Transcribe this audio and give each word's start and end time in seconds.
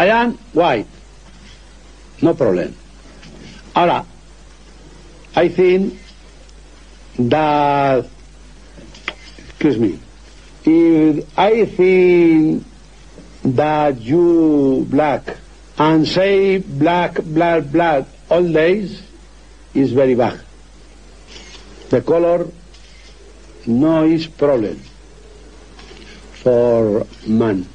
I 0.00 0.06
am 0.06 0.38
white. 0.56 0.86
No 2.22 2.32
problem. 2.32 2.74
Ahora, 3.76 4.06
I 5.36 5.48
think 5.48 6.00
that, 7.18 8.08
excuse 9.50 9.76
me, 9.76 10.00
if 10.64 11.38
I 11.38 11.66
think 11.66 12.64
that 13.44 14.00
you 14.00 14.86
black 14.88 15.36
and 15.76 16.08
say 16.08 16.56
black, 16.64 17.20
black, 17.22 17.70
black 17.70 18.06
all 18.30 18.50
days 18.50 19.02
is 19.74 19.92
very 19.92 20.14
bad. 20.14 20.40
The 21.90 22.00
color 22.00 22.48
no 23.66 24.04
is 24.04 24.26
problem 24.28 24.80
for 26.40 27.06
man. 27.26 27.68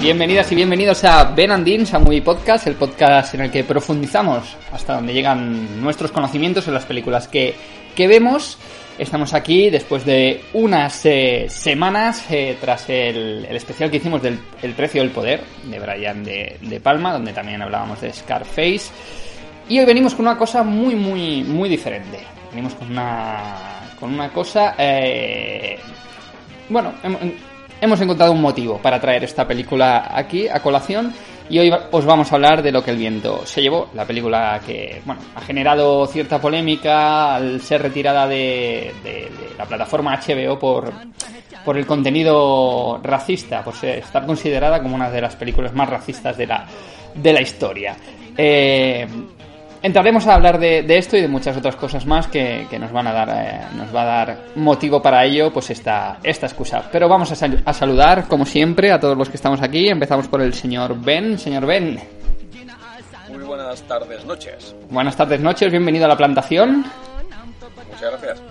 Bienvenidas 0.00 0.50
y 0.50 0.54
bienvenidos 0.54 1.04
a 1.04 1.24
Ben 1.24 1.50
and 1.50 1.64
Dean's, 1.64 1.92
a 1.92 1.98
Movie 1.98 2.22
Podcast, 2.22 2.66
el 2.66 2.74
podcast 2.74 3.34
en 3.34 3.42
el 3.42 3.50
que 3.50 3.64
profundizamos 3.64 4.56
hasta 4.72 4.94
donde 4.94 5.12
llegan 5.12 5.82
nuestros 5.82 6.10
conocimientos 6.10 6.66
en 6.68 6.74
las 6.74 6.86
películas 6.86 7.28
que, 7.28 7.54
que 7.94 8.08
vemos. 8.08 8.56
Estamos 8.98 9.34
aquí 9.34 9.68
después 9.68 10.04
de 10.06 10.42
unas 10.54 11.04
eh, 11.04 11.46
semanas 11.50 12.24
eh, 12.30 12.56
tras 12.60 12.88
el, 12.88 13.44
especial 13.50 13.90
que 13.90 13.98
hicimos 13.98 14.22
del 14.22 14.38
El 14.62 14.72
precio 14.72 15.02
del 15.02 15.10
poder 15.10 15.42
de 15.64 15.78
Brian 15.78 16.24
de, 16.24 16.56
de 16.62 16.80
Palma, 16.80 17.12
donde 17.12 17.32
también 17.34 17.60
hablábamos 17.60 18.00
de 18.00 18.10
Scarface. 18.12 18.90
Y 19.68 19.78
hoy 19.80 19.84
venimos 19.84 20.14
con 20.14 20.26
una 20.26 20.36
cosa 20.38 20.62
muy, 20.62 20.94
muy, 20.94 21.42
muy 21.44 21.68
diferente. 21.68 22.20
Venimos 22.50 22.74
con 22.74 22.90
una, 22.90 23.90
con 23.98 24.12
una 24.14 24.30
cosa... 24.30 24.74
eh, 24.78 25.78
bueno, 26.70 26.94
hem- 27.02 27.34
hemos 27.80 28.00
encontrado 28.00 28.32
un 28.32 28.40
motivo 28.40 28.78
para 28.78 29.00
traer 29.00 29.24
esta 29.24 29.46
película 29.46 30.10
aquí 30.12 30.48
a 30.48 30.60
colación 30.60 31.12
y 31.48 31.58
hoy 31.58 31.72
os 31.90 32.04
vamos 32.04 32.30
a 32.30 32.36
hablar 32.36 32.62
de 32.62 32.70
lo 32.70 32.82
que 32.84 32.92
el 32.92 32.96
viento 32.96 33.44
se 33.44 33.60
llevó, 33.62 33.88
la 33.94 34.04
película 34.04 34.60
que 34.64 35.02
bueno 35.04 35.20
ha 35.34 35.40
generado 35.40 36.06
cierta 36.06 36.40
polémica 36.40 37.34
al 37.34 37.60
ser 37.60 37.82
retirada 37.82 38.26
de 38.28 38.92
la 39.58 39.64
plataforma 39.64 40.16
HBO 40.18 40.58
por, 40.58 40.92
por 41.64 41.76
el 41.76 41.86
contenido 41.86 43.00
racista, 43.02 43.64
por 43.64 43.74
ser- 43.74 43.98
estar 43.98 44.24
considerada 44.26 44.80
como 44.82 44.94
una 44.94 45.10
de 45.10 45.20
las 45.22 45.34
películas 45.36 45.72
más 45.74 45.88
racistas 45.88 46.36
de 46.36 46.46
la, 46.46 46.64
de 47.14 47.32
la 47.32 47.40
historia. 47.40 47.96
Eh, 48.36 49.06
Entraremos 49.82 50.26
a 50.26 50.34
hablar 50.34 50.58
de, 50.58 50.82
de 50.82 50.98
esto 50.98 51.16
y 51.16 51.22
de 51.22 51.28
muchas 51.28 51.56
otras 51.56 51.74
cosas 51.74 52.04
más 52.04 52.26
que, 52.26 52.66
que 52.68 52.78
nos 52.78 52.92
van 52.92 53.06
a 53.06 53.12
dar 53.12 53.28
eh, 53.30 53.60
nos 53.76 53.94
va 53.94 54.02
a 54.02 54.04
dar 54.04 54.38
motivo 54.56 55.00
para 55.00 55.24
ello 55.24 55.50
pues 55.52 55.70
esta, 55.70 56.18
esta 56.22 56.46
excusa. 56.46 56.82
Pero 56.92 57.08
vamos 57.08 57.32
a, 57.32 57.34
sal- 57.34 57.62
a 57.64 57.72
saludar, 57.72 58.26
como 58.28 58.44
siempre, 58.44 58.92
a 58.92 59.00
todos 59.00 59.16
los 59.16 59.30
que 59.30 59.36
estamos 59.36 59.62
aquí. 59.62 59.88
Empezamos 59.88 60.28
por 60.28 60.42
el 60.42 60.52
señor 60.52 61.00
Ben. 61.00 61.38
Señor 61.38 61.64
Ben, 61.64 61.98
Muy 63.30 63.38
buenas 63.42 63.80
tardes, 63.82 64.22
noches. 64.26 64.74
buenas 64.90 65.16
tardes, 65.16 65.40
noches, 65.40 65.70
bienvenido 65.70 66.04
a 66.04 66.08
la 66.08 66.16
plantación. 66.16 66.84
Muchas 67.90 68.10
gracias. 68.10 68.42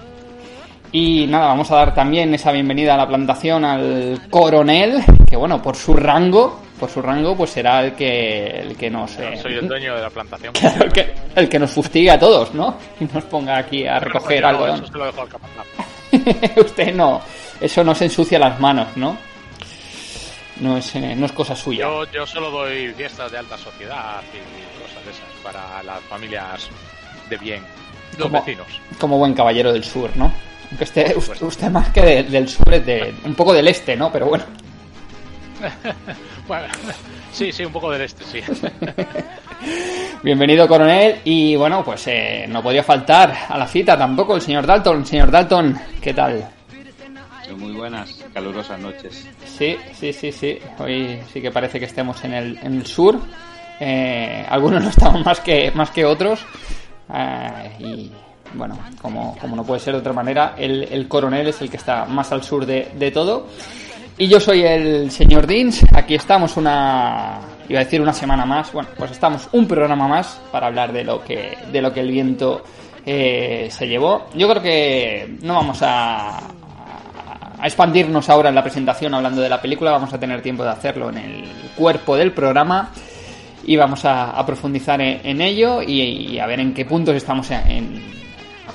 Y 0.91 1.27
nada, 1.27 1.45
vamos 1.47 1.69
a 1.69 1.75
dar 1.75 1.93
también 1.93 2.33
esa 2.33 2.51
bienvenida 2.51 2.95
a 2.95 2.97
la 2.97 3.07
plantación 3.07 3.63
al 3.63 4.19
coronel, 4.31 5.03
que 5.29 5.35
bueno, 5.35 5.61
por 5.61 5.75
su 5.75 5.93
rango, 5.93 6.59
por 6.79 6.89
su 6.89 7.01
rango, 7.01 7.35
pues 7.35 7.49
será 7.51 7.83
el 7.83 7.93
que, 7.93 8.47
el 8.61 8.75
que 8.77 8.89
nos... 8.89 9.17
eh, 9.19 9.37
Soy 9.41 9.53
el 9.55 9.67
dueño 9.67 9.95
de 9.95 10.01
la 10.01 10.09
plantación. 10.09 10.53
Claro, 10.59 10.85
el 10.85 10.91
que, 10.93 11.13
el 11.35 11.49
que 11.49 11.59
nos 11.59 11.71
fustigue 11.71 12.09
a 12.11 12.17
todos, 12.19 12.53
¿no? 12.53 12.77
Y 12.99 13.05
nos 13.05 13.23
ponga 13.25 13.57
aquí 13.57 13.85
a 13.85 13.99
recoger 13.99 14.41
Bueno, 14.43 14.47
algo. 14.65 14.67
Eso 14.75 14.87
se 14.87 14.97
lo 14.97 15.05
dejo 15.05 15.21
al 15.21 15.29
capataz. 15.29 15.65
Usted 16.57 16.93
no, 16.95 17.21
eso 17.61 17.83
no 17.83 17.93
se 17.93 18.05
ensucia 18.05 18.39
las 18.39 18.59
manos, 18.59 18.87
¿no? 18.95 19.17
No 20.61 20.75
es, 20.77 20.93
eh, 20.95 21.15
no 21.15 21.25
es 21.25 21.31
cosa 21.31 21.55
suya. 21.55 21.81
Yo, 21.81 22.05
yo 22.11 22.25
solo 22.25 22.49
doy 22.51 22.87
fiestas 22.93 23.31
de 23.31 23.37
alta 23.37 23.57
sociedad 23.57 24.21
y 24.33 24.81
cosas 24.81 25.05
de 25.05 25.11
esas 25.11 25.23
para 25.43 25.81
las 25.83 26.01
familias 26.01 26.67
de 27.29 27.37
bien, 27.37 27.61
los 28.17 28.27
Como- 28.27 28.39
vecinos. 28.39 28.67
Como 28.99 29.17
buen 29.17 29.33
caballero 29.33 29.71
del 29.71 29.83
sur, 29.85 30.09
¿no? 30.15 30.33
Aunque 30.69 30.83
usted, 30.83 31.15
usted, 31.15 31.41
usted 31.43 31.69
más 31.69 31.89
que 31.89 32.01
de- 32.01 32.23
del 32.23 32.49
sur 32.49 32.73
es 32.73 32.85
de 32.85 33.13
un 33.23 33.35
poco 33.35 33.53
del 33.53 33.67
este, 33.69 33.95
¿no? 33.95 34.11
Pero 34.11 34.25
bueno. 34.27 34.43
Bueno, 36.49 36.65
sí, 37.31 37.51
sí, 37.51 37.63
un 37.63 37.71
poco 37.71 37.91
del 37.91 38.01
este, 38.01 38.23
sí. 38.23 38.41
Bienvenido, 40.23 40.67
coronel. 40.67 41.21
Y 41.23 41.55
bueno, 41.55 41.83
pues 41.83 42.07
eh, 42.07 42.47
no 42.49 42.63
podía 42.63 42.81
faltar 42.81 43.31
a 43.47 43.55
la 43.55 43.67
cita 43.67 43.95
tampoco 43.95 44.35
el 44.35 44.41
señor 44.41 44.65
Dalton. 44.65 45.05
Señor 45.05 45.29
Dalton, 45.29 45.79
¿qué 46.01 46.11
tal? 46.11 46.49
Muy 47.55 47.73
buenas, 47.73 48.25
calurosas 48.33 48.79
noches. 48.79 49.27
Sí, 49.45 49.77
sí, 49.93 50.11
sí, 50.11 50.31
sí. 50.31 50.57
Hoy 50.79 51.19
sí 51.31 51.39
que 51.39 51.51
parece 51.51 51.77
que 51.79 51.85
estemos 51.85 52.23
en 52.23 52.33
el, 52.33 52.57
en 52.63 52.77
el 52.77 52.85
sur. 52.87 53.19
Eh, 53.79 54.43
algunos 54.49 54.81
no 54.81 54.89
estamos 54.89 55.23
más 55.23 55.41
que, 55.41 55.69
más 55.75 55.91
que 55.91 56.03
otros. 56.03 56.43
Eh, 57.13 57.75
y 57.77 58.11
bueno, 58.55 58.75
como, 59.03 59.37
como 59.37 59.55
no 59.55 59.63
puede 59.63 59.81
ser 59.81 59.93
de 59.93 59.99
otra 59.99 60.13
manera, 60.13 60.55
el, 60.57 60.81
el 60.81 61.07
coronel 61.07 61.49
es 61.49 61.61
el 61.61 61.69
que 61.69 61.77
está 61.77 62.05
más 62.05 62.31
al 62.31 62.41
sur 62.41 62.65
de, 62.65 62.91
de 62.95 63.11
todo. 63.11 63.45
Y 64.21 64.27
yo 64.27 64.37
soy 64.37 64.63
el 64.63 65.09
señor 65.11 65.47
Deans. 65.47 65.81
Aquí 65.93 66.13
estamos 66.13 66.57
una. 66.57 67.39
Iba 67.69 67.79
a 67.79 67.83
decir 67.85 68.01
una 68.01 68.11
semana 68.11 68.45
más. 68.45 68.73
Bueno, 68.73 68.89
pues 68.97 69.11
estamos 69.11 69.47
un 69.53 69.65
programa 69.65 70.09
más 70.09 70.41
para 70.51 70.67
hablar 70.67 70.91
de 70.91 71.05
lo 71.05 71.23
que, 71.23 71.57
de 71.71 71.81
lo 71.81 71.93
que 71.93 72.01
el 72.01 72.11
viento 72.11 72.61
eh, 73.05 73.69
se 73.71 73.87
llevó. 73.87 74.25
Yo 74.35 74.49
creo 74.49 74.61
que 74.61 75.37
no 75.41 75.53
vamos 75.53 75.79
a, 75.83 76.37
expandirnos 77.63 78.29
ahora 78.29 78.49
en 78.49 78.55
la 78.55 78.61
presentación 78.61 79.13
hablando 79.13 79.41
de 79.41 79.47
la 79.47 79.61
película. 79.61 79.91
Vamos 79.91 80.13
a 80.13 80.19
tener 80.19 80.41
tiempo 80.41 80.63
de 80.63 80.71
hacerlo 80.71 81.09
en 81.11 81.17
el 81.17 81.43
cuerpo 81.77 82.17
del 82.17 82.33
programa 82.33 82.91
y 83.63 83.77
vamos 83.77 84.03
a, 84.03 84.45
profundizar 84.45 84.99
en, 84.99 85.21
en 85.23 85.39
ello 85.39 85.81
y, 85.81 86.37
a 86.39 86.45
ver 86.45 86.59
en 86.59 86.73
qué 86.73 86.83
puntos 86.83 87.15
estamos 87.15 87.49
en 87.51 88.03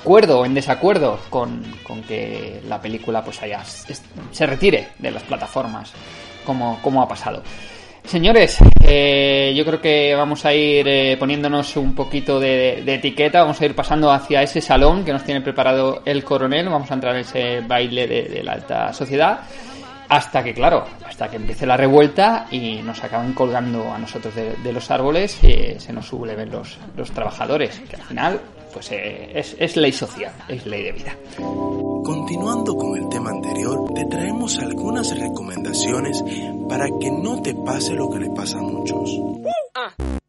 acuerdo 0.05 0.41
o 0.41 0.45
en 0.45 0.53
desacuerdo 0.53 1.19
con, 1.31 1.63
con 1.81 2.03
que 2.03 2.61
la 2.69 2.79
película 2.79 3.23
pues 3.23 3.41
haya, 3.41 3.63
se 3.63 4.45
retire 4.45 4.89
de 4.99 5.09
las 5.09 5.23
plataformas 5.23 5.91
como, 6.45 6.79
como 6.83 7.01
ha 7.01 7.07
pasado. 7.07 7.41
Señores, 8.03 8.59
eh, 8.83 9.51
yo 9.57 9.65
creo 9.65 9.81
que 9.81 10.13
vamos 10.13 10.45
a 10.45 10.53
ir 10.53 10.87
eh, 10.87 11.17
poniéndonos 11.17 11.75
un 11.75 11.95
poquito 11.95 12.39
de, 12.39 12.83
etiqueta, 12.85 13.41
vamos 13.41 13.59
a 13.59 13.65
ir 13.65 13.73
pasando 13.73 14.11
hacia 14.11 14.43
ese 14.43 14.61
salón 14.61 15.03
que 15.03 15.11
nos 15.11 15.23
tiene 15.23 15.41
preparado 15.41 16.03
el 16.05 16.23
coronel, 16.23 16.69
vamos 16.69 16.91
a 16.91 16.93
entrar 16.93 17.15
en 17.15 17.21
ese 17.21 17.61
baile 17.61 18.05
de, 18.05 18.43
la 18.43 18.53
alta 18.53 18.93
sociedad, 18.93 19.39
hasta 20.07 20.43
que, 20.43 20.53
claro, 20.53 20.85
hasta 21.03 21.29
que 21.29 21.37
empiece 21.37 21.65
la 21.65 21.77
revuelta 21.77 22.45
y 22.51 22.75
nos 22.83 23.03
acaban 23.03 23.33
colgando 23.33 23.91
a 23.91 23.97
nosotros 23.97 24.35
de, 24.35 24.71
los 24.71 24.91
árboles 24.91 25.43
y 25.43 25.79
se 25.79 25.91
nos 25.91 26.05
subleven 26.05 26.51
los, 26.51 26.77
los 26.95 27.09
trabajadores, 27.09 27.79
que 27.89 27.95
al 27.95 28.03
final 28.03 28.39
pues 28.75 28.91
eh, 28.91 29.31
es, 29.33 29.55
es 29.57 29.77
ley 29.77 29.93
social, 29.93 30.33
es 30.49 30.65
ley 30.65 30.83
de 30.83 30.91
vida. 30.91 31.17
Continuando 31.37 32.75
con 32.75 32.97
el 32.97 33.07
tema 33.07 33.29
anterior, 33.29 33.93
te 33.93 34.03
traemos 34.07 34.59
algunas 34.59 35.17
recomendaciones 35.17 36.21
para 36.67 36.87
que 36.99 37.09
no 37.09 37.41
te 37.41 37.55
pase 37.55 37.93
lo 37.93 38.09
que 38.09 38.19
le 38.19 38.29
pasa 38.31 38.59
a 38.59 38.63
muchos. 38.63 39.09
Hoy 39.11 40.24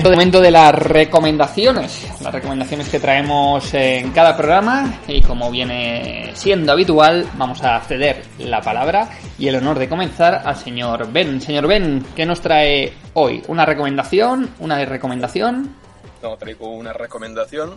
Es 0.00 0.06
el 0.06 0.12
momento 0.12 0.40
de 0.40 0.50
las 0.50 0.74
recomendaciones, 0.74 2.08
las 2.22 2.32
recomendaciones 2.32 2.88
que 2.88 2.98
traemos 2.98 3.74
en 3.74 4.12
cada 4.12 4.34
programa 4.34 5.00
y 5.06 5.20
como 5.20 5.50
viene 5.50 6.30
siendo 6.32 6.72
habitual, 6.72 7.28
vamos 7.34 7.62
a 7.62 7.78
ceder 7.80 8.22
la 8.38 8.62
palabra 8.62 9.10
y 9.38 9.48
el 9.48 9.56
honor 9.56 9.78
de 9.78 9.90
comenzar 9.90 10.40
al 10.46 10.56
señor 10.56 11.12
Ben. 11.12 11.38
Señor 11.42 11.66
Ben, 11.68 12.02
¿qué 12.16 12.24
nos 12.24 12.40
trae 12.40 12.94
hoy? 13.12 13.42
¿Una 13.48 13.66
recomendación? 13.66 14.48
¿Una 14.60 14.82
recomendación? 14.86 15.76
No, 16.22 16.34
traigo 16.38 16.70
una 16.70 16.94
recomendación 16.94 17.74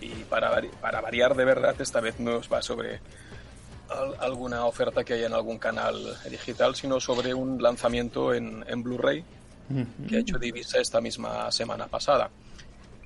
y 0.00 0.08
para, 0.24 0.50
vari- 0.50 0.70
para 0.80 1.02
variar 1.02 1.34
de 1.36 1.44
verdad, 1.44 1.74
esta 1.78 2.00
vez 2.00 2.18
no 2.18 2.36
os 2.36 2.50
va 2.50 2.62
sobre 2.62 3.00
al- 3.90 4.14
alguna 4.20 4.64
oferta 4.64 5.04
que 5.04 5.12
haya 5.12 5.26
en 5.26 5.34
algún 5.34 5.58
canal 5.58 5.96
digital, 6.30 6.74
sino 6.76 6.98
sobre 6.98 7.34
un 7.34 7.62
lanzamiento 7.62 8.32
en, 8.32 8.64
en 8.66 8.82
Blu-ray 8.82 9.22
que 10.08 10.16
ha 10.16 10.20
hecho 10.20 10.38
Divisa 10.38 10.78
esta 10.78 11.00
misma 11.00 11.50
semana 11.50 11.86
pasada. 11.86 12.30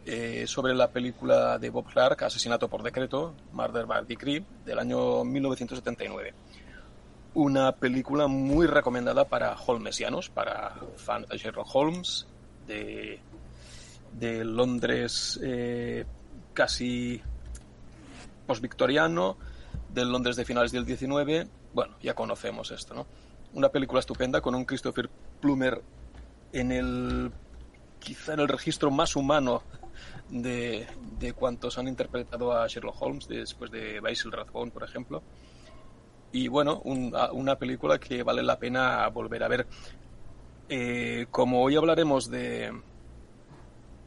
Eh, 0.05 0.47
sobre 0.49 0.75
la 0.75 0.91
película 0.91 1.59
de 1.59 1.70
Bob 1.70 1.87
Clark, 1.87 2.25
Asesinato 2.25 2.69
por 2.69 2.82
Decreto, 2.82 3.35
Murder 3.53 3.87
by 3.87 4.05
Decree, 4.05 4.44
del 4.64 4.79
año 4.81 5.25
1979. 5.25 6.35
Una 7.35 7.73
película 7.73 8.26
muy 8.26 8.67
recomendada 8.67 9.25
para 9.25 9.55
holmesianos, 9.55 10.29
para 10.29 10.75
fans 10.97 11.29
de 11.29 11.38
Sherlock 11.38 11.69
Holmes, 11.73 12.26
de, 12.67 13.20
de 14.19 14.44
Londres 14.44 15.38
eh, 15.43 16.05
casi 16.53 17.23
postvictoriano, 18.47 19.37
del 19.88 20.11
Londres 20.11 20.35
de 20.35 20.44
finales 20.44 20.73
del 20.73 20.85
19. 20.85 21.47
Bueno, 21.73 21.94
ya 22.03 22.14
conocemos 22.14 22.73
esto, 22.73 22.93
¿no? 22.93 23.06
Una 23.55 23.69
película 23.69 24.00
estupenda 24.00 24.41
con 24.41 24.55
un 24.55 24.64
Christopher 24.64 25.09
Plummer 25.41 25.81
en 26.52 26.72
el 26.72 27.32
quizá 27.99 28.34
en 28.34 28.40
el 28.40 28.49
registro 28.49 28.90
más 28.90 29.14
humano 29.16 29.62
de, 30.28 30.87
de 31.19 31.32
cuantos 31.32 31.78
han 31.78 31.88
interpretado 31.88 32.52
a 32.52 32.66
Sherlock 32.66 33.00
Holmes 33.00 33.28
después 33.28 33.70
de 33.70 34.00
Basil 34.00 34.32
Rathbone, 34.32 34.70
por 34.72 34.82
ejemplo. 34.82 35.22
Y 36.32 36.49
bueno, 36.49 36.81
un- 36.84 37.14
una 37.32 37.56
película 37.56 37.99
que 37.99 38.22
vale 38.22 38.43
la 38.43 38.58
pena 38.58 39.06
volver 39.08 39.43
a 39.44 39.49
ver. 39.49 39.66
Eh, 40.69 41.26
como 41.31 41.62
hoy 41.62 41.76
hablaremos 41.76 42.31
de, 42.31 42.72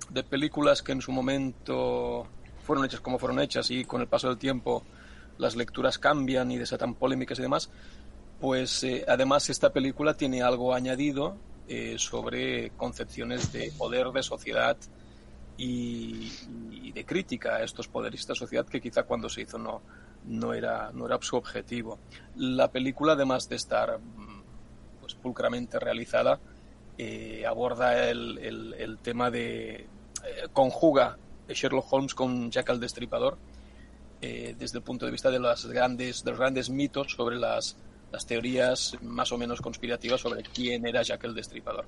de 0.09 0.23
películas 0.23 0.81
que 0.81 0.91
en 0.93 1.01
su 1.01 1.11
momento 1.11 2.27
fueron 2.63 2.85
hechas 2.85 3.01
como 3.01 3.19
fueron 3.19 3.39
hechas 3.39 3.69
y 3.69 3.85
con 3.85 4.01
el 4.01 4.07
paso 4.07 4.27
del 4.29 4.37
tiempo 4.37 4.83
las 5.37 5.55
lecturas 5.55 5.99
cambian 5.99 6.49
y 6.51 6.57
desatan 6.57 6.95
polémicas 6.95 7.37
y 7.37 7.43
demás, 7.43 7.69
pues 8.39 8.83
eh, 8.83 9.05
además 9.07 9.49
esta 9.49 9.71
película 9.71 10.15
tiene 10.15 10.41
algo 10.41 10.73
añadido 10.73 11.37
eh, 11.67 11.95
sobre 11.97 12.71
concepciones 12.71 13.51
de 13.51 13.71
poder, 13.77 14.07
de 14.11 14.21
sociedad 14.23 14.77
y, 15.57 16.91
de 16.91 17.05
crítica 17.05 17.55
a 17.55 17.63
estos 17.63 17.87
poderes, 17.87 18.21
esta 18.21 18.35
sociedad 18.35 18.65
que 18.65 18.79
quizá 18.81 19.03
cuando 19.03 19.29
se 19.29 19.41
hizo 19.41 19.57
no, 19.57 19.81
no, 20.25 20.53
era, 20.53 20.91
no 20.93 21.05
era 21.05 21.17
su 21.21 21.35
objetivo. 21.35 21.99
La 22.35 22.69
película, 22.71 23.13
además 23.13 23.49
de 23.49 23.55
estar 23.55 23.97
mm, 23.99 24.43
pues, 25.01 25.15
pulcramente 25.15 25.79
realizada, 25.79 26.39
eh, 26.97 27.45
aborda 27.45 28.09
el, 28.09 28.37
el- 28.37 28.97
tema 28.99 29.29
de... 29.29 29.75
eh, 29.75 29.87
conjuga 30.53 31.17
Sherlock 31.49 31.91
Holmes 31.91 32.15
con 32.15 32.49
Jack 32.51 32.69
el 32.69 32.79
Destripador 32.79 33.37
desde 34.21 34.79
el 34.79 34.83
punto 34.83 35.05
de 35.05 35.11
vista 35.11 35.29
de, 35.29 35.37
grandes, 35.69 36.23
de 36.23 36.31
los 36.31 36.39
grandes 36.39 36.71
mitos 36.71 37.11
sobre 37.11 37.35
las, 37.35 37.77
las 38.15 38.25
teorías 38.25 38.95
más 39.01 39.31
o 39.33 39.37
menos 39.37 39.59
conspirativas 39.61 40.21
sobre 40.21 40.41
quién 40.41 40.87
era 40.87 41.01
Jack 41.03 41.25
el 41.25 41.35
Destripador. 41.35 41.85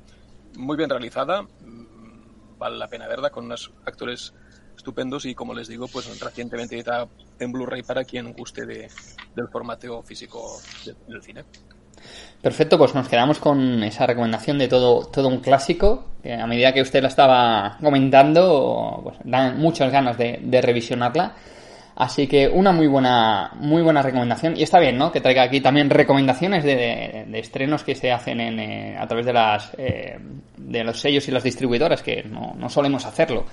Muy 0.57 0.75
bien 0.75 0.89
realizada, 0.89 1.41
mm, 1.43 2.57
vale 2.59 2.77
la 2.77 2.87
pena 2.89 3.07
verla, 3.07 3.29
con 3.29 3.45
unos 3.45 3.71
actores 3.85 4.33
estupendos 4.75 5.25
y 5.25 5.33
como 5.33 5.53
les 5.53 5.67
digo, 5.69 5.87
pues 5.87 6.19
recientemente 6.19 6.75
editada 6.75 7.07
en 7.39 7.51
Blu-ray 7.51 7.81
para 7.83 8.03
quien 8.03 8.33
guste 8.33 8.65
de, 8.65 8.89
del 9.35 9.47
formato 9.47 10.03
físico 10.03 10.59
de- 10.85 10.95
del 11.07 11.23
cine. 11.23 11.45
Perfecto, 12.41 12.77
pues 12.77 12.93
nos 12.93 13.07
quedamos 13.09 13.39
con 13.39 13.81
esa 13.83 14.05
recomendación 14.05 14.57
de 14.59 14.67
todo, 14.67 15.07
todo 15.07 15.27
un 15.29 15.39
clásico, 15.39 16.11
que 16.21 16.33
a 16.33 16.45
medida 16.45 16.73
que 16.73 16.81
usted 16.81 17.01
la 17.01 17.07
estaba 17.07 17.77
comentando, 17.81 18.99
pues 19.03 19.17
dan 19.23 19.57
muchas 19.57 19.91
ganas 19.91 20.17
de, 20.17 20.39
de 20.43 20.61
revisionarla. 20.61 21.35
Así 21.99 22.27
que 22.27 22.47
una 22.47 22.71
muy 22.71 22.85
buena, 22.85 23.51
muy 23.55 23.81
buena 23.81 24.03
recomendación. 24.03 24.55
Y 24.55 24.61
está 24.61 24.79
bien, 24.79 24.97
¿no? 24.97 25.11
Que 25.11 25.19
traiga 25.19 25.41
aquí 25.43 25.61
también 25.61 25.89
recomendaciones 25.89 26.63
de, 26.63 27.25
estrenos 27.33 27.83
que 27.83 27.95
se 27.95 28.11
hacen 28.11 28.39
en, 28.39 28.59
eh, 28.59 28.95
a 28.97 29.07
través 29.07 29.25
de 29.25 29.33
las 29.33 29.71
eh, 29.77 30.17
de 30.55 30.83
los 30.83 30.99
sellos 30.99 31.27
y 31.27 31.31
las 31.31 31.43
distribuidoras, 31.43 32.03
que 32.03 32.23
no, 32.23 32.53
no 32.55 32.69
solemos 32.69 33.05
hacerlo. 33.05 33.45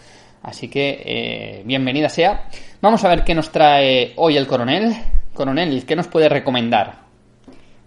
Así 0.45 0.69
que 0.69 1.03
eh, 1.03 1.63
bienvenida 1.65 2.11
sea. 2.11 2.49
Vamos 2.83 3.03
a 3.03 3.09
ver 3.09 3.25
qué 3.25 3.35
nos 3.35 3.51
trae 3.51 4.13
hoy 4.17 4.37
el 4.37 4.47
coronel. 4.47 4.93
Coronel, 5.33 5.87
¿qué 5.87 5.97
nos 5.97 6.07
puede 6.07 6.29
recomendar? 6.29 6.97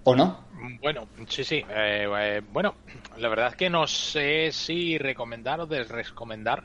¿O 0.04 0.16
no? 0.16 0.48
Bueno, 0.82 1.08
sí, 1.28 1.44
sí. 1.44 1.58
eh, 1.70 2.08
eh, 2.20 2.42
bueno, 2.52 2.74
la 3.18 3.30
verdad 3.30 3.50
es 3.50 3.56
que 3.56 3.70
no 3.70 3.86
sé 3.86 4.52
si 4.52 4.98
recomendar 4.98 5.60
o 5.60 5.68
desrecomendar. 5.68 6.64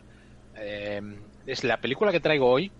Es 1.46 1.62
la 1.62 1.76
película 1.76 2.10
que 2.10 2.20
traigo 2.20 2.48
hoy. 2.48 2.72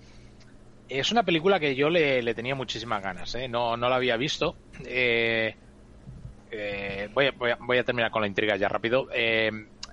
Es 0.99 1.11
una 1.11 1.23
película 1.23 1.59
que 1.59 1.75
yo 1.75 1.91
le, 1.91 2.35
tenía 2.35 2.55
muchísimas 2.55 3.03
ganas, 3.03 3.35
¿eh? 3.35 3.49
no, 3.49 3.77
no 3.77 3.89
la 3.89 3.97
había 3.97 4.17
visto. 4.17 4.57
Eh, 4.85 5.55
eh, 6.51 7.09
voy, 7.15 7.27
a, 7.27 7.31
voy, 7.33 7.51
a, 7.51 7.59
voy 7.61 7.79
a 7.79 7.85
terminar 7.85 8.11
con 8.11 8.23
la 8.23 8.29
intriga 8.29 8.57
ya 8.57 8.69
rápido. 8.69 9.09
Eh, 9.13 9.51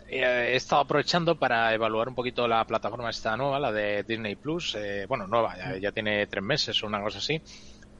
he 0.09 0.55
estado 0.55 0.81
aprovechando 0.81 1.37
para 1.37 1.73
evaluar 1.73 2.09
un 2.09 2.15
poquito 2.15 2.47
la 2.47 2.65
plataforma 2.65 3.09
esta 3.09 3.37
nueva, 3.37 3.59
la 3.59 3.71
de 3.71 4.03
Disney 4.03 4.35
Plus. 4.35 4.75
Eh, 4.75 5.05
bueno, 5.07 5.27
nueva, 5.27 5.55
ya, 5.79 5.91
tiene 5.91 6.25
tres 6.27 6.43
meses 6.43 6.81
o 6.83 6.87
una 6.87 7.01
cosa 7.01 7.19
así, 7.19 7.41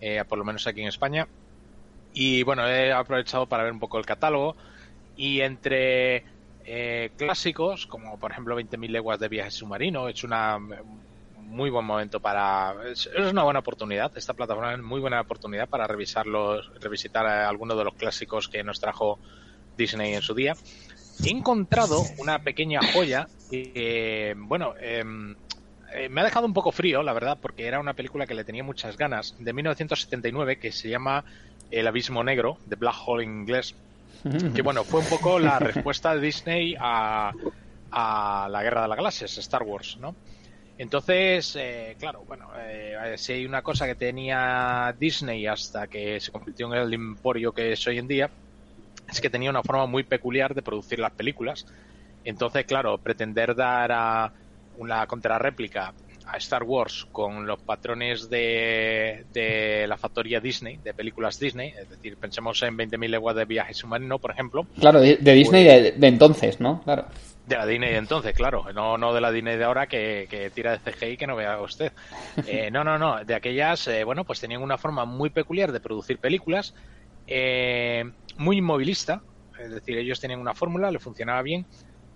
eh, 0.01 0.23
por 0.27 0.37
lo 0.37 0.45
menos 0.45 0.65
aquí 0.67 0.81
en 0.81 0.87
España. 0.87 1.27
Y 2.13 2.43
bueno, 2.43 2.67
he 2.67 2.91
aprovechado 2.91 3.47
para 3.47 3.63
ver 3.63 3.73
un 3.73 3.79
poco 3.79 3.99
el 3.99 4.05
catálogo. 4.05 4.55
Y 5.15 5.41
entre 5.41 6.23
eh, 6.65 7.11
clásicos, 7.17 7.85
como 7.85 8.19
por 8.19 8.31
ejemplo 8.31 8.59
20.000 8.59 8.89
leguas 8.89 9.19
de 9.19 9.27
viaje 9.27 9.51
submarino, 9.51 10.09
es 10.09 10.23
una 10.23 10.57
muy 11.49 11.69
buen 11.69 11.85
momento 11.85 12.19
para. 12.19 12.75
Es, 12.91 13.09
es, 13.13 13.31
una 13.31 13.43
buena 13.43 13.59
oportunidad. 13.59 14.15
Esta 14.17 14.33
plataforma 14.33 14.73
es 14.73 14.79
muy 14.79 15.01
buena 15.01 15.19
oportunidad 15.19 15.67
para 15.67 15.87
revisarlos, 15.87 16.71
revisitar 16.79 17.25
algunos 17.25 17.77
de 17.77 17.83
los 17.83 17.95
clásicos 17.95 18.47
que 18.47 18.63
nos 18.63 18.79
trajo 18.79 19.19
Disney 19.77 20.13
en 20.13 20.21
su 20.21 20.33
día. 20.33 20.55
He 21.23 21.31
encontrado 21.31 22.03
una 22.19 22.39
pequeña 22.39 22.79
joya 22.93 23.27
que, 23.51 24.35
bueno, 24.37 24.73
eh, 24.79 25.03
me 26.09 26.21
ha 26.21 26.23
dejado 26.23 26.45
un 26.45 26.53
poco 26.53 26.71
frío, 26.71 27.03
la 27.03 27.13
verdad, 27.13 27.37
porque 27.41 27.65
era 27.65 27.79
una 27.79 27.93
película 27.93 28.25
que 28.25 28.35
le 28.35 28.43
tenía 28.43 28.63
muchas 28.63 28.95
ganas, 28.95 29.35
de 29.39 29.51
1979, 29.51 30.59
que 30.59 30.71
se 30.71 30.89
llama 30.89 31.25
El 31.71 31.87
Abismo 31.87 32.23
Negro, 32.23 32.57
de 32.67 32.75
Black 32.75 32.95
Hole 33.05 33.23
en 33.23 33.41
inglés. 33.41 33.75
Que 34.53 34.61
bueno, 34.61 34.83
fue 34.83 34.99
un 34.99 35.07
poco 35.07 35.39
la 35.39 35.59
respuesta 35.59 36.13
de 36.13 36.21
Disney 36.21 36.75
a, 36.79 37.31
a 37.91 38.47
la 38.49 38.63
Guerra 38.63 38.83
de 38.83 38.87
las 38.89 38.97
Galaxias, 38.97 39.37
Star 39.37 39.63
Wars, 39.63 39.97
¿no? 39.99 40.15
Entonces, 40.79 41.57
eh, 41.59 41.97
claro, 41.99 42.23
bueno, 42.25 42.47
eh, 42.57 43.15
si 43.17 43.33
hay 43.33 43.45
una 43.45 43.61
cosa 43.61 43.85
que 43.85 43.95
tenía 43.95 44.95
Disney 44.97 45.45
hasta 45.45 45.87
que 45.87 46.21
se 46.21 46.31
convirtió 46.31 46.73
en 46.73 46.79
el 46.79 46.93
emporio 46.93 47.51
que 47.51 47.73
es 47.73 47.85
hoy 47.85 47.97
en 47.97 48.07
día, 48.07 48.29
es 49.11 49.19
que 49.19 49.29
tenía 49.29 49.49
una 49.49 49.61
forma 49.61 49.87
muy 49.87 50.03
peculiar 50.03 50.55
de 50.55 50.61
producir 50.61 50.99
las 50.99 51.11
películas. 51.11 51.65
Entonces, 52.23 52.65
claro, 52.65 52.97
pretender 52.97 53.55
dar 53.55 53.91
a 53.91 54.31
una 54.77 55.05
contrarréplica 55.05 55.93
a 56.25 56.37
Star 56.37 56.63
Wars 56.63 57.07
con 57.11 57.45
los 57.45 57.59
patrones 57.59 58.29
de, 58.29 59.25
de, 59.33 59.85
la 59.85 59.97
factoría 59.97 60.39
Disney, 60.39 60.77
de 60.77 60.93
películas 60.93 61.37
Disney, 61.37 61.73
es 61.77 61.89
decir, 61.89 62.15
pensemos 62.15 62.61
en 62.63 62.77
20.000 62.77 63.09
leguas 63.09 63.35
de 63.35 63.43
viaje 63.43 63.73
submarino, 63.73 64.17
por 64.17 64.31
ejemplo. 64.31 64.65
Claro, 64.79 65.01
de, 65.01 65.17
de 65.17 65.33
Disney 65.33 65.65
pues, 65.65 65.83
de, 65.83 65.91
de, 65.91 66.07
entonces, 66.07 66.61
¿no? 66.61 66.81
Claro. 66.83 67.05
De 67.49 67.57
la 67.57 67.65
Disney 67.65 67.89
de 67.89 67.97
entonces, 67.97 68.35
claro, 68.35 68.71
no, 68.75 68.99
no 68.99 69.11
de 69.11 69.21
la 69.21 69.31
Disney 69.31 69.57
de 69.57 69.63
ahora 69.63 69.87
que, 69.87 70.27
que 70.29 70.51
tira 70.51 70.77
de 70.77 70.91
CGI 70.91 71.17
que 71.17 71.25
no 71.25 71.35
vea 71.35 71.59
usted. 71.59 71.91
Eh, 72.45 72.69
no, 72.71 72.83
no, 72.83 72.99
no, 72.99 73.25
de 73.25 73.33
aquellas, 73.33 73.87
eh, 73.87 74.03
bueno, 74.03 74.23
pues 74.23 74.39
tenían 74.39 74.61
una 74.61 74.77
forma 74.77 75.05
muy 75.05 75.31
peculiar 75.31 75.71
de 75.71 75.79
producir 75.79 76.19
películas, 76.19 76.75
eh, 77.25 78.03
muy 78.37 78.57
inmovilista, 78.57 79.23
es 79.59 79.71
decir, 79.71 79.97
ellos 79.97 80.19
tenían 80.19 80.39
una 80.39 80.53
fórmula, 80.53 80.91
le 80.91 80.99
funcionaba 80.99 81.41
bien, 81.41 81.65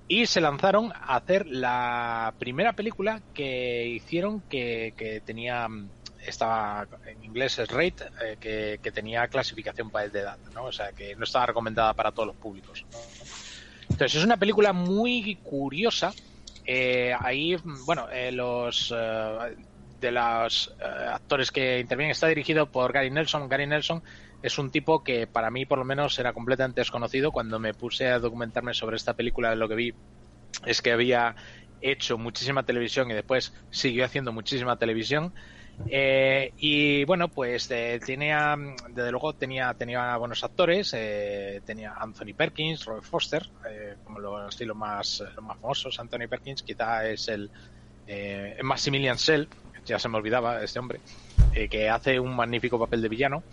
y 0.08 0.28
se 0.28 0.40
lanzaron 0.40 0.92
a 0.94 1.16
hacer 1.16 1.48
la 1.48 2.34
primera 2.38 2.74
película 2.74 3.22
que 3.34 3.88
hicieron 3.88 4.42
que, 4.42 4.94
que 4.96 5.20
tenía 5.22 5.68
estaba 6.26 6.88
en 7.06 7.24
inglés 7.24 7.58
es 7.58 7.70
rate 7.70 8.06
eh, 8.22 8.38
que, 8.40 8.80
que, 8.82 8.92
tenía 8.92 9.28
clasificación 9.28 9.90
para 9.90 10.08
de 10.08 10.20
edad 10.20 10.38
no 10.54 10.66
o 10.66 10.72
sea 10.72 10.94
que 10.94 11.16
no 11.16 11.26
estaba 11.26 11.48
recomendada 11.48 11.94
para 11.94 12.12
todos 12.14 12.28
los 12.28 12.36
públicos 12.38 12.86
¿no? 12.92 13.43
Entonces 13.94 14.20
es 14.20 14.26
una 14.26 14.38
película 14.38 14.74
muy 14.74 15.38
curiosa 15.42 16.14
eh, 16.66 17.14
ahí 17.20 17.56
bueno 17.86 18.08
eh, 18.12 18.32
los 18.32 18.94
de 20.00 20.12
los 20.12 20.76
actores 20.80 21.52
que 21.52 21.80
intervienen 21.80 22.12
está 22.12 22.28
dirigido 22.28 22.70
por 22.70 22.92
Gary 22.92 23.10
Nelson 23.10 23.48
Gary 23.48 23.68
Nelson 23.68 24.04
es 24.44 24.58
un 24.58 24.70
tipo 24.70 25.04
que 25.04 25.26
para 25.26 25.50
mí 25.50 25.66
por 25.66 25.80
lo 25.80 25.86
menos 25.86 26.20
era 26.20 26.34
completamente 26.34 26.82
desconocido. 26.82 27.32
Cuando 27.32 27.60
me 27.60 27.74
puse 27.74 28.08
a 28.08 28.20
documentarme 28.20 28.74
sobre 28.74 28.98
esta 28.98 29.16
película, 29.16 29.56
lo 29.56 29.70
que 29.70 29.76
vi 29.76 29.94
es 30.66 30.82
que 30.82 30.92
había 30.92 31.36
hecho 31.82 32.18
muchísima 32.18 32.64
televisión 32.64 33.10
y 33.10 33.14
después 33.14 33.54
siguió 33.72 34.04
haciendo 34.04 34.34
muchísima 34.34 34.78
televisión. 34.78 35.34
Eh, 35.88 36.54
y 36.58 37.04
bueno, 37.06 37.28
pues 37.28 37.70
eh, 37.72 38.00
tenía, 38.06 38.56
desde 38.90 39.12
luego 39.12 39.34
tenía, 39.34 39.74
tenía 39.74 40.16
buenos 40.18 40.44
actores, 40.44 40.94
eh, 40.96 41.62
tenía 41.66 41.94
Anthony 41.94 42.34
Perkins, 42.36 42.86
Robert 42.86 43.04
Foster, 43.04 43.50
como 44.04 44.20
los 44.20 44.50
estilos 44.50 44.78
más, 44.78 45.24
los 45.36 45.44
más 45.44 45.58
famosos. 45.58 46.00
Anthony 46.00 46.28
Perkins 46.30 46.64
quizá 46.64 47.08
es 47.08 47.28
el, 47.28 47.50
eh, 48.08 48.58
Maximilian 48.64 49.18
Schell, 49.18 49.48
ya 49.86 50.00
se 50.00 50.10
me 50.10 50.18
olvidaba 50.18 50.64
este 50.64 50.80
hombre, 50.80 51.00
eh, 51.54 51.68
que 51.68 51.90
hace 51.90 52.20
un 52.20 52.36
magnífico 52.36 52.80
papel 52.80 53.02
de 53.02 53.10
villano. 53.10 53.44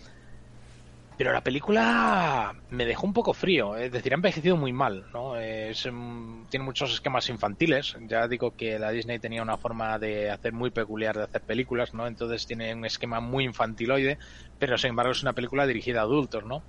Pero 1.21 1.35
la 1.35 1.43
película 1.43 2.55
me 2.71 2.87
dejó 2.87 3.07
un 3.07 3.13
poco 3.13 3.35
frío, 3.35 3.77
es 3.77 3.93
decir, 3.93 4.15
ha 4.15 4.15
envejecido 4.15 4.57
muy 4.57 4.73
mal, 4.73 5.05
¿no? 5.13 5.37
Es, 5.37 5.85
mm, 5.85 6.47
tiene 6.47 6.65
muchos 6.65 6.95
esquemas 6.95 7.29
infantiles. 7.29 7.95
Ya 8.09 8.27
digo 8.27 8.53
que 8.53 8.79
la 8.79 8.91
Disney 8.91 9.19
tenía 9.19 9.43
una 9.43 9.59
forma 9.59 9.99
de 9.99 10.31
hacer 10.31 10.55
muy 10.55 10.71
peculiar 10.71 11.15
de 11.19 11.25
hacer 11.25 11.43
películas, 11.43 11.93
¿no? 11.93 12.07
Entonces 12.07 12.47
tiene 12.47 12.75
un 12.75 12.87
esquema 12.87 13.21
muy 13.21 13.45
infantiloide, 13.45 14.19
pero 14.57 14.79
sin 14.79 14.89
embargo 14.89 15.13
es 15.13 15.21
una 15.23 15.35
película 15.35 15.67
dirigida 15.67 16.01
a 16.01 16.05
adultos, 16.05 16.47
¿no? 16.47 16.65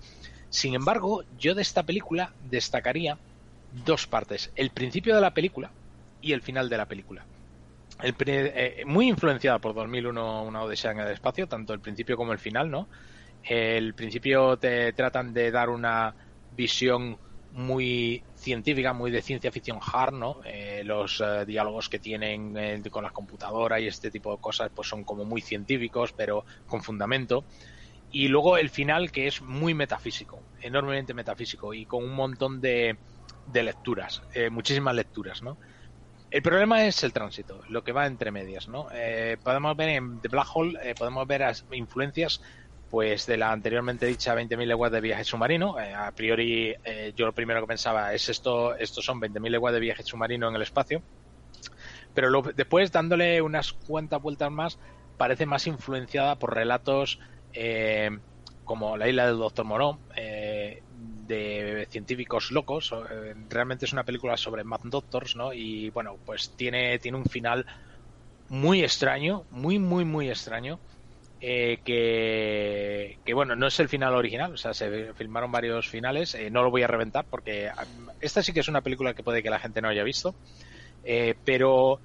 Sin 0.50 0.74
embargo, 0.74 1.24
yo 1.30 1.56
de 1.56 1.62
esta 1.62 1.84
película 1.84 2.34
destacaría 2.42 3.18
dos 3.70 4.06
partes: 4.06 4.52
el 4.56 4.72
principio 4.72 5.16
de 5.16 5.22
la 5.22 5.34
película 5.34 5.72
y 6.20 6.34
el 6.34 6.42
final 6.42 6.68
de 6.68 6.78
la 6.78 6.88
película. 6.88 7.26
El 8.02 8.16
eh, 8.26 8.84
muy 8.86 9.08
influenciada 9.08 9.60
por 9.60 9.74
2001, 9.74 10.44
una 10.44 10.64
odisea 10.64 10.92
en 10.92 11.00
el 11.00 11.12
espacio, 11.14 11.48
tanto 11.48 11.74
el 11.74 11.80
principio 11.80 12.18
como 12.18 12.34
el 12.34 12.40
final, 12.40 12.70
¿no? 12.70 12.90
El 13.44 13.96
principio 13.96 14.58
te 14.58 14.94
tratan 14.94 15.34
de 15.34 15.52
dar 15.52 15.70
una 15.70 16.16
visión 16.50 17.18
muy 17.50 18.26
científica, 18.34 18.94
muy 18.94 19.12
de 19.12 19.22
ciencia 19.22 19.52
ficción 19.52 19.80
hard, 19.82 20.14
¿no? 20.14 20.42
Eh, 20.46 20.84
los 20.86 21.20
eh, 21.22 21.46
diálogos 21.46 21.90
que 21.90 22.00
tienen 22.00 22.56
eh, 22.58 22.82
con 22.90 23.04
las 23.04 23.12
computadoras 23.12 23.82
y 23.82 23.88
este 23.88 24.10
tipo 24.12 24.32
de 24.32 24.38
cosas, 24.40 24.72
pues 24.74 24.88
son 24.88 25.04
como 25.04 25.26
muy 25.26 25.42
científicos, 25.42 26.14
pero 26.14 26.46
con 26.66 26.82
fundamento. 26.84 27.46
Y 28.10 28.28
luego 28.30 28.58
el 28.58 28.70
final, 28.70 29.12
que 29.12 29.28
es 29.28 29.42
muy 29.42 29.74
metafísico, 29.74 30.48
enormemente 30.62 31.14
metafísico 31.14 31.74
y 31.74 31.86
con 31.86 32.04
un 32.04 32.16
montón 32.16 32.62
de, 32.62 33.00
de 33.46 33.64
lecturas, 33.64 34.22
eh, 34.34 34.50
muchísimas 34.50 34.96
lecturas, 34.96 35.42
¿no? 35.44 35.60
El 36.30 36.42
problema 36.42 36.86
es 36.86 37.04
el 37.04 37.12
tránsito, 37.14 37.62
lo 37.68 37.84
que 37.84 37.92
va 37.92 38.08
entre 38.08 38.32
medias, 38.32 38.68
¿no? 38.68 38.88
Eh, 38.92 39.38
podemos 39.44 39.76
ver 39.76 39.90
en 39.90 40.22
The 40.22 40.30
Black 40.30 40.48
Hole, 40.54 40.80
eh, 40.84 40.96
podemos 40.96 41.28
ver 41.28 41.44
as- 41.44 41.66
influencias 41.72 42.42
pues 42.92 43.26
de 43.28 43.38
la 43.38 43.54
anteriormente 43.54 44.08
dicha 44.08 44.36
20.000 44.36 44.70
leguas 44.70 44.94
de 44.94 45.02
viaje 45.02 45.26
submarino. 45.26 45.80
Eh, 45.80 45.96
a 45.96 46.14
priori, 46.14 46.76
eh, 46.86 47.14
yo 47.16 47.26
lo 47.28 47.34
primero 47.36 47.62
que 47.62 47.68
pensaba 47.68 48.14
es 48.16 48.30
esto, 48.30 48.76
estos 48.78 49.06
son 49.06 49.20
20.000 49.22 49.54
leguas 49.54 49.74
de 49.76 49.82
viaje 49.82 50.04
submarino 50.04 50.50
en 50.50 50.56
el 50.58 50.64
espacio. 50.64 51.04
Pero 52.14 52.30
lo- 52.30 52.42
después, 52.42 52.92
dándole 52.92 53.42
unas 53.42 53.74
cuantas 53.74 54.22
vueltas 54.22 54.52
más, 54.52 54.80
parece 55.18 55.46
más 55.46 55.68
influenciada 55.68 56.38
por 56.38 56.54
relatos 56.56 57.20
eh, 57.54 58.10
como 58.64 58.96
La 58.98 59.10
isla 59.10 59.28
del 59.28 59.38
Doctor 59.38 59.66
Moreau, 59.66 60.02
eh, 60.16 60.84
de 60.88 61.88
científicos 61.92 62.52
locos. 62.52 62.92
realmente 63.50 63.86
es 63.86 63.94
una 63.94 64.04
película 64.06 64.38
sobre 64.38 64.64
Mad 64.64 64.80
Doctors, 64.84 65.36
¿no? 65.36 65.52
Y 65.54 65.90
bueno, 65.90 66.20
pues 66.24 66.54
tiene, 66.56 67.00
tiene 67.00 67.18
un 67.18 67.26
final 67.26 67.66
muy 68.50 68.84
extraño, 68.84 69.46
muy, 69.50 69.80
muy, 69.80 70.06
muy 70.06 70.30
extraño. 70.30 70.82
Eh, 71.44 71.80
que, 71.84 73.18
que 73.26 73.34
bueno, 73.34 73.56
no 73.56 73.66
es 73.66 73.80
el 73.80 73.90
final 73.90 74.14
original, 74.14 74.54
o 74.54 74.58
sea, 74.58 74.76
se 74.76 75.12
filmaron 75.16 75.52
varios 75.52 75.90
finales, 75.90 76.36
eh, 76.36 76.52
no 76.52 76.62
lo 76.62 76.70
voy 76.70 76.84
a 76.84 76.88
reventar 76.88 77.26
porque 77.30 77.68
ah, 77.68 77.84
esta 78.20 78.44
sí 78.44 78.54
que 78.54 78.60
es 78.60 78.68
una 78.68 78.82
película 78.82 79.16
que 79.16 79.24
puede 79.24 79.42
que 79.42 79.50
la 79.50 79.60
gente 79.60 79.82
no 79.82 79.90
haya 79.90 80.04
visto, 80.04 80.36
eh, 81.04 81.34
pero 81.44 82.00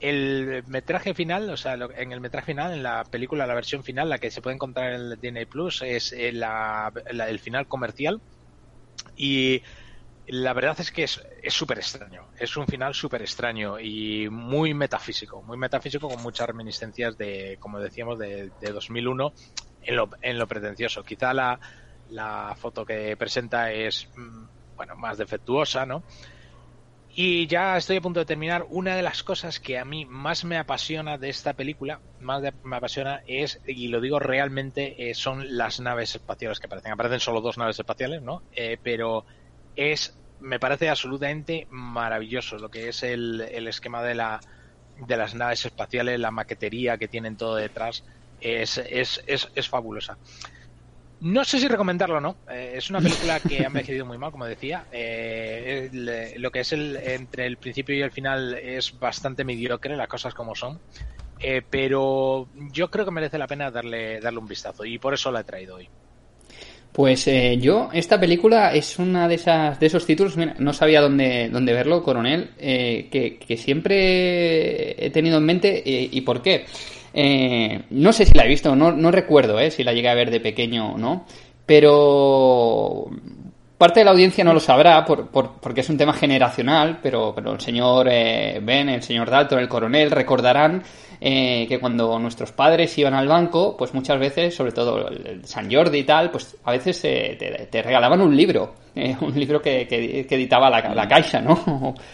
el 0.00 0.64
metraje 0.66 1.14
final, 1.14 1.50
o 1.50 1.56
sea, 1.56 1.74
en 1.74 2.10
el 2.10 2.20
metraje 2.20 2.46
final, 2.46 2.72
en 2.72 2.82
la 2.82 3.04
película, 3.04 3.46
la 3.46 3.54
versión 3.54 3.84
final, 3.84 4.08
la 4.08 4.18
que 4.18 4.32
se 4.32 4.42
puede 4.42 4.54
encontrar 4.56 4.92
en 4.92 5.00
el 5.02 5.20
Disney 5.20 5.44
Plus, 5.44 5.82
es 5.82 6.12
eh, 6.12 6.30
el 6.30 7.38
final 7.38 7.68
comercial 7.68 8.20
y 9.14 9.62
la 10.30 10.52
verdad 10.52 10.76
es 10.80 10.90
que 10.90 11.04
es 11.04 11.20
súper 11.48 11.78
extraño. 11.78 12.28
Es 12.38 12.56
un 12.56 12.66
final 12.66 12.94
súper 12.94 13.22
extraño 13.22 13.78
y 13.80 14.28
muy 14.30 14.74
metafísico. 14.74 15.42
Muy 15.42 15.56
metafísico 15.56 16.08
con 16.08 16.22
muchas 16.22 16.46
reminiscencias 16.46 17.16
de, 17.18 17.56
como 17.60 17.80
decíamos, 17.80 18.18
de, 18.18 18.50
de 18.60 18.72
2001 18.72 19.32
en 19.82 19.96
lo, 19.96 20.10
en 20.22 20.38
lo 20.38 20.46
pretencioso. 20.46 21.02
Quizá 21.02 21.34
la, 21.34 21.58
la 22.10 22.54
foto 22.56 22.84
que 22.84 23.16
presenta 23.16 23.72
es, 23.72 24.08
mm, 24.16 24.76
bueno, 24.76 24.96
más 24.96 25.18
defectuosa, 25.18 25.86
¿no? 25.86 26.04
Y 27.12 27.48
ya 27.48 27.76
estoy 27.76 27.96
a 27.96 28.00
punto 28.00 28.20
de 28.20 28.26
terminar. 28.26 28.66
Una 28.68 28.94
de 28.94 29.02
las 29.02 29.24
cosas 29.24 29.58
que 29.58 29.78
a 29.78 29.84
mí 29.84 30.04
más 30.04 30.44
me 30.44 30.58
apasiona 30.58 31.18
de 31.18 31.28
esta 31.28 31.54
película, 31.54 32.00
más 32.20 32.40
me 32.62 32.76
apasiona 32.76 33.22
es, 33.26 33.60
y 33.66 33.88
lo 33.88 34.00
digo 34.00 34.20
realmente, 34.20 35.10
eh, 35.10 35.14
son 35.14 35.56
las 35.56 35.80
naves 35.80 36.14
espaciales 36.14 36.60
que 36.60 36.66
aparecen. 36.66 36.92
Aparecen 36.92 37.18
solo 37.18 37.40
dos 37.40 37.58
naves 37.58 37.80
espaciales, 37.80 38.22
¿no? 38.22 38.44
Eh, 38.52 38.78
pero 38.80 39.26
es, 39.74 40.19
me 40.40 40.58
parece 40.60 40.88
absolutamente 40.88 41.66
maravilloso 41.70 42.58
lo 42.58 42.68
que 42.70 42.88
es 42.88 43.02
el, 43.02 43.40
el 43.42 43.68
esquema 43.68 44.02
de 44.02 44.14
la 44.14 44.40
de 44.94 45.16
las 45.16 45.34
naves 45.34 45.64
espaciales, 45.64 46.20
la 46.20 46.30
maquetería 46.30 46.98
que 46.98 47.08
tienen 47.08 47.36
todo 47.36 47.56
detrás, 47.56 48.04
es, 48.38 48.76
es, 48.78 49.22
es, 49.26 49.48
es 49.54 49.68
fabulosa. 49.68 50.18
No 51.20 51.44
sé 51.44 51.60
si 51.60 51.68
recomendarlo 51.68 52.16
o 52.16 52.20
no. 52.20 52.40
Eh, 52.48 52.72
es 52.76 52.88
una 52.88 53.02
película 53.02 53.40
que 53.40 53.62
ha 53.64 53.66
envejecido 53.66 54.06
muy 54.06 54.16
mal, 54.18 54.30
como 54.32 54.46
decía. 54.46 54.86
Eh, 54.90 55.90
el- 55.92 56.40
lo 56.42 56.50
que 56.50 56.60
es 56.60 56.72
el 56.72 56.96
entre 56.96 57.46
el 57.46 57.58
principio 57.58 57.94
y 57.94 58.00
el 58.02 58.10
final 58.12 58.54
es 58.54 58.98
bastante 58.98 59.44
mediocre, 59.44 59.96
las 59.96 60.08
cosas 60.08 60.32
como 60.34 60.54
son. 60.54 60.80
Eh, 61.38 61.62
pero 61.70 62.50
yo 62.52 62.90
creo 62.90 63.04
que 63.06 63.10
merece 63.12 63.38
la 63.38 63.48
pena 63.48 63.70
darle, 63.70 64.20
darle 64.20 64.40
un 64.40 64.48
vistazo 64.48 64.84
y 64.84 64.98
por 64.98 65.14
eso 65.14 65.30
la 65.32 65.40
he 65.40 65.44
traído 65.44 65.76
hoy. 65.76 65.90
Pues 66.92 67.26
eh, 67.28 67.56
yo, 67.58 67.88
esta 67.92 68.18
película 68.18 68.74
es 68.74 68.98
una 68.98 69.28
de 69.28 69.36
esas 69.36 69.78
de 69.78 69.86
esos 69.86 70.04
títulos, 70.06 70.36
mira, 70.36 70.56
no 70.58 70.72
sabía 70.72 71.00
dónde, 71.00 71.48
dónde 71.48 71.72
verlo, 71.72 72.02
Coronel, 72.02 72.50
eh, 72.58 73.08
que, 73.12 73.38
que 73.38 73.56
siempre 73.56 75.06
he 75.06 75.10
tenido 75.10 75.38
en 75.38 75.44
mente 75.44 75.82
eh, 75.88 76.08
y 76.10 76.20
por 76.22 76.42
qué. 76.42 76.66
Eh, 77.12 77.82
no 77.90 78.12
sé 78.12 78.24
si 78.24 78.34
la 78.34 78.44
he 78.44 78.48
visto, 78.48 78.74
no, 78.76 78.92
no 78.92 79.10
recuerdo 79.10 79.58
eh, 79.58 79.70
si 79.70 79.82
la 79.82 79.92
llegué 79.92 80.08
a 80.08 80.14
ver 80.14 80.30
de 80.30 80.40
pequeño 80.40 80.94
o 80.94 80.98
no, 80.98 81.26
pero 81.66 83.06
parte 83.80 84.00
de 84.00 84.04
la 84.04 84.12
audiencia 84.12 84.44
no 84.44 84.52
lo 84.52 84.60
sabrá 84.60 85.04
por, 85.04 85.28
por- 85.28 85.54
porque 85.60 85.80
es 85.80 85.88
un 85.88 85.96
tema 85.96 86.12
generacional, 86.12 87.00
pero, 87.02 87.32
pero 87.34 87.52
el 87.54 87.60
señor 87.60 88.06
eh, 88.10 88.60
Ben, 88.62 88.88
el 88.90 89.02
señor 89.02 89.28
Dalton, 89.30 89.58
el 89.58 89.68
coronel 89.68 90.10
recordarán 90.10 90.82
eh, 91.20 91.66
que 91.68 91.78
cuando 91.80 92.18
nuestros 92.18 92.52
padres 92.52 92.96
iban 92.98 93.14
al 93.14 93.26
banco, 93.26 93.76
pues 93.76 93.92
muchas 93.94 94.18
veces, 94.20 94.54
sobre 94.54 94.72
todo 94.72 95.08
el, 95.08 95.44
San 95.44 95.72
Jordi 95.72 95.98
y 95.98 96.04
tal, 96.04 96.30
pues 96.30 96.56
a 96.64 96.70
veces 96.72 97.00
eh, 97.04 97.36
te, 97.38 97.50
te 97.70 97.82
regalaban 97.82 98.20
un 98.20 98.36
libro, 98.36 98.74
eh, 98.94 99.16
un 99.20 99.34
libro 99.38 99.60
que, 99.60 99.86
que- 99.88 100.26
que 100.28 100.34
editaba 100.36 100.68
la, 100.70 100.94
la 100.94 101.08
Caixa, 101.08 101.40
¿no? 101.40 101.94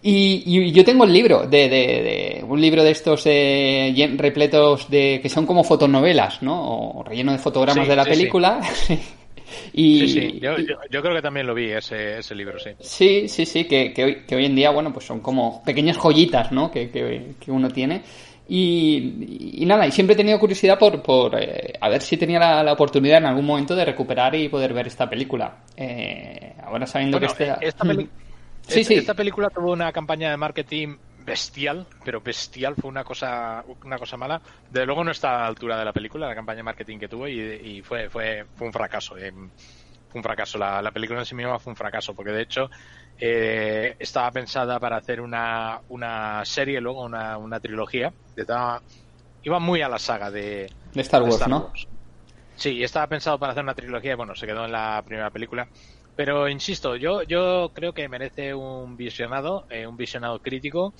Y, 0.00 0.44
y 0.46 0.70
yo 0.70 0.84
tengo 0.84 1.02
el 1.04 1.12
libro, 1.12 1.40
de, 1.48 1.68
de- 1.68 2.38
de- 2.38 2.44
un 2.48 2.60
libro 2.60 2.84
de 2.84 2.92
estos 2.92 3.22
eh, 3.26 4.14
repletos 4.16 4.88
de 4.88 5.18
que 5.20 5.28
son 5.28 5.44
como 5.44 5.64
fotonovelas, 5.64 6.40
¿no? 6.40 6.98
O 7.00 7.02
relleno 7.02 7.32
de 7.32 7.38
fotogramas 7.38 7.84
Sí, 7.84 7.90
de 7.90 7.96
la 7.96 8.04
sí, 8.04 8.10
sí. 8.10 8.16
y, 9.72 9.98
Sí, 9.98 10.08
sí, 10.08 10.40
yo, 10.40 10.58
yo- 10.58 10.76
yo 10.90 11.02
creo 11.02 11.14
que 11.14 11.22
también 11.22 11.46
lo 11.46 11.54
vi 11.54 11.70
ese, 11.70 12.18
ese 12.18 12.34
libro, 12.34 12.58
sí. 12.58 12.70
Sí, 12.80 13.28
sí, 13.28 13.46
sí, 13.46 13.64
que, 13.66 13.92
que, 13.92 14.04
hoy, 14.04 14.14
que 14.26 14.36
hoy 14.36 14.44
en 14.46 14.54
día, 14.54 14.70
bueno, 14.70 14.92
pues 14.92 15.06
son 15.06 15.20
como 15.20 15.62
pequeñas 15.64 15.96
joyitas, 15.96 16.52
¿no? 16.52 16.70
Que, 16.70 16.90
que, 16.90 17.34
que 17.40 17.50
uno 17.50 17.68
tiene. 17.68 18.02
Y, 18.50 19.60
y 19.62 19.66
nada, 19.66 19.86
y 19.86 19.92
siempre 19.92 20.14
he 20.14 20.16
tenido 20.16 20.38
curiosidad 20.38 20.78
por, 20.78 21.02
por 21.02 21.34
eh, 21.38 21.74
a 21.80 21.88
ver 21.90 22.00
si 22.00 22.16
tenía 22.16 22.38
la, 22.38 22.62
la 22.62 22.72
oportunidad 22.72 23.18
en 23.18 23.26
algún 23.26 23.44
momento 23.44 23.76
de 23.76 23.84
recuperar 23.84 24.34
y 24.36 24.48
poder 24.48 24.72
ver 24.72 24.86
esta 24.86 25.08
película. 25.08 25.64
Eh, 25.76 26.54
ahora 26.64 26.86
sabiendo 26.86 27.18
Bueno, 27.18 27.34
que 27.34 27.44
este... 27.44 27.66
esta, 27.66 27.84
peli- 27.84 28.08
Sí, 28.62 28.80
esta- 28.80 28.88
sí. 28.88 28.94
esta 28.94 29.14
película 29.14 29.50
tuvo 29.50 29.72
una 29.72 29.92
campaña 29.92 30.30
de 30.30 30.36
marketing 30.36 30.96
bestial, 31.28 31.88
pero 32.04 32.20
bestial, 32.22 32.74
fue 32.76 32.88
una 32.90 33.04
cosa 33.04 33.64
una 33.84 33.98
cosa 33.98 34.16
mala. 34.16 34.42
Desde 34.68 34.86
luego 34.86 35.04
no 35.04 35.10
está 35.12 35.36
a 35.36 35.40
la 35.42 35.46
altura 35.48 35.78
de 35.78 35.84
la 35.84 35.92
película, 35.92 36.28
la 36.28 36.34
campaña 36.34 36.58
de 36.58 36.62
marketing 36.64 36.98
que 36.98 37.08
tuvo, 37.08 37.28
y, 37.28 37.40
y 37.40 37.82
fue, 37.82 38.10
fue, 38.10 38.46
fue 38.54 38.66
un 38.68 38.72
fracaso. 38.72 39.16
eh, 39.18 39.32
Fue 40.08 40.18
un 40.20 40.22
fracaso. 40.24 40.58
La, 40.58 40.80
la 40.82 40.92
película 40.92 41.20
en 41.20 41.26
sí 41.26 41.34
misma 41.34 41.58
fue 41.58 41.72
un 41.72 41.76
fracaso, 41.76 42.14
porque 42.14 42.32
de 42.32 42.42
hecho 42.42 42.70
eh, 43.20 43.96
estaba 43.98 44.30
pensada 44.32 44.80
para 44.80 44.96
hacer 44.96 45.20
una, 45.20 45.80
una 45.88 46.44
serie, 46.44 46.80
luego 46.80 47.04
una, 47.04 47.36
una 47.38 47.60
trilogía. 47.60 48.12
Estaba- 48.34 48.82
iba 49.42 49.58
muy 49.60 49.82
a 49.82 49.88
la 49.88 49.98
saga 49.98 50.30
de, 50.30 50.70
De 50.92 51.00
Star 51.02 51.22
de 51.22 51.30
Wars, 51.30 51.46
¿no? 51.46 51.64
Sí, 52.54 52.82
estaba 52.82 53.08
pensado 53.08 53.38
para 53.38 53.52
hacer 53.52 53.62
una 53.62 53.74
trilogía 53.74 54.12
y 54.12 54.14
bueno, 54.16 54.34
se 54.34 54.46
quedó 54.46 54.64
en 54.64 54.72
la 54.72 55.02
primera 55.04 55.30
película. 55.30 55.68
Pero 56.14 56.48
insisto, 56.48 56.96
yo, 56.96 57.22
yo 57.22 57.70
creo 57.74 57.92
que 57.94 58.08
merece 58.08 58.52
un 58.54 58.96
visionado, 58.96 59.64
eh, 59.70 59.86
un 59.86 59.96
visionado 59.96 60.40
crítico, 60.40 60.94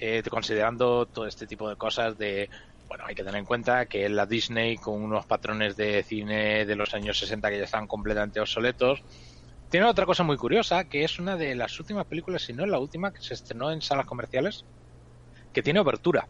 eh, 0.00 0.22
considerando 0.28 1.06
todo 1.06 1.26
este 1.26 1.46
tipo 1.46 1.68
de 1.68 1.76
cosas 1.76 2.16
de, 2.18 2.48
bueno, 2.88 3.04
hay 3.06 3.14
que 3.14 3.22
tener 3.22 3.38
en 3.38 3.44
cuenta 3.44 3.86
que 3.86 4.08
la 4.08 4.26
Disney 4.26 4.76
con 4.76 5.02
unos 5.02 5.26
patrones 5.26 5.76
de 5.76 6.02
cine 6.02 6.64
de 6.64 6.74
los 6.74 6.92
años 6.94 7.18
60 7.18 7.50
que 7.50 7.58
ya 7.58 7.64
están 7.64 7.86
completamente 7.86 8.40
obsoletos, 8.40 9.02
tiene 9.70 9.86
otra 9.86 10.06
cosa 10.06 10.24
muy 10.24 10.36
curiosa, 10.36 10.88
que 10.88 11.04
es 11.04 11.20
una 11.20 11.36
de 11.36 11.54
las 11.54 11.78
últimas 11.78 12.04
películas, 12.06 12.42
si 12.42 12.52
no 12.52 12.64
es 12.64 12.70
la 12.70 12.80
última, 12.80 13.12
que 13.12 13.20
se 13.20 13.34
estrenó 13.34 13.70
en 13.70 13.80
salas 13.80 14.06
comerciales, 14.06 14.64
que 15.52 15.62
tiene 15.62 15.78
obertura. 15.78 16.26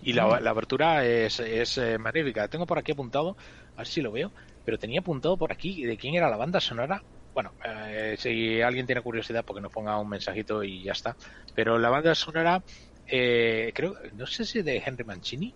Y 0.00 0.12
la, 0.12 0.38
la 0.38 0.50
abertura 0.50 1.04
es, 1.04 1.40
es 1.40 1.76
eh, 1.78 1.98
magnífica. 1.98 2.46
Tengo 2.46 2.66
por 2.66 2.78
aquí 2.78 2.92
apuntado, 2.92 3.36
a 3.74 3.78
ver 3.78 3.86
si 3.88 4.00
lo 4.00 4.12
veo, 4.12 4.30
pero 4.64 4.78
tenía 4.78 5.00
apuntado 5.00 5.36
por 5.36 5.50
aquí 5.50 5.82
de 5.82 5.96
quién 5.96 6.14
era 6.14 6.30
la 6.30 6.36
banda 6.36 6.60
sonora. 6.60 7.02
Bueno, 7.34 7.52
eh, 7.64 8.14
si 8.16 8.62
alguien 8.62 8.86
tiene 8.86 9.00
curiosidad, 9.00 9.44
porque 9.44 9.60
nos 9.60 9.72
ponga 9.72 9.98
un 9.98 10.08
mensajito 10.08 10.62
y 10.62 10.84
ya 10.84 10.92
está. 10.92 11.16
Pero 11.56 11.78
la 11.78 11.90
banda 11.90 12.14
sonora 12.14 12.62
eh, 13.08 13.72
creo, 13.74 13.94
no 14.14 14.26
sé 14.26 14.44
si 14.44 14.62
de 14.62 14.82
Henry 14.84 15.04
Mancini, 15.04 15.54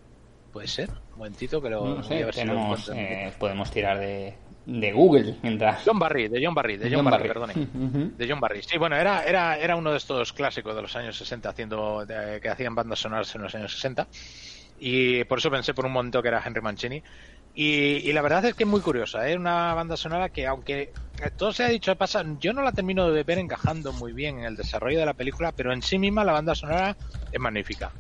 puede 0.51 0.67
ser. 0.69 0.91
Un 1.13 1.19
momentito 1.19 1.61
que 1.63 1.71
lo 1.71 1.85
No 1.97 2.03
sé, 2.03 2.33
si 2.33 2.45
lo 2.45 2.77
eh, 2.95 3.33
podemos 3.39 3.71
tirar 3.71 3.99
de, 3.99 4.35
de 4.67 4.93
Google 4.93 5.37
mientras. 5.43 5.83
John 5.85 5.99
Barry, 5.99 6.29
de 6.29 6.45
John 6.45 6.55
Barry, 6.55 6.77
de 6.77 6.85
John, 6.91 6.97
John 6.97 7.05
Barry, 7.11 7.29
Barry. 7.29 7.29
perdone. 7.29 8.13
De 8.17 8.29
John 8.29 8.41
Barry. 8.41 8.63
Sí, 8.63 8.79
bueno, 8.79 8.97
era, 8.97 9.25
era, 9.25 9.59
era 9.59 9.77
uno 9.77 9.91
de 9.91 9.97
estos 9.99 10.33
clásicos 10.33 10.75
de 10.77 10.83
los 10.83 10.95
años 10.97 11.17
60 11.17 11.49
haciendo, 11.49 12.05
de- 12.07 12.41
que 12.41 12.49
hacían 12.49 12.75
bandas 12.75 12.99
sonoras 12.99 13.35
en 13.35 13.43
los 13.43 13.55
años 13.55 13.73
60. 13.73 14.09
Y 14.79 15.25
por 15.25 15.39
eso 15.39 15.51
pensé 15.51 15.75
por 15.75 15.87
un 15.87 15.93
momento 15.93 16.21
que 16.23 16.29
era 16.29 16.43
Henry 16.45 16.61
Mancini. 16.61 17.03
Y, 17.55 18.09
y 18.09 18.13
la 18.13 18.23
verdad 18.23 18.45
es 18.47 18.55
que 18.55 18.65
es 18.65 18.69
muy 18.69 18.81
curiosa, 18.81 19.29
es 19.29 19.37
una 19.37 19.75
banda 19.75 19.97
sonora 19.97 20.31
que 20.31 20.47
aunque 20.47 20.95
todo 21.37 21.53
se 21.53 21.65
ha 21.65 21.69
dicho 21.69 21.91
de 21.91 21.97
pasa, 21.97 22.25
yo 22.39 22.53
no 22.53 22.63
la 22.63 22.73
termino 22.73 23.11
de 23.11 23.23
ver 23.25 23.39
encajando 23.39 23.93
muy 23.93 24.13
bien 24.13 24.39
en 24.39 24.45
el 24.45 24.57
desarrollo 24.57 24.99
de 24.99 25.07
la 25.07 25.15
película, 25.15 25.53
pero 25.53 25.73
en 25.73 25.83
sí 25.83 25.99
misma 25.99 26.25
la 26.25 26.33
banda 26.33 26.55
sonora 26.55 26.97
es 27.31 27.41
magnífica. 27.41 27.93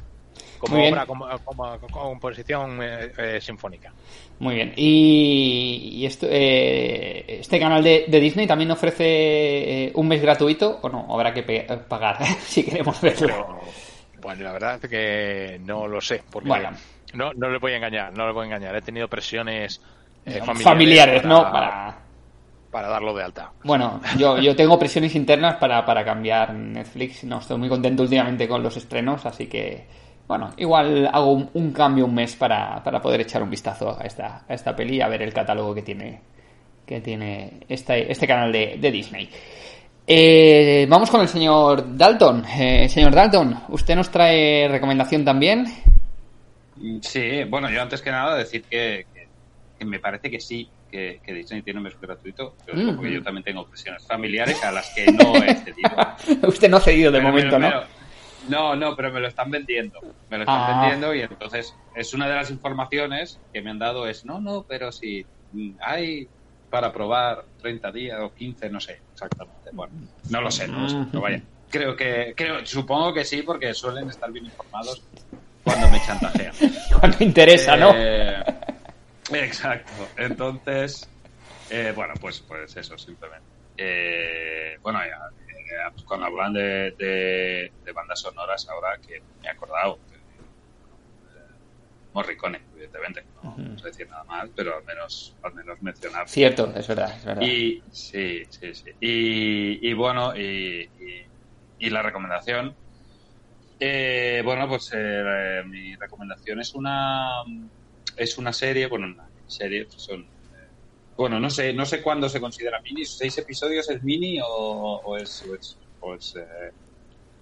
Como 0.59 0.76
obra, 0.88 1.06
como, 1.06 1.26
como- 1.44 1.78
como 1.80 1.90
composición 2.11 2.78
eh, 2.82 3.12
eh, 3.18 3.40
sinfónica. 3.40 3.92
Muy 4.38 4.54
bien. 4.54 4.73
Y, 4.76 5.90
y 5.94 6.06
esto, 6.06 6.26
eh, 6.30 7.25
este 7.40 7.59
canal 7.59 7.82
de, 7.82 8.04
de 8.09 8.21
Disney 8.21 8.47
también 8.47 8.71
ofrece 8.71 9.04
eh, 9.06 9.92
un 9.94 10.09
mes 10.09 10.23
gratuito 10.23 10.78
o 10.82 10.88
no, 10.88 11.06
habrá 11.12 11.35
que 11.35 11.42
pagar 11.42 12.25
si 12.47 12.64
queremos 12.64 13.00
verlo. 13.00 13.26
Pero, 13.26 13.61
bueno, 14.23 14.43
la 14.45 14.52
verdad 14.52 14.79
es 14.83 14.88
que 14.91 15.61
no 15.64 15.87
lo 15.88 16.00
sé, 16.00 16.23
porque 16.31 16.49
Bueno. 16.49 16.71
no, 17.14 17.33
no 17.35 17.50
le 17.50 17.59
voy 17.59 17.73
a 17.73 17.76
engañar, 17.76 18.17
no 18.17 18.26
le 18.26 18.33
voy 18.33 18.45
a 18.45 18.47
engañar. 18.47 18.75
He 18.76 18.83
tenido 18.83 19.09
presiones 19.09 19.83
eh, 20.25 20.38
familiares, 20.38 20.62
Familiares, 20.62 21.25
¿no? 21.25 21.43
para, 21.43 21.50
Para... 21.52 21.99
para 22.71 22.88
darlo 22.88 23.12
de 23.14 23.25
alta. 23.25 23.52
Bueno, 23.64 24.00
yo, 24.17 24.38
yo 24.38 24.55
tengo 24.57 24.79
presiones 24.79 25.14
internas 25.17 25.57
para, 25.57 25.85
para 25.85 26.05
cambiar 26.05 26.55
Netflix. 26.55 27.25
No 27.25 27.38
estoy 27.38 27.59
muy 27.59 27.69
contento 27.69 28.02
últimamente 28.05 28.47
con 28.49 28.62
los 28.62 28.76
estrenos, 28.76 29.26
así 29.26 29.49
que, 29.49 29.85
bueno, 30.29 30.50
igual 30.57 31.11
hago 31.12 31.33
un, 31.33 31.50
un 31.55 31.73
cambio 31.73 32.07
un 32.07 32.14
mes 32.14 32.37
para, 32.37 32.83
para 32.83 33.00
poder 33.02 33.21
echar 33.23 33.43
un 33.43 33.50
vistazo 33.50 33.99
a 34.00 34.05
esta, 34.05 34.45
a 34.49 34.55
esta 34.55 34.75
peli 34.76 34.97
y 34.97 35.00
a 35.00 35.09
ver 35.09 35.23
el 35.23 35.35
catálogo 35.35 35.75
que 35.75 35.83
tiene, 35.83 36.21
que 36.87 37.00
tiene 37.00 37.61
este, 37.69 38.11
este 38.11 38.26
canal 38.26 38.52
de, 38.52 38.76
de 38.81 38.91
Disney. 38.93 39.29
Eh, 40.06 40.87
vamos 40.88 41.11
con 41.11 41.21
el 41.21 41.28
señor 41.28 41.97
Dalton. 41.97 42.44
Eh, 42.59 42.88
señor 42.88 43.14
Dalton, 43.14 43.56
¿usted 43.68 43.94
nos 43.97 44.11
trae 44.11 44.68
recomendación 44.68 45.25
también? 45.25 45.64
Mm, 46.76 46.99
Sí, 47.02 47.44
bueno, 47.44 47.71
yo 47.71 47.80
antes 47.82 48.02
que 48.02 48.11
nada 48.11 48.37
decir 48.37 48.64
que, 48.64 49.06
que- 49.12 49.28
que 49.78 49.85
me 49.85 50.00
parece 50.00 50.30
que 50.30 50.40
sí, 50.40 50.71
que, 50.90 51.21
que 51.25 51.32
Disney 51.32 51.62
tiene 51.62 51.78
un 51.78 51.85
mes 51.85 51.99
gratuito, 52.00 52.56
pero 52.66 52.78
Mm. 52.78 52.97
porque 52.97 53.12
yo 53.12 53.23
también 53.23 53.44
tengo 53.44 53.66
presiones 53.68 54.04
familiares 54.06 54.62
a 54.64 54.73
las 54.73 54.92
que 54.94 55.11
no 55.11 55.37
he 55.37 55.54
cedido. 55.54 55.90
usted 56.49 56.68
no 56.68 56.76
ha 56.78 56.80
cedido 56.80 57.11
de 57.12 57.18
Pero 57.18 57.30
momento, 57.30 57.59
¿no? 57.59 57.71
no, 58.49 58.76
no, 58.76 58.97
pero 58.97 59.12
me 59.12 59.21
lo 59.21 59.28
están 59.28 59.50
vendiendo. 59.50 59.99
Me 60.28 60.37
lo 60.38 60.42
están 60.42 60.62
Ah. 60.62 60.78
vendiendo 60.80 61.14
y 61.14 61.21
entonces 61.23 61.75
es 61.94 62.12
una 62.12 62.28
de 62.28 62.35
las 62.35 62.50
informaciones 62.50 63.40
que 63.52 63.62
me 63.62 63.71
han 63.71 63.78
dado 63.78 64.06
es, 64.09 64.25
no, 64.25 64.40
no, 64.40 64.64
pero 64.68 64.90
si 64.92 65.25
mm, 65.52 65.76
hay 65.80 66.28
para 66.68 66.92
probar 66.92 67.44
30 67.61 67.92
días 67.92 68.18
o 68.21 68.32
15, 68.35 68.68
no 68.71 68.80
sé 68.80 69.00
exactamente. 69.25 69.71
Bueno, 69.73 70.09
no 70.31 70.41
lo 70.41 70.50
sé, 70.50 70.69
no 70.69 70.81
lo 70.81 70.88
sé, 70.88 70.97
pero 71.11 71.23
vaya. 71.23 71.43
Creo 71.69 71.97
que, 71.97 72.35
creo, 72.37 72.64
supongo 72.67 73.14
que 73.14 73.25
sí, 73.25 73.43
porque 73.43 73.73
suelen 73.73 74.09
estar 74.09 74.31
bien 74.31 74.45
informados 74.47 75.02
cuando 75.64 75.88
me 75.88 76.00
chantajean. 76.00 76.55
Cuando 77.00 77.25
interesa, 77.25 77.76
¿no? 77.76 77.93
Eh, 77.95 78.43
exacto. 79.33 80.11
Entonces, 80.17 81.09
eh, 81.71 81.93
bueno, 81.95 82.14
pues, 82.21 82.41
pues 82.47 82.76
eso, 82.76 82.99
simplemente. 82.99 83.47
Eh, 83.76 84.76
bueno, 84.83 85.00
ya, 85.00 85.91
pues 85.93 86.05
cuando 86.05 86.26
hablan 86.26 86.52
de, 86.52 86.95
de, 86.99 87.73
de 87.83 87.93
bandas 87.93 88.21
sonoras, 88.21 88.69
ahora 88.69 88.99
que 89.00 89.21
me 89.41 89.49
he 89.49 89.50
acordado, 89.50 90.00
Morricone, 92.14 92.61
evidentemente, 92.73 93.25
no 93.35 93.42
vamos 93.57 93.83
a 93.83 93.87
decir 93.87 94.07
nada 94.09 94.25
más, 94.25 94.50
pero 94.54 94.76
al 94.76 94.84
menos, 94.84 95.36
al 95.43 95.54
menos 95.54 95.80
mencionar. 95.80 96.28
Cierto, 96.28 96.73
es 96.76 96.86
verdad, 96.86 97.17
es 97.17 97.25
verdad. 97.25 97.43
Y 97.43 97.82
sí, 97.91 98.43
sí, 98.50 98.75
sí. 98.75 98.91
Y, 99.00 99.89
y 99.89 99.93
bueno, 99.95 100.36
y, 100.36 100.82
y- 100.99 101.26
y 101.78 101.91
la 101.91 102.02
recomendación. 102.02 102.76
eh, 103.80 104.43
bueno, 104.45 104.69
pues 104.69 104.91
eh, 104.95 105.63
mi 105.67 105.97
recomendación 105.97 106.60
es 106.60 106.75
una 106.75 107.28
es 108.17 108.36
una 108.39 108.52
serie, 108.52 108.86
bueno, 108.86 109.06
una 109.06 109.28
serie, 109.47 109.86
son 109.91 110.21
eh, 110.21 110.69
bueno, 111.17 111.41
no 111.41 111.50
sé, 111.50 111.73
no 111.73 111.84
sé 111.86 112.02
cuándo 112.02 112.28
se 112.28 112.41
considera 112.41 112.80
mini, 112.82 113.04
seis 113.04 113.36
episodios 113.39 113.89
es 113.91 114.02
mini 114.02 114.39
o, 114.41 115.00
o 115.04 115.17
es 115.17 115.43
o 115.49 115.54
es, 115.54 115.78
o 116.00 116.15
es, 116.15 116.36
eh, 116.36 116.73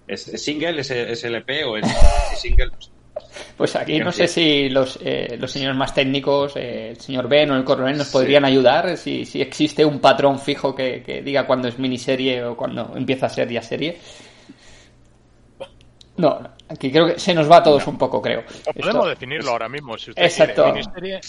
es- 0.07 0.43
single, 0.43 0.79
es, 0.81 0.89
es 0.91 1.23
LP 1.25 1.63
o 1.65 1.77
es, 1.77 1.85
es 2.33 2.39
single. 2.41 2.67
no 2.67 2.81
sé. 2.81 2.91
Pues 3.57 3.75
aquí 3.75 3.99
no 3.99 4.11
sé 4.11 4.27
si 4.27 4.69
los, 4.69 4.97
eh, 5.03 5.37
los 5.39 5.51
señores 5.51 5.77
más 5.77 5.93
técnicos, 5.93 6.53
eh, 6.55 6.89
el 6.91 6.99
señor 6.99 7.27
Ben 7.27 7.51
o 7.51 7.55
el 7.55 7.63
coronel, 7.63 7.97
nos 7.97 8.09
podrían 8.09 8.43
ayudar, 8.45 8.97
si, 8.97 9.25
si 9.25 9.41
existe 9.41 9.85
un 9.85 9.99
patrón 9.99 10.39
fijo 10.39 10.73
que, 10.73 11.03
que 11.03 11.21
diga 11.21 11.45
cuándo 11.45 11.67
es 11.67 11.77
miniserie 11.77 12.43
o 12.43 12.55
cuándo 12.57 12.91
empieza 12.95 13.27
a 13.27 13.29
ser 13.29 13.49
ya 13.49 13.61
serie. 13.61 13.99
No, 16.17 16.39
aquí 16.69 16.91
creo 16.91 17.07
que 17.07 17.19
se 17.19 17.33
nos 17.33 17.49
va 17.49 17.57
a 17.57 17.63
todos 17.63 17.85
un 17.87 17.97
poco, 17.97 18.21
creo. 18.21 18.41
O 18.65 18.73
podemos 18.73 18.95
Esto- 18.95 19.07
definirlo 19.09 19.51
ahora 19.51 19.69
mismo, 19.69 19.97
si 19.97 20.11
usted 20.11 20.23
Exacto. 20.23 20.63
quiere. 20.63 20.79
Miniserie, 20.79 21.19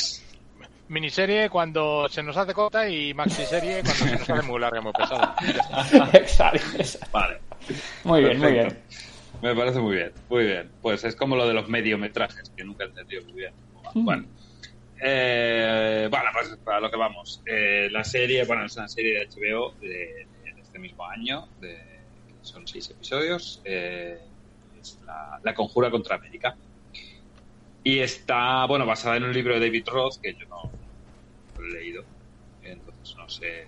miniserie 0.89 1.51
cuando 1.51 2.09
se 2.09 2.23
nos 2.23 2.37
hace 2.37 2.53
corta 2.53 2.89
y 2.89 3.15
maxiserie 3.15 3.83
cuando 3.83 3.93
se 4.05 4.13
nos 4.19 4.31
hace 4.31 4.43
muy 4.47 4.61
larga, 4.61 4.81
muy 4.81 4.93
pesada. 4.93 5.35
Exacto, 6.13 6.61
exacto. 6.79 7.09
Vale. 7.13 7.39
Muy 8.05 8.25
bien, 8.25 8.39
muy 8.39 8.53
bien. 8.53 8.79
Me 9.43 9.55
parece 9.57 9.81
muy 9.81 9.97
bien, 9.97 10.15
muy 10.29 10.45
bien. 10.47 10.75
Pues 10.81 11.05
es 11.05 11.17
como 11.17 11.37
lo 11.37 11.47
de 11.49 11.55
los 11.55 11.69
mediometrajes, 11.69 12.53
que 12.57 12.65
nunca 12.65 12.85
he 12.85 12.89
entendido 12.89 13.25
muy 13.25 13.35
bien. 13.35 13.55
Bueno, 14.05 14.29
eh, 15.03 16.09
bueno, 16.11 16.31
pues 16.35 16.59
para 16.65 16.81
lo 16.81 16.91
que 16.91 16.99
vamos. 16.99 17.43
Eh, 17.47 17.89
la 17.91 18.05
serie, 18.05 18.45
bueno, 18.47 18.67
es 18.67 18.77
una 18.77 18.89
serie 18.89 19.15
de 19.15 19.27
HBO 19.29 19.77
de, 19.81 19.89
de 19.89 20.61
este 20.63 20.79
mismo 20.81 21.05
año, 21.07 21.49
de, 21.57 21.77
son 22.41 22.67
seis 22.69 22.91
episodios. 22.91 23.63
eh, 23.65 24.19
es 24.73 25.01
la, 25.03 25.41
La 25.43 25.55
Conjura 25.55 25.91
contra 25.91 26.17
América. 26.17 26.59
Y 27.85 27.99
está, 28.01 28.67
bueno, 28.67 28.87
basada 28.87 29.17
en 29.17 29.25
un 29.25 29.33
libro 29.33 29.55
de 29.55 29.61
David 29.67 29.89
Roth, 29.89 30.15
que 30.23 30.35
yo 30.35 30.47
no 30.49 30.77
lo 31.57 31.67
he 31.69 31.73
leído. 31.81 32.05
Entonces 32.63 33.15
no 33.19 33.29
sé, 33.29 33.67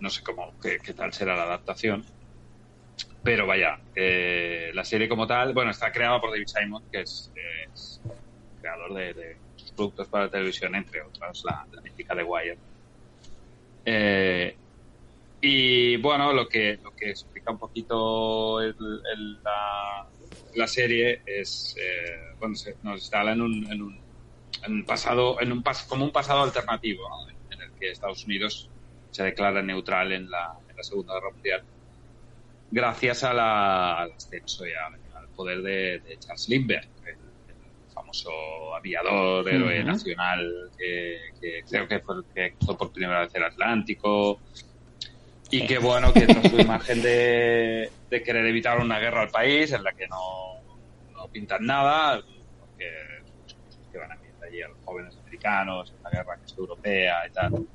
no 0.00 0.10
sé 0.10 0.22
cómo, 0.24 0.56
qué, 0.62 0.80
qué 0.82 0.94
tal 0.94 1.12
será 1.14 1.36
la 1.36 1.44
adaptación. 1.44 2.04
Pero 3.22 3.46
vaya, 3.46 3.78
eh, 3.94 4.70
la 4.72 4.84
serie 4.84 5.08
como 5.08 5.26
tal, 5.26 5.52
bueno, 5.52 5.70
está 5.70 5.92
creada 5.92 6.20
por 6.20 6.30
David 6.30 6.46
Simon, 6.46 6.82
que 6.90 7.00
es, 7.02 7.32
creador 8.60 8.94
de, 8.94 9.36
productos 9.76 10.08
para 10.08 10.24
la 10.24 10.30
televisión, 10.30 10.74
entre 10.74 11.02
otras, 11.02 11.42
la, 11.44 11.66
la 11.70 11.82
mítica 11.82 12.14
de 12.14 12.22
Wire. 12.24 12.58
Eh, 13.84 14.56
y 15.40 15.96
bueno, 15.96 16.32
lo 16.32 16.46
que, 16.48 16.78
lo 16.82 16.92
que 16.92 17.10
explica 17.10 17.50
un 17.52 17.58
poquito 17.58 18.60
el- 18.60 18.74
la, 19.42 20.12
la 20.54 20.66
serie 20.66 21.22
es, 21.24 21.74
eh, 21.80 22.36
bueno, 22.38 22.54
se- 22.54 22.76
nos 22.82 22.96
instala 23.00 23.32
en 23.32 23.42
un, 23.42 23.70
en 23.72 23.82
un, 23.82 24.04
en 24.66 24.84
pasado, 24.84 25.40
en 25.40 25.52
un 25.52 25.62
pas- 25.62 25.86
como 25.86 26.04
un 26.04 26.12
pasado 26.12 26.42
alternativo, 26.42 27.02
¿no? 27.08 27.30
en 27.50 27.62
el 27.62 27.72
que 27.78 27.90
Estados 27.90 28.26
Unidos 28.26 28.70
se 29.10 29.24
declara 29.24 29.62
neutral 29.62 30.12
en 30.12 30.28
la, 30.30 30.46
en 30.68 30.76
la 30.76 30.82
Segunda 30.82 31.14
Guerra 31.14 31.30
Mundial 31.32 31.64
gracias 32.70 33.24
a 33.24 33.32
la- 33.34 33.98
al 34.02 34.12
ascenso 34.12 34.66
y 34.66 34.70
al, 34.72 34.94
al 35.16 35.28
poder 35.34 35.62
de, 35.62 36.00
de 36.00 36.18
Charles 36.18 36.48
Lindbergh, 36.48 36.88
el, 37.06 37.14
el 37.48 37.92
famoso 37.92 38.30
aviador, 38.74 39.48
héroe 39.48 39.82
nacional 39.84 40.70
que, 40.78 41.18
que 41.40 41.62
creo 41.68 41.88
que 41.88 42.00
fue 42.00 42.16
el 42.16 42.24
que 42.34 42.54
cruzó 42.56 42.76
por 42.76 42.92
primera 42.92 43.20
vez 43.20 43.34
el 43.34 43.42
Atlántico. 43.44 44.40
Y 45.52 45.66
que 45.66 45.78
bueno, 45.78 46.12
que 46.12 46.26
tras 46.28 46.48
su 46.48 46.60
imagen 46.60 47.02
de, 47.02 47.90
de 48.08 48.22
querer 48.22 48.46
evitar 48.46 48.78
una 48.78 49.00
guerra 49.00 49.22
al 49.22 49.30
país 49.30 49.72
en 49.72 49.82
la 49.82 49.92
que 49.92 50.06
no, 50.06 50.62
no 51.12 51.26
pintan 51.28 51.66
nada, 51.66 52.22
porque 52.60 52.86
que 53.90 53.98
van 53.98 54.12
a 54.12 54.16
mirar 54.16 54.44
allí 54.48 54.62
a 54.62 54.68
los 54.68 54.78
jóvenes 54.84 55.16
americanos, 55.16 55.92
en 55.96 56.02
la 56.04 56.10
guerra 56.10 56.36
que 56.38 56.44
es 56.44 56.56
europea 56.56 57.26
y 57.28 57.32
tal 57.32 57.66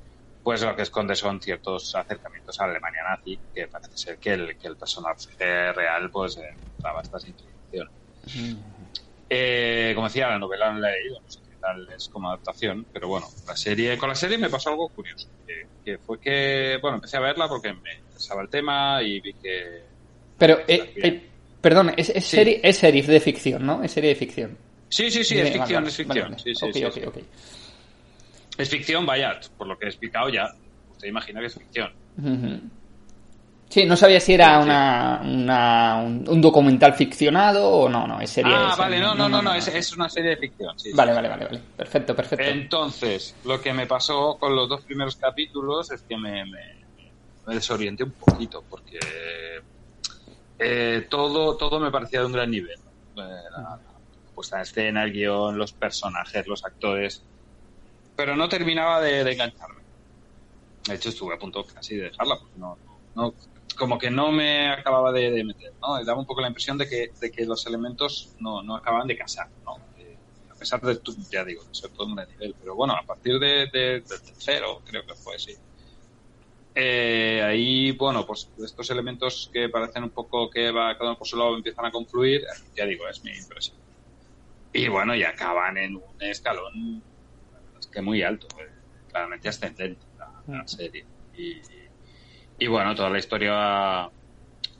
pues 0.46 0.62
lo 0.62 0.76
que 0.76 0.82
esconde 0.82 1.16
son 1.16 1.40
ciertos 1.40 1.92
acercamientos 1.96 2.60
a 2.60 2.66
la 2.66 2.70
Alemania 2.70 3.00
nazi, 3.02 3.36
que 3.52 3.66
parece 3.66 3.98
ser 3.98 4.18
que 4.18 4.32
el, 4.34 4.56
que 4.56 4.68
el 4.68 4.76
personaje 4.76 5.72
real 5.72 6.08
pues 6.08 6.36
eh, 6.36 6.42
daba 6.78 7.02
estas 7.02 7.26
inclinaciones. 7.26 7.92
Eh, 9.28 9.90
como 9.96 10.06
decía, 10.06 10.28
la 10.28 10.38
novela 10.38 10.72
no 10.72 10.78
la 10.78 10.90
he 10.92 11.00
leído, 11.02 11.20
no 11.20 11.28
sé 11.28 11.40
qué 11.50 11.56
tal 11.60 11.88
es 11.92 12.08
como 12.08 12.28
adaptación, 12.28 12.86
pero 12.92 13.08
bueno, 13.08 13.26
la 13.44 13.56
serie, 13.56 13.98
con 13.98 14.08
la 14.08 14.14
serie 14.14 14.38
me 14.38 14.48
pasó 14.48 14.70
algo 14.70 14.88
curioso, 14.90 15.26
que, 15.44 15.66
que 15.84 15.98
fue 15.98 16.20
que, 16.20 16.78
bueno, 16.80 16.98
empecé 16.98 17.16
a 17.16 17.22
verla 17.22 17.48
porque 17.48 17.72
me 17.72 17.96
interesaba 17.98 18.42
el 18.42 18.48
tema 18.48 19.02
y 19.02 19.18
vi 19.18 19.32
que... 19.32 19.82
Pero, 20.38 20.60
eh, 20.68 20.92
eh, 20.94 21.26
perdón, 21.60 21.92
es, 21.96 22.10
es, 22.10 22.24
Sí. 22.24 22.36
serie, 22.36 22.60
es 22.62 22.78
serie 22.78 23.02
de 23.02 23.18
ficción, 23.18 23.66
¿no? 23.66 23.82
Es 23.82 23.90
serie 23.90 24.10
de 24.10 24.14
ficción. 24.14 24.56
Sí, 24.90 25.10
sí, 25.10 25.24
sí, 25.24 25.40
es 25.40 25.50
ficción, 25.50 25.84
es 25.88 25.96
ficción. 25.96 26.36
Es 28.58 28.68
ficción, 28.70 29.04
vaya, 29.06 29.38
por 29.56 29.66
lo 29.66 29.76
que 29.78 29.86
he 29.86 29.88
explicado 29.88 30.28
ya, 30.28 30.48
usted 30.90 31.08
imagina 31.08 31.40
que 31.40 31.46
es 31.46 31.54
ficción. 31.54 31.90
Sí, 33.68 33.84
no 33.84 33.96
sabía 33.96 34.20
si 34.20 34.32
era 34.34 34.60
una, 34.60 35.20
una- 35.24 35.96
un, 35.96 36.24
un 36.28 36.40
documental 36.40 36.94
ficcionado 36.94 37.68
o 37.68 37.88
no, 37.88 38.06
no, 38.06 38.20
es 38.20 38.30
serie. 38.30 38.52
Ah, 38.54 38.70
es- 38.72 38.78
vale, 38.78 39.00
no, 39.00 39.14
no, 39.14 39.28
no, 39.28 39.42
no, 39.42 39.52
es, 39.54 39.66
es 39.68 39.92
una 39.92 40.08
serie 40.08 40.30
de 40.30 40.36
ficción. 40.36 40.72
sí. 40.78 40.92
Vale, 40.94 41.12
vale, 41.12 41.28
vale, 41.28 41.44
vale. 41.46 41.60
Perfecto, 41.76 42.14
perfecto. 42.14 42.44
Entonces, 42.44 43.34
lo 43.44 43.60
que 43.60 43.72
me 43.72 43.86
pasó 43.86 44.38
con 44.38 44.54
los 44.54 44.68
dos 44.68 44.82
primeros 44.84 45.16
capítulos 45.16 45.90
es 45.90 46.02
que 46.04 46.16
me, 46.16 46.44
me- 46.44 46.86
me 47.46 47.54
desorienté 47.54 48.04
un 48.04 48.12
poquito, 48.12 48.64
porque 48.70 48.98
eh, 50.58 51.06
todo, 51.10 51.56
todo 51.56 51.78
me 51.80 51.90
parecía 51.90 52.20
de 52.20 52.26
un 52.26 52.32
gran 52.32 52.50
nivel. 52.50 52.70
Eh, 53.16 53.20
la 53.56 53.80
puesta 54.34 54.56
en 54.56 54.62
escena, 54.62 55.02
el 55.04 55.12
guion, 55.12 55.58
los 55.58 55.72
personajes, 55.72 56.46
los 56.46 56.64
actores. 56.64 57.24
Pero 58.16 58.36
no 58.36 58.48
terminaba 58.48 59.00
de, 59.00 59.20
engancharme. 59.32 59.82
De 60.88 60.94
hecho, 60.94 61.08
estuve 61.10 61.34
a 61.34 61.38
punto 61.38 61.64
casi 61.66 61.96
de 61.96 62.04
dejarla, 62.04 62.36
porque 62.38 62.58
no, 62.58 62.80
no- 63.14 63.34
como 63.76 63.98
que 63.98 64.10
no 64.10 64.32
me 64.32 64.68
acababa 64.70 65.12
de, 65.12 65.44
meter, 65.44 65.74
¿no? 65.82 66.02
Daba 66.04 66.20
un 66.20 66.26
poco 66.26 66.40
la 66.40 66.48
impresión 66.48 66.78
de 66.78 66.88
que, 66.88 67.10
de 67.20 67.30
que 67.30 67.44
los 67.44 67.66
elementos 67.66 68.34
no, 68.38 68.62
no 68.62 68.76
acababan 68.76 69.06
de 69.08 69.16
casar, 69.18 69.48
¿no? 69.64 69.72
Eh, 69.96 70.18
a 70.50 70.54
pesar 70.56 70.80
de, 70.80 70.98
ya 71.30 71.44
digo, 71.44 71.64
de 71.64 71.74
ser 71.74 71.90
todo 71.92 72.06
un 72.06 72.16
nivel, 72.16 72.56
pero 72.58 72.74
bueno, 72.76 72.94
a 72.94 73.04
partir 73.04 73.38
de, 73.38 73.66
de- 73.72 74.00
del 74.00 74.22
tercero, 74.24 74.82
creo 74.84 75.04
que 75.04 75.14
fue, 75.14 75.38
sí. 75.38 75.52
Eh, 76.74 77.42
ahí, 77.42 77.92
bueno, 77.92 78.26
pues 78.26 78.52
estos 78.58 78.90
elementos 78.90 79.48
que 79.52 79.68
parecen 79.70 80.04
un 80.04 80.10
poco 80.12 80.50
que 80.50 80.70
va 80.70 80.96
cada 80.96 81.10
uno 81.10 81.18
por 81.18 81.26
su 81.26 81.36
lado 81.36 81.56
empiezan 81.56 81.86
a 81.86 81.90
confluir, 81.90 82.42
ya 82.76 82.84
digo, 82.86 83.08
es 83.08 83.24
mi 83.24 83.30
impresión. 83.32 83.78
Y 84.72 84.88
bueno, 84.88 85.14
y 85.16 85.22
acaban 85.24 85.78
en 85.78 85.96
un 85.96 86.02
escalón 86.20 86.72
es 87.08 87.15
que 87.96 88.02
muy 88.02 88.22
alto, 88.22 88.48
eh, 88.60 89.04
claramente 89.08 89.48
ascendente 89.48 90.06
la, 90.18 90.26
la 90.58 90.68
serie. 90.68 91.08
Y, 91.32 91.62
y 92.58 92.66
bueno, 92.68 92.94
toda 92.94 93.10
la 93.10 93.18
historia 93.18 94.10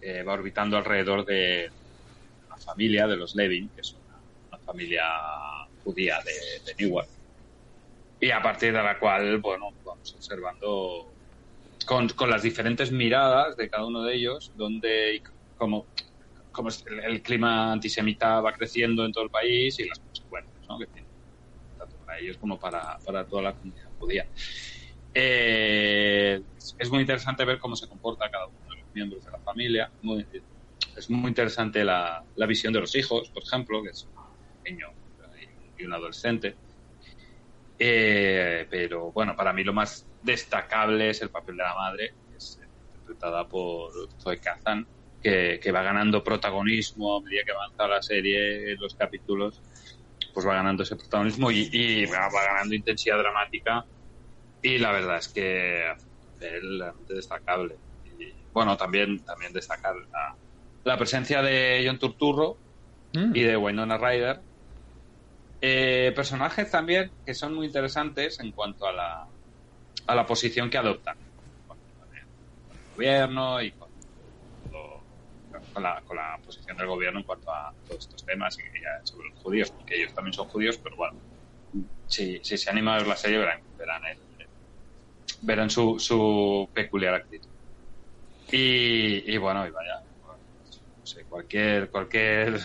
eh, 0.00 0.22
va 0.22 0.35
orbitando 0.35 0.76
alrededor 0.76 1.24
de 1.26 1.70
una 2.46 2.57
familia 2.59 3.07
de 3.09 3.16
los 3.16 3.35
Levin, 3.35 3.70
que 3.74 3.81
es 3.83 3.94
una, 3.94 4.14
una 4.50 4.59
familia 4.61 5.05
judía 5.83 6.18
de, 6.24 6.33
de 6.64 6.85
Newark. 6.85 7.11
Y 8.20 8.31
a 8.31 8.42
partir 8.42 8.72
de 8.72 8.83
la 8.83 8.98
cual, 8.98 9.38
bueno, 9.40 9.66
vamos 9.85 10.14
observando 10.14 11.18
con, 11.87 12.09
con 12.11 12.31
las 12.31 12.42
diferentes 12.42 12.92
miradas 12.92 13.57
de 13.57 13.70
cada 13.70 13.87
uno 13.87 14.05
de 14.05 14.16
ellos, 14.16 14.50
donde 14.55 15.16
y 15.16 15.22
como, 15.57 15.90
como 16.52 16.68
es- 16.70 16.85
el, 16.87 17.00
el 17.00 17.22
clima 17.22 17.72
antisemita 17.72 18.40
va 18.40 18.52
creciendo 18.55 19.05
en 19.07 19.12
todo 19.12 19.24
el 19.24 19.31
país 19.31 19.79
y 19.81 19.88
las 19.88 20.00
consecuencias 20.00 20.62
¿no? 20.68 20.79
que 20.79 20.87
tiene, 20.88 21.06
para 22.07 22.19
ellos 22.21 22.38
como 22.38 22.59
para, 22.59 22.99
para 23.05 23.27
toda 23.27 23.42
la 23.42 23.55
comunidad 23.57 23.90
judía. 23.99 24.27
Eh, 25.12 26.40
es- 26.79 26.90
muy 26.90 27.01
interesante 27.01 27.45
ver 27.45 27.59
cómo 27.59 27.75
se 27.77 27.88
comporta 27.88 28.29
cada 28.31 28.47
uno 28.49 28.59
de 28.71 28.81
los 28.83 28.95
miembros 28.95 29.25
de 29.25 29.31
la 29.33 29.38
familia. 29.40 29.92
Muy- 30.03 30.27
es 30.97 31.11
muy 31.11 31.29
interesante 31.29 31.85
la, 31.85 32.25
la 32.35 32.47
visión 32.47 32.73
de 32.73 32.81
los 32.81 32.95
hijos, 32.97 33.31
por 33.31 33.42
ejemplo, 33.42 33.83
que 33.83 33.90
es 33.90 34.05
un 34.14 34.73
niño 34.73 34.87
y 35.79 35.85
un 35.85 35.92
adolescente. 35.92 36.59
Eh, 37.79 38.66
pero 38.71 39.12
bueno, 39.12 39.37
para 39.37 39.53
mí 39.53 39.62
lo 39.62 39.73
más 39.75 40.09
destacable 40.21 41.11
es 41.11 41.21
el 41.23 41.31
papel 41.31 41.57
de 41.57 41.62
la 41.62 41.75
madre, 41.75 42.11
que 42.27 42.37
es 42.37 42.59
interpretada 42.87 43.47
por 43.49 43.92
Zoe 44.19 44.40
Kazan, 44.40 44.88
que, 45.21 45.61
que 45.62 45.73
va 45.73 45.83
ganando 45.83 46.23
protagonismo 46.25 47.16
a 47.19 47.23
medida 47.23 47.42
que 47.45 47.53
avanza 47.53 47.88
la 47.88 48.03
serie, 48.03 48.77
los 48.79 48.95
capítulos, 48.95 49.62
pues 50.37 50.46
va 50.46 50.53
ganando 50.53 50.83
ese 50.83 50.96
protagonismo 50.96 51.51
y, 51.51 51.70
y 51.72 52.05
va, 52.05 52.29
va 52.29 52.44
ganando 52.44 52.75
intensidad 52.75 53.16
dramática. 53.16 53.87
Y 54.61 54.77
la 54.77 54.92
verdad 54.92 55.16
es 55.16 55.29
que 55.29 55.81
es 55.81 56.07
realmente 56.38 57.14
destacable. 57.14 57.79
Y 58.05 58.35
bueno, 58.53 58.77
también, 58.77 59.25
también 59.25 59.55
destacar 59.55 59.94
la, 59.96 60.37
la 60.85 60.99
presencia 60.99 61.40
de 61.40 61.83
John 61.87 61.99
Turturro 61.99 62.59
Mm. 63.14 63.35
y 63.35 63.42
de 63.44 63.57
Winona 63.57 63.96
Ryder. 63.96 64.42
Eh, 65.62 66.12
personajes 66.14 66.70
también 66.70 67.11
que 67.25 67.33
son 67.33 67.55
muy 67.55 67.66
interesantes 67.66 68.38
en 68.40 68.53
cuanto 68.53 68.87
a 68.87 68.92
la, 68.92 69.27
a 70.07 70.14
la 70.14 70.27
posición 70.27 70.68
que 70.68 70.77
adoptan 70.77 71.16
con 71.66 71.79
el 71.79 72.27
gobierno 72.94 73.62
y 73.62 73.72
con, 73.72 73.86
con 75.77 75.83
la, 75.83 76.03
con 76.07 76.17
la 76.17 76.41
posición 76.43 76.75
del 76.79 76.87
gobierno 76.87 77.19
en 77.21 77.27
cuanto 77.27 77.51
a 77.51 77.71
todos 77.87 78.01
estos 78.05 78.25
temas 78.25 78.59
y 78.59 78.62
ya 78.62 78.89
sobre 79.05 79.29
los 79.29 79.39
judíos, 79.43 79.71
porque 79.73 79.97
ellos 79.97 80.15
también 80.15 80.33
son 80.33 80.47
judíos, 80.49 80.79
pero 80.79 80.97
bueno, 80.97 81.12
si, 82.07 82.43
si 82.43 82.57
se 82.57 82.71
anima 82.71 82.95
a 82.95 82.99
ver 83.01 83.07
la 83.09 83.17
serie 83.17 83.37
verán, 83.37 83.61
verán, 83.77 84.01
el- 84.07 84.49
verán 85.43 85.69
su, 85.69 85.99
su 85.99 86.71
peculiar 86.73 87.12
actitud. 87.12 87.51
Y, 88.51 89.31
y 89.31 89.37
bueno, 89.37 89.67
y 89.67 89.71
vaya, 89.71 90.01
no 90.23 91.05
sé, 91.05 91.27
cualquier, 91.27 91.91
cualquier 91.91 92.59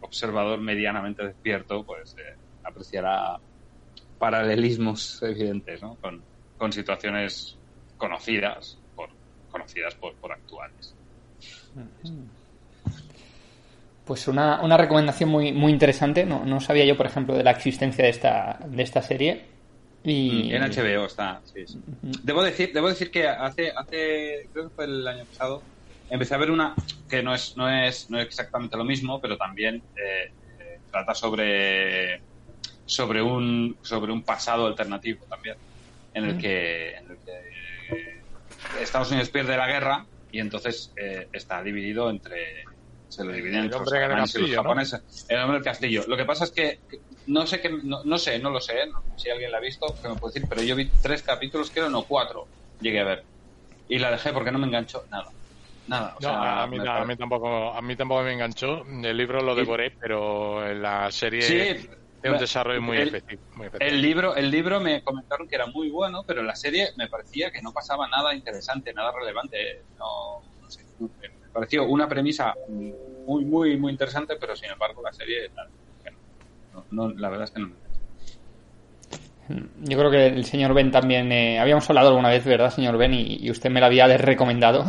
observador 0.00 0.60
medianamente 0.60 1.24
despierto 1.26 1.86
pues 1.86 2.16
eh, 2.18 2.36
apreciará 2.64 3.40
paralelismos 4.18 5.22
evidentes 5.22 5.80
¿no? 5.82 5.96
con, 5.96 6.22
con 6.58 6.70
situaciones 6.70 7.60
conocidas 7.96 8.82
por 8.94 9.08
conocidas 9.48 9.94
por, 9.94 10.18
por 10.18 10.32
actuales 10.32 10.98
Pues 14.08 14.26
una, 14.26 14.62
una 14.62 14.78
recomendación 14.78 15.28
muy, 15.28 15.52
muy 15.52 15.70
interesante. 15.70 16.24
No, 16.24 16.42
no 16.46 16.62
sabía 16.62 16.86
yo, 16.86 16.96
por 16.96 17.04
ejemplo, 17.04 17.36
de 17.36 17.44
la 17.44 17.50
existencia 17.50 18.04
de 18.04 18.10
esta, 18.10 18.58
de 18.66 18.82
esta 18.82 19.02
serie. 19.02 19.44
Y... 20.02 20.50
en 20.54 20.62
HBO 20.62 21.04
está 21.04 21.42
sí, 21.52 21.66
sí. 21.66 21.78
debo 22.22 22.42
decir 22.44 22.72
debo 22.72 22.88
decir 22.88 23.10
que 23.10 23.26
hace 23.26 23.72
hace 23.76 24.48
creo 24.52 24.68
que 24.68 24.74
fue 24.74 24.84
el 24.84 25.06
año 25.06 25.24
pasado 25.24 25.60
empecé 26.08 26.34
a 26.34 26.38
ver 26.38 26.52
una 26.52 26.74
que 27.10 27.20
no 27.20 27.34
es 27.34 27.56
no 27.56 27.68
es 27.68 28.08
no 28.08 28.18
es 28.20 28.26
exactamente 28.26 28.76
lo 28.76 28.84
mismo 28.84 29.20
pero 29.20 29.36
también 29.36 29.82
eh, 29.96 30.30
eh, 30.60 30.78
trata 30.92 31.14
sobre 31.16 32.20
sobre 32.86 33.20
un 33.20 33.76
sobre 33.82 34.12
un 34.12 34.22
pasado 34.22 34.68
alternativo 34.68 35.24
también 35.28 35.56
en 36.14 36.24
el 36.24 36.38
que, 36.38 36.94
en 36.94 37.10
el 37.10 37.16
que 37.18 38.80
Estados 38.80 39.10
Unidos 39.10 39.30
pierde 39.30 39.56
la 39.56 39.66
guerra 39.66 40.06
y 40.30 40.38
entonces 40.38 40.92
eh, 40.96 41.26
está 41.32 41.60
dividido 41.62 42.08
entre 42.08 42.67
se 43.08 43.24
lo 43.24 43.32
dividen 43.32 43.64
entre 43.64 43.80
los 43.80 43.92
alemanes 43.92 44.34
y 44.34 44.38
los 44.40 44.50
japoneses 44.54 45.24
el 45.28 45.38
hombre 45.40 45.54
del 45.56 45.64
castillo 45.64 46.04
lo 46.06 46.16
que 46.16 46.24
pasa 46.24 46.44
es 46.44 46.52
que 46.52 46.80
no 47.26 47.46
sé 47.46 47.60
que 47.60 47.70
no, 47.70 48.04
no 48.04 48.18
sé 48.18 48.38
no 48.38 48.50
lo 48.50 48.60
sé 48.60 48.86
no- 48.86 49.02
si 49.16 49.30
alguien 49.30 49.50
la 49.50 49.58
ha 49.58 49.60
visto 49.60 49.98
que 50.02 50.08
me 50.08 50.16
puede 50.16 50.34
decir 50.34 50.48
pero 50.48 50.62
yo 50.62 50.76
vi 50.76 50.90
tres 51.00 51.22
capítulos 51.22 51.70
creo 51.72 51.88
no 51.90 52.04
cuatro 52.06 52.50
llegué 52.78 53.00
a 53.00 53.04
ver 53.04 53.26
y 53.88 53.98
la 53.98 54.10
dejé 54.10 54.32
porque 54.32 54.52
no 54.52 54.58
me 54.58 54.66
enganchó 54.66 55.04
nada 55.10 55.26
nada 55.86 56.14
o 56.16 56.20
No, 56.20 56.28
sea, 56.28 56.62
a, 56.62 56.66
mí, 56.66 56.78
a 56.78 57.16
tampoco, 57.16 57.72
a 57.74 57.80
mí 57.82 57.96
tampoco 57.96 58.22
me 58.22 58.32
enganchó. 58.34 58.82
El 58.84 59.16
libro 59.16 59.40
lo 59.40 59.54
devoré, 59.54 59.92
pero 59.98 60.74
la 60.74 61.10
serie 61.10 61.40
Sí, 61.40 61.88
tiene 62.20 62.34
un 62.36 62.38
desarrollo 62.38 62.82
muy 62.82 62.98
el- 62.98 63.08
efectivo. 63.08 63.42
Muy 63.54 63.66
efectivo. 63.68 63.90
El 63.90 64.02
libro, 64.02 64.36
el 64.36 64.50
libro 64.50 64.80
me 64.80 65.02
comentaron 65.02 65.46
que 65.48 65.54
era 65.56 65.66
muy 65.66 65.88
bueno, 65.90 66.24
pero 66.26 66.40
en 66.40 66.46
la 66.46 66.56
serie 66.56 66.90
me 66.96 67.08
parecía 67.08 67.50
que 67.50 67.62
no 67.62 67.72
pasaba 67.72 68.08
nada 68.08 68.34
interesante, 68.34 68.92
nada 68.92 69.12
relevante. 69.18 69.56
No, 69.96 70.04
no 70.60 70.68
sé, 70.68 70.82
pareció 71.52 71.84
una 71.86 72.08
premisa 72.08 72.54
muy, 72.68 73.44
muy, 73.44 73.76
muy 73.76 73.92
interesante, 73.92 74.36
pero 74.40 74.54
sin 74.56 74.70
embargo 74.70 75.02
la 75.02 75.12
serie, 75.12 75.50
no. 76.72 76.84
No, 76.90 77.08
la 77.14 77.28
verdad 77.28 77.44
es 77.44 77.50
que 77.50 77.60
no 77.60 77.68
me 77.68 77.74
Yo 79.82 79.98
creo 79.98 80.10
que 80.10 80.26
el 80.26 80.44
señor 80.44 80.74
Ben 80.74 80.90
también. 80.90 81.32
eh, 81.32 81.58
habíamos 81.58 81.88
hablado 81.90 82.08
alguna 82.08 82.28
vez, 82.28 82.44
¿verdad, 82.44 82.70
señor 82.70 82.96
Ben? 82.96 83.14
Y, 83.14 83.38
y 83.40 83.50
usted 83.50 83.70
me 83.70 83.80
la 83.80 83.86
había 83.86 84.06
recomendado. 84.16 84.84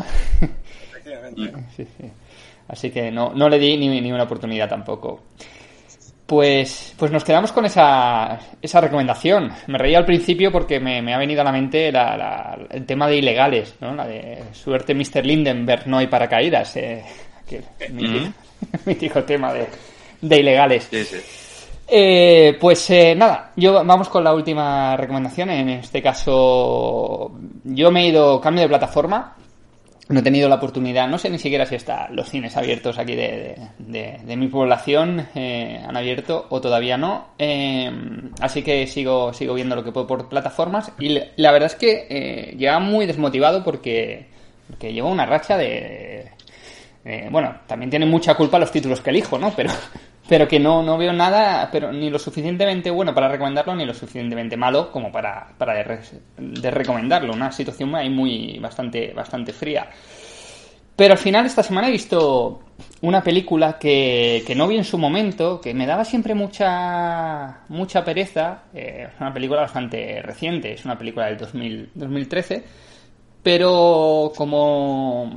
Efectivamente. 0.92 1.52
Sí, 1.76 1.86
sí. 1.98 2.12
Así 2.68 2.92
que 2.92 3.10
no, 3.10 3.34
no 3.34 3.50
le 3.50 3.58
di 3.58 3.78
ni, 3.78 4.00
ni 4.00 4.12
una 4.12 4.24
oportunidad 4.24 4.70
tampoco. 4.70 5.24
Pues, 6.30 6.94
pues 6.96 7.12
nos 7.12 7.24
quedamos 7.24 7.52
con 7.52 7.66
esa, 7.66 8.38
esa 8.62 8.80
recomendación. 8.80 9.52
Me 9.66 9.80
reía 9.80 9.98
al 9.98 10.06
principio 10.06 10.52
porque 10.52 10.80
me, 10.80 11.02
me 11.02 11.16
ha 11.16 11.18
venido 11.18 11.42
a 11.42 11.44
la 11.44 11.52
mente 11.52 11.92
la- 11.92 12.16
la- 12.16 12.60
el 12.70 12.86
tema 12.86 13.08
de 13.08 13.18
ilegales, 13.18 13.74
¿no? 13.82 13.96
La 13.96 14.06
de 14.06 14.44
suerte 14.54 14.94
Mr. 14.94 15.26
Lindenberg, 15.26 15.88
no 15.88 15.98
hay 15.98 16.06
paracaídas. 16.06 16.76
Eh, 16.78 17.04
aquel 17.44 17.64
mítico, 17.94 18.32
mítico 18.86 19.24
tema 19.24 19.52
de, 19.54 19.66
de 20.22 20.40
ilegales. 20.40 20.88
Sí, 20.92 21.04
sí. 21.04 21.18
Eh, 21.88 22.56
pues 22.62 22.88
eh, 22.92 23.16
nada, 23.16 23.52
yo 23.56 23.84
vamos 23.84 24.08
con 24.08 24.24
la 24.24 24.32
última 24.32 24.96
recomendación. 24.98 25.50
En 25.50 25.70
este 25.70 26.00
caso, 26.00 27.32
yo 27.64 27.90
me 27.90 28.04
he 28.04 28.08
ido 28.10 28.40
cambio 28.40 28.62
de 28.62 28.70
plataforma. 28.70 29.36
No 30.10 30.20
he 30.20 30.24
tenido 30.24 30.50
la 30.50 30.56
oportunidad, 30.56 31.08
no 31.08 31.20
sé 31.20 31.30
ni 31.30 31.38
siquiera 31.38 31.68
si 31.68 31.76
están 31.76 32.16
los 32.16 32.28
cines 32.30 32.58
abiertos 32.58 32.98
aquí 32.98 33.16
de, 33.16 33.56
de- 33.78 34.18
de- 34.24 34.36
mi 34.38 34.48
población, 34.48 35.28
eh, 35.36 35.80
han 35.88 35.96
abierto 35.96 36.48
o 36.50 36.60
todavía 36.60 36.98
no. 36.98 37.28
Eh, 37.38 37.92
así 38.42 38.64
que 38.64 38.88
sigo, 38.88 39.32
sigo 39.34 39.54
viendo 39.54 39.76
lo 39.76 39.84
que 39.84 39.92
puedo 39.92 40.08
por 40.08 40.28
plataformas. 40.28 40.92
Y 41.00 41.20
la 41.36 41.52
verdad 41.52 41.68
es 41.68 41.76
que 41.76 42.08
eh, 42.10 42.56
lleva 42.58 42.80
muy 42.80 43.06
desmotivado 43.06 43.64
porque, 43.64 44.26
porque 44.68 44.92
llevo 44.92 45.10
una 45.10 45.28
racha 45.28 45.56
de, 45.58 46.32
eh, 47.06 47.28
bueno, 47.32 47.58
también 47.68 47.92
tiene 47.92 48.08
mucha 48.08 48.34
culpa 48.34 48.58
los 48.58 48.72
títulos 48.72 49.02
que 49.02 49.12
elijo, 49.12 49.38
¿no? 49.38 49.54
Pero, 49.56 49.70
pero 50.30 50.48
que 50.48 50.60
no, 50.60 50.84
no 50.84 50.96
veo 50.96 51.12
nada, 51.12 51.70
pero 51.72 51.92
ni 51.92 52.12
lo 52.12 52.20
suficientemente 52.20 52.92
bueno 52.92 53.16
para 53.16 53.28
recomendarlo, 53.28 53.76
ni 53.76 53.84
lo 53.84 53.96
suficientemente 53.96 54.56
malo 54.56 54.92
como 54.92 55.12
para, 55.12 55.48
para 55.58 55.74
de, 55.74 56.00
de 56.38 56.70
recomendarlo. 56.70 57.34
Una 57.34 57.52
situación 57.52 57.96
ahí 57.96 58.12
muy, 58.12 58.60
bastante, 58.60 59.12
bastante 59.12 59.54
fría. 59.54 59.90
Pero 60.96 61.14
al 61.14 61.18
final 61.18 61.48
esta 61.48 61.64
semana 61.64 61.88
he 61.88 61.92
visto 61.92 62.62
una 63.02 63.24
película 63.24 63.80
que, 63.80 64.44
que 64.46 64.54
no 64.54 64.68
vi 64.68 64.78
en 64.78 64.84
su 64.84 65.00
momento, 65.00 65.60
que 65.60 65.74
me 65.74 65.88
daba 65.88 66.06
siempre 66.06 66.36
mucha 66.36 67.62
mucha 67.70 68.06
pereza. 68.06 68.66
Eh, 68.72 69.08
es 69.12 69.20
una 69.20 69.34
película 69.34 69.62
bastante 69.62 70.22
reciente, 70.22 70.74
es 70.74 70.86
una 70.86 70.96
película 70.96 71.26
del 71.26 71.38
2000 71.38 71.90
2013. 71.96 72.64
Pero 73.42 74.32
como 74.36 75.32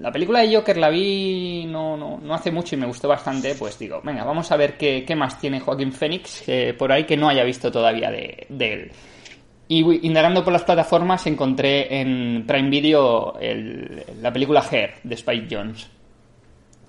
la 0.00 0.10
película 0.10 0.40
de 0.40 0.54
Joker 0.54 0.76
la 0.76 0.90
vi 0.90 1.66
no, 1.66 1.96
no, 1.96 2.18
no 2.18 2.34
hace 2.34 2.50
mucho 2.50 2.74
y 2.74 2.78
me 2.78 2.86
gustó 2.86 3.08
bastante, 3.08 3.54
pues 3.54 3.78
digo, 3.78 4.00
venga, 4.02 4.24
vamos 4.24 4.50
a 4.50 4.56
ver 4.56 4.76
qué, 4.76 5.04
qué 5.06 5.14
más 5.14 5.38
tiene 5.38 5.60
Joaquín 5.60 5.92
Phoenix 5.92 6.42
eh, 6.48 6.74
por 6.76 6.90
ahí 6.90 7.04
que 7.04 7.16
no 7.16 7.28
haya 7.28 7.44
visto 7.44 7.70
todavía 7.70 8.10
de, 8.10 8.46
de 8.48 8.72
él. 8.72 8.92
Y 9.66 10.06
indagando 10.06 10.44
por 10.44 10.52
las 10.52 10.64
plataformas 10.64 11.26
encontré 11.26 12.00
en 12.00 12.44
Prime 12.46 12.68
Video 12.68 13.34
la 14.20 14.32
película 14.32 14.62
Hair 14.70 14.96
de 15.02 15.14
Spike 15.14 15.46
Jones. 15.50 15.88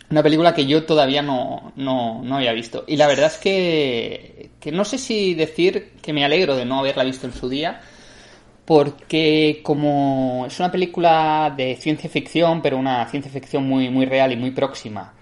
Una 0.10 0.22
película 0.22 0.54
que 0.54 0.66
yo 0.66 0.84
todavía 0.84 1.22
no, 1.22 1.72
no, 1.78 2.22
no 2.22 2.36
había 2.36 2.52
visto. 2.54 2.84
Y 2.86 2.98
la 2.98 3.08
verdad 3.08 3.28
es 3.28 3.38
que, 3.38 4.52
que 4.60 4.72
no 4.72 4.84
sé 4.84 4.98
si 4.98 5.34
decir 5.36 5.94
que 6.02 6.14
me 6.14 6.26
alegro 6.26 6.56
de 6.56 6.66
no 6.66 6.80
haberla 6.80 7.04
visto 7.06 7.26
en 7.26 7.34
su 7.34 7.50
día, 7.50 7.82
porque 8.66 9.62
como 9.64 10.46
es 10.48 10.60
una 10.60 10.72
película 10.72 11.54
de 11.56 11.76
ciencia 11.76 12.10
ficción, 12.10 12.62
pero 12.62 12.78
una 12.78 13.08
ciencia 13.08 13.32
ficción 13.32 13.68
muy, 13.68 13.90
muy 13.90 14.06
real 14.06 14.32
y 14.32 14.38
muy 14.38 14.52
próxima. 14.52 15.14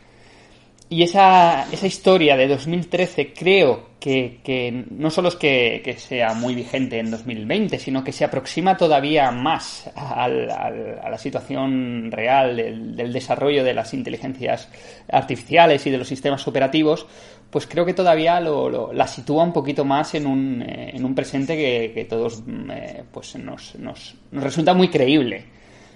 Y 0.94 1.02
esa, 1.02 1.66
esa 1.72 1.88
historia 1.88 2.38
de 2.38 2.48
2013 2.48 3.34
creo 3.34 3.94
que, 4.00 4.40
que 4.44 4.86
no 4.92 5.10
solo 5.10 5.30
es 5.30 5.36
que, 5.36 5.96
sea 5.98 6.36
muy 6.36 6.54
vigente 6.54 7.00
en 7.00 7.10
2020, 7.10 7.80
sino 7.80 8.04
que 8.04 8.12
se 8.12 8.24
aproxima 8.26 8.78
todavía 8.78 9.32
más 9.32 9.90
al- 9.96 10.52
a 10.52 11.10
la 11.10 11.18
situación 11.18 12.12
real 12.12 12.58
del, 12.96 13.12
desarrollo 13.12 13.64
de 13.64 13.74
las 13.74 13.94
inteligencias 13.96 14.70
artificiales 15.10 15.84
y 15.88 15.90
de 15.90 15.98
los 15.98 16.08
sistemas 16.08 16.48
operativos, 16.48 17.08
pues 17.50 17.66
creo 17.66 17.86
que 17.86 17.94
todavía 17.96 18.40
lo, 18.40 18.70
lo- 18.70 18.94
la 18.94 19.08
sitúa 19.08 19.44
un 19.44 19.54
poquito 19.54 19.86
más 19.86 20.14
en 20.14 20.28
un, 20.28 20.62
eh, 20.62 20.92
en 20.94 21.06
un 21.06 21.16
presente 21.16 21.56
que, 21.58 21.92
que 21.96 22.06
todos 22.06 22.44
eh, 22.72 23.04
pues 23.12 23.36
nos, 23.38 23.74
nos, 23.80 24.16
nos 24.32 24.44
resulta 24.44 24.76
muy 24.76 24.90
creíble. 24.90 25.46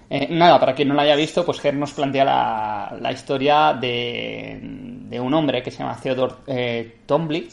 Eh, 0.09 0.27
nada, 0.31 0.59
para 0.59 0.73
quien 0.73 0.87
no 0.87 0.93
la 0.93 1.01
haya 1.03 1.15
visto, 1.15 1.45
pues 1.45 1.59
Ger 1.59 1.73
nos 1.73 1.91
plantea 1.93 2.23
la, 2.23 3.11
historia 3.11 3.73
de, 3.73 4.59
un 5.19 5.33
hombre 5.33 5.61
que 5.61 5.71
se 5.71 5.79
llama 5.79 5.99
Theodore 6.01 6.35
eh, 6.47 6.97
Tombly, 7.05 7.49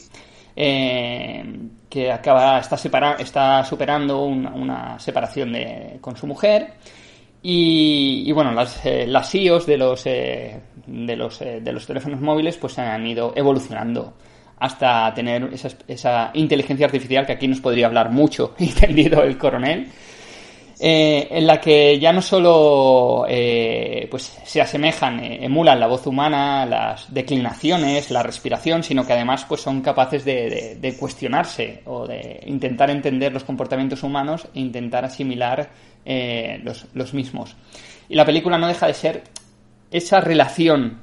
eh, 0.55 1.43
que 1.89 2.11
acaba, 2.11 2.59
está, 2.59 2.77
separa- 2.77 3.17
está 3.19 3.63
superando 3.65 4.23
una, 4.23 4.97
separación 4.99 5.51
de, 5.51 5.97
con 6.01 6.15
su 6.15 6.27
mujer. 6.27 6.73
Y, 7.47 8.31
bueno, 8.31 8.51
las, 8.53 8.83
eh, 8.85 9.05
las 9.05 9.33
IOS 9.35 9.67
de 9.67 9.77
los, 9.77 10.03
de, 10.05 10.61
los, 10.87 11.39
de 11.39 11.71
los 11.71 11.85
teléfonos 11.85 12.19
móviles 12.19 12.57
pues 12.57 12.79
han 12.79 13.05
ido 13.05 13.33
evolucionando 13.35 14.13
hasta 14.57 15.13
tener 15.13 15.49
esa 15.87 16.31
inteligencia 16.33 16.85
artificial 16.85 17.25
que 17.25 17.33
aquí 17.33 17.47
nos 17.47 17.59
podría 17.61 17.87
hablar 17.87 18.09
mucho, 18.09 18.55
entendido 18.59 19.23
el 19.23 19.37
coronel, 19.37 19.87
eh, 20.77 21.27
en 21.31 21.47
la 21.47 21.61
que 21.61 21.97
ya 21.99 22.11
no 22.11 22.21
solo 22.21 23.25
eh, 23.29 24.07
pues 24.11 24.39
se 24.43 24.59
asemejan, 24.59 25.21
eh, 25.21 25.45
emulan 25.45 25.79
la 25.79 25.87
voz 25.87 26.05
humana, 26.05 26.65
las 26.65 27.13
declinaciones, 27.13 28.11
la 28.11 28.21
respiración, 28.21 28.83
sino 28.83 29.05
que 29.05 29.13
además 29.13 29.45
pues 29.47 29.61
son 29.61 29.81
capaces 29.81 30.25
de, 30.25 30.95
cuestionarse 30.99 31.81
o 31.85 32.05
de 32.05 32.41
intentar 32.47 32.89
entender 32.89 33.31
los 33.31 33.45
comportamientos 33.45 34.03
humanos 34.03 34.47
e 34.53 34.59
intentar 34.59 35.05
asimilar 35.05 35.69
los, 36.63 36.85
los 36.93 37.13
mismos. 37.13 37.55
Y 38.09 38.15
la 38.15 38.25
película 38.25 38.57
no 38.57 38.67
deja 38.67 38.87
de 38.87 38.93
ser 38.93 39.23
esa 39.89 40.19
relación 40.19 41.01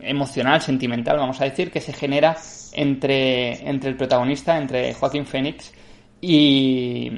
emocional, 0.00 0.60
sentimental, 0.60 1.18
vamos 1.18 1.40
a 1.40 1.44
decir, 1.44 1.70
que 1.70 1.80
se 1.80 1.92
genera 1.92 2.36
entre, 2.72 3.68
entre 3.68 3.90
el 3.90 3.96
protagonista, 3.96 4.58
entre 4.58 4.94
Joaquín 4.94 5.26
Phoenix 5.26 5.72
y, 6.20 7.10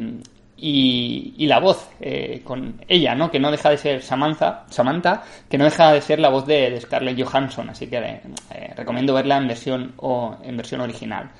y, 0.57 1.35
y 1.37 1.47
la 1.47 1.61
voz 1.61 1.89
eh, 2.01 2.41
con 2.43 2.81
ella, 2.89 3.15
¿no? 3.15 3.31
Que 3.31 3.39
no 3.39 3.51
deja 3.51 3.71
de 3.71 3.77
ser 3.77 4.03
Samantha, 4.03 4.65
Samantha 4.69 5.23
que 5.49 5.59
no 5.59 5.65
deja 5.65 5.93
de 5.93 6.01
ser 6.01 6.19
la 6.19 6.31
voz 6.31 6.47
de, 6.47 6.81
Scarlett 6.81 7.23
Johansson, 7.23 7.71
así 7.71 7.87
que 7.87 7.99
eh, 7.99 8.21
eh, 8.55 8.73
recomiendo 8.77 9.15
verla 9.15 9.37
en 9.37 9.49
versión 9.49 9.93
o 9.99 10.37
en 10.43 10.57
versión 10.57 10.81
original. 10.81 11.31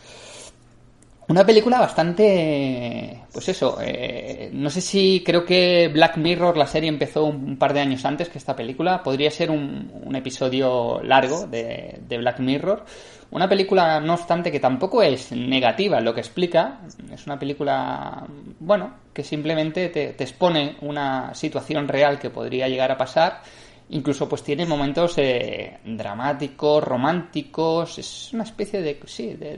Una 1.29 1.45
película 1.45 1.81
bastante, 1.81 3.25
pues 3.33 3.49
eso, 3.49 3.79
eh, 3.81 4.49
no 4.53 4.71
sé 4.71 4.81
si 4.81 5.25
creo 5.27 5.45
que 5.45 5.89
Black 5.89 6.19
Mirror, 6.19 6.57
la 6.57 6.69
serie, 6.69 6.89
empezó 6.89 7.25
un 7.25 7.57
par 7.57 7.75
de 7.75 7.81
años 7.81 8.05
antes 8.05 8.29
que 8.29 8.39
esta 8.39 8.55
película. 8.55 9.03
Podría 9.03 9.33
ser 9.33 9.51
un, 9.51 9.91
un 10.05 10.15
episodio 10.15 11.01
largo 11.03 11.49
de, 11.49 11.99
de 12.07 12.19
Black 12.19 12.39
Mirror. 12.39 12.85
Una 13.33 13.49
película, 13.49 13.99
no 13.99 14.15
obstante, 14.15 14.53
que 14.53 14.61
tampoco 14.61 15.03
es 15.03 15.33
negativa 15.33 16.01
lo 16.01 16.15
que 16.15 16.21
explica. 16.21 16.79
Es 17.13 17.27
una 17.27 17.37
película, 17.37 18.25
bueno, 18.61 19.06
que 19.17 19.25
simplemente 19.25 19.89
te, 19.89 20.09
te 20.13 20.25
expone 20.25 20.77
una 20.83 21.35
situación 21.35 21.89
real 21.89 22.19
que 22.19 22.29
podría 22.29 22.69
llegar 22.69 22.93
a 22.93 22.99
pasar. 22.99 23.41
Incluso 23.89 24.29
pues 24.29 24.43
tiene 24.43 24.67
momentos 24.67 25.15
eh, 25.17 25.79
dramáticos, 25.85 26.85
románticos, 26.85 27.99
es 27.99 28.31
una 28.35 28.43
especie 28.45 28.83
de, 28.83 29.01
sí, 29.07 29.35
de, 29.35 29.57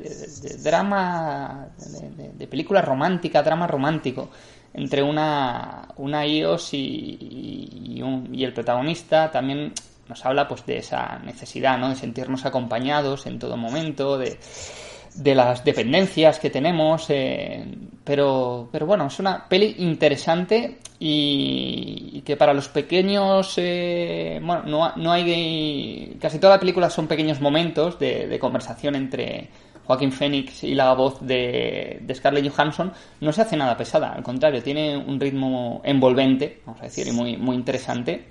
drama, 0.63 1.69
de 2.35 2.47
película 2.47 2.81
romántica, 2.83 3.43
drama 3.43 3.67
romántico, 3.67 4.29
entre 4.75 5.03
una, 5.03 5.89
una 5.97 6.25
iOS 6.27 6.75
y, 6.75 7.19
y, 7.97 8.03
un- 8.03 8.33
y 8.33 8.45
el 8.45 8.53
protagonista. 8.53 9.31
También 9.31 9.73
nos 10.09 10.25
habla 10.27 10.47
pues 10.47 10.65
de 10.67 10.77
esa 10.79 11.19
necesidad, 11.25 11.79
¿no? 11.79 11.89
De 11.89 11.97
sentirnos 11.97 12.45
acompañados 12.47 13.27
en 13.27 13.39
todo 13.39 13.57
momento, 13.57 14.19
de, 14.19 14.39
de 15.15 15.35
las 15.35 15.65
dependencias 15.65 16.39
que 16.39 16.51
tenemos, 16.51 17.07
eh, 17.11 17.65
pero, 18.05 18.69
pero 18.71 18.87
bueno, 18.87 19.07
es 19.07 19.19
una 19.19 19.49
peli 19.49 19.77
interesante 19.79 20.79
y, 20.99 22.23
que 22.25 22.37
para 22.37 22.53
los 22.53 22.69
pequeños, 22.69 23.55
eh, 23.57 24.41
bueno, 24.43 24.63
no, 24.65 24.93
no 24.97 25.13
hay, 25.13 26.17
casi 26.21 26.39
toda 26.39 26.55
la 26.55 26.61
película 26.61 26.91
son 26.91 27.07
pequeños 27.07 27.41
momentos 27.41 27.99
de, 27.99 28.27
de 28.27 28.39
conversación 28.39 28.97
entre 28.97 29.49
Joaquín 29.89 30.13
Phoenix 30.13 30.65
y 30.65 30.75
la 30.75 30.93
voz 30.93 31.19
de, 31.21 32.01
de 32.03 32.15
Scarlett 32.15 32.53
Johansson, 32.53 32.93
no 33.23 33.33
se 33.33 33.41
hace 33.41 33.57
nada 33.57 33.75
pesada, 33.77 34.13
al 34.13 34.23
contrario, 34.23 34.63
tiene 34.63 34.97
un 34.97 35.19
ritmo 35.19 35.81
envolvente, 35.83 36.61
vamos 36.67 36.83
a 36.83 36.85
decir, 36.85 37.09
y 37.09 37.13
muy, 37.13 37.39
muy 37.39 37.57
interesante. 37.57 38.27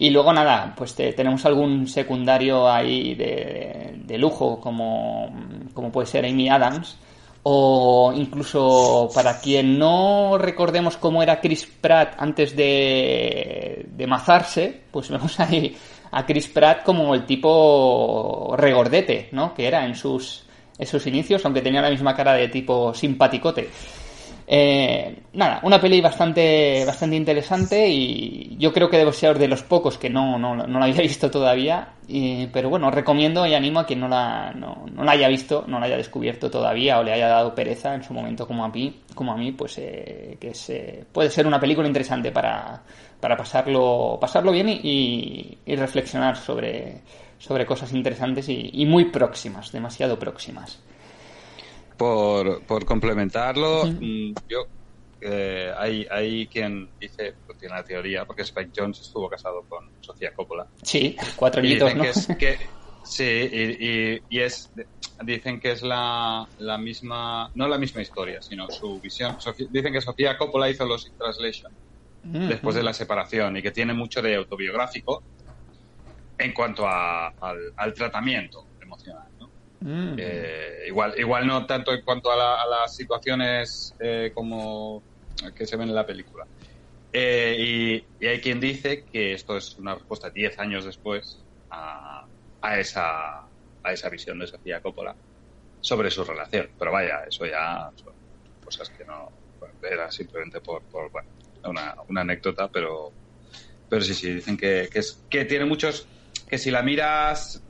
Y 0.00 0.10
luego 0.10 0.32
nada, 0.32 0.74
pues 0.76 0.94
te- 0.94 1.12
tenemos 1.12 1.44
algún 1.44 1.88
secundario 1.88 2.70
ahí 2.70 3.16
de, 3.16 3.94
de 4.04 4.16
lujo, 4.18 4.60
como, 4.60 5.28
como 5.74 5.90
puede 5.90 6.06
ser 6.06 6.24
Amy 6.24 6.48
Adams, 6.48 6.96
o 7.42 8.12
incluso 8.14 9.10
para 9.12 9.40
quien 9.40 9.76
no 9.76 10.38
recordemos 10.38 10.96
cómo 10.98 11.20
era 11.20 11.40
Chris 11.40 11.66
Pratt 11.80 12.14
antes 12.18 12.54
de, 12.54 13.86
de 13.90 14.06
mazarse, 14.06 14.82
pues 14.92 15.08
vemos 15.10 15.40
ahí 15.40 15.76
a 16.12 16.24
Chris 16.24 16.46
Pratt 16.46 16.84
como 16.84 17.12
el 17.14 17.26
tipo 17.26 18.54
regordete, 18.56 19.28
¿no? 19.32 19.52
Que 19.52 19.66
era 19.66 19.84
en 19.84 19.96
sus, 19.96 20.44
en 20.78 20.86
sus 20.86 21.06
inicios, 21.08 21.44
aunque 21.44 21.60
tenía 21.62 21.82
la 21.82 21.90
misma 21.90 22.14
cara 22.14 22.34
de 22.34 22.46
tipo 22.48 22.94
simpaticote. 22.94 23.68
Eh, 24.50 25.24
nada, 25.34 25.60
una 25.62 25.78
peli 25.78 26.00
bastante, 26.00 26.82
bastante 26.86 27.16
interesante 27.16 27.86
y 27.86 28.56
yo 28.58 28.72
creo 28.72 28.88
que 28.88 28.96
debo 28.96 29.12
ser 29.12 29.38
de 29.38 29.46
los 29.46 29.62
pocos 29.62 29.98
que 29.98 30.08
no, 30.08 30.38
no, 30.38 30.56
no 30.56 30.78
la 30.78 30.86
había 30.86 31.02
visto 31.02 31.30
todavía, 31.30 31.90
y- 32.08 32.46
pero 32.46 32.70
bueno, 32.70 32.90
recomiendo 32.90 33.46
y 33.46 33.52
animo 33.54 33.80
a 33.80 33.84
quien 33.86 34.00
no 34.00 34.08
la, 34.08 34.52
no, 34.54 34.86
no 34.90 35.04
la 35.04 35.12
haya 35.12 35.28
visto, 35.28 35.64
no 35.68 35.78
la 35.78 35.84
haya 35.84 35.98
descubierto 35.98 36.50
todavía 36.50 36.98
o 36.98 37.02
le 37.02 37.12
haya 37.12 37.28
dado 37.28 37.54
pereza 37.54 37.94
en 37.94 38.02
su 38.02 38.14
momento 38.14 38.46
como 38.46 38.64
a 38.64 38.68
mí, 38.68 39.00
como 39.14 39.32
a 39.32 39.36
mí 39.36 39.52
pues 39.52 39.76
eh, 39.76 40.38
que 40.40 40.48
es, 40.50 40.70
eh, 40.70 41.04
puede 41.12 41.28
ser 41.28 41.46
una 41.46 41.60
película 41.60 41.86
interesante 41.86 42.32
para, 42.32 42.80
para 43.20 43.36
pasarlo, 43.36 44.16
pasarlo 44.18 44.50
bien 44.50 44.70
y, 44.70 45.58
y- 45.66 45.76
reflexionar 45.76 46.38
sobre, 46.38 47.02
sobre 47.38 47.66
cosas 47.66 47.92
interesantes 47.92 48.48
y 48.48 48.86
muy 48.86 49.06
próximas, 49.10 49.70
demasiado 49.72 50.18
próximas. 50.18 50.78
Por, 51.98 52.64
por 52.64 52.84
complementarlo, 52.86 53.84
mm, 53.86 54.32
yo 54.48 54.66
eh, 55.20 55.72
hay, 55.76 56.06
hay 56.08 56.48
quien 56.48 56.94
dice, 56.98 57.38
pues, 57.44 57.58
tiene 57.58 57.74
la 57.74 57.82
teoría, 57.82 58.24
porque 58.24 58.42
Spike 58.42 58.70
Jones 58.74 59.00
estuvo 59.00 59.28
casado 59.28 59.66
con 59.68 59.80
Sofía 60.00 60.32
Coppola. 60.32 60.70
Sí, 60.82 61.16
cuatro 61.36 61.60
añitos, 61.60 61.92
¿no? 61.96 62.02
que 62.04 62.08
es, 62.10 62.26
que, 62.38 62.56
sí, 63.02 63.24
y, 63.24 63.86
y- 64.14 64.22
y 64.28 64.40
es, 64.40 64.70
dicen 65.24 65.58
que 65.58 65.72
es 65.72 65.82
la, 65.82 66.48
la 66.58 66.78
misma, 66.78 67.50
no 67.54 67.66
la 67.66 67.78
misma 67.78 68.00
historia, 68.00 68.40
sino 68.40 68.70
su 68.70 69.00
visión. 69.00 69.40
Sofía- 69.40 69.66
dicen 69.70 69.92
que 69.92 70.00
Sofía 70.00 70.38
Coppola 70.38 70.70
hizo 70.70 70.86
los 70.86 71.04
In 71.06 71.16
Translation 71.16 71.76
Mm, 72.22 72.48
después 72.48 72.74
de 72.76 72.82
la 72.82 72.92
separación 72.92 73.56
y 73.56 73.62
que 73.62 73.70
tiene 73.70 73.94
mucho 73.94 74.20
de 74.20 74.34
autobiográfico 74.36 75.24
en 76.36 76.52
cuanto 76.52 76.86
a- 76.86 77.28
al, 77.28 77.58
al 77.76 77.94
tratamiento. 77.94 78.67
Mm. 79.80 80.14
Eh, 80.18 80.84
igual, 80.88 81.14
igual 81.18 81.46
no 81.46 81.64
tanto 81.66 81.92
en 81.92 82.02
cuanto 82.02 82.30
a, 82.32 82.36
la- 82.36 82.54
a 82.62 82.66
las 82.66 82.94
situaciones 82.96 83.94
eh, 84.00 84.32
como 84.34 85.04
que 85.54 85.66
se 85.66 85.76
ven 85.76 85.88
en 85.88 85.94
la 85.94 86.06
película. 86.06 86.44
Eh, 87.12 87.56
y, 87.58 88.24
y 88.24 88.26
hay 88.26 88.40
quien 88.40 88.60
dice 88.60 89.04
que 89.04 89.32
esto 89.32 89.56
es 89.56 89.78
una 89.78 89.94
respuesta 89.94 90.30
10 90.30 90.58
años 90.58 90.84
después 90.84 91.44
a, 91.70 92.26
a 92.60 92.78
esa, 92.80 93.38
a 93.82 93.92
esa 93.92 94.08
visión 94.10 94.38
de 94.40 94.46
Sofía 94.48 94.80
Coppola 94.80 95.16
sobre 95.80 96.10
su 96.10 96.24
relación. 96.24 96.68
Pero 96.78 96.92
vaya, 96.92 97.20
eso 97.28 97.46
ya 97.46 97.90
son 97.94 98.14
cosas 98.64 98.90
que 98.90 99.04
no. 99.04 99.30
era 99.82 100.10
simplemente 100.10 100.60
por, 100.60 100.82
por 100.90 101.10
bueno, 101.12 101.28
una, 101.64 101.94
una 102.08 102.20
anécdota, 102.22 102.68
pero, 102.68 103.12
pero 103.88 104.02
sí, 104.02 104.12
sí, 104.14 104.34
dicen 104.34 104.56
que, 104.56 104.88
que, 104.92 104.98
es, 104.98 105.24
que 105.30 105.44
tiene 105.44 105.64
muchos. 105.64 106.06
que 106.48 106.58
si 106.58 106.70
la 106.70 106.82
miras 106.82 107.62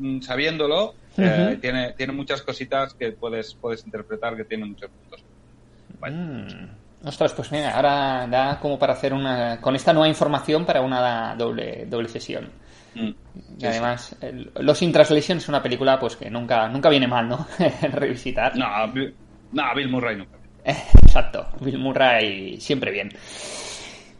eh, 1.19 1.59
tiene, 1.61 1.93
tiene 1.93 2.13
muchas 2.13 2.43
cositas 2.43 2.95
que 2.95 3.13
puedes, 3.13 3.55
puedes 3.55 3.85
interpretar 3.85 4.37
que 4.37 4.45
tiene 4.45 4.65
muchos 4.65 4.91
puntos. 4.91 5.23
Vaya. 5.99 6.17
Mm. 6.17 6.69
Ostras, 7.05 7.33
pues 7.33 7.53
mira, 7.53 7.75
ahora 7.77 8.27
da 8.29 8.59
como 8.61 8.79
para 8.79 8.93
hacer 8.95 9.13
una. 9.13 9.61
con 9.61 9.77
esta 9.77 9.93
nueva 9.93 10.09
información 10.09 10.65
para 10.65 10.81
una 10.81 11.35
doble, 11.37 11.87
doble 11.87 12.09
sesión. 12.09 12.49
Mm. 12.95 13.11
Y 13.59 13.67
además, 13.67 14.17
el- 14.21 14.51
Los 14.61 14.83
in 14.83 14.93
Translation 14.93 15.39
es 15.39 15.49
una 15.49 15.63
película 15.63 15.99
pues 16.01 16.17
que 16.17 16.29
nunca, 16.31 16.69
nunca 16.69 16.89
viene 16.89 17.07
mal, 17.07 17.29
¿no? 17.29 17.47
Revisitar. 17.93 18.57
No, 18.57 18.67
no, 19.53 19.75
Bill 19.75 19.89
Murray 19.89 20.17
nunca. 20.17 20.39
Exacto, 20.65 21.47
Bill 21.61 21.79
Murray 21.79 22.61
siempre 22.61 22.91
bien. 22.91 23.11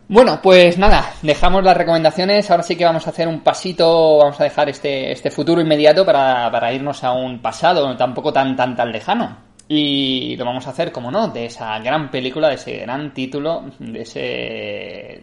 Bueno, 0.09 0.41
pues 0.43 0.79
nada, 0.79 1.13
dejamos 1.21 1.63
las 1.63 1.77
recomendaciones. 1.77 2.51
Ahora 2.51 2.63
sí 2.63 2.77
que 2.77 2.85
vamos 2.87 3.07
a 3.07 3.11
hacer 3.11 3.29
un 3.29 3.41
pasito, 3.41 4.17
vamos 4.17 4.41
a 4.41 4.45
dejar 4.45 4.71
este, 4.71 5.13
este 5.13 5.31
futuro 5.31 5.61
inmediato 5.61 6.07
para, 6.07 6.51
para 6.51 6.73
irnos 6.73 7.05
a 7.05 7.13
un 7.13 7.41
pasado 7.41 7.95
tampoco 7.95 8.33
tan 8.33 8.57
tan 8.57 8.75
tan 8.75 8.91
lejano. 8.91 9.49
Y 9.71 10.35
lo 10.39 10.47
vamos 10.47 10.67
a 10.67 10.71
hacer, 10.71 10.91
como 10.93 11.11
no, 11.11 11.29
de 11.29 11.45
esa 11.45 11.79
gran 11.81 12.11
película, 12.11 12.49
de 12.49 12.55
ese 12.55 12.79
gran 12.79 13.13
título, 13.13 13.65
de, 13.79 14.01
ese, 14.01 14.21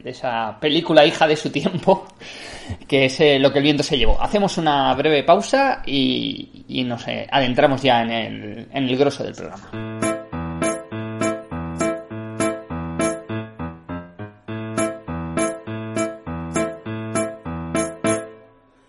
de 0.04 0.10
esa 0.12 0.60
película 0.60 1.04
hija 1.04 1.26
de 1.28 1.36
su 1.36 1.50
tiempo, 1.50 2.06
que 2.88 3.06
es 3.06 3.20
eh, 3.22 3.40
Lo 3.40 3.52
que 3.52 3.58
el 3.58 3.64
viento 3.64 3.82
se 3.82 3.98
llevó. 3.98 4.22
Hacemos 4.22 4.60
una 4.60 4.94
breve 4.94 5.24
pausa 5.24 5.82
y, 5.84 6.64
y 6.68 6.84
nos 6.84 7.08
eh, 7.08 7.28
adentramos 7.32 7.82
ya 7.82 8.04
en 8.04 8.12
el, 8.12 8.68
en 8.72 8.84
el 8.84 8.96
grosso 8.96 9.24
del 9.24 9.34
programa. 9.34 10.15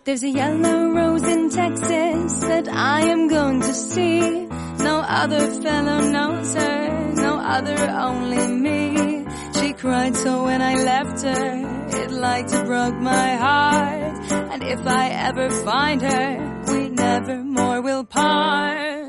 There's 0.07 0.23
a 0.23 0.31
yellow 0.31 0.91
rose 0.93 1.25
in 1.25 1.51
Texas 1.51 2.39
that 2.39 2.69
I 2.69 3.01
am 3.07 3.27
going 3.27 3.61
to 3.61 3.75
see. 3.75 4.47
No 4.47 5.01
other 5.01 5.51
fellow 5.61 6.01
knows 6.01 6.55
her, 6.55 7.13
no 7.15 7.41
other, 7.41 7.77
only 7.91 8.47
me. 8.47 9.27
She 9.55 9.73
cried 9.73 10.15
so 10.15 10.45
when 10.45 10.63
I 10.63 10.77
left 10.77 11.23
her, 11.23 12.03
it 12.05 12.13
like 12.13 12.47
to 12.47 12.63
broke 12.63 12.95
my 12.95 13.35
heart. 13.35 14.33
And 14.53 14.63
if 14.63 14.87
I 14.87 15.09
ever 15.09 15.51
find 15.51 16.01
her, 16.01 16.63
we 16.69 16.89
never 16.89 17.43
more 17.43 17.83
will 17.83 18.05
part. 18.05 19.07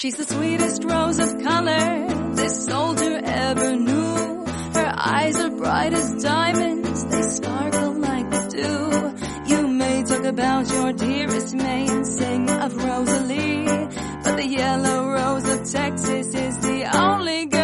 She's 0.00 0.16
the 0.16 0.24
sweetest 0.24 0.59
rose 0.84 1.18
of 1.18 1.42
color 1.42 2.34
this 2.34 2.66
soldier 2.66 3.20
ever 3.24 3.76
knew. 3.76 4.44
Her 4.74 4.92
eyes 4.96 5.36
are 5.38 5.50
bright 5.50 5.92
as 5.92 6.22
diamonds, 6.22 7.04
they 7.06 7.22
sparkle 7.22 7.92
like 7.94 8.30
the 8.30 8.42
dew. 8.56 9.54
You 9.54 9.68
may 9.68 10.02
talk 10.04 10.24
about 10.24 10.70
your 10.70 10.92
dearest 10.92 11.54
May 11.54 11.88
and 11.88 12.06
sing 12.06 12.50
of 12.50 12.76
Rosalie, 12.76 13.64
but 14.24 14.36
the 14.36 14.46
yellow 14.46 15.08
rose 15.08 15.48
of 15.48 15.70
Texas 15.70 16.34
is 16.34 16.58
the 16.58 16.96
only 16.96 17.46
girl 17.46 17.59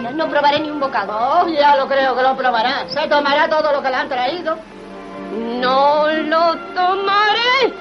No 0.00 0.28
probaré 0.28 0.60
ni 0.60 0.70
un 0.70 0.80
bocado. 0.80 1.12
Oh, 1.16 1.48
ya 1.48 1.76
lo 1.76 1.86
creo 1.86 2.14
que 2.16 2.22
lo 2.22 2.36
probará. 2.36 2.88
Se 2.88 3.06
tomará 3.08 3.48
todo 3.48 3.72
lo 3.72 3.82
que 3.82 3.90
le 3.90 3.96
han 3.96 4.08
traído. 4.08 4.56
No 5.60 6.06
lo 6.08 6.56
tomaré. 6.74 7.74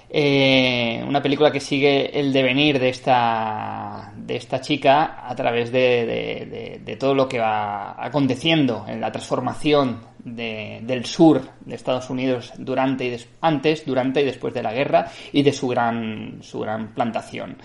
Eh, 0.09 1.05
una 1.07 1.21
película 1.21 1.51
que 1.51 1.59
sigue 1.61 2.19
el 2.19 2.33
devenir 2.33 2.79
de 2.79 2.89
esta, 2.91 4.13
de 4.17 4.37
esta 4.37 4.61
chica 4.61 5.27
a 5.29 5.35
través 5.35 5.73
de, 5.73 6.07
de- 6.07 6.47
de- 6.47 6.81
de 6.85 6.97
todo 6.97 7.13
lo 7.15 7.29
que 7.29 7.39
va 7.41 7.97
aconteciendo 8.03 8.85
en 8.89 9.01
la 9.01 9.11
transformación 9.11 10.01
de- 10.19 10.81
del 10.83 11.05
sur 11.07 11.43
de 11.61 11.75
Estados 11.75 12.09
Unidos 12.09 12.53
durante 12.59 13.05
y 13.07 13.17
antes, 13.41 13.85
durante 13.85 14.21
y 14.23 14.25
después 14.25 14.55
de 14.55 14.63
la 14.63 14.73
guerra 14.73 15.07
y 15.33 15.43
de 15.43 15.53
su 15.53 15.67
gran, 15.69 16.39
su 16.41 16.61
gran 16.61 16.95
plantación. 16.95 17.57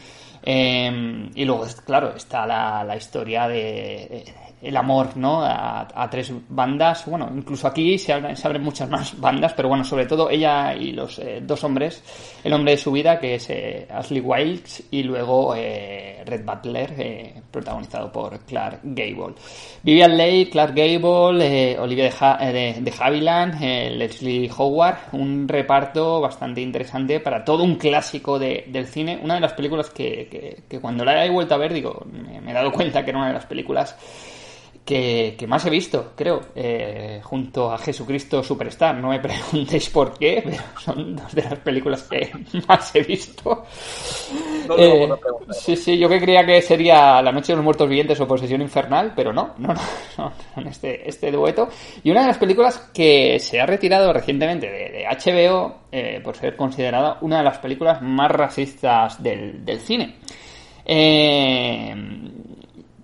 Eh, 0.44 1.30
y 1.36 1.46
luego, 1.46 1.66
claro, 1.86 2.14
está 2.16 2.46
la, 2.46 2.84
la 2.84 2.96
historia 2.96 3.48
de, 3.48 4.24
el 4.62 4.78
amor, 4.78 5.16
¿no? 5.18 5.42
A, 5.44 5.88
a 5.94 6.10
tres 6.10 6.32
bandas. 6.50 7.06
Bueno, 7.06 7.30
incluso 7.36 7.68
aquí 7.68 7.98
se 7.98 8.14
abren, 8.14 8.62
muchas 8.64 8.89
más 8.89 9.20
bandas, 9.20 9.54
pero 9.54 9.70
bueno, 9.70 9.84
sobre 9.84 10.06
todo 10.06 10.30
ella 10.30 10.74
y 10.76 10.92
los 10.92 11.20
eh, 11.20 11.39
dos 11.42 11.64
hombres, 11.64 12.04
el 12.44 12.54
hombre 12.54 12.72
de 12.74 12.78
su 12.78 12.92
vida, 12.92 13.20
que 13.20 13.36
es 13.36 13.50
eh, 13.50 13.88
Ashley 13.92 14.22
Wilkes, 14.22 14.84
y 14.92 15.04
luego 15.04 15.54
eh, 15.56 16.24
Red 16.26 16.46
Butler, 16.46 17.42
protagonizado 17.52 18.12
por 18.12 18.39
Clark 18.42 18.80
Gable. 18.84 19.36
Vivian 19.84 20.16
Leigh, 20.16 20.50
Clark 20.50 20.76
Gable, 20.76 21.78
Olivia 21.80 22.04
de, 22.06 22.14
Ha- 22.20 22.38
de, 22.52 22.76
de 22.80 22.94
Havilland, 23.00 23.56
eh, 23.62 23.89
Leslie 23.92 24.50
Howard, 24.56 24.98
un 25.14 25.48
reparto 25.48 26.22
bastante 26.22 26.62
interesante 26.62 27.20
para 27.20 27.44
todo 27.44 27.64
un 27.64 27.76
clásico 27.76 28.38
de- 28.38 28.66
del 28.68 28.86
cine, 28.86 29.20
una 29.24 29.36
de 29.36 29.39
las 29.42 29.54
películas 29.54 29.89
que, 29.89 30.28
que, 30.32 30.80
cuando 30.80 31.06
la 31.06 31.26
he 31.26 31.30
vuelto 31.30 31.54
a 31.54 31.58
ver, 31.58 31.74
digo, 31.74 32.06
me, 32.12 32.42
me 32.42 32.52
he 32.52 32.54
dado 32.54 32.72
cuenta 32.72 33.04
que 33.04 33.12
era 33.12 33.20
una 33.20 33.28
de 33.28 33.34
las 33.34 33.46
películas 33.46 33.96
que, 34.86 35.36
que 35.38 35.48
más 35.48 35.66
he 35.66 35.70
visto, 35.70 36.14
creo, 36.16 36.42
eh, 36.56 37.20
junto 37.24 37.72
a 37.72 37.78
Jesucristo 37.78 38.44
Superstar. 38.44 38.96
No 38.96 39.10
me 39.10 39.20
preguntéis 39.20 39.90
por 39.90 40.18
qué, 40.18 40.42
pero 40.46 40.64
son 40.80 41.16
dos 41.16 41.34
de 41.34 41.44
las 41.44 41.60
películas 41.60 42.04
que 42.04 42.32
más 42.68 42.96
he 42.96 43.02
visto. 43.02 43.66
No 44.68 44.78
Eh, 44.78 45.10
sí, 45.52 45.76
sí, 45.76 45.98
yo 45.98 46.10
que 46.10 46.20
creía 46.20 46.46
que 46.46 46.62
sería 46.62 47.22
La 47.22 47.32
Noche 47.32 47.54
de 47.54 47.58
los 47.58 47.64
Muertos 47.66 47.88
Vivientes 47.88 48.20
o 48.20 48.28
Posesión 48.28 48.62
Infernal, 48.62 49.14
pero 49.16 49.32
no, 49.32 49.54
no, 49.58 49.68
no, 49.74 49.76
no, 50.18 50.34
son 50.56 50.68
este, 50.68 51.08
este 51.08 51.32
dueto. 51.32 51.70
Y 52.04 52.12
una 52.12 52.22
de 52.22 52.28
las 52.28 52.38
películas 52.38 52.90
que 52.94 53.40
se 53.40 53.62
ha 53.62 53.66
retirado 53.66 54.12
recientemente 54.12 54.70
de, 54.70 54.90
de 54.90 55.06
HBO 55.06 55.82
eh, 55.92 56.22
por 56.24 56.36
ser 56.36 56.56
considerada 56.56 57.18
una 57.22 57.40
de 57.40 57.44
las 57.44 57.60
películas 57.60 58.02
más 58.02 58.32
racistas 58.32 59.22
del, 59.22 59.64
del 59.64 59.80
cine. 59.80 60.16
Eh, 60.86 61.94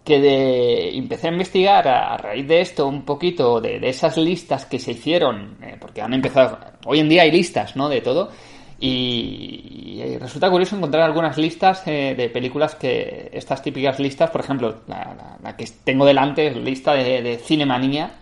que 0.07 0.21
de, 0.21 0.97
empecé 0.97 1.27
a 1.27 1.31
investigar 1.31 1.85
a, 1.85 2.15
raíz 2.15 2.47
de 2.47 2.61
esto 2.61 2.87
un 2.87 3.03
poquito 3.03 3.59
de, 3.59 3.77
esas 3.89 4.15
listas 4.15 4.65
que 4.65 4.79
se 4.79 4.91
hicieron, 4.91 5.57
eh, 5.61 5.75
porque 5.77 6.01
han 6.01 6.13
empezado, 6.13 6.57
hoy 6.85 7.01
en 7.01 7.09
día 7.09 7.23
hay 7.23 7.31
listas, 7.31 7.75
¿no? 7.75 7.89
De 7.89 7.99
todo. 7.99 8.31
Y, 8.79 10.15
resulta 10.17 10.49
curioso 10.49 10.77
encontrar 10.77 11.03
algunas 11.03 11.37
listas 11.37 11.85
eh, 11.87 12.15
de 12.15 12.29
películas 12.29 12.75
que, 12.75 13.29
estas 13.33 13.61
típicas 13.61 13.99
listas, 13.99 14.29
por 14.29 14.39
ejemplo, 14.39 14.83
la, 14.87 15.57
que 15.57 15.65
tengo 15.83 16.05
delante 16.05 16.47
es 16.47 16.55
lista 16.55 16.93
de, 16.93 17.21
de 17.21 17.37
Cinemanía, 17.37 18.13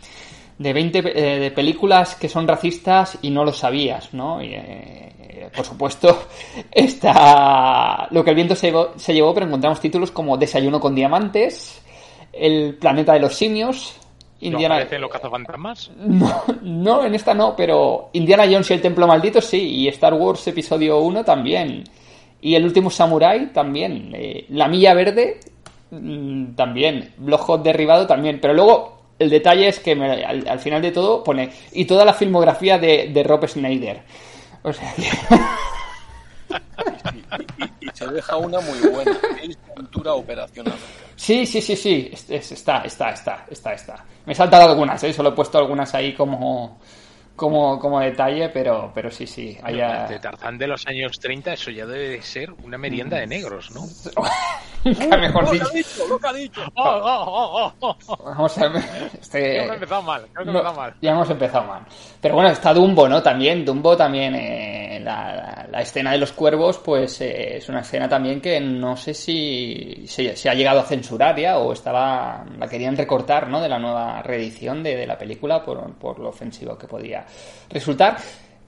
de 0.58 0.74
20 0.74 1.00
eh, 1.00 1.40
de 1.40 1.52
películas 1.52 2.16
que 2.16 2.30
son 2.30 2.48
racistas 2.48 3.20
y 3.22 3.30
no 3.30 3.44
lo 3.44 3.54
sabías, 3.54 4.12
¿no? 4.14 4.42
Y, 4.42 4.56
eh, 5.38 5.50
por 5.56 5.66
supuesto, 5.66 6.28
está 6.72 8.08
lo 8.12 8.24
que 8.24 8.30
el 8.30 8.36
viento 8.36 8.56
se 8.56 8.68
llevó, 8.68 8.94
se 8.96 9.14
llevó, 9.14 9.34
pero 9.34 9.46
encontramos 9.46 9.80
títulos 9.80 10.12
como 10.12 10.38
Desayuno 10.38 10.80
con 10.80 10.96
diamantes, 10.96 11.82
El 12.32 12.76
planeta 12.76 13.14
de 13.14 13.20
los 13.20 13.36
simios, 13.36 13.98
¿No 14.42 14.48
Indiana... 14.52 14.76
aparecen 14.76 15.02
los 15.02 15.12
cazafantasmas? 15.12 15.92
No, 16.06 16.44
no, 16.62 17.06
en 17.06 17.16
esta 17.16 17.34
no, 17.34 17.56
pero 17.56 18.10
Indiana 18.14 18.44
Jones 18.46 18.70
y 18.70 18.74
el 18.74 18.82
Templo 18.82 19.08
Maldito 19.08 19.42
sí, 19.42 19.58
y 19.62 19.88
Star 19.90 20.14
Wars 20.14 20.46
Episodio 20.48 21.00
1 21.00 21.24
también. 21.24 21.84
Y 22.42 22.54
El 22.54 22.66
Último 22.66 22.90
Samurai 22.92 23.52
también. 23.52 24.12
Eh, 24.14 24.46
la 24.50 24.68
Milla 24.68 24.94
Verde 24.94 25.40
mm, 25.90 26.54
también. 26.56 27.14
Bloodhot 27.18 27.64
Derribado 27.64 28.06
también. 28.06 28.40
Pero 28.40 28.54
luego 28.54 28.98
el 29.18 29.30
detalle 29.32 29.70
es 29.70 29.80
que 29.80 29.96
me- 29.96 30.24
al, 30.24 30.48
al 30.48 30.60
final 30.60 30.80
de 30.82 30.92
todo 30.92 31.24
pone 31.24 31.50
y 31.72 31.86
toda 31.86 32.06
la 32.06 32.14
filmografía 32.14 32.78
de, 32.78 33.10
de 33.12 33.24
Rob 33.24 33.48
Schneider. 33.48 34.02
O 34.66 34.74
sea 34.74 34.94
que... 34.96 35.04
Y, 37.60 37.64
y- 37.64 37.70
y 37.82 37.90
se 37.94 38.08
deja 38.08 38.36
una 38.38 38.60
muy 38.62 38.80
buena. 38.90 39.12
Es 39.42 39.58
cultura 39.76 40.14
operacional. 40.14 40.74
Sí, 41.16 41.46
sí, 41.46 41.62
sí, 41.62 41.76
sí. 41.76 42.10
Es- 42.12 42.30
es- 42.30 42.52
está, 42.52 42.82
está, 42.82 43.12
está, 43.12 43.46
está, 43.50 43.74
está. 43.74 44.06
Me 44.26 44.34
he 44.34 44.36
saltado 44.36 44.70
algunas, 44.70 45.04
¿eh? 45.04 45.14
Solo 45.14 45.30
he 45.30 45.32
puesto 45.34 45.58
algunas 45.58 45.94
ahí 45.94 46.14
como, 46.14 46.80
como, 47.36 47.80
como 47.80 48.00
detalle, 48.00 48.50
pero, 48.50 48.92
pero 48.94 49.12
sí, 49.12 49.28
sí. 49.28 49.58
Hay, 49.64 49.82
ah, 49.82 50.08
De 50.08 50.20
Tarzán 50.20 50.58
de 50.58 50.68
los 50.68 50.86
años 50.88 51.20
30, 51.20 51.54
eso 51.54 51.72
ya 51.72 51.86
debe 51.86 52.10
de 52.10 52.22
ser 52.22 52.52
una 52.64 52.78
merienda 52.78 53.18
de 53.18 53.28
negros, 53.28 53.72
¿no? 53.72 53.82
nunca 54.84 55.18
mejor 55.18 55.44
¡Lo 55.46 55.52
que 55.52 55.58
dicho. 55.58 55.68
ha 55.68 55.74
dicho! 55.74 56.08
¡Lo 56.08 56.20
que 56.20 56.28
ha 56.28 56.34
dicho! 56.34 56.62
¡Oh, 56.76 56.84
oh, 56.84 57.26
oh, 57.28 57.74
oh, 57.80 57.98
oh! 58.08 58.24
Vamos 58.24 58.58
a 58.60 58.68
ver. 58.68 58.84
Este, 59.20 59.64
hemos 59.64 59.74
empezado 59.76 60.02
mal, 60.04 60.22
creo 60.32 60.46
que 60.46 60.52
hemos 60.52 60.54
no, 60.54 60.60
empezado 60.60 60.76
mal. 60.82 60.94
ya 61.02 61.12
hemos 61.12 61.30
empezado 61.30 61.64
mal. 61.68 61.82
Pero 62.22 62.36
bueno, 62.36 62.50
está 62.52 62.74
Dumbo, 62.74 63.10
¿no? 63.10 63.22
También, 63.24 63.66
Dumbo 63.66 63.98
también, 63.98 64.36
eh, 64.36 65.00
la, 65.04 65.36
la- 65.36 65.68
la 65.72 65.82
escena 65.82 66.12
de 66.12 66.20
los 66.20 66.32
cuervos, 66.32 66.78
pues 66.78 67.20
eh, 67.22 67.58
es 67.58 67.68
una 67.68 67.82
escena 67.82 68.08
también 68.08 68.40
que 68.40 68.62
no 68.62 68.96
sé 68.96 69.14
si 69.14 70.06
se, 70.08 70.36
se 70.36 70.50
ha 70.50 70.54
llegado 70.54 70.80
a 70.80 70.84
censurar 70.84 71.38
ya 71.38 71.58
o 71.58 71.74
estaba, 71.74 72.46
la 72.58 72.68
querían 72.68 72.96
recortar, 72.96 73.50
¿no? 73.50 73.60
De 73.62 73.68
la 73.68 73.80
nueva 73.80 74.22
reedición 74.22 74.84
de, 74.84 74.96
de 74.96 75.08
la 75.08 75.18
película 75.18 75.64
por, 75.66 75.94
por 75.96 76.20
lo 76.20 76.30
ofensivo 76.30 76.78
que 76.78 76.88
podía 76.88 77.25
resultar. 77.70 78.18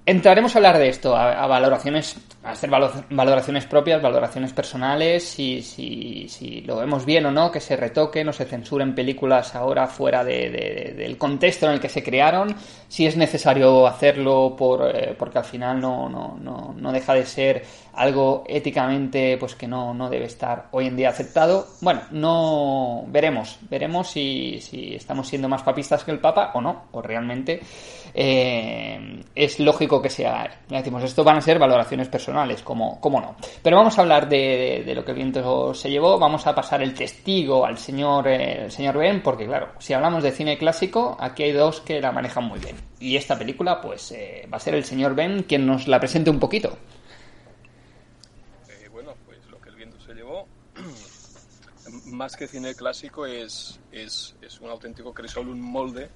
Entraremos 0.05 0.55
a 0.55 0.59
hablar 0.59 0.77
de 0.77 0.87
esto, 0.87 1.17
a, 1.17 1.45
valoraciones, 1.47 2.15
a 2.41 2.51
hacer 2.51 2.69
valo- 2.69 3.03
valoraciones 3.09 3.65
propias, 3.65 4.01
valoraciones 4.01 4.53
personales, 4.53 5.21
si, 5.27 5.61
si, 5.61 6.29
lo 6.61 6.77
vemos 6.77 7.05
bien 7.05 7.25
o 7.25 7.31
no, 7.31 7.51
que 7.51 7.59
se 7.59 7.75
retoquen 7.75 8.29
o 8.29 8.31
se 8.31 8.45
censuren 8.45 8.95
películas 8.95 9.53
ahora 9.53 9.85
fuera 9.87 10.23
de- 10.23 10.93
del 10.95 11.17
contexto 11.17 11.65
en 11.65 11.73
el 11.73 11.81
que 11.81 11.89
se 11.89 12.03
crearon, 12.03 12.55
si 12.87 13.05
es 13.05 13.17
necesario 13.17 13.85
hacerlo 13.85 14.55
por, 14.57 14.95
eh, 14.95 15.13
porque 15.19 15.39
al 15.39 15.43
final 15.43 15.81
no, 15.81 16.07
no, 16.07 16.37
no, 16.41 16.73
no 16.77 16.91
deja 16.93 17.13
de 17.13 17.25
ser 17.25 17.65
algo 17.93 18.45
éticamente 18.47 19.35
pues 19.37 19.55
que 19.55 19.67
no, 19.67 19.93
no 19.93 20.09
debe 20.09 20.25
estar 20.25 20.67
hoy 20.71 20.87
en 20.87 20.95
día 20.95 21.09
aceptado. 21.09 21.67
Bueno, 21.81 21.99
no 22.11 23.03
veremos, 23.07 23.57
veremos 23.69 24.07
si, 24.09 24.61
si 24.61 24.95
estamos 24.95 25.27
siendo 25.27 25.49
más 25.49 25.63
papistas 25.63 26.05
que 26.05 26.11
el 26.11 26.19
Papa 26.19 26.51
o 26.53 26.61
no, 26.61 26.85
o 26.93 27.01
realmente 27.01 27.59
eh, 28.19 29.23
es 29.35 29.59
lógico 29.59 30.01
que 30.01 30.09
sea. 30.09 30.59
Decimos, 30.67 31.03
esto 31.03 31.23
van 31.23 31.37
a 31.37 31.41
ser 31.41 31.59
valoraciones 31.59 32.09
personales, 32.09 32.63
como, 32.63 32.99
como 32.99 33.21
no. 33.21 33.35
Pero 33.61 33.77
vamos 33.77 33.95
a 33.97 34.01
hablar 34.01 34.27
de, 34.27 34.91
lo 34.95 35.05
que 35.05 35.11
el 35.11 35.17
viento 35.17 35.71
se 35.75 35.91
llevó, 35.91 36.17
vamos 36.17 36.47
a 36.47 36.55
pasar 36.55 36.81
el 36.81 36.95
testigo 36.95 37.63
al 37.63 37.77
señor, 37.77 38.27
eh, 38.27 38.63
el 38.63 38.71
señor 38.71 38.97
Ben, 38.97 39.21
porque 39.21 39.45
claro, 39.45 39.73
si 39.77 39.93
hablamos 39.93 40.23
de 40.23 40.31
cine 40.31 40.57
clásico, 40.57 41.15
aquí 41.19 41.43
hay 41.43 41.51
dos 41.51 41.79
que 41.81 42.01
la 42.01 42.11
manejan 42.11 42.45
muy 42.45 42.59
bien. 42.59 42.75
Y 42.99 43.17
esta 43.17 43.37
película, 43.37 43.79
pues, 43.79 44.11
eh, 44.13 44.47
va 44.51 44.57
a 44.57 44.61
ser 44.61 44.73
el 44.73 44.83
señor 44.83 45.13
Ben 45.13 45.43
quien 45.43 45.67
nos 45.67 45.87
la 45.87 45.99
presente 45.99 46.31
un 46.31 46.39
poquito. 46.39 46.75
Eh, 48.67 48.89
pues 48.91 49.37
se 50.03 50.15
llevó, 50.15 50.47
más 52.07 52.35
que 52.35 52.47
cine 52.47 52.73
clásico, 52.73 53.27
es, 53.27 53.79
es, 53.91 54.35
es 54.41 54.59
un 54.59 54.71
auténtico 54.71 55.13
crisol, 55.13 55.49
un 55.49 55.61
molde 55.61 56.09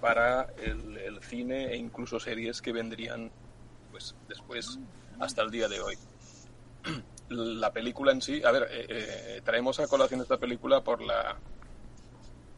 para 0.00 0.48
el, 0.62 0.96
el 0.98 1.20
cine 1.22 1.72
e 1.72 1.76
incluso 1.76 2.18
series 2.20 2.60
que 2.62 2.72
vendrían 2.72 3.30
pues 3.90 4.14
después 4.28 4.78
hasta 5.20 5.42
el 5.42 5.50
día 5.50 5.68
de 5.68 5.80
hoy. 5.80 5.96
La 7.28 7.72
película 7.72 8.12
en 8.12 8.22
sí, 8.22 8.40
a 8.44 8.52
ver, 8.52 8.68
eh, 8.70 8.86
eh, 8.88 9.40
traemos 9.44 9.80
a 9.80 9.88
colación 9.88 10.20
esta 10.20 10.36
película 10.38 10.80
por 10.82 11.02
la 11.02 11.36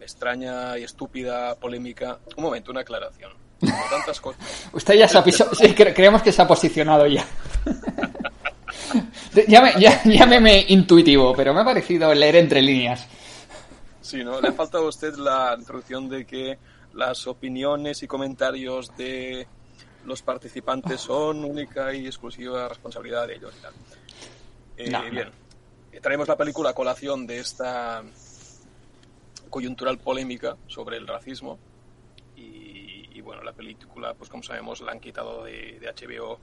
extraña 0.00 0.76
y 0.78 0.84
estúpida 0.84 1.54
polémica. 1.54 2.18
Un 2.36 2.44
momento, 2.44 2.70
una 2.70 2.80
aclaración. 2.82 3.32
Como 3.60 3.72
tantas 3.90 4.20
cosas. 4.20 4.68
Usted 4.72 4.94
ya 4.94 5.08
se 5.08 5.16
ha 5.18 5.24
piso- 5.24 5.48
sí, 5.54 5.68
cre- 5.74 5.94
creemos 5.94 6.22
que 6.22 6.32
se 6.32 6.42
ha 6.42 6.46
posicionado 6.46 7.06
ya. 7.06 7.24
Llame- 9.48 9.74
ya- 9.78 10.02
Llámeme 10.04 10.66
intuitivo, 10.68 11.34
pero 11.34 11.54
me 11.54 11.60
ha 11.60 11.64
parecido 11.64 12.12
leer 12.14 12.36
entre 12.36 12.62
líneas. 12.62 13.06
Sí, 14.00 14.22
¿no? 14.24 14.40
Le 14.40 14.48
ha 14.48 14.52
faltado 14.52 14.84
a 14.84 14.88
usted 14.88 15.14
la 15.16 15.54
introducción 15.58 16.08
de 16.08 16.24
que 16.26 16.58
las 16.98 17.28
opiniones 17.28 18.02
y 18.02 18.08
comentarios 18.08 18.94
de 18.96 19.46
los 20.04 20.20
participantes 20.22 21.00
son 21.00 21.44
única 21.44 21.94
y 21.94 22.06
exclusiva 22.06 22.68
responsabilidad 22.68 23.28
de 23.28 23.36
ellos 23.36 23.54
y 23.56 23.62
tal. 23.62 23.72
Eh, 24.76 24.90
No, 24.90 25.04
no. 25.04 25.10
bien, 25.10 25.30
traemos 26.02 26.26
la 26.26 26.36
película 26.36 26.70
a 26.70 26.74
colación 26.74 27.24
de 27.24 27.38
esta 27.38 28.02
coyuntural 29.48 29.98
polémica 29.98 30.56
sobre 30.66 30.96
el 30.96 31.06
racismo 31.06 31.60
y, 32.34 33.08
y, 33.16 33.20
bueno, 33.20 33.42
la 33.44 33.52
película, 33.52 34.14
pues 34.14 34.28
como 34.28 34.42
sabemos, 34.42 34.80
la 34.80 34.90
han 34.90 35.00
quitado 35.00 35.44
de, 35.44 35.78
de 35.78 35.86
HBO. 35.94 36.40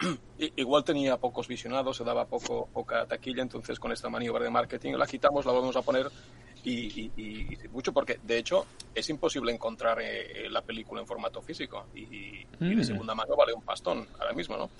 Igual 0.56 0.82
tenía 0.82 1.16
pocos 1.16 1.46
visionados, 1.46 1.96
se 1.96 2.02
daba 2.04 2.26
poco, 2.26 2.68
poca 2.72 3.06
taquilla, 3.06 3.42
entonces 3.42 3.78
con 3.78 3.92
esta 3.92 4.08
maniobra 4.08 4.42
de 4.42 4.50
marketing 4.50 4.94
la 4.94 5.06
quitamos, 5.06 5.46
la 5.46 5.52
volvemos 5.52 5.76
a 5.76 5.82
poner 5.82 6.10
y, 6.64 7.04
y- 7.06 7.12
y- 7.16 7.54
y 7.64 7.68
mucho 7.68 7.92
porque 7.92 8.18
de 8.22 8.38
hecho 8.38 8.66
es 8.94 9.08
imposible 9.10 9.52
encontrar 9.52 10.00
eh, 10.00 10.46
eh, 10.46 10.50
la 10.50 10.62
película 10.62 11.00
en 11.00 11.06
formato 11.06 11.42
físico 11.42 11.88
y, 11.94 12.40
y 12.42 12.46
Mm. 12.58 12.76
de 12.78 12.84
segunda 12.84 13.14
mano 13.14 13.36
vale 13.36 13.52
un 13.52 13.62
pastón 13.62 14.08
ahora 14.18 14.32
mismo, 14.32 14.56
¿no? 14.56 14.70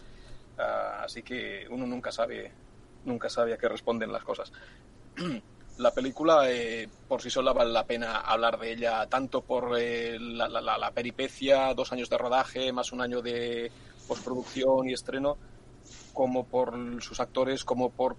Ah, 0.58 1.02
así 1.04 1.22
que 1.22 1.66
uno 1.68 1.86
nunca 1.86 2.10
sabe, 2.10 2.52
nunca 3.04 3.28
sabe 3.28 3.52
a 3.52 3.58
qué 3.58 3.68
responden 3.68 4.10
las 4.12 4.24
cosas. 4.24 4.50
La 5.78 5.90
película 5.92 6.50
eh, 6.50 6.88
por 7.06 7.20
sí 7.20 7.28
sola 7.28 7.52
vale 7.52 7.70
la 7.70 7.86
pena 7.86 8.16
hablar 8.20 8.58
de 8.58 8.72
ella 8.72 9.06
tanto 9.08 9.42
por 9.42 9.78
eh, 9.78 10.18
la, 10.18 10.48
la- 10.48 10.78
la- 10.78 10.90
peripecia, 10.92 11.74
dos 11.74 11.92
años 11.92 12.08
de 12.08 12.16
rodaje, 12.16 12.72
más 12.72 12.92
un 12.92 13.02
año 13.02 13.20
de 13.20 13.70
postproducción 14.06 14.88
y 14.88 14.94
estreno, 14.94 15.36
como 16.14 16.46
por 16.46 17.02
sus 17.02 17.20
actores, 17.20 17.62
como 17.62 17.90
por 17.90 18.16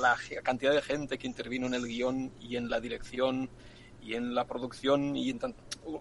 la 0.00 0.16
cantidad 0.42 0.72
de 0.72 0.82
gente 0.82 1.18
que 1.18 1.26
intervino 1.26 1.66
en 1.66 1.74
el 1.74 1.86
guion 1.86 2.32
y 2.40 2.56
en 2.56 2.68
la 2.68 2.80
dirección 2.80 3.48
y 4.02 4.14
en 4.14 4.34
la 4.34 4.44
producción 4.44 5.16
y 5.16 5.30
en 5.30 5.40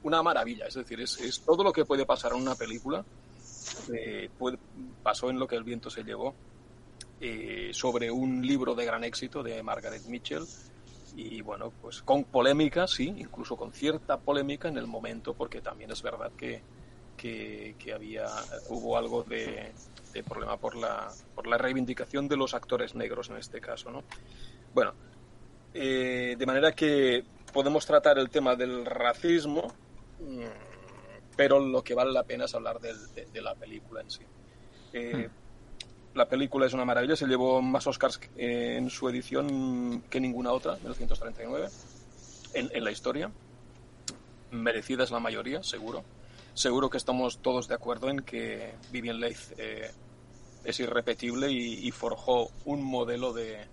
una 0.03 0.21
maravilla. 0.21 0.67
Es 0.67 0.75
decir, 0.75 0.99
es, 0.99 1.41
todo 1.45 1.63
lo 1.63 1.71
que 1.71 1.85
puede 1.85 2.05
pasar 2.05 2.33
en 2.33 2.41
una 2.41 2.55
película 2.55 3.05
eh, 3.93 4.29
pasó 5.01 5.29
en 5.29 5.39
lo 5.39 5.47
que 5.47 5.55
el 5.55 5.63
viento 5.63 5.89
se 5.89 6.03
llevó 6.03 6.35
eh, 7.21 7.69
sobre 7.73 8.11
un 8.11 8.45
libro 8.45 8.75
de 8.75 8.85
gran 8.85 9.03
éxito 9.03 9.41
de 9.41 9.63
Margaret 9.63 10.05
Mitchell 10.07 10.43
y 11.15 11.41
bueno, 11.41 11.71
pues 11.81 12.01
con 12.01 12.23
polémica, 12.23 12.87
sí, 12.87 13.13
incluso 13.17 13.55
con 13.55 13.71
cierta 13.71 14.17
polémica 14.17 14.67
en 14.67 14.77
el 14.77 14.87
momento, 14.87 15.33
porque 15.33 15.61
también 15.61 15.91
es 15.91 16.01
verdad 16.01 16.31
que, 16.35 16.61
que, 17.15 17.75
que 17.77 17.93
había, 17.93 18.25
hubo 18.69 18.97
algo 18.97 19.23
de, 19.23 19.71
este 20.13 20.29
problema 20.29 20.57
por 20.57 20.75
la, 20.75 21.11
por 21.33 21.47
la 21.47 21.57
reivindicación 21.57 22.27
de 22.27 22.37
los 22.37 22.53
actores 22.53 22.93
negros 22.93 23.29
en 23.31 23.37
este 23.37 23.59
caso, 23.59 23.89
¿no? 23.89 24.03
Bueno, 24.73 24.93
eh, 25.73 26.35
de 26.37 26.45
manera 26.45 26.71
que 26.73 27.23
podemos 27.51 27.83
tratar 27.85 28.19
el 28.19 28.29
tema 28.29 28.55
del 28.55 28.85
racismo, 28.85 29.73
mm, 30.19 31.35
pero 31.35 31.59
lo 31.59 31.83
que 31.83 31.95
vale 31.95 32.11
la 32.11 32.23
pena 32.23 32.45
es 32.45 32.53
hablar 32.53 32.79
de, 32.79 32.93
de 33.25 33.41
la 33.41 33.55
película 33.55 34.01
en 34.01 34.11
sí. 34.11 34.21
Eh, 34.93 35.29
La 36.13 36.29
película 36.29 36.67
es 36.67 36.73
una 36.73 36.85
maravilla, 36.85 37.15
se 37.15 37.25
llevó 37.25 37.59
más 37.59 37.87
Oscars 37.87 38.19
en 38.37 38.87
su 38.91 39.09
edición 39.09 40.03
que 40.11 40.19
ninguna 40.19 40.51
otra, 40.51 40.73
1939, 40.73 41.69
en, 42.53 42.69
en 42.71 42.83
la 42.83 42.91
historia. 42.91 43.31
Merecidas 44.51 45.09
la 45.09 45.19
mayoría, 45.19 45.63
seguro. 45.63 46.03
Seguro 46.53 46.89
que 46.89 46.97
estamos 46.97 47.39
todos 47.39 47.67
de 47.67 47.75
acuerdo 47.75 48.09
en 48.09 48.19
que 48.19 48.73
Vivian 48.91 49.19
Leigh 49.19 49.35
eh, 49.57 49.91
es 50.63 50.79
irrepetible 50.79 51.51
y, 51.51 51.89
forjó 51.91 52.49
un 52.65 52.83
modelo 52.83 53.33
de, 53.33 53.65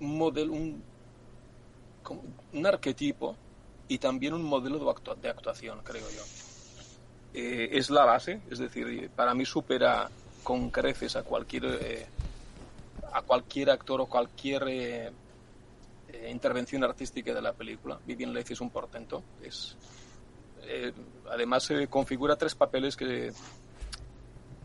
un 0.00 0.18
modelo, 0.18 0.52
un, 0.52 0.82
un 2.52 2.66
arquetipo 2.66 3.36
y 3.86 3.98
también 3.98 4.32
un 4.34 4.42
modelo 4.42 4.78
de, 4.78 4.86
actua- 4.86 5.16
de 5.16 5.28
actuación, 5.28 5.80
creo 5.84 6.08
yo. 6.10 6.22
Eh, 7.34 7.70
es 7.72 7.90
la 7.90 8.04
base, 8.04 8.40
es 8.50 8.58
decir, 8.58 9.10
para 9.14 9.34
mí 9.34 9.44
supera 9.44 10.08
con 10.42 10.70
creces 10.70 11.16
a 11.16 11.22
cualquier 11.22 11.64
eh, 11.80 12.06
a 13.12 13.22
cualquier 13.22 13.70
actor 13.70 14.00
o 14.00 14.06
cualquier 14.06 15.12
eh, 16.12 16.26
eh, 16.26 16.30
intervención 16.30 16.84
artística 16.84 17.32
de 17.32 17.42
la 17.42 17.52
película. 17.52 17.98
Vivian 18.06 18.32
Leigh 18.32 18.52
es 18.52 18.60
un 18.60 18.70
portento. 18.70 19.22
Es, 19.42 19.76
eh, 20.62 20.92
además, 21.30 21.64
se 21.64 21.86
configura 21.88 22.36
tres 22.36 22.54
papeles 22.54 22.96
que 22.96 23.32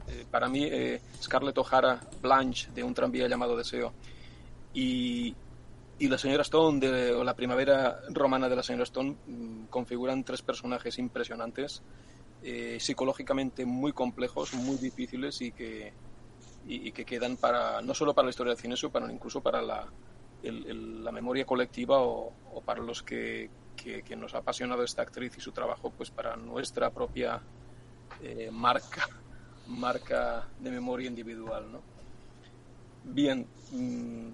eh, 0.07 0.25
para 0.29 0.47
mí 0.47 0.63
eh, 0.63 1.01
Scarlett 1.21 1.57
O'Hara, 1.57 1.99
Blanche 2.21 2.69
de 2.73 2.83
un 2.83 2.93
tranvía 2.93 3.27
llamado 3.27 3.57
Deseo 3.57 3.93
y, 4.73 5.35
y 5.99 6.07
la 6.07 6.17
señora 6.17 6.43
Stone 6.43 6.79
de 6.79 7.11
o 7.13 7.23
la 7.25 7.35
primavera 7.35 7.99
romana 8.09 8.47
de 8.47 8.55
la 8.55 8.63
señora 8.63 8.83
Stone 8.83 9.17
mm, 9.27 9.65
configuran 9.65 10.23
tres 10.23 10.41
personajes 10.41 10.97
impresionantes, 10.97 11.81
eh, 12.41 12.77
psicológicamente 12.79 13.65
muy 13.65 13.91
complejos, 13.91 14.53
muy 14.53 14.77
difíciles 14.77 15.41
y 15.41 15.51
que, 15.51 15.91
y, 16.65 16.91
que 16.93 17.03
quedan 17.03 17.35
para 17.35 17.81
no 17.81 17.93
solo 17.93 18.13
para 18.13 18.27
la 18.27 18.29
historia 18.29 18.53
del 18.53 18.61
cine, 18.61 18.77
sino 18.77 19.11
incluso 19.11 19.41
para 19.41 19.61
la, 19.61 19.87
el- 20.43 21.03
la 21.03 21.11
memoria 21.11 21.45
colectiva 21.45 21.99
o, 22.01 22.33
para 22.65 22.81
los 22.81 23.03
que, 23.03 23.49
que- 23.75 24.15
nos 24.15 24.33
ha 24.33 24.39
apasionado 24.39 24.83
esta 24.83 25.01
actriz 25.03 25.37
y 25.37 25.41
su 25.41 25.51
trabajo, 25.51 25.91
pues 25.91 26.09
para 26.11 26.35
nuestra 26.35 26.89
propia 26.91 27.41
eh, 28.21 28.49
marca, 28.51 29.07
marca 29.67 30.47
de 30.59 30.71
memoria 30.71 31.07
individual. 31.07 31.71
¿no? 31.71 31.81
Bien, 33.03 33.47
mm, 33.71 34.29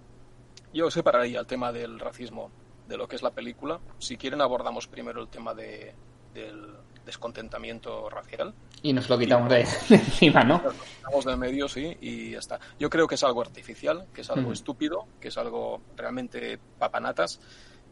yo 0.73 0.89
separaría 0.89 1.39
el 1.39 1.45
tema 1.47 1.71
del 1.71 1.99
racismo 1.99 2.49
de 2.87 2.97
lo 2.97 3.07
que 3.07 3.15
es 3.15 3.21
la 3.21 3.31
película. 3.31 3.79
Si 3.99 4.17
quieren 4.17 4.41
abordamos 4.41 4.87
primero 4.87 5.21
el 5.21 5.27
tema 5.27 5.53
de, 5.53 5.93
del 6.33 6.75
descontentamiento 7.05 8.09
racial. 8.09 8.53
Y 8.81 8.93
nos 8.93 9.09
lo 9.09 9.17
quitamos 9.17 9.49
de, 9.49 9.57
de 9.89 9.95
encima, 9.95 10.43
¿no? 10.43 10.61
Estamos 10.97 11.25
del 11.25 11.37
medio, 11.37 11.67
sí, 11.67 11.97
y 12.01 12.31
ya 12.31 12.39
está. 12.39 12.59
Yo 12.79 12.89
creo 12.89 13.07
que 13.07 13.15
es 13.15 13.23
algo 13.23 13.41
artificial, 13.41 14.07
que 14.13 14.21
es 14.21 14.29
algo 14.29 14.43
Ujú. 14.43 14.53
estúpido, 14.53 15.05
que 15.19 15.27
es 15.29 15.37
algo 15.37 15.81
realmente 15.95 16.59
papanatas. 16.79 17.39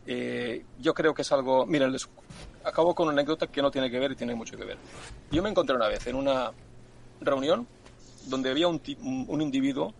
Eh, 0.05 0.65
yo 0.79 0.93
creo 0.93 1.13
que 1.13 1.21
es 1.21 1.31
algo... 1.31 1.65
Miren, 1.65 1.91
les 1.91 2.09
acabo 2.63 2.95
con 2.95 3.07
una 3.07 3.13
anécdota 3.13 3.47
que 3.47 3.61
no 3.61 3.69
tiene 3.71 3.89
que 3.89 3.99
ver 3.99 4.11
y 4.11 4.15
tiene 4.15 4.35
mucho 4.35 4.57
que 4.57 4.65
ver. 4.65 4.77
Yo 5.31 5.43
me 5.43 5.49
encontré 5.49 5.75
una 5.75 5.87
vez 5.87 6.05
en 6.07 6.15
una 6.15 6.51
reunión 7.19 7.67
donde 8.27 8.49
había 8.49 8.67
un 8.67 8.81
un 9.27 9.41
individuo 9.41 9.93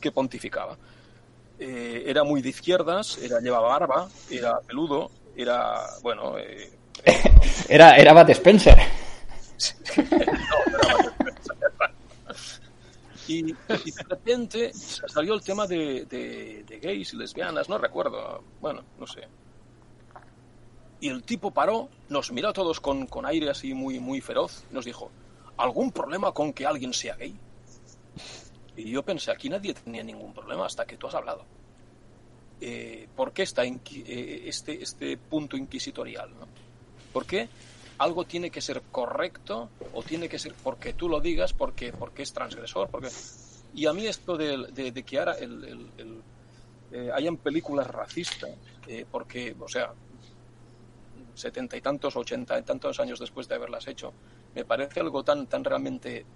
que 0.00 0.12
pontificaba. 0.12 0.76
Eh, 1.58 2.04
era 2.06 2.22
muy 2.22 2.42
de 2.42 2.50
izquierdas, 2.50 3.16
era, 3.18 3.40
llevaba 3.40 3.68
barba, 3.68 4.08
era 4.30 4.60
peludo, 4.60 5.10
era, 5.34 5.86
bueno, 6.02 6.36
eh, 6.38 6.70
Era, 7.68 7.96
era 7.96 8.12
Bat 8.12 8.30
Spencer. 8.30 8.78
Y, 13.28 13.42
de 13.42 14.04
repente 14.08 14.72
salió 14.72 15.34
el 15.34 15.42
tema 15.42 15.66
de, 15.66 16.64
gays 16.80 17.12
y 17.12 17.16
lesbianas, 17.16 17.68
no 17.68 17.78
recuerdo, 17.78 18.42
bueno, 18.60 18.84
no 18.98 19.06
sé. 19.06 19.22
Y 21.00 21.08
el 21.08 21.24
tipo 21.24 21.50
paró, 21.50 21.88
nos 22.08 22.30
miró 22.30 22.50
a 22.50 22.52
todos 22.52 22.80
con, 22.80 23.06
con 23.06 23.26
aire 23.26 23.50
así 23.50 23.74
muy, 23.74 23.98
muy 23.98 24.20
feroz, 24.20 24.64
y 24.70 24.74
nos 24.74 24.84
dijo, 24.84 25.10
¿algún 25.56 25.90
problema 25.90 26.32
con 26.32 26.52
que 26.52 26.66
alguien 26.66 26.92
sea 26.92 27.16
gay? 27.16 27.34
Y 28.76 28.90
yo 28.90 29.02
pensé, 29.02 29.32
aquí 29.32 29.48
nadie 29.48 29.74
tenía 29.74 30.04
ningún 30.04 30.32
problema 30.32 30.66
hasta 30.66 30.86
que 30.86 30.96
tú 30.96 31.08
has 31.08 31.14
hablado. 31.14 31.44
Eh, 32.60 33.08
¿Por 33.14 33.32
qué 33.32 33.42
inqui- 33.42 34.04
eh, 34.06 34.42
este, 34.46 34.82
este 34.82 35.16
punto 35.16 35.56
inquisitorial? 35.56 36.30
¿no? 36.38 36.46
¿Por 37.16 37.24
qué 37.24 37.48
algo 37.96 38.24
tiene 38.24 38.50
que 38.50 38.60
ser 38.60 38.82
correcto 38.92 39.70
o 39.94 40.02
tiene 40.02 40.28
que 40.28 40.38
ser 40.38 40.52
porque 40.62 40.92
tú 40.92 41.08
lo 41.08 41.18
digas, 41.18 41.54
porque, 41.54 41.90
porque 41.90 42.24
es 42.24 42.30
transgresor? 42.30 42.90
Porque... 42.90 43.08
Y 43.72 43.86
a 43.86 43.94
mí 43.94 44.06
esto 44.06 44.36
de, 44.36 44.66
de- 44.70 45.02
que 45.02 45.18
ahora 45.18 45.32
el, 45.32 45.90
eh, 46.92 47.10
hayan 47.14 47.38
películas 47.38 47.86
racistas, 47.86 48.50
eh, 48.86 49.06
porque, 49.10 49.56
o 49.58 49.66
sea, 49.66 49.94
setenta 51.32 51.78
y 51.78 51.80
tantos, 51.80 52.14
ochenta 52.16 52.58
y 52.58 52.62
tantos 52.64 53.00
años 53.00 53.18
después 53.18 53.48
de 53.48 53.54
haberlas 53.54 53.88
hecho, 53.88 54.12
me 54.54 54.66
parece 54.66 55.00
algo 55.00 55.24
tan, 55.24 55.46
tan 55.46 55.64
realmente 55.64 56.26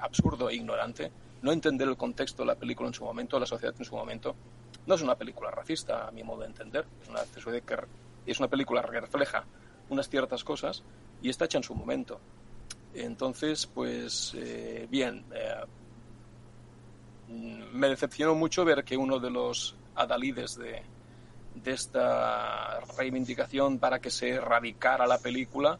absurdo 0.00 0.48
e 0.48 0.54
ignorante. 0.54 1.10
No 1.42 1.50
entender 1.50 1.88
el 1.88 1.96
contexto 1.96 2.44
de 2.44 2.46
la 2.46 2.54
película 2.54 2.86
en 2.88 2.94
su 2.94 3.02
momento, 3.02 3.40
la 3.40 3.46
sociedad 3.46 3.74
en 3.76 3.84
su 3.84 3.96
momento. 3.96 4.36
No 4.86 4.94
es 4.94 5.02
una 5.02 5.16
película 5.16 5.50
racista, 5.50 6.06
a 6.06 6.12
mi 6.12 6.22
modo 6.22 6.42
de 6.42 6.46
entender. 6.46 6.86
Es 7.02 7.08
una, 7.08 7.22
es 8.26 8.38
una 8.38 8.46
película 8.46 8.80
que 8.82 9.00
refleja 9.00 9.44
unas 9.90 10.08
ciertas 10.08 10.44
cosas 10.44 10.82
y 11.22 11.28
está 11.28 11.44
hecha 11.46 11.58
en 11.58 11.64
su 11.64 11.74
momento. 11.74 12.20
Entonces, 12.94 13.66
pues, 13.66 14.34
eh, 14.36 14.86
bien, 14.90 15.24
eh, 15.34 15.64
me 17.72 17.88
decepcionó 17.88 18.34
mucho 18.34 18.64
ver 18.64 18.84
que 18.84 18.96
uno 18.96 19.18
de 19.18 19.30
los 19.30 19.76
adalides 19.94 20.56
de, 20.56 20.82
de 21.54 21.70
esta 21.72 22.80
reivindicación 22.96 23.78
para 23.78 23.98
que 23.98 24.10
se 24.10 24.30
erradicara 24.30 25.06
la 25.06 25.18
película 25.18 25.78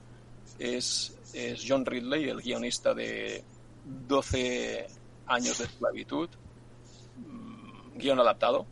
es, 0.59 1.17
es 1.33 1.65
John 1.67 1.87
Ridley, 1.87 2.29
el 2.29 2.43
guionista 2.43 2.95
de 2.95 3.45
12 3.85 4.87
años 5.27 5.59
de 5.59 5.65
esclavitud, 5.65 6.29
mm, 7.17 7.99
guion 7.99 8.21
adaptado, 8.21 8.67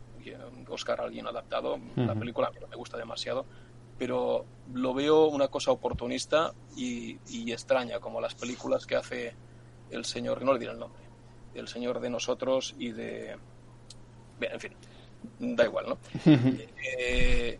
Oscar 0.69 0.99
al 1.01 1.11
guion 1.11 1.27
adaptado, 1.27 1.79
la 1.95 2.13
película 2.13 2.51
no 2.59 2.67
me 2.67 2.75
gusta 2.75 2.97
demasiado, 2.97 3.45
pero 3.97 4.45
lo 4.73 4.93
veo 4.93 5.27
una 5.27 5.47
cosa 5.47 5.71
oportunista 5.71 6.53
y, 6.75 7.17
y 7.29 7.51
extraña, 7.51 7.99
como 7.99 8.21
las 8.21 8.35
películas 8.35 8.85
que 8.85 8.95
hace 8.95 9.33
el 9.91 10.05
señor, 10.05 10.43
no 10.43 10.53
le 10.53 10.59
diré 10.59 10.71
el 10.71 10.79
nombre, 10.79 11.01
el 11.55 11.67
señor 11.67 11.99
de 11.99 12.09
nosotros 12.09 12.75
y 12.77 12.91
de... 12.91 13.35
Bien, 14.39 14.53
en 14.53 14.59
fin, 14.59 14.71
da 15.39 15.65
igual, 15.65 15.89
¿no? 15.89 15.97
Eh, 16.99 17.59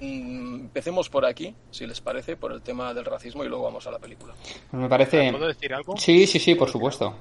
mm, 0.00 0.60
empecemos 0.60 1.08
por 1.08 1.24
aquí, 1.24 1.54
si 1.70 1.86
les 1.86 2.00
parece, 2.00 2.36
por 2.36 2.52
el 2.52 2.62
tema 2.62 2.92
del 2.94 3.04
racismo 3.04 3.44
y 3.44 3.48
luego 3.48 3.64
vamos 3.64 3.86
a 3.86 3.90
la 3.90 3.98
película. 3.98 4.34
Pues 4.70 4.82
me 4.82 4.88
parece. 4.88 5.30
¿Puedo 5.30 5.48
decir 5.48 5.74
algo? 5.74 5.96
Sí, 5.96 6.26
sí, 6.26 6.38
sí, 6.38 6.54
por 6.54 6.70
supuesto. 6.70 7.14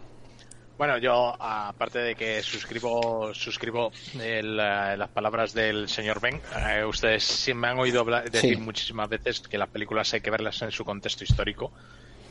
Bueno, 0.78 0.98
yo, 0.98 1.34
aparte 1.40 2.00
de 2.00 2.16
que 2.16 2.44
suscribo 2.44 3.34
suscribo 3.34 3.92
el, 4.16 4.60
eh, 4.60 4.98
las 4.98 5.10
palabras 5.10 5.54
del 5.54 5.88
señor 5.88 6.20
Ben, 6.20 6.42
eh, 6.70 6.84
ustedes 6.84 7.24
sí 7.24 7.54
me 7.54 7.70
han 7.70 7.80
oído 7.80 8.02
hablar- 8.02 8.30
decir 8.30 8.56
Sí. 8.58 8.62
muchísimas 8.62 9.08
veces 9.08 9.40
que 9.42 9.58
las 9.58 9.70
películas 9.70 10.14
hay 10.14 10.20
que 10.20 10.32
verlas 10.32 10.62
en 10.64 10.72
su 10.72 10.84
contexto 10.84 11.24
histórico 11.24 11.72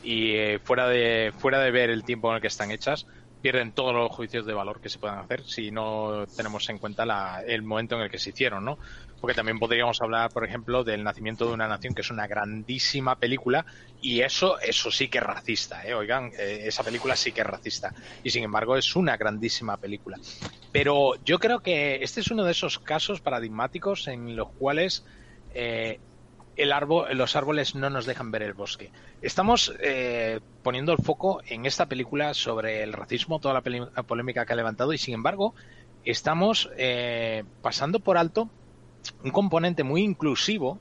y 0.03 0.35
eh, 0.35 0.59
fuera, 0.63 0.87
de, 0.87 1.33
fuera 1.35 1.59
de 1.59 1.71
ver 1.71 1.89
el 1.89 2.03
tiempo 2.03 2.29
en 2.29 2.35
el 2.35 2.41
que 2.41 2.47
están 2.47 2.69
hechas, 2.69 3.07
pierden 3.41 3.73
todos 3.73 3.93
los 3.95 4.11
juicios 4.11 4.45
de 4.45 4.53
valor 4.53 4.79
que 4.79 4.89
se 4.89 4.99
puedan 4.99 5.19
hacer 5.19 5.43
si 5.43 5.71
no 5.71 6.25
tenemos 6.37 6.69
en 6.69 6.77
cuenta 6.77 7.03
la- 7.05 7.41
el 7.47 7.63
momento 7.63 7.95
en 7.95 8.01
el 8.03 8.11
que 8.11 8.19
se 8.19 8.29
hicieron, 8.29 8.63
¿no? 8.63 8.77
Porque 9.25 9.37
también 9.37 9.57
podríamos 9.57 9.99
hablar, 10.03 10.29
por 10.31 10.45
ejemplo, 10.45 10.83
del 10.83 11.03
Nacimiento 11.03 11.47
de 11.47 11.53
una 11.55 11.67
Nación, 11.67 11.95
que 11.95 12.01
es 12.01 12.11
una 12.11 12.27
grandísima 12.27 13.15
película, 13.15 13.65
y 13.99 14.21
eso, 14.21 14.59
eso 14.59 14.91
sí 14.91 15.07
que 15.07 15.17
es 15.17 15.23
racista, 15.23 15.83
¿eh? 15.83 15.95
Oigan, 15.95 16.29
eh, 16.37 16.65
esa 16.65 16.83
película 16.83 17.15
sí 17.15 17.31
que 17.31 17.41
es 17.41 17.47
racista. 17.47 17.91
Y 18.23 18.29
sin 18.29 18.43
embargo, 18.43 18.77
es 18.77 18.95
una 18.95 19.17
grandísima 19.17 19.77
película. 19.77 20.19
Pero 20.71 21.15
yo 21.23 21.39
creo 21.39 21.61
que 21.61 22.03
este 22.03 22.19
es 22.19 22.29
uno 22.29 22.43
de 22.43 22.51
esos 22.51 22.77
casos 22.77 23.19
paradigmáticos 23.19 24.07
en 24.07 24.35
los 24.35 24.49
cuales 24.49 25.03
eh, 25.55 25.99
el 26.55 26.71
árbol, 26.71 27.17
los 27.17 27.35
árboles 27.35 27.73
no 27.73 27.89
nos 27.89 28.05
dejan 28.05 28.29
ver 28.29 28.43
el 28.43 28.53
bosque. 28.53 28.91
Estamos 29.23 29.73
eh, 29.79 30.39
poniendo 30.61 30.91
el 30.91 30.99
foco 30.99 31.41
en 31.47 31.65
esta 31.65 31.87
película 31.87 32.35
sobre 32.35 32.83
el 32.83 32.93
racismo, 32.93 33.39
toda 33.39 33.55
la, 33.55 33.89
la 33.95 34.03
polémica 34.03 34.45
que 34.45 34.53
ha 34.53 34.55
levantado, 34.55 34.93
y 34.93 34.99
sin 34.99 35.15
embargo, 35.15 35.55
estamos 36.03 36.69
eh, 36.77 37.43
pasando 37.63 37.99
por 37.99 38.19
alto 38.19 38.51
un 39.23 39.31
componente 39.31 39.83
muy 39.83 40.01
inclusivo 40.01 40.79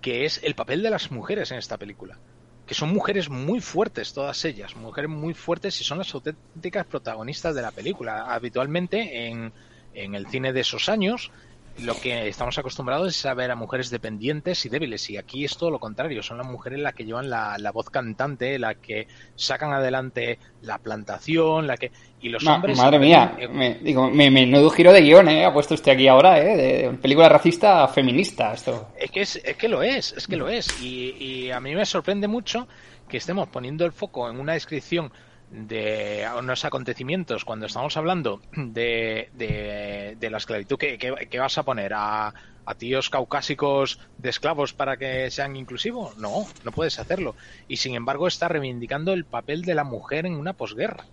que 0.00 0.24
es 0.24 0.40
el 0.42 0.54
papel 0.54 0.82
de 0.82 0.90
las 0.90 1.10
mujeres 1.10 1.50
en 1.50 1.58
esta 1.58 1.76
película. 1.76 2.18
que 2.66 2.74
son 2.74 2.92
mujeres 2.92 3.28
muy 3.28 3.60
fuertes, 3.60 4.12
todas 4.12 4.44
ellas, 4.44 4.76
mujeres 4.76 5.10
muy 5.10 5.34
fuertes 5.34 5.80
y 5.80 5.84
son 5.84 5.98
las 5.98 6.14
auténticas 6.14 6.86
protagonistas 6.86 7.52
de 7.56 7.62
la 7.62 7.72
película. 7.72 8.32
Habitualmente 8.32 9.26
en, 9.26 9.52
en 9.92 10.14
el 10.14 10.28
cine 10.28 10.52
de 10.52 10.60
esos 10.60 10.88
años 10.88 11.32
lo 11.78 11.94
que 11.94 12.28
estamos 12.28 12.58
acostumbrados 12.58 13.16
es 13.16 13.24
a 13.26 13.32
ver 13.34 13.50
a 13.50 13.54
mujeres 13.56 13.88
dependientes 13.90 14.66
y 14.66 14.68
débiles 14.68 15.08
y 15.08 15.16
aquí 15.16 15.44
es 15.44 15.56
todo 15.56 15.70
lo 15.70 15.78
contrario, 15.78 16.22
son 16.22 16.36
las 16.38 16.46
mujeres 16.46 16.78
las 16.78 16.94
que 16.94 17.04
llevan 17.04 17.30
la, 17.30 17.56
la 17.58 17.70
voz 17.72 17.88
cantante, 17.88 18.58
las 18.58 18.76
que 18.76 19.06
sacan 19.34 19.72
adelante 19.72 20.38
la 20.60 20.78
plantación, 20.78 21.66
la 21.66 21.76
que 21.76 21.90
y 22.20 22.28
los 22.28 22.42
Ma- 22.42 22.56
hombres 22.56 22.76
madre 22.76 22.98
mía, 22.98 23.34
eh, 23.38 23.48
me, 23.48 23.76
digo, 23.76 24.10
me, 24.10 24.30
menudo 24.30 24.68
giro 24.70 24.92
de 24.92 25.00
guion, 25.00 25.28
¿eh? 25.28 25.44
Ha 25.46 25.52
puesto 25.54 25.72
usted 25.72 25.92
aquí 25.92 26.06
ahora, 26.06 26.38
¿eh? 26.38 26.56
De 26.56 26.90
película 26.98 27.30
racista 27.30 27.82
a 27.84 27.88
feminista, 27.88 28.52
esto. 28.52 28.88
Es 28.98 29.10
que, 29.10 29.22
es, 29.22 29.36
es 29.36 29.56
que 29.56 29.68
lo 29.68 29.82
es, 29.82 30.12
es 30.12 30.26
que 30.26 30.36
lo 30.36 30.48
es. 30.50 30.68
Y, 30.82 31.14
y 31.18 31.50
a 31.50 31.60
mí 31.60 31.74
me 31.74 31.86
sorprende 31.86 32.28
mucho 32.28 32.68
que 33.08 33.16
estemos 33.16 33.48
poniendo 33.48 33.86
el 33.86 33.92
foco 33.92 34.28
en 34.28 34.38
una 34.38 34.52
descripción 34.52 35.10
de 35.50 36.26
unos 36.38 36.64
acontecimientos 36.64 37.44
cuando 37.44 37.66
estamos 37.66 37.96
hablando 37.96 38.40
de, 38.52 39.28
de, 39.32 40.14
de 40.18 40.30
la 40.30 40.38
esclavitud. 40.38 40.78
¿Qué, 40.78 40.98
qué- 40.98 41.28
qué 41.30 41.38
vas 41.38 41.58
a 41.58 41.64
poner? 41.64 41.92
¿A, 41.94 42.34
¿A 42.64 42.74
tíos 42.76 43.10
caucásicos 43.10 43.98
de 44.16 44.30
esclavos 44.30 44.74
para 44.74 44.96
que 44.96 45.30
sean 45.30 45.56
inclusivos? 45.56 46.16
No, 46.16 46.54
no 46.62 46.72
puedes 46.72 46.98
hacerlo. 47.00 47.36
Y 47.66 47.78
sin 47.78 47.94
embargo 47.94 48.28
está 48.28 48.48
reivindicando 48.48 49.12
el 49.12 49.26
papel 49.26 49.62
de 49.62 49.74
la 49.74 49.84
mujer 49.84 50.26
en 50.26 50.34
una 50.36 50.54
posguerra. 50.54 51.10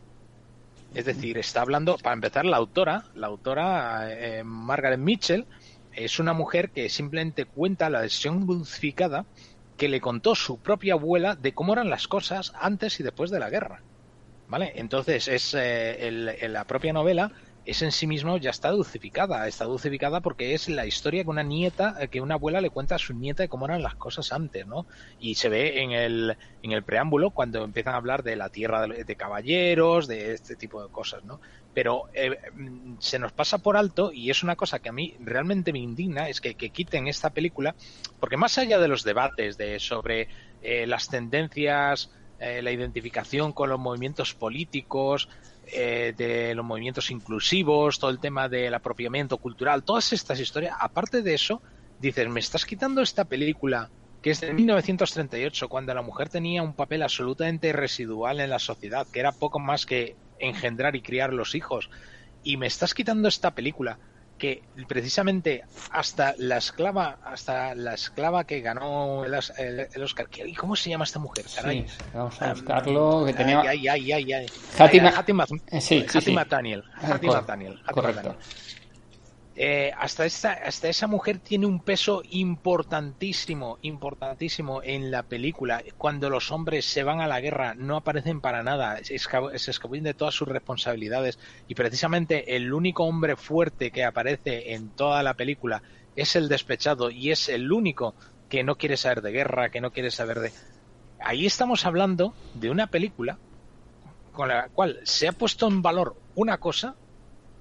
Es 0.93 1.05
decir, 1.05 1.37
está 1.37 1.61
hablando, 1.61 1.97
para 1.97 2.13
empezar, 2.15 2.45
la 2.45 2.57
autora, 2.57 3.05
la 3.13 3.27
autora 3.27 4.07
eh, 4.13 4.43
Margaret 4.43 4.99
Mitchell, 4.99 5.47
es 5.91 6.19
una 6.19 6.33
mujer 6.33 6.71
que 6.71 6.89
simplemente 6.89 7.45
cuenta 7.45 7.89
la 7.89 8.01
versión 8.01 8.45
dulcificada 8.45 9.27
que 9.77 9.89
le 9.89 10.01
contó 10.01 10.35
su 10.35 10.61
propia 10.61 10.93
abuela 10.95 11.35
de 11.35 11.53
cómo 11.53 11.73
eran 11.73 11.89
las 11.89 12.07
cosas 12.07 12.51
antes 12.55 12.99
y 12.99 13.03
después 13.03 13.31
de 13.31 13.39
la 13.39 13.49
guerra. 13.49 13.85
¿Vale? 14.47 14.71
Entonces, 14.75 15.27
es 15.27 15.53
eh, 15.53 16.07
el- 16.07 16.53
la 16.53 16.65
propia 16.65 16.93
novela 16.93 17.31
es 17.65 17.81
en 17.81 17.91
sí 17.91 18.07
mismo 18.07 18.37
ya 18.37 18.49
está 18.51 18.69
dulcificada. 18.71 19.45
Está 19.47 19.65
dulcificada 19.65 20.21
porque 20.21 20.53
es 20.53 20.69
la 20.69 20.85
historia 20.85 21.23
que 21.23 21.29
una 21.29 21.43
nieta, 21.43 21.95
eh, 21.99 22.07
que 22.07 22.21
una 22.21 22.35
abuela 22.35 22.61
le 22.61 22.69
cuenta 22.69 22.95
a 22.95 22.97
su 22.97 23.13
nieta 23.13 23.43
de 23.43 23.49
cómo 23.49 23.65
eran 23.65 23.83
las 23.83 23.95
cosas 23.97 24.31
antes, 24.31 24.65
¿no? 24.65 24.87
Y 25.17 25.35
se 25.35 25.49
ve 25.49 25.81
en 25.81 25.91
el, 25.91 26.37
en 26.61 26.71
el 26.71 26.85
preámbulo 26.85 27.31
cuando 27.31 27.65
empiezan 27.65 27.93
a 27.95 27.97
hablar 27.97 28.23
de 28.23 28.37
la 28.37 28.49
tierra 28.49 28.87
de, 28.87 29.03
de 29.03 29.15
caballeros, 29.17 30.07
de 30.07 30.31
este 30.33 30.55
tipo 30.55 30.81
de 30.81 30.89
cosas, 30.89 31.25
¿no? 31.25 31.41
Pero 31.73 32.03
eh, 32.13 32.37
mm, 32.53 32.95
se 33.01 33.19
nos 33.19 33.33
pasa 33.33 33.57
por 33.57 33.75
alto 33.75 34.11
y 34.13 34.29
es 34.29 34.43
una 34.43 34.55
cosa 34.55 34.79
que 34.79 34.87
a 34.89 34.93
mí 34.93 35.15
realmente 35.19 35.73
me 35.73 35.79
indigna, 35.79 36.29
es 36.29 36.39
que, 36.39 36.55
que 36.55 36.71
quiten 36.71 37.07
esta 37.09 37.31
película, 37.31 37.75
porque 38.19 38.37
más 38.37 38.57
allá 38.57 38.79
de 38.79 38.87
los 38.87 39.03
debates 39.03 39.57
de 39.57 39.79
sobre 39.79 40.29
eh, 40.61 40.87
las 40.87 41.07
tendencias, 41.07 42.09
eh, 42.39 42.61
la 42.61 42.71
identificación 42.71 43.51
con 43.51 43.69
los 43.69 43.79
movimientos 43.79 44.33
políticos, 44.33 45.27
eh, 45.73 46.13
de 46.15 46.55
los 46.55 46.65
movimientos 46.65 47.11
inclusivos, 47.11 47.99
todo 47.99 48.09
el 48.09 48.19
tema 48.19 48.47
del 48.47 48.73
apropiamiento 48.73 49.37
cultural, 49.37 49.83
todas 49.83 50.13
estas 50.13 50.39
historias, 50.39 50.75
aparte 50.79 51.21
de 51.21 51.33
eso, 51.33 51.61
dices, 51.99 52.29
me 52.29 52.39
estás 52.39 52.65
quitando 52.65 53.01
esta 53.01 53.25
película 53.25 53.89
que 54.21 54.31
es 54.31 54.41
de 54.41 54.53
1938, 54.53 55.69
cuando 55.69 55.93
la 55.93 56.01
mujer 56.01 56.29
tenía 56.29 56.63
un 56.63 56.73
papel 56.73 57.03
absolutamente 57.03 57.71
residual 57.73 58.39
en 58.39 58.49
la 58.49 58.59
sociedad, 58.59 59.05
que 59.11 59.19
era 59.19 59.31
poco 59.31 59.59
más 59.59 59.85
que 59.85 60.15
engendrar 60.39 60.95
y 60.95 61.01
criar 61.01 61.33
los 61.33 61.53
hijos, 61.55 61.89
y 62.43 62.57
me 62.57 62.67
estás 62.67 62.93
quitando 62.93 63.27
esta 63.27 63.51
película 63.51 63.99
que 64.37 64.61
precisamente 64.87 65.63
hasta 65.91 66.35
la 66.37 66.57
esclava 66.57 67.17
hasta 67.23 67.73
la 67.75 67.93
esclava 67.93 68.43
que 68.43 68.61
ganó 68.61 69.25
el, 69.25 69.33
el- 69.57 69.87
el 69.93 70.03
Oscar 70.03 70.27
¿qué- 70.29 70.53
¿cómo 70.55 70.75
se 70.75 70.89
llama 70.89 71.05
esta 71.05 71.19
mujer? 71.19 71.45
Caray. 71.55 71.87
Sí, 71.87 71.95
vamos 72.13 72.41
a 72.41 72.53
buscarlo, 72.53 73.23
que 73.25 73.33
tenía... 73.33 73.61
Ay, 73.61 73.87
ay, 73.87 73.89
ay, 73.89 74.11
ay, 74.13 74.33
ay. 74.33 74.45
Hattie 74.77 74.99
Ay, 74.99 75.05
Ma- 75.11 75.17
Hattie 75.17 75.33
Ma- 75.33 75.45
Eh, 75.67 75.81
sí, 75.81 76.05
sí, 76.09 76.21
sí. 76.21 76.31
Cor- 77.27 77.45
correcto. 77.93 78.35
Eh, 79.59 79.91
hasta, 79.97 80.23
esta, 80.23 80.51
hasta 80.53 80.87
esa 80.87 81.07
mujer 81.07 81.39
tiene 81.39 81.65
un 81.65 81.79
peso 81.81 82.21
importantísimo, 82.29 83.79
importantísimo 83.81 84.83
en 84.83 85.09
la 85.09 85.23
película. 85.23 85.83
Cuando 85.97 86.29
los 86.29 86.51
hombres 86.51 86.85
se 86.85 87.01
van 87.01 87.21
a 87.21 87.27
la 87.27 87.41
guerra, 87.41 87.73
no 87.73 87.95
aparecen 87.97 88.39
para 88.39 88.61
nada, 88.61 89.03
se 89.03 89.15
escab- 89.15 89.57
se 89.57 89.71
escabullen 89.71 90.03
de 90.03 90.13
todas 90.13 90.35
sus 90.35 90.47
responsabilidades. 90.47 91.39
Y 91.67 91.73
precisamente 91.73 92.55
el 92.55 92.71
único 92.71 93.03
hombre 93.05 93.35
fuerte 93.35 93.89
que 93.89 94.03
aparece 94.05 94.73
en 94.73 94.89
toda 94.89 95.23
la 95.23 95.33
película 95.33 95.81
es 96.15 96.35
el 96.35 96.49
despechado 96.49 97.09
y 97.09 97.31
es 97.31 97.49
el 97.49 97.71
único 97.71 98.13
que 98.49 98.63
no 98.63 98.75
quiere 98.75 98.95
saber 98.95 99.21
de 99.21 99.31
guerra, 99.31 99.69
que 99.69 99.81
no 99.81 99.91
quiere 99.91 100.11
saber 100.11 100.39
de... 100.39 100.51
Ahí 101.19 101.47
estamos 101.47 101.83
hablando 101.85 102.35
de 102.53 102.69
una 102.69 102.87
película 102.87 103.39
con 104.33 104.49
la 104.49 104.69
cual 104.69 104.99
se 105.03 105.27
ha 105.27 105.31
puesto 105.31 105.67
en 105.67 105.81
valor 105.81 106.15
una 106.35 106.59
cosa 106.59 106.95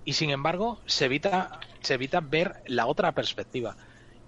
y 0.05 0.13
sin 0.13 0.29
embargo 0.31 0.79
se 0.85 1.07
evita 1.07 1.59
se 1.87 1.95
evita 1.95 2.21
ver 2.21 2.63
la 2.67 2.87
otra 2.87 3.13
perspectiva. 3.13 3.77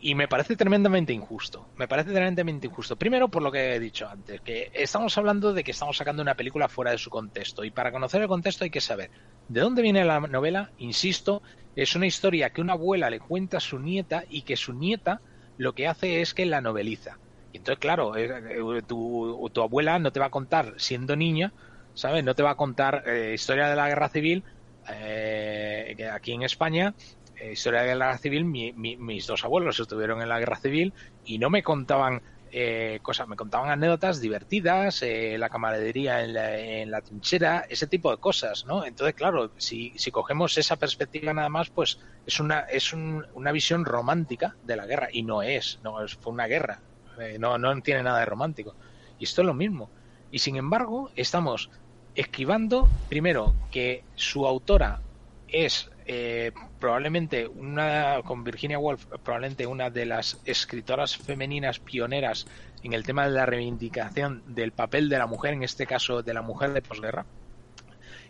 Y 0.00 0.14
me 0.14 0.28
parece 0.28 0.54
tremendamente 0.54 1.12
injusto. 1.12 1.68
Me 1.76 1.88
parece 1.88 2.12
tremendamente 2.12 2.68
injusto. 2.68 2.96
Primero 2.96 3.28
por 3.28 3.42
lo 3.42 3.50
que 3.50 3.74
he 3.74 3.80
dicho 3.80 4.08
antes 4.08 4.40
que 4.42 4.70
estamos 4.72 5.18
hablando 5.18 5.52
de 5.52 5.64
que 5.64 5.72
estamos 5.72 5.96
sacando 5.96 6.22
una 6.22 6.36
película 6.36 6.68
fuera 6.68 6.92
de 6.92 6.98
su 6.98 7.10
contexto. 7.10 7.64
Y 7.64 7.70
para 7.70 7.90
conocer 7.90 8.22
el 8.22 8.28
contexto 8.28 8.64
hay 8.64 8.70
que 8.70 8.80
saber 8.80 9.10
de 9.48 9.60
dónde 9.60 9.82
viene 9.82 10.04
la 10.04 10.20
novela. 10.20 10.70
Insisto 10.78 11.42
es 11.74 11.96
una 11.96 12.06
historia 12.06 12.50
que 12.50 12.60
una 12.60 12.74
abuela 12.74 13.10
le 13.10 13.18
cuenta 13.18 13.56
a 13.56 13.60
su 13.60 13.80
nieta 13.80 14.24
y 14.28 14.42
que 14.42 14.56
su 14.56 14.72
nieta 14.72 15.20
lo 15.56 15.74
que 15.74 15.88
hace 15.88 16.20
es 16.20 16.32
que 16.32 16.46
la 16.46 16.60
noveliza. 16.60 17.18
Y 17.52 17.56
entonces 17.56 17.80
claro 17.80 18.16
eh, 18.16 18.28
eh, 18.28 18.82
tu, 18.86 19.50
tu 19.52 19.62
abuela 19.62 19.98
no 19.98 20.12
te 20.12 20.20
va 20.20 20.26
a 20.26 20.30
contar 20.30 20.74
siendo 20.76 21.16
niña 21.16 21.52
¿sabes? 21.98 22.22
No 22.22 22.34
te 22.34 22.44
va 22.44 22.50
a 22.50 22.54
contar 22.54 23.02
eh, 23.06 23.32
historia 23.34 23.68
de 23.68 23.74
la 23.74 23.88
guerra 23.88 24.08
civil 24.08 24.44
eh, 24.88 26.08
aquí 26.12 26.32
en 26.32 26.42
España. 26.42 26.94
Eh, 27.40 27.52
historia 27.52 27.82
de 27.82 27.94
la 27.94 28.06
guerra 28.06 28.18
civil, 28.18 28.44
mi- 28.44 28.72
mi- 28.74 28.96
mis 28.96 29.26
dos 29.26 29.44
abuelos 29.44 29.78
estuvieron 29.80 30.22
en 30.22 30.28
la 30.28 30.38
guerra 30.38 30.56
civil 30.56 30.94
y 31.22 31.38
no 31.38 31.50
me 31.50 31.62
contaban 31.62 32.22
eh, 32.50 33.00
cosas, 33.02 33.28
me 33.28 33.36
contaban 33.36 33.70
anécdotas 33.70 34.20
divertidas, 34.20 35.02
eh, 35.02 35.36
la 35.38 35.50
camaradería 35.50 36.24
en 36.24 36.32
la, 36.32 36.56
en 36.58 36.90
la 36.90 37.02
trinchera, 37.02 37.64
ese 37.68 37.86
tipo 37.86 38.10
de 38.10 38.16
cosas, 38.18 38.64
¿no? 38.64 38.84
Entonces, 38.86 39.14
claro, 39.14 39.52
si, 39.58 39.92
si 39.98 40.10
cogemos 40.10 40.56
esa 40.56 40.76
perspectiva 40.76 41.34
nada 41.34 41.48
más, 41.50 41.68
pues 41.70 41.98
es 42.24 42.40
una, 42.40 42.60
es 42.60 42.92
un- 42.92 43.26
una 43.34 43.52
visión 43.52 43.84
romántica 43.84 44.56
de 44.62 44.76
la 44.76 44.86
guerra 44.86 45.08
y 45.12 45.22
no 45.24 45.42
es, 45.42 45.78
no 45.82 46.02
es, 46.04 46.14
fue 46.14 46.32
una 46.32 46.46
guerra, 46.46 46.84
eh, 47.18 47.38
no, 47.38 47.58
no 47.58 47.80
tiene 47.82 48.02
nada 48.02 48.20
de 48.20 48.26
romántico. 48.26 48.76
Y 49.18 49.24
esto 49.24 49.42
es 49.42 49.46
lo 49.46 49.54
mismo. 49.54 49.92
Y 50.30 50.38
sin 50.40 50.56
embargo, 50.56 51.10
estamos 51.14 51.70
esquivando, 52.14 52.94
primero, 53.08 53.58
que 53.70 54.06
su 54.14 54.46
autora 54.46 55.02
es 55.48 55.90
eh, 56.06 56.52
probablemente 56.78 57.46
una, 57.46 58.22
con 58.24 58.44
Virginia 58.44 58.78
Woolf, 58.78 59.06
probablemente 59.22 59.66
una 59.66 59.90
de 59.90 60.06
las 60.06 60.40
escritoras 60.44 61.16
femeninas 61.16 61.78
pioneras 61.78 62.46
en 62.82 62.92
el 62.92 63.04
tema 63.04 63.26
de 63.26 63.32
la 63.32 63.46
reivindicación 63.46 64.42
del 64.54 64.72
papel 64.72 65.08
de 65.08 65.18
la 65.18 65.26
mujer, 65.26 65.54
en 65.54 65.62
este 65.62 65.86
caso 65.86 66.22
de 66.22 66.34
la 66.34 66.42
mujer 66.42 66.72
de 66.72 66.82
posguerra. 66.82 67.26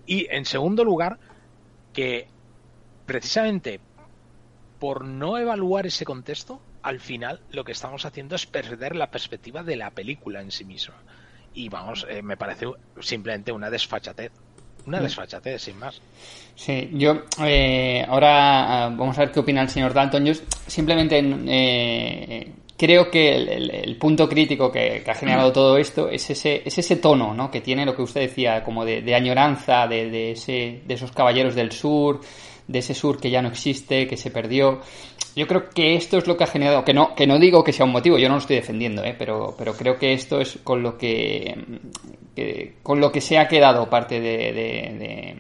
Y 0.07 0.27
en 0.31 0.45
segundo 0.45 0.85
lugar, 0.85 1.19
que 1.93 2.29
precisamente 3.07 3.81
por 4.79 5.05
no 5.05 5.39
evaluar 5.39 5.87
ese 5.87 6.05
contexto, 6.05 6.61
al 6.83 7.01
final 7.01 7.41
lo 7.51 7.65
que 7.65 7.73
estamos 7.73 8.05
haciendo 8.05 8.37
es 8.37 8.47
perder 8.47 8.97
la 8.97 9.11
perspectiva 9.11 9.63
de 9.63 9.77
la 9.77 9.91
película 9.91 10.41
en 10.41 10.51
sí 10.51 10.65
misma. 10.65 10.95
Y 11.53 11.69
vamos, 11.69 12.07
eh, 12.09 12.23
me 12.23 12.37
parece 12.37 12.67
simplemente 13.01 13.53
una 13.53 13.71
desfachatez. 13.71 14.33
Una 14.89 15.01
Mm. 15.01 15.03
desfachatez, 15.03 15.63
sin 15.63 15.79
más. 15.79 16.01
Sí, 16.57 16.91
yo 16.95 17.23
eh, 17.45 18.05
ahora 18.09 18.87
ah, 18.87 18.89
vamos 18.89 19.17
a 19.19 19.21
ver 19.21 19.31
qué 19.31 19.41
opina 19.41 19.63
el 19.63 19.69
señor 19.69 19.93
Dalton. 19.95 20.25
Yo 20.25 20.33
simplemente 20.67 21.23
eh, 21.47 22.53
creo 22.77 23.11
que 23.11 23.37
el, 23.37 23.49
el- 23.49 23.71
el 23.71 23.97
punto 23.97 24.29
crítico 24.29 24.73
que, 24.73 25.03
que 25.05 25.11
ha 25.11 25.15
generado 25.15 25.53
todo 25.53 25.77
esto 25.77 26.09
es 26.09 26.29
ese, 26.31 26.63
es 26.65 26.79
ese 26.79 26.97
tono 26.97 27.35
¿no? 27.35 27.51
que 27.51 27.61
tiene 27.61 27.85
lo 27.85 27.95
que 27.95 28.03
usted 28.03 28.23
decía, 28.23 28.65
como 28.65 28.85
de, 28.85 29.03
de 29.03 29.15
añoranza 29.15 29.87
de, 29.87 30.11
de, 30.11 30.33
ese, 30.33 30.81
de 30.87 30.95
esos 30.95 31.13
caballeros 31.13 31.55
del 31.55 31.71
sur, 31.71 32.21
de 32.67 32.79
ese 32.81 32.95
sur 32.95 33.21
que 33.21 33.31
ya 33.31 33.41
no 33.43 33.49
existe, 33.49 34.07
que 34.07 34.17
se 34.17 34.31
perdió. 34.31 34.81
Yo 35.37 35.47
creo 35.47 35.71
que 35.71 35.95
esto 35.95 36.19
es 36.19 36.27
lo 36.27 36.37
que 36.37 36.45
ha 36.45 36.49
generado, 36.49 36.85
que 36.85 36.93
no, 36.95 37.15
que 37.15 37.27
no 37.27 37.39
digo 37.39 37.63
que 37.63 37.73
sea 37.73 37.87
un 37.87 37.93
motivo, 37.93 38.19
yo 38.19 38.29
no 38.29 38.35
lo 38.35 38.41
estoy 38.41 38.57
defendiendo, 38.57 39.05
¿eh? 39.05 39.15
pero, 39.19 39.55
pero 39.57 39.73
creo 39.75 39.97
que 39.99 40.13
esto 40.13 40.41
es 40.41 40.59
con 40.65 40.83
lo 40.83 40.99
que, 40.99 41.55
que- 42.35 42.75
con 42.83 43.01
lo 43.01 43.13
que 43.13 43.21
se 43.21 43.39
ha 43.39 43.47
quedado 43.47 43.89
parte 43.89 44.21
de, 44.21 44.37
de- 44.53 44.97
de- 44.99 45.37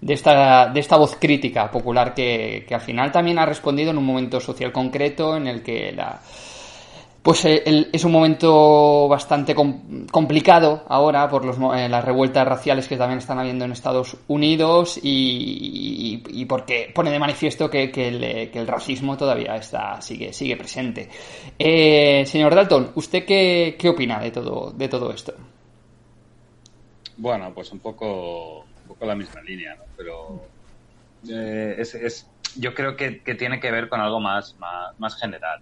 de 0.00 0.12
esta, 0.14 0.68
de 0.68 0.78
esta 0.80 0.96
voz 0.96 1.16
crítica 1.16 1.70
popular 1.70 2.14
que, 2.14 2.64
que 2.68 2.74
al 2.74 2.80
final 2.82 3.10
también 3.10 3.38
ha 3.38 3.46
respondido 3.46 3.90
en 3.90 3.98
un 3.98 4.04
momento 4.04 4.38
social 4.40 4.70
concreto 4.70 5.36
en 5.36 5.46
el 5.48 5.62
que 5.62 5.90
la, 5.92 6.20
Pues 7.26 7.44
eh, 7.44 7.88
es 7.92 8.04
un 8.04 8.12
momento 8.12 9.08
bastante 9.08 9.52
com- 9.52 10.06
complicado 10.12 10.84
ahora 10.86 11.28
por 11.28 11.44
los, 11.44 11.56
eh, 11.76 11.88
las 11.88 12.04
revueltas 12.04 12.46
raciales 12.46 12.86
que 12.86 12.96
también 12.96 13.18
están 13.18 13.40
habiendo 13.40 13.64
en 13.64 13.72
Estados 13.72 14.16
Unidos 14.28 15.00
y, 15.02 16.44
porque 16.48 16.92
pone 16.94 17.10
de 17.10 17.18
manifiesto 17.18 17.68
que, 17.68 17.90
que 17.90 18.06
el, 18.06 18.22
eh, 18.22 18.50
que 18.52 18.60
el 18.60 18.68
racismo 18.68 19.16
todavía 19.16 19.56
está 19.56 20.00
sigue 20.00 20.32
sigue 20.32 20.56
presente. 20.56 21.08
Eh, 21.58 22.24
señor 22.26 22.54
Dalton, 22.54 22.92
¿usted 22.94 23.24
qué, 23.24 23.76
opina 23.88 24.20
de 24.20 24.30
todo 24.30 24.70
de 24.70 24.86
todo 24.86 25.10
esto? 25.10 25.34
Bueno, 27.16 27.52
pues 27.52 27.72
un 27.72 27.80
poco, 27.80 28.60
un 28.60 28.86
poco 28.86 29.04
la 29.04 29.16
misma 29.16 29.42
línea, 29.42 29.74
¿no? 29.74 29.82
Pero 29.96 30.42
es, 31.26 32.24
yo 32.54 32.72
creo 32.72 32.94
que, 32.94 33.10
tiene 33.34 33.58
que 33.58 33.72
ver 33.72 33.88
con 33.88 34.00
algo 34.00 34.20
más, 34.20 34.54
más 34.96 35.16
general. 35.16 35.60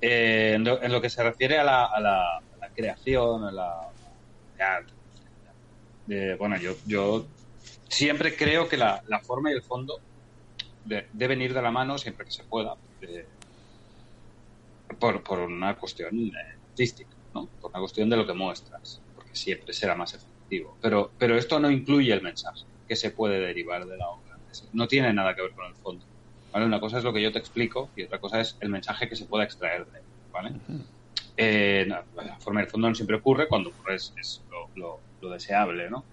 Eh, 0.00 0.52
en, 0.54 0.64
lo, 0.64 1.00
que 1.00 1.10
se 1.10 1.22
refiere 1.22 1.58
a 1.58 1.64
la, 1.64 1.84
a 1.86 2.00
la, 2.00 2.22
a 2.38 2.56
la 2.60 2.70
creación, 2.70 3.44
a 3.44 3.52
la... 3.52 3.74
bueno, 6.38 6.56
yo, 6.58 6.76
yo 6.86 7.26
siempre 7.88 8.36
creo 8.36 8.68
que 8.68 8.76
la, 8.76 9.02
la 9.06 9.20
forma 9.20 9.50
y 9.50 9.54
el 9.54 9.62
fondo 9.62 10.00
de- 10.84 11.08
deben 11.12 11.42
ir 11.42 11.52
de 11.52 11.62
la 11.62 11.70
mano 11.70 11.98
siempre 11.98 12.24
que 12.24 12.30
se 12.32 12.44
pueda. 12.44 12.74
por, 14.98 15.22
por 15.22 15.40
una 15.40 15.76
cuestión 15.76 16.16
eh, 16.18 16.32
artística, 16.70 17.16
¿no? 17.34 17.48
Por 17.60 17.70
una 17.72 17.80
cuestión 17.80 18.08
de 18.08 18.16
lo 18.16 18.26
que 18.26 18.34
muestras, 18.34 19.02
porque 19.14 19.34
siempre 19.34 19.72
será 19.72 19.94
más 19.94 20.14
efectivo. 20.14 20.78
Pero, 20.80 21.12
pero 21.18 21.36
esto 21.36 21.60
no 21.60 21.70
incluye 21.70 22.12
el 22.12 22.22
mensaje 22.22 22.64
que 22.86 22.96
se 22.96 23.10
puede 23.10 23.38
derivar 23.40 23.84
de 23.86 23.96
la 23.96 24.08
obra. 24.08 24.38
No 24.72 24.88
tiene 24.88 25.12
nada 25.12 25.34
que 25.34 25.42
ver 25.42 25.52
con 25.54 25.66
el 25.66 25.74
fondo. 25.76 26.07
¿Vale? 26.52 26.66
Una 26.66 26.80
cosa 26.80 26.98
es 26.98 27.04
lo 27.04 27.12
que 27.12 27.22
yo 27.22 27.32
te 27.32 27.38
explico 27.38 27.90
y 27.96 28.04
otra 28.04 28.18
cosa 28.18 28.40
es 28.40 28.56
el 28.60 28.68
mensaje 28.70 29.08
que 29.08 29.16
se 29.16 29.26
pueda 29.26 29.44
extraer 29.44 29.86
de 29.86 29.98
él. 29.98 30.04
¿vale? 30.32 30.50
Eh, 31.36 31.84
no, 31.88 31.96
la 32.22 32.38
forma 32.40 32.60
del 32.60 32.68
fondo 32.70 32.88
no 32.88 32.94
siempre 32.94 33.16
ocurre, 33.16 33.48
cuando 33.48 33.70
ocurre 33.70 33.94
es, 33.96 34.12
es 34.20 34.44
lo, 34.50 34.70
lo- 34.74 35.00
lo 35.20 35.30
deseable, 35.30 35.88
¿no? 35.90 36.04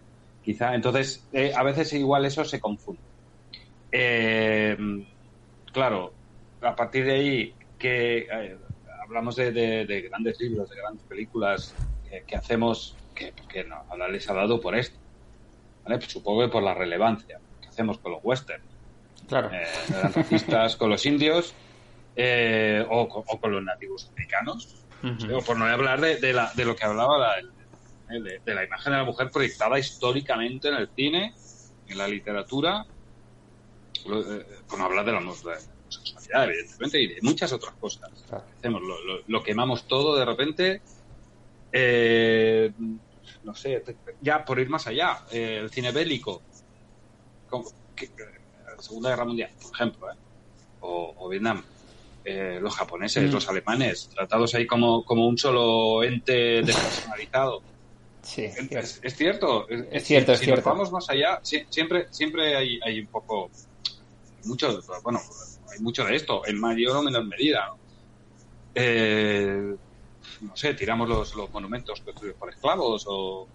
Quizá, 0.44 0.76
entonces, 0.76 1.28
eh, 1.32 1.52
a 1.56 1.64
veces 1.64 1.92
igual 1.94 2.26
eso 2.26 2.44
se 2.46 2.60
confunde. 2.60 3.02
Eh, 3.92 4.78
claro, 5.72 6.14
a 6.62 6.76
partir 6.76 7.06
de 7.06 7.12
ahí 7.14 7.56
que 7.78 8.28
eh, 8.32 8.58
hablamos 9.04 9.36
de, 9.36 9.52
de- 9.52 9.86
de 9.86 10.02
grandes 10.02 10.40
libros, 10.40 10.70
de 10.70 10.76
grandes 10.78 11.04
películas 11.06 11.74
que, 12.10 12.24
que 12.28 12.36
hacemos, 12.36 12.96
que, 13.14 13.34
que 13.50 13.64
no, 13.64 13.76
ahora 13.90 14.08
les 14.08 14.30
ha 14.30 14.34
dado 14.34 14.60
por 14.60 14.76
esto. 14.76 15.00
¿vale? 15.84 15.98
Pues 15.98 16.12
supongo 16.12 16.42
que 16.42 16.50
por 16.52 16.64
la 16.64 16.74
relevancia 16.74 17.40
que 17.62 17.68
hacemos 17.68 17.98
con 18.00 18.12
los 18.12 18.22
westerns. 18.24 18.75
Claro. 19.28 19.50
Eh, 19.52 19.64
eran 19.90 20.14
racistas 20.14 20.76
con 20.76 20.90
los 20.90 21.06
indios 21.06 21.54
eh, 22.16 22.86
o, 22.90 23.08
con- 23.10 23.24
o 23.28 23.40
con 23.40 23.52
los 23.52 23.64
nativos 23.64 24.08
americanos. 24.12 24.76
O 25.32 25.42
por 25.44 25.58
no 25.58 25.66
hablar 25.66 26.02
de, 26.02 26.18
de 26.18 26.34
la- 26.34 26.52
de 26.56 26.66
lo 26.66 26.76
que 26.76 26.84
hablaba 26.86 27.18
la- 27.20 27.36
de, 28.08 28.40
de 28.44 28.56
la 28.56 28.64
imagen 28.64 28.92
de 28.94 28.98
la 29.00 29.04
mujer 29.06 29.30
proyectada 29.32 29.78
históricamente 29.78 30.68
en 30.70 30.76
el 30.76 30.90
cine, 30.96 31.34
en 31.88 31.98
la 31.98 32.08
literatura, 32.08 32.86
lo- 34.06 34.36
eh, 34.40 34.46
por 34.68 34.80
no 34.80 34.86
hablar 34.86 35.06
de 35.06 35.12
la 35.12 35.18
homosexualidad, 35.20 36.46
evidentemente, 36.50 37.02
y 37.02 37.08
de 37.08 37.22
muchas 37.22 37.52
otras 37.54 37.74
cosas. 37.76 38.10
Claro. 38.28 38.44
Hacemos, 38.58 38.82
lo, 38.82 39.04
lo- 39.04 39.22
lo 39.28 39.44
quemamos 39.44 39.88
todo 39.88 40.16
de 40.16 40.26
repente. 40.26 40.82
eh, 41.72 42.72
no 43.44 43.54
sé, 43.54 43.84
ya 44.22 44.44
por 44.46 44.60
ir 44.60 44.70
más 44.70 44.88
allá, 44.88 45.20
el 45.32 45.70
cine 45.70 45.92
bélico, 45.92 46.42
como- 47.50 47.70
que- 47.96 48.10
la 48.76 48.82
Segunda 48.82 49.10
Guerra 49.10 49.26
Mundial, 49.26 49.50
por 49.62 49.72
ejemplo, 49.74 50.12
¿eh? 50.12 50.16
o, 50.82 51.14
o 51.18 51.30
Vietnam, 51.30 51.64
eh, 52.24 52.60
los 52.62 52.76
japoneses, 52.76 53.30
Mm. 53.30 53.34
los 53.34 53.48
alemanes, 53.50 54.10
tratados 54.10 54.54
ahí 54.56 54.66
como, 54.68 55.04
como 55.06 55.28
un 55.28 55.38
solo 55.38 56.04
ente 56.04 56.62
despersonalizado. 56.64 57.62
Sí, 58.24 58.46
Es, 58.46 59.00
es 59.04 59.16
cierto, 59.16 59.70
es, 59.70 59.86
Es 59.92 60.04
cierto, 60.06 60.32
es 60.32 60.40
si 60.40 60.46
cierto. 60.46 60.62
nos 60.62 60.66
vamos 60.78 60.92
más 60.92 61.08
allá, 61.10 61.40
sie- 61.44 61.68
siempre, 61.70 62.08
siempre 62.12 62.56
hay, 62.56 62.80
hay 62.84 63.00
un 63.02 63.08
poco, 63.08 63.52
mucho, 64.46 64.82
bueno, 65.04 65.20
hay 65.72 65.80
mucho 65.80 66.04
de 66.06 66.16
esto, 66.16 66.42
en 66.48 66.60
mayor 66.60 66.98
o 66.98 67.04
menor 67.04 67.26
medida. 67.26 67.68
¿no? 67.68 67.78
Eh, 68.74 69.76
no 70.42 70.56
sé, 70.58 70.74
tiramos 70.74 71.08
los, 71.08 71.36
los 71.36 71.50
monumentos 71.52 72.02
construidos 72.02 72.38
por 72.40 72.50
esclavos 72.50 73.06
o, 73.08 73.44
o 73.44 73.48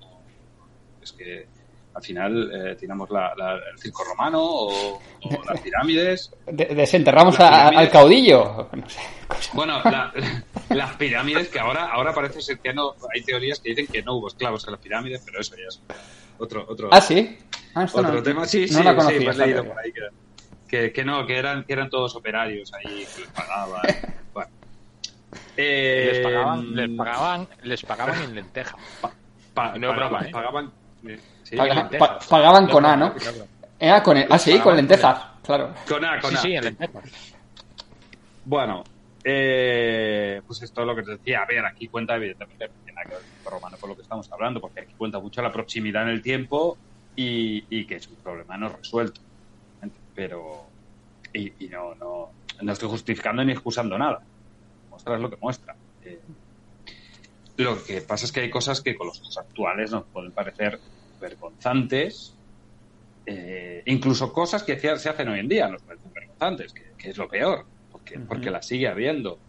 es 1.03 1.13
que 1.13 1.47
al 1.95 2.03
final 2.03 2.51
eh, 2.53 2.77
tiramos 2.77 3.11
la- 3.11 3.33
la- 3.37 3.55
el 3.73 3.79
circo 3.79 4.05
romano 4.05 4.39
o, 4.43 4.95
o 4.97 5.45
las 5.49 5.61
pirámides. 5.61 6.31
De- 6.47 6.67
desenterramos 6.67 7.39
Las 7.39 7.51
a- 7.53 7.69
al 7.69 7.91
caudillo. 7.91 8.69
No 8.73 8.89
sé. 8.89 9.01
Bueno, 9.53 9.81
la- 9.85 10.13
las 10.71 10.95
pirámides 10.97 11.49
que 11.49 11.59
ahora, 11.59 11.87
ahora 11.93 12.15
parece 12.15 12.41
ser 12.41 12.59
que 12.61 12.73
no, 12.73 12.95
hay 13.15 13.23
teorías 13.23 13.59
que 13.61 13.71
dicen 13.71 13.87
que 13.87 14.03
no 14.03 14.15
hubo 14.15 14.29
esclavos 14.29 14.65
en 14.67 14.73
las 14.73 14.81
pirámides, 14.81 15.23
pero 15.25 15.41
eso 15.41 15.55
ya 15.57 15.67
es 15.69 15.81
otro, 16.39 16.65
otro, 16.69 16.89
Ah, 16.93 17.01
sí. 17.01 17.39
Ah, 17.75 17.85
esto 17.85 17.99
otro 18.01 18.13
no- 18.15 18.23
tema. 18.23 18.47
Sí, 18.47 18.67
no 18.71 18.79
sí, 18.79 18.85
la 18.85 18.91
sí, 18.93 18.97
conocía, 18.97 19.33
leído 19.47 19.65
por 19.65 19.79
ahí 19.79 19.93
que, 19.93 20.01
que, 20.69 20.93
que 20.93 21.05
no, 21.05 21.27
que 21.27 21.37
eran, 21.37 21.65
que 21.65 21.73
eran 21.73 21.91
todos 21.91 22.15
operarios 22.17 22.73
ahí, 22.75 23.05
que 23.15 23.21
les 23.23 23.31
pagaban. 23.31 23.83
bueno. 24.33 24.51
Eh, 25.57 26.11
Les 26.13 26.21
pagaban, 26.25 26.75
les 26.75 26.91
pagaban, 26.97 27.49
les 27.63 27.83
pagaban 27.83 28.23
en 28.23 28.35
lenteja. 28.35 28.77
pa- 29.55 29.77
no 29.79 29.93
broma, 29.93 30.21
pagaban, 30.21 30.27
¿eh? 30.27 30.31
pagaban, 30.33 30.73
sí, 31.51 31.57
Paga- 31.57 31.75
lentejas. 31.75 32.09
pa- 32.09 32.19
pagaban 32.29 32.69
con 32.69 32.87
A, 32.87 32.97
¿no? 32.97 33.15
Ah, 33.81 34.03
con 34.03 34.17
el- 34.17 34.27
ah, 34.31 34.39
sí, 34.39 34.59
con 34.61 34.77
lentejas. 34.77 35.21
Claro. 35.43 35.75
con 35.89 36.05
A, 36.05 36.21
con 36.21 36.31
Sí, 36.31 36.37
A. 36.37 36.41
sí, 36.41 36.55
en 36.55 36.65
lentejas. 36.65 37.05
Bueno, 38.45 38.85
eh, 39.25 40.41
pues 40.47 40.63
esto 40.63 40.81
es 40.81 40.87
lo 40.87 40.95
que 40.97 41.03
te 41.03 41.13
decía. 41.13 41.41
A 41.43 41.47
ver, 41.47 41.65
aquí 41.67 41.89
cuenta, 41.89 42.17
evidentemente, 42.17 42.67
no 42.69 42.75
tiene 42.85 42.93
nada 42.95 43.07
que 43.09 43.15
ver 43.17 43.25
con 43.25 43.39
el 43.39 43.45
romano 43.59 43.77
por 43.79 43.89
lo 43.91 43.97
que 43.97 44.03
estamos 44.03 44.31
hablando, 44.33 44.61
porque 44.61 44.81
aquí 44.81 44.95
cuenta 44.97 45.19
mucho 45.19 45.43
la 45.43 45.53
proximidad 45.53 46.03
en 46.05 46.09
el 46.11 46.23
tiempo 46.23 46.79
y, 47.17 47.65
y 47.69 47.87
que 47.87 47.97
es 47.97 48.09
un 48.09 48.17
problema 48.17 48.57
no 48.57 48.69
resuelto. 48.71 49.21
Pero, 50.15 50.67
y, 51.33 51.65
y 51.65 51.69
no, 51.69 51.95
no, 51.95 52.31
no 52.61 52.73
estoy 52.73 52.89
justificando 52.89 53.43
ni 53.45 53.53
excusando 53.53 53.97
nada. 53.97 54.21
Muestra 54.91 55.15
es 55.17 55.21
lo 55.21 55.31
que 55.31 55.37
muestra. 55.41 55.75
Eh, 56.05 56.21
lo 57.59 57.83
que 57.83 58.01
pasa 58.03 58.25
es 58.27 58.33
que 58.33 58.41
hay 58.41 58.51
cosas 58.51 58.81
que 58.83 58.95
con 58.97 59.07
los 59.07 59.21
ojos 59.21 59.39
actuales 59.39 59.91
nos 59.91 60.05
pueden 60.07 60.33
parecer 60.33 60.79
vergonzantes. 61.21 62.39
eh, 63.27 63.83
incluso 63.87 64.33
cosas 64.33 64.63
que 64.65 64.79
se 64.79 64.91
hacen 64.91 65.29
hoy 65.29 65.41
en 65.41 65.49
día 65.49 65.69
nos 65.69 65.83
parecen 65.85 66.13
vergonzantes, 66.13 66.73
que, 66.75 66.83
que 66.99 67.11
es 67.11 67.17
lo 67.19 67.29
peor, 67.29 67.69
porque, 67.91 68.19
Ujú. 68.19 68.27
porque 68.27 68.51
la 68.51 68.63
sigue 68.63 68.89
habiendo. 68.89 69.43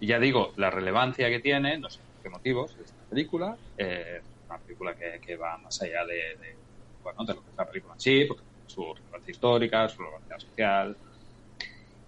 Y 0.00 0.08
ya 0.08 0.18
digo, 0.20 0.52
la 0.56 0.70
relevancia 0.70 1.28
que 1.30 1.40
tiene, 1.40 1.78
no 1.78 1.88
sé 1.90 2.02
por 2.04 2.20
qué 2.22 2.28
motivos, 2.30 2.76
esta 2.78 3.04
película, 3.08 3.58
eh, 3.76 4.22
una 4.48 4.58
película 4.60 4.94
que, 4.96 5.20
que 5.20 5.36
va 5.36 5.58
más 5.58 5.80
allá 5.82 6.04
de, 6.06 6.14
de, 6.14 6.58
bueno, 7.02 7.24
de 7.26 7.34
lo 7.34 7.42
que 7.42 7.50
es 7.50 7.56
la 7.56 7.66
película 7.68 7.94
en 7.94 8.00
sí, 8.00 8.24
porque 8.26 8.44
su 8.66 8.94
relevancia 8.94 9.30
histórica, 9.32 9.88
su 9.88 10.02
relevancia 10.02 10.38
social. 10.38 10.98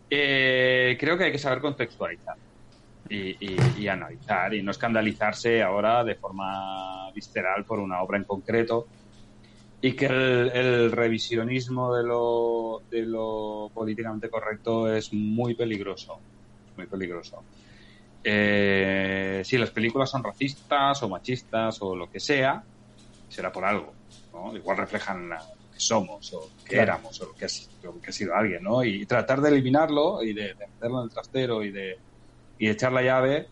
Eh, 0.09 0.97
creo 0.99 1.16
que 1.16 1.24
hay 1.24 1.32
que 1.32 1.38
saber 1.38 1.61
contextualizar 1.61 2.36
y, 3.11 3.31
y- 3.45 3.57
y 3.77 3.89
analizar 3.89 4.55
y 4.55 4.63
no 4.63 4.71
escandalizarse 4.71 5.63
ahora 5.63 6.05
de 6.05 6.15
forma 6.15 7.11
visceral 7.15 7.65
por 7.65 7.81
una 7.81 8.03
obra 8.03 8.19
en 8.19 8.25
concreto 8.25 8.87
y 9.83 9.95
que 9.95 10.07
el, 10.07 10.51
el 10.55 10.93
revisionismo 10.93 11.95
de 11.95 12.05
lo, 12.05 12.83
de 12.91 13.03
lo 13.07 13.71
políticamente 13.75 14.29
correcto 14.31 14.93
es 14.95 15.13
muy 15.13 15.55
peligroso, 15.55 16.21
muy 16.77 16.87
peligroso. 16.87 17.45
Eh, 18.23 19.41
si 19.45 19.57
las 19.59 19.71
películas 19.71 20.11
son 20.11 20.23
racistas 20.23 21.03
o 21.03 21.09
machistas 21.09 21.79
o 21.81 21.97
lo 21.97 22.09
que 22.09 22.21
sea, 22.21 22.63
será 23.29 23.51
por 23.51 23.65
algo, 23.65 23.95
¿no? 24.35 24.55
Igual 24.55 24.77
reflejan 24.77 25.29
la- 25.31 25.37
lo 25.37 25.71
que 25.73 25.81
somos 25.81 26.33
o 26.35 26.51
que 26.65 26.75
Claro. 26.75 26.83
éramos 26.93 27.19
o 27.23 27.27
lo 27.27 27.33
que, 27.35 27.47
ha, 27.47 27.49
si- 27.49 27.67
lo 27.83 27.99
que 27.99 28.11
ha 28.11 28.13
sido 28.13 28.35
alguien, 28.35 28.63
¿no? 28.63 28.85
Y 28.85 29.07
tratar 29.07 29.41
de 29.41 29.49
eliminarlo 29.49 30.23
y 30.23 30.35
de, 30.35 30.55
de 30.55 30.67
meterlo 30.69 30.99
en 30.99 31.05
el 31.05 31.11
trastero 31.11 31.65
y 31.65 31.73
de, 31.73 31.97
y 32.61 32.69
echar 32.69 32.93
la 32.93 33.03
llave, 33.03 33.49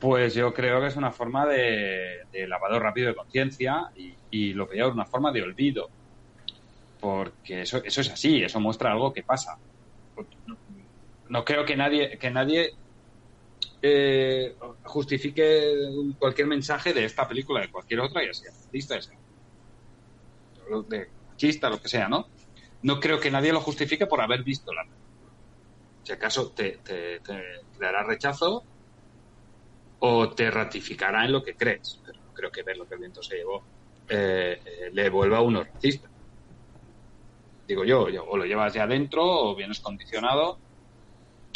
pues 0.00 0.34
yo 0.34 0.52
creo 0.52 0.80
que 0.80 0.88
es 0.88 0.96
una 0.96 1.12
forma 1.12 1.46
de, 1.46 2.24
de 2.32 2.48
lavado 2.48 2.80
rápido 2.80 3.08
de 3.08 3.14
conciencia 3.14 3.90
y, 3.96 4.12
y 4.32 4.52
lo 4.52 4.68
peor, 4.68 4.92
una 4.92 5.06
forma 5.06 5.30
de 5.30 5.42
olvido. 5.42 5.88
Porque 7.00 7.62
eso, 7.62 7.82
eso 7.82 8.00
es 8.00 8.10
así, 8.10 8.42
eso 8.42 8.58
muestra 8.60 8.90
algo 8.90 9.12
que 9.12 9.22
pasa. 9.22 9.56
No 11.28 11.44
creo 11.44 11.64
que 11.64 11.76
nadie, 11.76 12.18
que 12.18 12.30
nadie 12.30 12.72
eh, 13.80 14.56
justifique 14.82 15.72
cualquier 16.18 16.48
mensaje 16.48 16.92
de 16.92 17.04
esta 17.04 17.28
película, 17.28 17.60
de 17.60 17.70
cualquier 17.70 18.00
otra, 18.00 18.26
ya 18.26 18.34
sea 18.34 18.50
artista, 18.52 18.96
ya 18.96 19.02
sea 19.02 19.18
de 20.88 21.08
machista, 21.28 21.70
lo 21.70 21.80
que 21.80 21.88
sea, 21.88 22.08
¿no? 22.08 22.26
No 22.82 22.98
creo 22.98 23.20
que 23.20 23.30
nadie 23.30 23.52
lo 23.52 23.60
justifique 23.60 24.06
por 24.06 24.20
haber 24.20 24.42
visto 24.42 24.72
la 24.72 24.82
película. 24.82 24.99
Si 26.02 26.12
acaso 26.12 26.52
te, 26.52 26.80
dará 27.78 28.02
rechazo 28.02 28.64
o 29.98 30.34
te 30.34 30.50
ratificará 30.50 31.24
en 31.24 31.32
lo 31.32 31.42
que 31.42 31.56
crees. 31.56 32.00
Pero 32.04 32.20
no 32.22 32.32
creo 32.32 32.50
que 32.50 32.62
ver 32.62 32.76
lo 32.76 32.86
que 32.86 32.94
el 32.94 33.00
viento 33.00 33.22
se 33.22 33.36
llevó 33.36 33.66
eh, 34.08 34.60
eh, 34.64 34.90
le 34.92 35.08
vuelva 35.08 35.38
a 35.38 35.42
uno 35.42 35.62
racista. 35.62 36.10
Digo 37.66 37.84
yo, 37.84 38.02
o 38.02 38.36
lo 38.36 38.44
llevas 38.44 38.74
ya 38.74 38.86
dentro 38.86 39.24
o 39.24 39.54
vienes 39.54 39.78
condicionado 39.80 40.60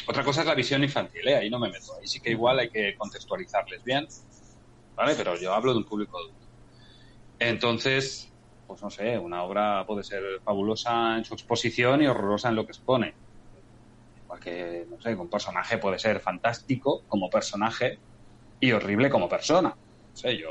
Otra 0.06 0.22
cosa 0.24 0.42
es 0.42 0.46
la 0.46 0.54
visión 0.54 0.84
infantil, 0.84 1.26
¿eh? 1.26 1.36
ahí 1.36 1.50
no 1.50 1.58
me 1.58 1.68
meto. 1.68 1.96
Ahí 2.00 2.06
sí 2.06 2.20
que 2.20 2.30
igual 2.30 2.60
hay 2.60 2.70
que 2.70 2.94
contextualizarles 2.96 3.82
bien, 3.84 4.06
¿vale? 4.94 5.14
Pero 5.16 5.36
yo 5.36 5.52
hablo 5.52 5.72
de 5.72 5.78
un 5.78 5.84
público 5.84 6.18
adulto. 6.18 6.46
Entonces, 7.38 8.32
pues 8.66 8.82
no 8.82 8.90
sé, 8.90 9.18
una 9.18 9.42
obra 9.44 9.84
puede 9.86 10.04
ser 10.04 10.22
fabulosa 10.44 11.16
en 11.18 11.24
su 11.24 11.34
exposición 11.34 12.02
y 12.02 12.06
horrorosa 12.06 12.50
en 12.50 12.56
lo 12.56 12.64
que 12.66 12.72
expone. 12.72 13.16
Igual 14.34 14.40
que, 14.40 14.86
no 14.90 15.00
sé, 15.00 15.14
un 15.14 15.28
personaje 15.28 15.78
puede 15.78 15.98
ser 15.98 16.18
fantástico 16.20 17.02
como 17.08 17.30
personaje 17.30 17.98
y 18.60 18.72
horrible 18.72 19.08
como 19.10 19.28
persona. 19.28 19.68
No 19.70 20.16
sé, 20.16 20.36
yo, 20.36 20.48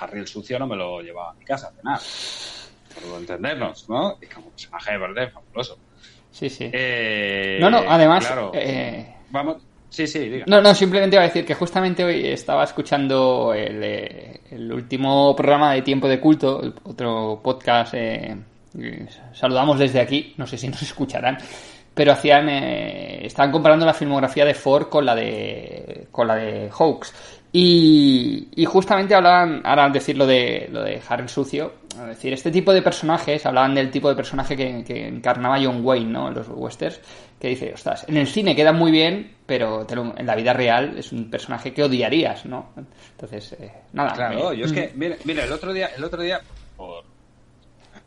Harry 0.00 0.20
el 0.20 0.26
sucio 0.26 0.58
no 0.58 0.66
me 0.66 0.76
lo 0.76 1.00
llevaba 1.00 1.30
a 1.30 1.34
mi 1.34 1.44
casa 1.44 1.68
a 1.68 1.72
cenar. 1.72 2.00
Por 3.08 3.20
entendernos, 3.20 3.88
¿no? 3.88 4.16
Y 4.20 4.26
como 4.26 4.50
personaje 4.50 4.92
de 4.92 4.98
verdad 4.98 5.32
fabuloso. 5.32 5.78
Sí, 6.30 6.48
sí. 6.50 6.68
Eh, 6.72 7.58
No, 7.60 7.70
no, 7.70 7.78
además, 7.88 8.26
claro, 8.26 8.50
eh, 8.54 9.14
Vamos. 9.30 9.62
Sí, 9.88 10.08
sí, 10.08 10.28
diga. 10.28 10.44
No, 10.48 10.60
no, 10.60 10.74
simplemente 10.74 11.14
iba 11.14 11.22
a 11.22 11.26
decir 11.28 11.46
que 11.46 11.54
justamente 11.54 12.02
hoy 12.04 12.26
estaba 12.26 12.64
escuchando 12.64 13.54
el, 13.54 13.80
eh, 13.84 14.40
el 14.50 14.72
último 14.72 15.36
programa 15.36 15.72
de 15.74 15.82
Tiempo 15.82 16.08
de 16.08 16.18
Culto, 16.18 16.60
otro 16.82 17.40
podcast. 17.40 17.94
eh, 17.94 18.36
eh, 18.76 19.06
saludamos 19.32 19.78
desde 19.78 20.00
aquí, 20.00 20.34
no 20.36 20.48
sé 20.48 20.58
si 20.58 20.66
nos 20.66 20.82
escucharán, 20.82 21.38
pero 21.94 22.12
hacían, 22.12 22.48
eh, 22.48 23.24
estaban 23.26 23.52
comparando 23.52 23.86
la 23.86 23.94
filmografía 23.94 24.44
de 24.44 24.54
Ford 24.54 24.88
con 24.88 25.06
la 25.06 25.14
de, 25.14 26.08
con 26.10 26.26
la 26.26 26.34
de 26.36 26.68
Hawks. 26.70 27.14
Y, 27.56 28.48
y 28.56 28.64
justamente 28.64 29.14
hablaban, 29.14 29.62
ahora 29.64 29.84
al 29.84 29.92
decir 29.92 30.16
lo 30.16 30.26
de, 30.26 30.68
lo 30.72 30.82
de 30.82 31.00
Harry 31.08 31.22
el 31.22 31.28
Sucio, 31.28 31.72
es 31.92 32.06
decir, 32.08 32.32
este 32.32 32.50
tipo 32.50 32.72
de 32.72 32.82
personajes, 32.82 33.46
hablaban 33.46 33.76
del 33.76 33.92
tipo 33.92 34.08
de 34.08 34.16
personaje 34.16 34.56
que, 34.56 34.82
que 34.82 35.06
encarnaba 35.06 35.60
John 35.62 35.84
Wayne, 35.84 36.10
¿no? 36.10 36.26
En 36.28 36.34
los 36.34 36.48
westerns, 36.48 37.00
que 37.38 37.46
dice, 37.50 37.72
ostras, 37.72 38.04
en 38.08 38.16
el 38.16 38.26
cine 38.26 38.56
queda 38.56 38.72
muy 38.72 38.90
bien, 38.90 39.36
pero 39.46 39.86
te 39.86 39.94
lo- 39.94 40.18
en 40.18 40.26
la 40.26 40.34
vida 40.34 40.52
real 40.52 40.98
es 40.98 41.12
un 41.12 41.30
personaje 41.30 41.72
que 41.72 41.84
odiarías, 41.84 42.44
¿no? 42.44 42.70
Entonces, 43.12 43.52
eh, 43.52 43.70
nada. 43.92 44.14
Claro, 44.14 44.52
yo 44.52 44.64
es 44.66 44.72
que, 44.72 44.92
mira, 44.96 45.14
mira, 45.24 45.44
el 45.44 45.52
otro 45.52 45.72
día, 45.72 45.90
el 45.96 46.02
otro 46.02 46.22
día, 46.22 46.40
por 46.76 47.04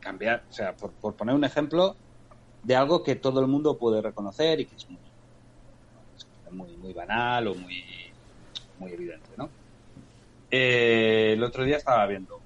cambiar, 0.02 0.44
o 0.50 0.54
sea, 0.54 0.74
por, 0.74 0.92
por 0.92 1.16
poner 1.16 1.34
un 1.34 1.46
ejemplo 1.46 1.96
de 2.68 2.76
algo 2.76 3.02
que 3.02 3.16
todo 3.16 3.40
el 3.40 3.48
mundo 3.48 3.78
puede 3.78 4.02
reconocer 4.02 4.60
y 4.60 4.66
que 4.66 4.76
es 4.76 4.90
muy, 4.90 5.00
muy, 6.52 6.76
muy 6.76 6.92
banal 6.92 7.48
o 7.48 7.56
muy, 7.56 7.82
muy 8.78 8.92
evidente, 8.92 9.30
¿no? 9.38 9.50
Eh, 10.52 11.32
el 11.32 11.44
otro 11.44 11.64
día 11.64 11.78
estaba 11.78 12.06
viendo 12.08 12.42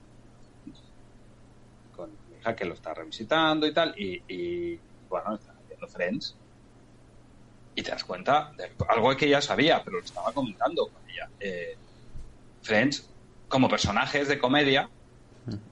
con 1.95 2.11
mi 2.29 2.37
hija 2.37 2.55
que 2.55 2.65
lo 2.65 2.75
está 2.75 2.93
revisitando 2.93 3.65
y 3.65 3.73
tal, 3.73 3.95
y, 3.99 4.21
y, 4.27 4.79
bueno, 5.09 5.33
está 5.33 5.55
viendo 5.67 5.87
Friends 5.87 6.35
y 7.73 7.81
te 7.81 7.89
das 7.89 8.03
cuenta 8.03 8.53
de 8.55 8.69
algo 8.89 9.17
que 9.17 9.27
ya 9.27 9.41
sabía, 9.41 9.83
pero 9.83 9.97
lo 9.97 10.03
estaba 10.03 10.31
comentando 10.33 10.85
con 10.85 11.01
ella. 11.09 11.29
Eh, 11.39 11.75
Friends, 12.61 13.09
como 13.47 13.67
personajes 13.67 14.27
de 14.27 14.37
comedia, 14.37 14.87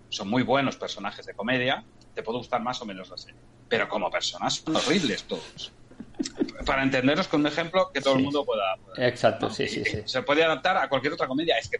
son 0.09 0.27
muy 0.27 0.41
buenos 0.41 0.75
personajes 0.75 1.27
de 1.27 1.35
comedia, 1.35 1.83
te 2.15 2.23
puede 2.23 2.39
gustar 2.39 2.63
más 2.63 2.81
o 2.81 2.85
menos 2.87 3.11
la 3.11 3.17
serie. 3.17 3.39
Pero 3.70 3.88
como 3.88 4.09
personas 4.09 4.55
son 4.55 4.76
horribles 4.76 5.24
todos. 5.26 5.72
Para 6.65 6.84
entenderos 6.84 7.28
con 7.30 7.39
un 7.41 7.47
ejemplo 7.47 7.89
que 7.93 8.01
todo 8.01 8.15
el 8.17 8.24
mundo 8.24 8.43
pueda. 8.43 8.63
pueda- 8.84 9.07
Exacto, 9.07 9.49
sí, 9.49 9.67
sí, 9.67 9.86
sí. 9.86 10.01
Se 10.05 10.24
puede 10.24 10.43
adaptar 10.43 10.76
a 10.78 10.89
cualquier 10.89 11.13
otra 11.13 11.28
comedia. 11.28 11.57
Es 11.57 11.70
que 11.70 11.78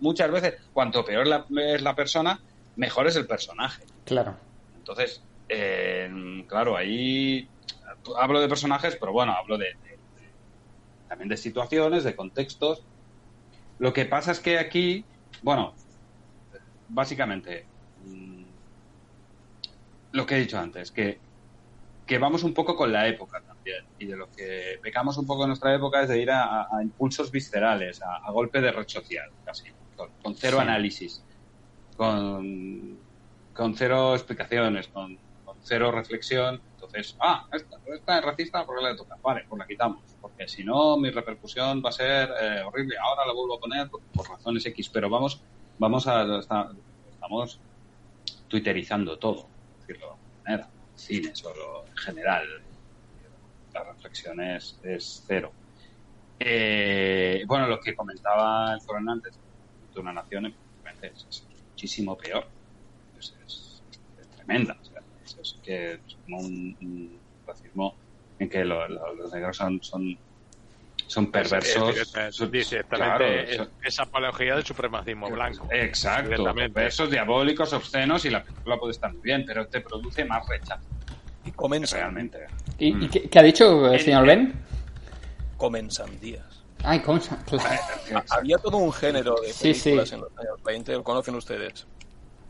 muchas 0.00 0.30
veces, 0.30 0.54
cuanto 0.72 1.04
peor 1.04 1.26
la- 1.26 1.46
es 1.74 1.80
la 1.80 1.94
persona, 1.94 2.38
mejor 2.76 3.06
es 3.06 3.16
el 3.16 3.26
personaje. 3.26 3.84
Claro. 4.04 4.36
Entonces, 4.74 5.24
eh, 5.48 6.10
claro, 6.48 6.76
ahí 6.76 7.48
hablo 8.18 8.40
de 8.40 8.48
personajes, 8.48 8.96
pero 9.00 9.12
bueno, 9.12 9.32
hablo 9.32 9.56
de, 9.56 9.66
de- 9.82 9.98
de- 10.20 10.34
también 11.08 11.28
de 11.28 11.36
situaciones, 11.36 12.04
de 12.04 12.14
contextos. 12.16 12.86
Lo 13.78 13.92
que 13.92 14.04
pasa 14.04 14.32
es 14.32 14.40
que 14.40 14.58
aquí, 14.58 15.06
bueno, 15.42 15.74
básicamente, 16.88 17.68
lo 20.18 20.26
que 20.26 20.34
he 20.36 20.40
dicho 20.40 20.58
antes, 20.58 20.92
que, 20.92 21.22
que 22.06 22.18
vamos 22.18 22.42
un 22.42 22.52
poco 22.52 22.76
con 22.76 22.92
la 22.92 23.06
época 23.08 23.42
también. 23.46 23.82
Y 23.98 24.06
de 24.06 24.16
lo 24.16 24.28
que 24.30 24.78
pecamos 24.82 25.16
un 25.18 25.26
poco 25.26 25.44
en 25.44 25.48
nuestra 25.48 25.74
época 25.74 26.02
es 26.02 26.08
de 26.08 26.20
ir 26.20 26.30
a, 26.30 26.66
impulsos 26.82 27.30
viscerales, 27.30 28.02
a, 28.02 28.16
a 28.28 28.30
golpe 28.32 28.60
de 28.60 28.72
red 28.72 28.86
social, 28.86 29.28
casi, 29.44 29.70
con, 29.94 30.10
con 30.22 30.34
cero 30.36 30.56
Sí. 30.58 30.62
análisis, 30.62 31.24
con, 31.96 33.00
con 33.52 33.74
cero 33.74 34.14
explicaciones, 34.14 34.88
con, 34.88 35.18
con 35.44 35.56
cero 35.62 35.90
reflexión. 35.92 36.62
Entonces, 36.72 37.16
ah, 37.20 37.46
esta, 37.52 37.76
esta 37.86 38.18
es 38.18 38.24
racista, 38.24 38.64
¿por 38.66 38.78
qué 38.78 38.84
la 38.84 38.96
toca? 38.96 39.16
Vale, 39.22 39.44
pues 39.48 39.58
la 39.58 39.66
quitamos, 39.66 40.16
porque 40.20 40.46
si 40.48 40.64
no, 40.64 40.96
mi 40.96 41.10
repercusión 41.10 41.82
va 41.84 41.88
a 41.90 41.92
ser 41.92 42.30
eh, 42.40 42.62
horrible. 42.64 42.96
Ahora 43.02 43.26
la 43.26 43.32
vuelvo 43.32 43.56
a 43.56 43.60
poner 43.60 43.88
por, 43.90 44.00
por 44.12 44.28
razones 44.28 44.64
X, 44.66 44.90
pero 44.92 45.10
vamos, 45.10 45.42
vamos 45.76 46.06
a. 46.06 46.38
está- 46.38 46.70
estamos 47.10 47.60
twitterizando 48.46 49.18
todo, 49.18 49.50
decirlo 49.88 50.06
de 50.06 50.12
alguna 50.12 50.42
manera. 50.46 50.72
Cine, 50.94 51.30
solo 51.34 51.86
en 51.86 51.96
general. 51.96 52.46
La 53.72 53.84
reflexión 53.84 54.40
es, 54.40 54.80
cero. 55.26 55.54
Eh, 56.38 57.42
bueno, 57.46 57.66
lo 57.68 57.78
que 57.80 57.94
comentaba 57.94 58.72
el 58.74 58.80
coronel 58.84 59.14
antes 59.14 59.40
de 59.94 60.00
una 60.00 60.12
nación, 60.12 60.46
es, 60.46 61.46
muchísimo 61.70 62.16
peor. 62.16 62.50
Es, 63.14 63.34
es- 63.44 63.84
tremenda. 64.30 64.76
o 64.80 64.84
sea, 64.84 65.00
es, 65.24 65.60
que 65.62 65.94
es 65.94 66.18
como 66.24 66.38
un, 66.40 67.22
racismo 67.46 67.98
en 68.38 68.48
que 68.48 68.64
lo- 68.64 68.88
lo- 68.88 69.14
los 69.14 69.32
negros 69.32 69.56
son, 69.56 69.80
son 71.08 71.30
perversos. 71.32 71.88
Directamente, 71.94 72.32
son- 72.32 72.50
Directamente, 72.50 72.96
claro, 72.96 73.24
es- 73.26 73.56
son- 73.56 73.70
es 73.82 73.98
apología 74.00 74.54
del 74.54 74.64
supremacismo 74.64 75.28
blanco. 75.30 75.66
Exacto, 75.72 76.54
perversos, 76.54 77.10
diabólicos, 77.10 77.72
obscenos 77.72 78.24
y 78.24 78.30
la 78.30 78.44
película 78.44 78.76
puede 78.78 78.92
estar 78.92 79.12
muy 79.12 79.22
bien, 79.22 79.42
pero 79.46 79.66
te 79.66 79.80
produce 79.80 80.24
más 80.24 80.46
rechazo. 80.48 80.86
Y 81.44 81.50
comen, 81.52 81.84
Realmente. 81.90 82.46
¿Y, 82.78 82.92
Mm. 82.92 83.02
y 83.02 83.08
qué, 83.08 83.22
qué 83.28 83.38
ha 83.38 83.42
dicho 83.42 83.90
el 83.92 83.98
señor 84.00 84.26
Ben? 84.26 84.54
comen 85.56 85.90
sandías. 85.90 86.44
Ay, 86.84 87.00
¿cómo 87.00 87.18
se- 87.20 87.34
Había 88.30 88.58
todo 88.58 88.76
un 88.76 88.92
género 88.92 89.34
de 89.40 89.52
Sí, 89.52 89.72
películas 89.72 90.08
sí. 90.10 90.14
en 90.14 90.20
los 90.20 90.30
años 90.38 90.62
20, 90.64 90.92
lo 90.92 91.02
conocen 91.02 91.34
ustedes. 91.34 91.86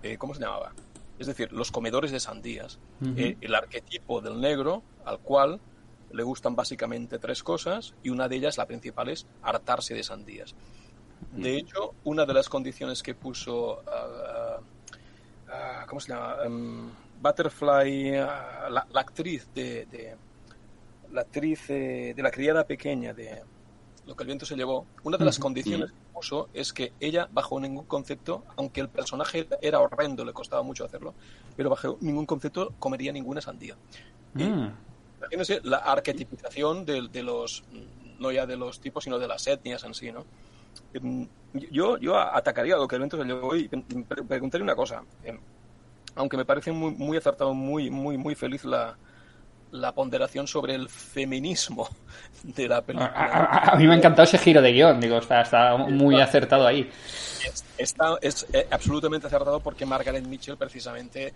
Eh, 0.03 0.17
¿Cómo 0.19 0.35
se 0.35 0.41
llamaba? 0.43 0.73
Es 1.19 1.27
decir, 1.27 1.51
los 1.53 1.71
comedores 1.73 2.11
de 2.13 2.21
sandías. 2.21 2.79
Eh, 3.17 3.37
el 3.41 3.55
arquetipo 3.55 4.21
del 4.21 4.41
negro 4.41 4.83
al 5.05 5.19
cual 5.21 5.61
le 6.13 6.23
gustan 6.23 6.57
básicamente 6.57 7.19
tres 7.19 7.43
cosas 7.43 7.95
y 8.03 8.11
una 8.11 8.29
de 8.29 8.37
ellas, 8.37 8.57
la 8.57 8.67
principal, 8.67 9.09
es 9.09 9.27
hartarse 9.43 9.95
de 9.95 10.03
sandías. 10.03 10.55
De 11.33 11.57
hecho, 11.57 11.95
una 12.05 12.25
de 12.25 12.33
las 12.35 12.49
condiciones 12.49 13.03
que 13.03 13.15
puso, 13.15 13.83
ah, 13.87 14.61
ah, 15.51 15.85
¿cómo 15.89 16.01
se 16.01 16.13
llama? 16.13 16.37
Em, 16.45 16.91
Butterfly, 17.21 18.17
ah, 18.17 18.69
la, 18.71 18.87
la 18.91 19.01
actriz 19.01 19.49
de, 19.55 19.87
de- 19.87 20.17
la 21.13 21.23
actriz 21.23 21.71
eh, 21.71 22.13
de 22.15 22.23
la 22.23 22.31
criada 22.31 22.65
pequeña 22.65 23.13
de 23.15 23.43
Lo 24.07 24.15
que 24.17 24.23
el 24.25 24.27
viento 24.29 24.47
se 24.47 24.57
llevó, 24.57 24.87
una 25.05 25.17
de 25.19 25.25
las 25.25 25.39
condiciones 25.39 25.91
que 25.91 25.99
puso 26.15 26.49
es 26.55 26.73
que 26.73 26.93
ella, 27.01 27.29
bajo 27.31 27.59
ningún 27.61 27.85
concepto, 27.85 28.43
aunque 28.57 28.81
el 28.81 28.89
personaje 28.89 29.47
era 29.61 29.81
horrendo, 29.81 30.25
le 30.25 30.33
costaba 30.33 30.63
mucho 30.63 30.85
hacerlo, 30.85 31.15
pero 31.57 31.69
bajo 31.71 31.99
ningún 32.01 32.25
concepto 32.27 32.73
comería 32.79 33.13
ninguna 33.13 33.41
sandía. 33.43 33.77
Mm. 34.35 34.69
Imagínense 35.19 35.61
la 35.65 35.79
arquetipización 35.79 36.85
de, 36.85 37.09
de 37.09 37.23
los, 37.23 37.65
no 38.19 38.31
ya 38.31 38.47
de 38.47 38.57
los 38.57 38.81
tipos, 38.81 39.05
sino 39.05 39.19
de 39.19 39.29
las 39.29 39.47
etnias 39.47 39.83
en 39.85 39.95
sí, 39.95 40.13
¿no? 40.13 40.25
Em, 40.95 41.27
Yo, 41.71 41.99
yo 41.99 42.19
atacaría 42.19 42.75
a 42.75 42.79
lo 42.79 42.87
que 42.87 42.97
el 42.97 43.03
evento 43.03 43.17
se 43.17 43.25
llevó 43.25 43.57
y 43.57 43.69
pre- 43.69 43.83
pre- 44.07 44.23
preguntaría 44.23 44.63
una 44.65 44.77
cosa. 44.77 45.03
Em, 45.25 45.39
Aunque 46.15 46.37
me 46.37 46.45
parece 46.45 46.73
muy, 46.73 46.93
muy 46.93 47.17
acertado, 47.17 47.55
muy, 47.55 47.91
muy, 47.91 48.17
muy 48.19 48.35
feliz 48.35 48.65
la, 48.65 48.97
la 49.71 49.93
ponderación 49.93 50.47
sobre 50.47 50.75
el 50.75 50.89
feminismo 50.89 51.89
de 52.43 52.69
la 52.69 52.79
A, 52.79 52.83
película. 52.83 53.13
a- 53.15 53.73
a 53.73 53.77
mí 53.77 53.87
me 53.87 53.95
ha 53.95 53.97
encantado 53.97 54.25
ese 54.25 54.39
giro 54.39 54.61
de 54.63 54.73
guion, 54.73 55.01
digo, 55.01 55.19
está, 55.19 55.41
está 55.43 55.77
muy 55.77 56.21
acertado 56.21 56.67
ahí. 56.67 56.83
Es- 57.45 57.65
Está, 57.79 58.19
es 58.21 58.47
eh, 58.53 58.67
absolutamente 58.71 59.27
acertado 59.29 59.61
porque 59.61 59.87
Margaret 59.87 60.27
Mitchell 60.27 60.57
precisamente 60.57 61.33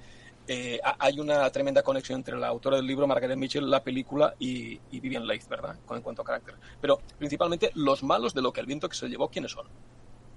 eh, 0.48 0.80
ha- 0.82 0.96
hay 0.98 1.20
una 1.20 1.48
tremenda 1.50 1.82
conexión 1.82 2.18
entre 2.18 2.36
la 2.36 2.48
autora 2.48 2.76
del 2.76 2.86
libro 2.86 3.06
Margaret 3.06 3.36
Mitchell, 3.36 3.68
la 3.70 3.82
película 3.82 4.34
y, 4.38 4.80
y 4.90 5.00
Vivian 5.00 5.26
Leigh, 5.26 5.42
¿verdad? 5.48 5.76
Con 5.86 5.96
en 5.96 6.02
cuanto 6.02 6.22
a 6.22 6.24
carácter. 6.24 6.56
Pero 6.80 7.00
principalmente 7.18 7.70
los 7.74 8.02
malos 8.02 8.34
de 8.34 8.42
lo 8.42 8.52
que 8.52 8.60
el 8.60 8.66
viento 8.66 8.88
que 8.88 8.96
se 8.96 9.08
llevó, 9.08 9.28
¿quiénes 9.28 9.52
son? 9.52 9.66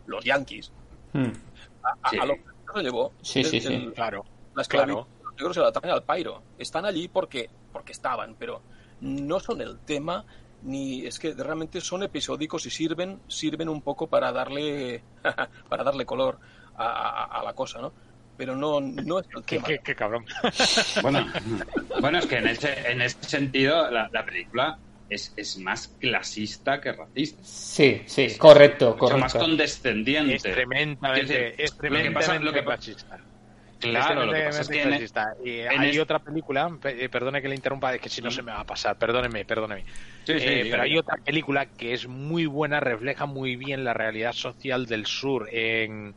Los 0.06 0.24
yankees. 0.24 0.72
Mm. 1.14 1.26
A, 1.84 1.90
a- 2.04 2.10
Sí. 2.10 2.18
a 2.20 2.26
lo 2.26 2.36
que 2.36 2.42
se 2.76 2.84
llevó. 2.84 3.14
Sí, 3.22 3.40
es 3.42 3.50
sí, 3.50 3.60
sí. 3.62 3.74
el- 3.74 3.94
Claro. 3.94 4.24
la 4.56 4.64
Claro. 4.64 5.08
los 5.24 5.34
negros 5.34 5.56
se 5.56 5.62
la 5.62 5.68
atacan 5.70 5.92
al 5.92 6.04
pairo. 6.04 6.42
Están 6.58 6.86
allí 6.86 7.08
porque, 7.08 7.50
porque 7.74 7.92
estaban, 7.92 8.36
pero 8.38 8.62
no 9.02 9.40
son 9.40 9.62
el 9.62 9.80
tema, 9.80 10.26
ni 10.64 11.06
es 11.06 11.20
que 11.20 11.34
realmente 11.34 11.82
son 11.82 12.04
episódicos 12.04 12.66
y 12.66 12.70
sirven, 12.70 13.20
sirven 13.28 13.70
un 13.70 13.82
poco 13.82 14.08
para 14.08 14.32
darle, 14.32 15.04
para 15.70 15.84
darle 15.84 16.06
color 16.06 16.40
a, 16.78 16.86
a- 16.86 17.40
a 17.40 17.44
la 17.44 17.54
cosa, 17.54 17.80
¿no? 17.82 17.92
Pero 18.38 18.56
no, 18.56 18.82
no 18.82 19.20
es 19.20 19.28
Qué, 19.48 19.60
qué- 19.60 19.80
qué 19.84 19.96
cabrón. 19.96 20.26
Bueno, 21.02 21.26
bueno, 22.02 22.20
es 22.20 22.26
que 22.26 22.38
en 22.38 22.48
ese, 22.48 22.92
en 22.92 23.02
ese 23.02 23.18
sentido 23.22 23.90
la, 23.90 24.10
la 24.12 24.26
película 24.26 24.78
es, 25.08 25.34
es 25.36 25.58
más 25.58 25.88
clasista 26.00 26.82
que 26.82 26.92
racista. 26.94 27.42
Sí, 27.44 28.02
sí, 28.08 28.38
correcto, 28.38 28.88
Mucho 28.92 29.00
correcto. 29.00 29.20
más 29.22 29.34
condescendiente. 29.36 30.36
Es 30.36 30.44
tremendamente, 30.44 31.64
Es 31.64 31.72
es 31.72 31.78
lo 31.78 31.90
que 31.98 32.12
pasa- 32.12 32.40
tremendamente 32.40 32.46
lo 32.46 32.54
que. 32.54 32.64
Claro, 33.78 34.26
lo 34.26 34.34
que 34.34 34.42
pasa 34.42 34.62
es 34.62 34.68
que 34.70 34.82
en, 34.82 34.90
Tremendamente 34.90 35.14
clasista. 35.14 35.26
Y 35.44 35.60
en 35.60 35.80
hay 35.80 35.90
es- 35.92 36.00
otra 36.00 36.20
película, 36.20 36.70
pe- 36.82 37.04
eh, 37.04 37.10
perdone 37.10 37.42
que 37.42 37.50
le 37.50 37.56
interrumpa, 37.56 37.94
es 37.94 38.02
que 38.02 38.10
si 38.10 38.22
no 38.22 38.32
se 38.32 38.42
me 38.42 38.52
va 38.52 38.62
a 38.62 38.66
pasar, 38.66 38.98
perdóneme, 38.98 39.46
perdóneme. 39.46 39.84
Sí, 40.26 40.40
sí, 40.40 40.46
Eh, 40.48 40.68
pero 40.72 40.84
hay 40.84 40.98
otra 40.98 41.18
película 41.24 41.66
que 41.68 41.94
es 41.94 42.08
muy 42.08 42.46
buena, 42.46 42.80
refleja 42.80 43.26
muy 43.26 43.58
bien 43.58 43.84
la 43.84 43.94
realidad 43.94 44.32
social 44.34 44.86
del 44.86 45.06
sur 45.06 45.48
en, 45.52 46.16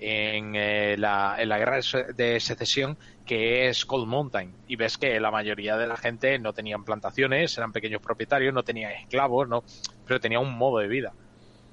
en, 0.00 0.54
eh, 0.56 0.96
la, 0.98 1.36
en 1.38 1.48
la 1.48 1.58
guerra 1.58 1.76
de 1.76 1.82
se- 1.82 2.12
de 2.14 2.40
secesión, 2.40 2.98
que 3.24 3.68
es 3.68 3.84
Cold 3.84 4.06
Mountain. 4.08 4.56
Y 4.66 4.76
ves 4.76 4.96
que 4.98 5.20
la 5.20 5.30
mayoría 5.30 5.76
de 5.76 5.86
la 5.86 5.96
gente 5.96 6.38
no 6.38 6.52
tenían 6.52 6.84
plantaciones, 6.84 7.56
eran 7.58 7.72
pequeños 7.72 8.00
propietarios, 8.00 8.54
no 8.54 8.62
tenían 8.64 8.92
esclavos, 8.92 9.48
no, 9.48 9.64
pero 10.04 10.20
tenía 10.20 10.40
un 10.40 10.56
modo 10.56 10.78
de 10.78 10.88
vida. 10.88 11.14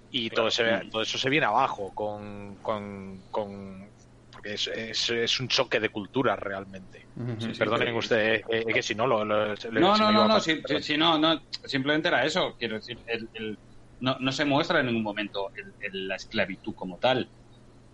Y 0.10 0.30
todo, 0.30 0.48
ese- 0.48 0.64
todo 0.92 1.02
eso 1.02 1.18
se 1.18 1.30
viene 1.30 1.46
abajo 1.46 1.94
con, 1.94 2.58
con, 2.58 3.24
con- 3.30 3.92
porque 4.30 4.54
es, 4.54 4.68
es, 4.68 5.10
es 5.10 5.40
un 5.40 5.48
choque 5.48 5.80
de 5.80 5.90
culturas 5.90 6.38
realmente. 6.40 7.08
Ujú. 7.16 7.42
Sí, 7.42 7.54
sí, 7.54 7.60
Perdonen 7.60 7.96
ustedes, 7.96 8.42
eh, 8.50 8.66
que 8.74 8.84
si 8.84 8.94
no 8.96 9.08
lo, 9.08 9.26
lo- 9.26 9.50
No, 9.50 9.56
se 9.58 9.70
no, 9.72 9.96
no, 10.12 10.28
no, 10.28 10.40
sí, 10.40 10.62
sí, 10.66 10.82
sí, 10.82 10.98
no, 10.98 11.18
no, 11.18 11.42
simplemente 11.64 12.08
era 12.10 12.26
eso, 12.26 12.56
quiero 12.58 12.76
decir, 12.76 12.98
el- 13.08 13.30
el- 13.34 13.60
no, 14.00 14.18
no 14.20 14.32
se 14.32 14.46
muestra 14.46 14.80
en 14.80 14.88
ningún 14.88 15.04
momento 15.04 15.50
el- 15.56 15.76
el- 15.80 16.08
la 16.08 16.16
esclavitud 16.16 16.74
como 16.76 16.98
tal. 17.00 17.32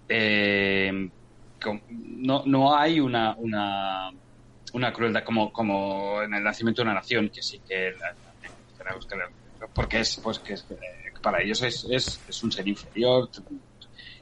Eh, 0.07 0.91
no, 1.89 2.43
no 2.45 2.75
hay 2.77 2.99
una, 2.99 3.35
una, 3.37 4.09
una 4.73 4.93
crueldad 4.93 5.23
como, 5.23 5.51
como 5.51 6.21
en 6.21 6.33
el 6.33 6.43
nacimiento 6.43 6.81
de 6.81 6.87
una 6.89 6.95
nación, 6.95 7.29
que 7.33 7.41
sí 7.41 7.61
que, 7.65 7.91
la- 7.91 8.15
porque 9.73 10.01
es, 10.01 10.19
pues 10.21 10.39
que, 10.39 10.55
que 10.55 11.21
para 11.21 11.41
ellos 11.41 11.61
es, 11.63 11.85
es, 11.89 12.23
es 12.27 12.43
un 12.43 12.51
ser 12.51 12.67
inferior. 12.67 13.29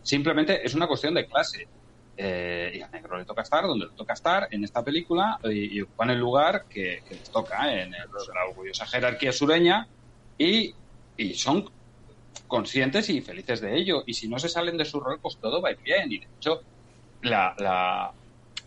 Simplemente 0.03 0.65
es 0.65 0.73
una 0.75 0.88
cuestión 0.88 1.13
de 1.13 1.27
clase. 1.27 1.69
Eh, 2.15 2.73
y 2.75 2.82
al 2.82 2.91
negro 2.91 3.17
le 3.17 3.25
toca 3.25 3.41
estar 3.41 3.65
donde 3.65 3.86
le 3.88 3.93
toca 3.93 4.13
estar 4.13 4.47
en 4.51 4.63
esta 4.63 4.84
película 4.84 5.39
y, 5.43 5.82
ocupan 5.82 6.11
el 6.11 6.19
lugar 6.19 6.65
que, 6.69 7.01
les 7.09 7.32
toca 7.32 7.73
¿eh? 7.73 7.84
en 7.84 7.91
la 7.91 8.05
orgullosa 8.49 8.86
jerarquía 8.86 9.32
sureña 9.32 9.88
y, 10.38 10.75
y 11.15 11.34
son 11.36 11.65
conscientes 12.47 13.09
y 13.09 13.21
felices 13.21 13.61
de 13.61 13.77
ello. 13.77 14.03
Y 14.05 14.13
si 14.13 14.27
no 14.27 14.39
se 14.39 14.49
salen 14.49 14.77
de 14.77 14.86
su 14.86 14.99
rol, 14.99 15.19
pues 15.21 15.38
todo 15.38 15.61
va 15.61 15.69
a 15.69 15.71
ir 15.71 15.79
bien. 15.84 16.11
Y 16.11 16.19
de 16.19 16.27
hecho, 16.38 16.61
la, 17.21 17.55
la 17.57 18.11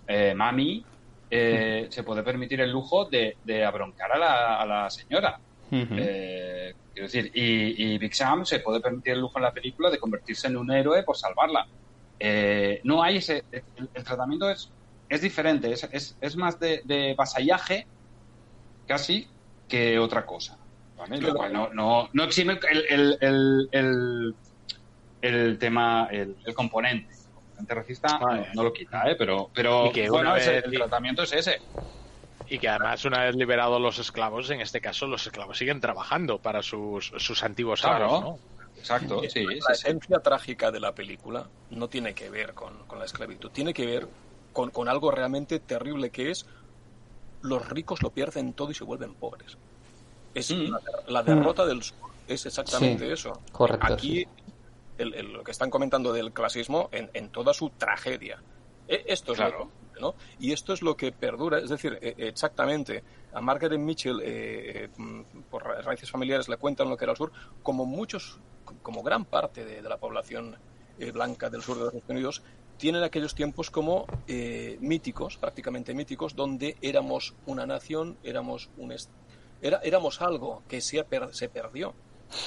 eh, 0.06 0.34
mami 0.34 0.84
eh, 1.30 1.86
se 1.90 2.02
puede 2.02 2.22
permitir 2.22 2.60
el 2.60 2.70
lujo 2.70 3.06
de, 3.06 3.36
de 3.44 3.64
abroncar 3.64 4.12
a 4.12 4.18
la, 4.18 4.60
a 4.60 4.66
la 4.66 4.90
señora. 4.90 5.38
Eh, 5.70 6.74
quiero 6.92 7.06
decir, 7.08 7.32
y, 7.34 7.94
y 7.94 7.98
Big 7.98 8.14
Sam 8.14 8.44
se 8.44 8.60
puede 8.60 8.80
permitir 8.80 9.14
el 9.14 9.20
lujo 9.20 9.38
en 9.38 9.44
la 9.44 9.52
película 9.52 9.90
de 9.90 9.98
convertirse 9.98 10.46
en 10.46 10.56
un 10.56 10.70
héroe 10.70 11.02
por 11.02 11.16
salvarla. 11.16 11.66
Eh, 12.20 12.80
no 12.84 13.02
hay 13.02 13.16
ese. 13.16 13.44
El, 13.50 13.88
el 13.92 14.04
tratamiento 14.04 14.48
es, 14.48 14.70
es 15.08 15.20
diferente, 15.20 15.72
es, 15.72 15.82
es, 15.90 16.16
es 16.20 16.36
más 16.36 16.60
de, 16.60 16.82
de 16.84 17.14
vasallaje 17.14 17.86
casi 18.86 19.26
que 19.68 19.98
otra 19.98 20.24
cosa. 20.24 20.58
¿Vale? 20.96 21.20
Lo 21.20 21.34
cual 21.34 21.52
no, 21.52 21.70
no, 21.72 22.08
no 22.12 22.24
exime 22.24 22.58
el, 22.70 22.84
el, 22.88 23.18
el, 23.20 23.68
el, 23.72 24.34
el 25.20 25.58
tema, 25.58 26.08
el, 26.10 26.36
el 26.44 26.54
componente. 26.54 27.12
El 27.26 27.32
componente 27.32 27.74
racista 27.74 28.18
no, 28.20 28.26
Vale. 28.26 28.48
no 28.54 28.62
lo 28.64 28.72
quita, 28.72 29.10
¿eh? 29.10 29.16
pero, 29.18 29.50
pero 29.54 29.90
que 29.92 30.08
bueno, 30.10 30.36
ese- 30.36 30.58
el 30.58 30.72
tratamiento 30.72 31.22
es 31.22 31.32
ese. 31.32 31.60
Y 32.46 32.58
que 32.58 32.68
además, 32.68 33.04
una 33.06 33.24
vez 33.24 33.34
liberados 33.36 33.80
los 33.80 33.98
esclavos, 33.98 34.50
en 34.50 34.60
este 34.60 34.80
caso 34.80 35.06
los 35.06 35.26
esclavos 35.26 35.56
siguen 35.56 35.80
trabajando 35.80 36.40
para 36.42 36.62
sus, 36.62 37.10
sus 37.16 37.42
antiguos 37.42 37.80
Claro. 37.80 38.38
Exacto, 38.76 39.20
sí, 39.22 39.28
sí, 39.30 39.44
la 39.44 39.52
sí. 39.60 39.72
esencia 39.72 40.18
trágica 40.20 40.70
de 40.72 40.80
la 40.80 40.94
película 40.94 41.52
no 41.68 41.88
tiene 41.88 42.14
que 42.14 42.28
ver 42.28 42.54
con, 42.54 42.84
con 42.86 42.98
la 42.98 43.04
esclavitud, 43.04 43.50
tiene 43.50 43.72
que 43.72 43.86
ver 43.86 44.10
con, 44.52 44.70
con 44.70 44.88
algo 44.88 45.10
realmente 45.10 45.60
terrible 45.60 46.10
que 46.10 46.30
es 46.30 46.44
los 47.40 47.68
ricos 47.68 48.02
lo 48.02 48.12
pierden 48.12 48.54
todo 48.54 48.70
y 48.72 48.74
se 48.74 48.84
vuelven 48.84 49.16
pobres. 49.16 49.58
Es 50.34 50.50
Mm. 50.50 50.70
la, 50.70 50.80
la 51.06 51.22
derrota 51.22 51.64
del 51.64 51.82
sur, 51.82 51.96
es 52.26 52.44
exactamente 52.46 53.06
Sí, 53.06 53.12
eso. 53.12 53.40
correcto, 53.52 53.86
Aquí 53.94 54.16
sí. 54.20 54.28
el- 54.98 55.14
el- 55.14 55.32
lo 55.32 55.44
que 55.44 55.52
están 55.52 55.70
comentando 55.70 56.12
del 56.12 56.32
clasismo 56.32 56.88
en, 56.92 57.10
en 57.14 57.30
toda 57.30 57.54
su 57.54 57.70
tragedia. 57.70 58.42
E- 58.86 59.04
Esto 59.06 59.32
es 59.32 59.38
Claro. 59.38 59.70
lo, 59.94 60.00
¿no? 60.00 60.14
Y 60.38 60.52
esto 60.52 60.72
es 60.72 60.82
lo 60.82 60.96
que 60.96 61.12
perdura, 61.12 61.58
es 61.58 61.70
decir, 61.70 61.98
e- 62.02 62.14
exactamente, 62.18 63.04
a 63.32 63.40
Margaret 63.40 63.78
Mitchell, 63.78 64.20
eh, 64.22 64.88
mm, 64.96 65.22
por 65.50 65.64
ra- 65.64 65.80
raíces 65.82 66.10
familiares, 66.10 66.48
le 66.48 66.56
cuentan 66.56 66.88
lo 66.90 66.96
que 66.96 67.04
era 67.04 67.12
el 67.12 67.16
sur, 67.16 67.32
como 67.62 67.86
muchos, 67.86 68.40
como 68.82 69.02
gran 69.02 69.24
parte 69.24 69.64
de, 69.64 69.82
de 69.82 69.88
la 69.88 69.98
población 69.98 70.56
eh, 70.98 71.10
blanca 71.12 71.48
del 71.50 71.62
sur 71.62 71.76
de 71.78 71.84
los 71.86 71.94
Estados 71.94 72.10
Unidos, 72.10 72.42
tienen 72.76 73.02
aquellos 73.04 73.34
tiempos 73.34 73.70
como 73.70 74.04
eh, 74.26 74.76
míticos, 74.80 75.38
prácticamente 75.38 75.94
míticos, 75.94 76.34
donde 76.34 76.76
éramos 76.80 77.34
una 77.46 77.66
nación, 77.66 78.18
éramos 78.22 78.68
un 78.76 78.92
era, 79.62 79.80
éramos 79.82 80.20
algo 80.22 80.62
que 80.68 80.80
se, 80.80 81.04
se 81.32 81.48
perdió. 81.48 81.94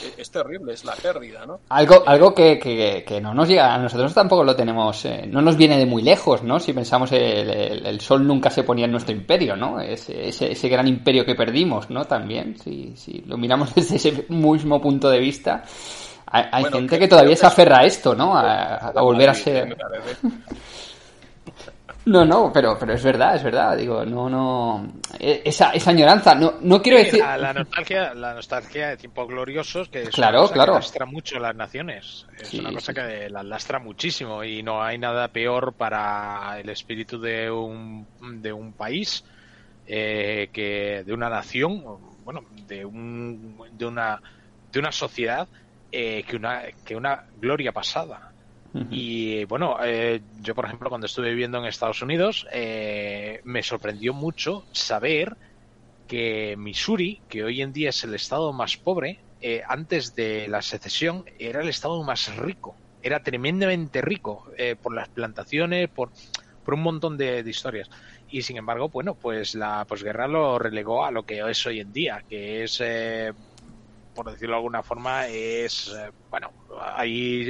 Eh, 0.03 0.13
Es 0.17 0.29
terrible, 0.31 0.73
es 0.73 0.83
la 0.83 0.95
pérdida, 0.95 1.45
¿no? 1.45 1.61
Algo, 1.69 2.03
algo 2.05 2.33
que, 2.33 2.59
que- 2.59 3.05
que 3.07 3.21
no 3.21 3.33
nos 3.33 3.47
llega, 3.47 3.73
a 3.73 3.77
nosotros 3.77 4.13
tampoco 4.13 4.43
lo 4.43 4.53
tenemos, 4.55 5.05
eh, 5.05 5.25
no 5.27 5.41
nos 5.41 5.55
viene 5.55 5.77
de 5.77 5.85
muy 5.85 6.01
lejos, 6.01 6.43
¿no? 6.43 6.59
Si 6.59 6.73
pensamos 6.73 7.11
el, 7.13 7.21
el- 7.49 7.85
el 7.85 8.01
sol 8.01 8.27
nunca 8.27 8.49
se 8.49 8.63
ponía 8.63 8.85
en 8.85 8.91
nuestro 8.91 9.13
imperio, 9.15 9.55
¿no? 9.55 9.79
Ese, 9.79 10.27
ese, 10.27 10.51
ese 10.51 10.67
gran 10.67 10.87
imperio 10.87 11.23
que 11.25 11.35
perdimos, 11.35 11.89
¿no? 11.89 12.03
También, 12.05 12.57
si, 12.59 12.97
si 12.97 13.19
lo 13.27 13.37
miramos 13.37 13.73
desde 13.75 13.95
ese 13.95 14.25
mismo 14.29 14.81
punto 14.81 15.09
de 15.09 15.19
vista, 15.19 15.63
hay, 16.25 16.43
hay 16.51 16.61
Bueno, 16.63 16.77
gente 16.79 16.95
que- 16.95 16.99
que 17.01 17.07
todavía 17.07 17.35
se 17.37 17.45
aferra 17.45 17.79
a 17.79 17.85
esto, 17.85 18.13
¿no? 18.13 18.35
A, 18.35 18.75
a 18.89 19.01
volver 19.01 19.29
a 19.29 19.33
ser... 19.33 19.77
No, 22.13 22.23
no, 22.25 22.51
pero, 22.53 22.77
pero 22.79 22.93
es 22.93 23.03
verdad, 23.03 23.35
es 23.35 23.43
verdad, 23.43 23.75
digo, 23.77 24.05
no, 24.05 24.29
no, 24.29 24.93
e- 25.19 25.41
esa, 25.45 25.71
esa 25.71 25.89
añoranza, 25.91 26.33
no, 26.35 26.53
no 26.61 26.81
quiero 26.81 26.97
Sí, 26.99 26.99
decir... 26.99 27.19
la, 27.19 27.37
la 27.37 27.53
nostalgia, 27.53 28.13
la 28.15 28.33
nostalgia 28.33 28.87
de 28.89 28.97
tiempos 28.97 29.27
gloriosos, 29.27 29.89
que 29.89 30.07
es 30.07 30.17
Claro, 30.17 30.21
una 30.21 30.33
cosa 30.33 30.57
claro. 30.57 30.57
que 30.59 30.71
lastra 30.71 31.05
mucho 31.05 31.37
las 31.37 31.55
naciones. 31.55 32.25
Es 32.39 32.57
Sí, 32.57 32.57
una 32.57 32.71
cosa 32.73 32.91
sí, 32.91 32.93
que 32.93 33.29
las 33.29 33.45
lastra 33.45 33.77
muchísimo 33.79 34.43
y 34.43 34.63
no 34.63 34.81
hay 34.81 34.97
nada 34.97 35.27
peor 35.31 35.75
para 35.75 36.59
el 36.59 36.69
espíritu 36.69 37.19
de 37.19 37.51
un, 37.51 38.09
de 38.41 38.51
un 38.53 38.73
país 38.73 39.23
eh, 39.85 40.49
que 40.53 41.03
de 41.05 41.13
una 41.13 41.29
nación, 41.29 41.83
bueno, 42.23 42.41
de, 42.49 42.83
un, 42.85 43.57
de, 43.71 43.85
una, 43.85 44.21
de 44.71 44.79
una 44.79 44.91
sociedad 44.91 45.49
eh, 45.91 46.23
que, 46.23 46.35
una, 46.37 46.63
que 46.83 46.95
una 46.95 47.23
gloria 47.33 47.71
pasada. 47.73 48.26
Y 48.89 49.45
bueno, 49.45 49.77
eh, 49.83 50.21
yo 50.41 50.55
por 50.55 50.65
ejemplo 50.65 50.89
cuando 50.89 51.07
estuve 51.07 51.29
viviendo 51.29 51.57
en 51.57 51.65
Estados 51.65 52.01
Unidos 52.01 52.47
eh, 52.51 53.41
me 53.43 53.63
sorprendió 53.63 54.13
mucho 54.13 54.65
saber 54.71 55.35
que 56.07 56.55
Missouri, 56.57 57.21
que 57.27 57.43
hoy 57.43 57.61
en 57.61 57.73
día 57.73 57.89
es 57.89 58.03
el 58.03 58.13
estado 58.15 58.53
más 58.53 58.77
pobre, 58.77 59.19
eh, 59.41 59.61
antes 59.67 60.15
de 60.15 60.47
la 60.47 60.61
secesión 60.61 61.25
era 61.37 61.61
el 61.61 61.69
estado 61.69 62.01
más 62.03 62.35
rico. 62.37 62.75
Era 63.01 63.21
tremendamente 63.21 64.01
rico 64.01 64.45
eh, 64.57 64.75
por 64.81 64.93
las 64.93 65.09
plantaciones, 65.09 65.89
por, 65.89 66.11
por 66.63 66.73
un 66.73 66.81
montón 66.81 67.17
de, 67.17 67.43
de 67.43 67.49
historias. 67.49 67.89
Y 68.29 68.41
sin 68.41 68.57
embargo, 68.57 68.89
bueno, 68.89 69.15
pues 69.15 69.55
la 69.55 69.85
posguerra 69.85 70.27
lo 70.27 70.59
relegó 70.59 71.05
a 71.05 71.11
lo 71.11 71.23
que 71.23 71.39
es 71.39 71.65
hoy 71.65 71.79
en 71.79 71.93
día, 71.93 72.23
que 72.27 72.63
es, 72.63 72.81
eh, 72.81 73.31
por 74.13 74.29
decirlo 74.29 74.55
de 74.55 74.57
alguna 74.57 74.83
forma, 74.83 75.27
es, 75.27 75.89
eh, 75.89 76.11
bueno, 76.29 76.51
ahí 76.81 77.47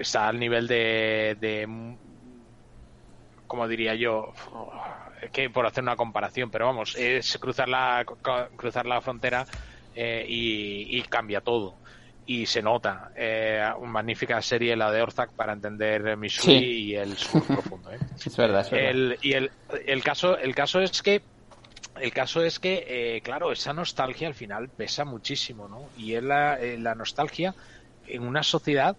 está 0.00 0.28
al 0.28 0.38
nivel 0.38 0.66
de, 0.66 1.36
de 1.40 1.96
como 3.46 3.66
diría 3.68 3.94
yo, 3.94 4.32
que 5.32 5.50
por 5.50 5.66
hacer 5.66 5.82
una 5.82 5.96
comparación, 5.96 6.50
pero 6.50 6.66
vamos, 6.66 6.94
es 6.96 7.36
cruzar 7.38 7.68
la, 7.68 8.04
cruzar 8.56 8.86
la 8.86 9.00
frontera 9.00 9.44
eh, 9.94 10.24
y, 10.28 10.98
y 10.98 11.02
cambia 11.02 11.40
todo. 11.40 11.74
Y 12.26 12.46
se 12.46 12.62
nota. 12.62 13.10
Eh, 13.16 13.60
una 13.78 13.90
magnífica 13.90 14.40
serie 14.40 14.76
la 14.76 14.92
de 14.92 15.02
Orzac 15.02 15.32
para 15.32 15.52
entender 15.52 16.16
Missouri 16.16 16.58
Sí. 16.60 16.64
y 16.64 16.94
el 16.94 17.16
sur 17.16 17.44
profundo. 17.44 17.90
¿eh? 17.92 17.98
Es 18.24 18.36
verdad, 18.36 18.60
es 18.60 18.70
verdad. 18.70 18.90
El, 18.90 19.18
y 19.20 19.32
el, 19.32 19.50
el 19.86 20.02
caso 20.04 20.38
el 20.38 20.54
caso 20.54 20.80
es 20.80 21.02
que 21.02 21.22
el 22.00 22.12
caso 22.12 22.44
es 22.44 22.60
que 22.60 22.84
eh, 22.86 23.20
claro 23.22 23.50
esa 23.50 23.72
nostalgia 23.72 24.28
al 24.28 24.34
final 24.34 24.68
pesa 24.68 25.04
muchísimo 25.04 25.66
no 25.68 25.88
y 25.98 26.14
es 26.14 26.22
la, 26.22 26.54
eh, 26.60 26.78
la 26.78 26.94
nostalgia 26.94 27.52
en 28.06 28.22
una 28.22 28.42
sociedad 28.44 28.96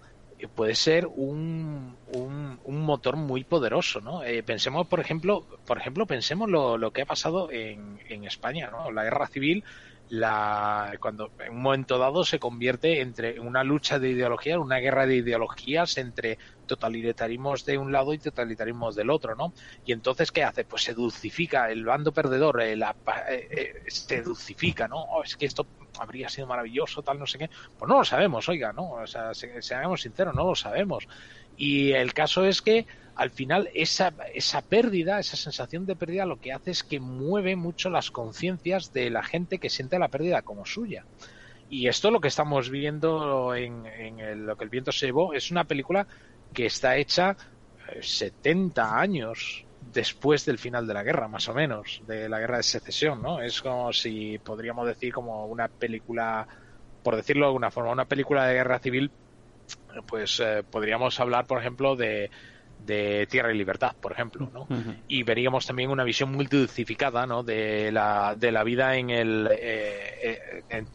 puede 0.48 0.76
ser 0.76 1.08
un, 1.08 1.96
un, 2.14 2.60
motor 2.82 3.16
muy 3.16 3.44
poderoso 3.44 4.02
no 4.02 4.24
Eh, 4.24 4.44
pensemos 4.44 4.88
por 4.88 5.00
ejemplo 5.00 5.46
por 5.66 5.78
ejemplo 5.78 6.06
pensemos 6.06 6.50
lo, 6.50 6.78
lo 6.78 6.92
que 6.92 7.04
ha 7.04 7.06
pasado 7.06 7.52
en, 7.52 8.00
en 8.10 8.24
España 8.26 8.70
no 8.72 8.92
la 8.92 9.04
guerra 9.04 9.28
civil 9.28 9.64
la 10.12 10.98
cuando 11.00 11.32
en 11.40 11.54
un 11.54 11.62
momento 11.62 11.98
dado 11.98 12.26
se 12.26 12.38
convierte 12.38 13.00
entre 13.00 13.40
una 13.40 13.64
lucha 13.64 13.98
de 13.98 14.10
ideologías, 14.10 14.58
una 14.58 14.80
guerra 14.80 15.06
de 15.08 15.16
ideologías 15.16 15.98
entre 15.98 16.38
totalitarismos 16.68 17.64
de 17.64 17.78
un 17.78 17.94
lado 17.94 18.14
y 18.14 18.18
totalitarismos 18.18 18.96
del 18.96 19.10
otro, 19.10 19.36
¿no? 19.36 19.54
Y 19.86 19.94
entonces 19.94 20.34
qué 20.34 20.44
hace? 20.44 20.66
Pues 20.66 20.84
se 20.84 20.94
dulcifica 20.94 21.72
el 21.72 21.86
bando 21.86 22.12
perdedor, 22.12 22.62
eh, 22.62 22.76
la 22.76 22.94
eh, 23.30 23.48
eh, 23.52 23.90
se 23.90 24.22
dulcifica, 24.22 24.90
¿no? 24.90 24.98
Oh, 24.98 25.24
es 25.24 25.38
que 25.38 25.46
esto 25.46 25.66
habría 26.00 26.30
sido 26.30 26.48
maravilloso, 26.48 27.04
tal, 27.04 27.20
no 27.20 27.26
sé 27.28 27.38
qué. 27.38 27.50
Pues 27.78 27.90
no 27.90 27.98
lo 28.00 28.04
sabemos, 28.06 28.48
oiga, 28.50 28.74
¿no? 28.74 28.92
O 28.92 29.08
sea, 29.08 29.34
se- 29.34 29.62
seamos 29.62 30.02
sinceros, 30.02 30.34
no 30.36 30.46
lo 30.46 30.56
sabemos. 30.56 31.08
Y 31.56 31.92
el 31.92 32.14
caso 32.14 32.46
es 32.46 32.62
que 32.62 32.88
al 33.16 33.32
final 33.32 33.70
esa, 33.74 34.14
esa 34.34 34.62
pérdida, 34.62 35.20
esa 35.20 35.38
sensación 35.38 35.86
de 35.86 35.96
pérdida, 35.96 36.26
lo 36.26 36.38
que 36.40 36.54
hace 36.54 36.72
es 36.72 36.84
que 36.84 37.00
mueve 37.00 37.56
mucho 37.56 37.90
las 37.90 38.10
conciencias 38.12 38.92
de 38.94 39.10
la 39.10 39.24
gente 39.24 39.60
que 39.60 39.70
siente 39.70 40.00
la 40.00 40.10
pérdida 40.10 40.42
como 40.44 40.66
suya. 40.66 41.06
Y 41.68 41.88
esto 41.88 42.12
lo 42.12 42.20
que 42.22 42.28
estamos 42.28 42.70
viendo 42.70 43.56
en, 43.56 44.46
lo 44.46 44.58
que 44.58 44.64
el 44.66 44.70
viento 44.70 44.92
se 44.92 45.08
llevó 45.08 45.34
es 45.34 45.52
una 45.52 45.66
película 45.66 46.08
que 46.54 46.66
está 46.66 46.98
hecha 46.98 47.38
eh, 47.90 48.00
70 48.02 49.00
años 49.00 49.66
después 49.94 50.46
del 50.46 50.58
final 50.58 50.88
de 50.88 50.94
la 50.94 51.04
guerra, 51.04 51.28
más 51.28 51.48
o 51.50 51.54
menos, 51.54 52.02
de 52.08 52.30
la 52.30 52.40
guerra 52.40 52.58
de 52.58 52.64
secesión, 52.64 53.22
¿no? 53.22 53.42
Es 53.42 53.62
como 53.62 53.92
si 53.94 54.38
podríamos 54.40 54.88
decir 54.88 55.14
como 55.14 55.46
una 55.46 55.68
película, 55.68 56.48
por 57.04 57.16
decirlo 57.16 57.46
de 57.46 57.50
alguna 57.50 57.72
forma, 57.72 57.92
una 57.92 58.06
película 58.06 58.46
de 58.48 58.54
guerra 58.54 58.80
civil, 58.80 59.12
pues 60.08 60.40
eh, 60.40 60.64
podríamos 60.70 61.20
hablar, 61.20 61.46
por 61.46 61.60
ejemplo, 61.60 61.96
de, 61.96 62.30
de 62.86 63.28
Tierra 63.30 63.54
y 63.54 63.58
Libertad, 63.58 63.96
por 64.00 64.12
ejemplo, 64.12 64.50
¿no? 64.54 64.68
y 65.08 65.24
veríamos 65.24 65.66
también 65.66 65.90
una 65.90 66.04
visión 66.04 66.32
muy 66.32 66.46
dulcificada 66.46 67.26
¿no? 67.26 67.44
de, 67.44 67.92
la, 67.92 68.36
de 68.38 68.52
la 68.52 68.64
vida 68.64 68.96
en 68.96 69.10
el 69.10 69.48
eh, 69.52 70.20
eh, 70.24 70.64
en 70.70 70.88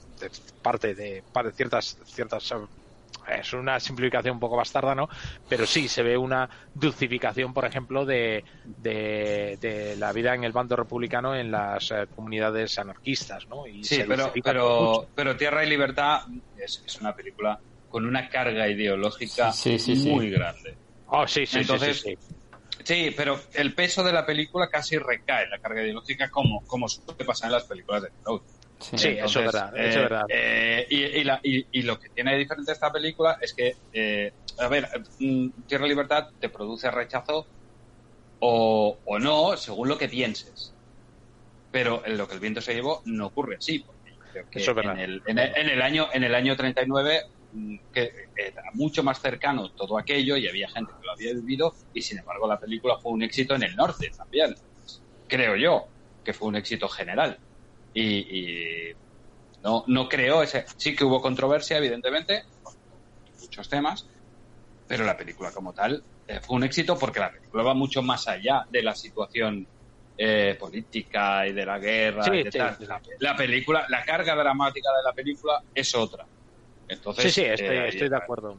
parte 0.63 0.95
de 0.95 1.23
parte 1.33 1.51
de 1.51 1.57
ciertas 1.57 1.99
ciertas 2.05 2.53
es 3.29 3.53
una 3.53 3.81
simplificación 3.81 4.35
un 4.35 4.41
poco 4.41 4.57
bastarda, 4.57 4.95
¿no? 4.95 5.09
Pero 5.49 5.67
sí 5.67 5.89
se 5.89 6.03
ve 6.03 6.17
una 6.17 6.49
dulcificación, 6.75 7.53
por 7.53 7.65
ejemplo, 7.65 8.05
de, 8.05 8.45
de, 8.65 9.57
de 9.61 9.97
la 9.97 10.13
vida 10.13 10.35
en 10.35 10.45
el 10.45 10.53
bando 10.53 10.77
republicano 10.77 11.35
en 11.35 11.51
las 11.51 11.91
eh, 11.91 12.07
comunidades 12.15 12.79
anarquistas, 12.79 13.47
¿no? 13.49 13.67
Y 13.67 13.85
Sí, 13.85 13.97
se 13.97 14.05
pero, 14.05 14.33
pero, 14.43 15.09
pero 15.15 15.37
Tierra 15.37 15.65
y 15.65 15.69
Libertad 15.69 16.21
es, 16.57 16.83
es 16.87 17.01
una 17.01 17.15
película 17.15 17.61
con 17.89 18.07
una 18.07 18.29
carga 18.29 18.69
ideológica 18.69 19.53
Sí, 19.53 19.79
sí, 19.79 19.97
sí. 19.97 20.11
muy 20.11 20.31
grande. 20.31 20.79
Oh, 21.07 21.27
sí, 21.27 21.47
sí, 21.47 21.61
Entonces, 21.61 22.01
sí, 22.01 22.11
sí, 22.11 22.27
sí. 22.29 22.37
Sí, 22.85 23.15
pero 23.17 23.41
el 23.55 23.75
peso 23.75 24.05
de 24.05 24.13
la 24.13 24.27
película 24.27 24.69
casi 24.69 24.99
recae 24.99 25.45
en 25.45 25.51
la 25.51 25.59
carga 25.59 25.83
ideológica 25.83 26.29
como, 26.29 26.63
como 26.67 26.89
suele 26.89 27.25
pasar 27.25 27.49
en 27.49 27.55
las 27.55 27.65
películas 27.65 28.03
de 28.03 28.11
Cloud. 28.23 28.43
Sí. 28.81 28.99
Sí, 28.99 29.09
eso 29.09 29.27
es 29.27 29.35
verdad, 29.47 29.73
eso 29.77 29.89
es 29.89 29.97
verdad. 30.11 30.25
eh, 30.29 30.87
y, 30.91 31.03
y 31.05 31.25
la- 31.25 31.41
y- 31.43 31.67
y 31.71 31.83
lo 31.83 31.99
que 31.99 32.09
tiene 32.11 32.33
de 32.33 32.39
diferente 32.39 32.73
esta 32.73 32.93
película 32.93 33.37
es 33.41 33.55
que, 33.55 33.73
eh, 33.93 34.33
a 34.59 34.69
ver, 34.69 34.89
mm, 35.19 35.63
Tierra 35.67 35.87
Libertad 35.87 36.27
te 36.39 36.51
produce 36.51 36.91
rechazo 36.91 37.49
o, 38.41 39.01
o 39.05 39.19
no, 39.19 39.57
según 39.57 39.89
lo 39.89 39.97
que 39.99 40.09
pienses. 40.09 40.75
Pero 41.71 42.03
en 42.07 42.17
lo 42.17 42.29
que 42.29 42.35
el 42.35 42.41
viento 42.41 42.61
se 42.61 42.75
llevó 42.75 43.01
no 43.07 43.27
ocurre 43.27 43.57
así. 43.57 43.85
Creo 44.33 44.45
que 44.51 44.61
Eso 44.61 44.71
es 44.73 44.77
verdad. 44.77 44.93
en, 44.95 45.01
el, 45.01 45.23
en, 45.27 45.39
el, 45.39 45.57
en 45.57 45.69
el 45.71 45.83
año, 45.83 46.09
en 46.13 46.25
el 46.25 46.35
año 46.35 46.57
39 46.57 47.23
mm, 47.53 47.77
que 47.93 48.11
era 48.37 48.63
mucho 48.75 49.03
más 49.03 49.21
cercano 49.21 49.71
todo 49.75 49.99
aquello 49.99 50.37
y 50.37 50.47
había 50.49 50.69
gente 50.69 50.93
que 51.01 51.07
lo 51.07 51.13
había 51.13 51.33
vivido 51.41 51.73
y 51.93 52.03
sin 52.03 52.19
embargo 52.19 52.47
la 52.47 52.59
película 52.59 52.97
fue 53.03 53.13
un 53.13 53.23
éxito 53.23 53.55
en 53.55 53.63
el 53.65 53.75
norte 53.75 54.11
también. 54.17 54.55
Creo 55.27 55.57
yo 55.57 55.87
que 56.23 56.33
fue 56.35 56.49
un 56.49 56.57
éxito 56.57 56.89
general. 56.89 57.41
Y, 57.99 58.89
y 58.91 58.93
no, 59.63 59.85
no 59.87 60.07
creo 60.07 60.43
ese. 60.43 60.67
Sí 60.77 60.95
que 60.95 61.05
hubo 61.05 61.23
controversia, 61.23 61.79
evidentemente, 61.79 62.43
muchos 63.41 63.69
temas, 63.71 64.07
pero 64.87 65.03
la 65.05 65.17
película 65.17 65.51
como 65.51 65.73
tal 65.73 66.05
eh, 66.27 66.41
fue 66.43 66.57
un 66.57 66.65
éxito 66.65 66.99
porque 66.99 67.21
la 67.21 67.31
película 67.33 67.63
va 67.63 67.73
mucho 67.75 68.03
más 68.03 68.29
allá 68.29 68.65
de 68.69 68.83
la 68.83 68.95
situación 68.95 69.67
eh, 70.19 70.57
política 70.61 71.47
y 71.47 71.53
de 71.55 71.65
la 71.65 71.79
guerra 71.79 72.23
Sí, 72.25 72.31
y 72.33 72.45
de 72.45 72.53
sí, 72.53 72.59
tal. 72.59 72.77
sí. 72.77 72.85
La, 72.85 73.01
la 73.21 73.35
película, 73.37 73.87
la 73.89 74.03
carga 74.05 74.35
dramática 74.35 74.91
de 74.91 75.03
la 75.03 75.13
película 75.15 75.55
es 75.75 75.95
otra. 75.95 76.27
Entonces, 76.89 77.33
Sí, 77.33 77.41
sí, 77.41 77.47
estoy, 77.47 77.77
eh, 77.79 77.89
estoy 77.89 78.09
de 78.11 78.17
acuerdo. 78.17 78.59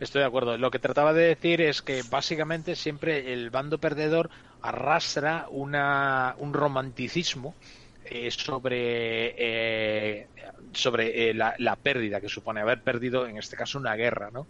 Estoy 0.00 0.20
de 0.22 0.26
acuerdo. 0.26 0.56
Lo 0.56 0.70
que 0.70 0.78
trataba 0.78 1.12
de 1.12 1.26
decir 1.26 1.60
es 1.60 1.82
que 1.82 2.02
básicamente 2.10 2.74
siempre 2.74 3.34
el 3.34 3.50
bando 3.50 3.78
perdedor 3.78 4.30
arrastra 4.62 5.46
una, 5.50 6.34
un 6.38 6.54
romanticismo 6.54 7.54
eh, 8.26 8.30
sobre 8.30 9.34
eh, 9.38 10.30
sobre 10.72 11.30
eh, 11.30 11.34
la, 11.34 11.54
la 11.58 11.76
pérdida 11.76 12.20
que 12.20 12.28
supone 12.28 12.60
haber 12.60 12.82
perdido, 12.82 13.26
en 13.26 13.38
este 13.38 13.56
caso, 13.56 13.78
una 13.78 13.94
guerra, 13.96 14.30
¿no? 14.30 14.48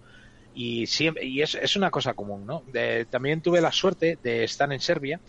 Y, 0.53 0.87
siempre, 0.87 1.25
y 1.27 1.43
es, 1.43 1.55
es 1.55 1.77
una 1.77 1.91
cosa 1.91 2.15
común, 2.15 2.47
¿no? 2.47 2.63
De- 2.67 3.07
también 3.07 3.43
tuve 3.43 3.61
la 3.61 3.73
suerte 3.73 4.19
de 4.23 4.45
estar 4.45 4.73
en 4.73 4.81
Serbia 4.81 5.23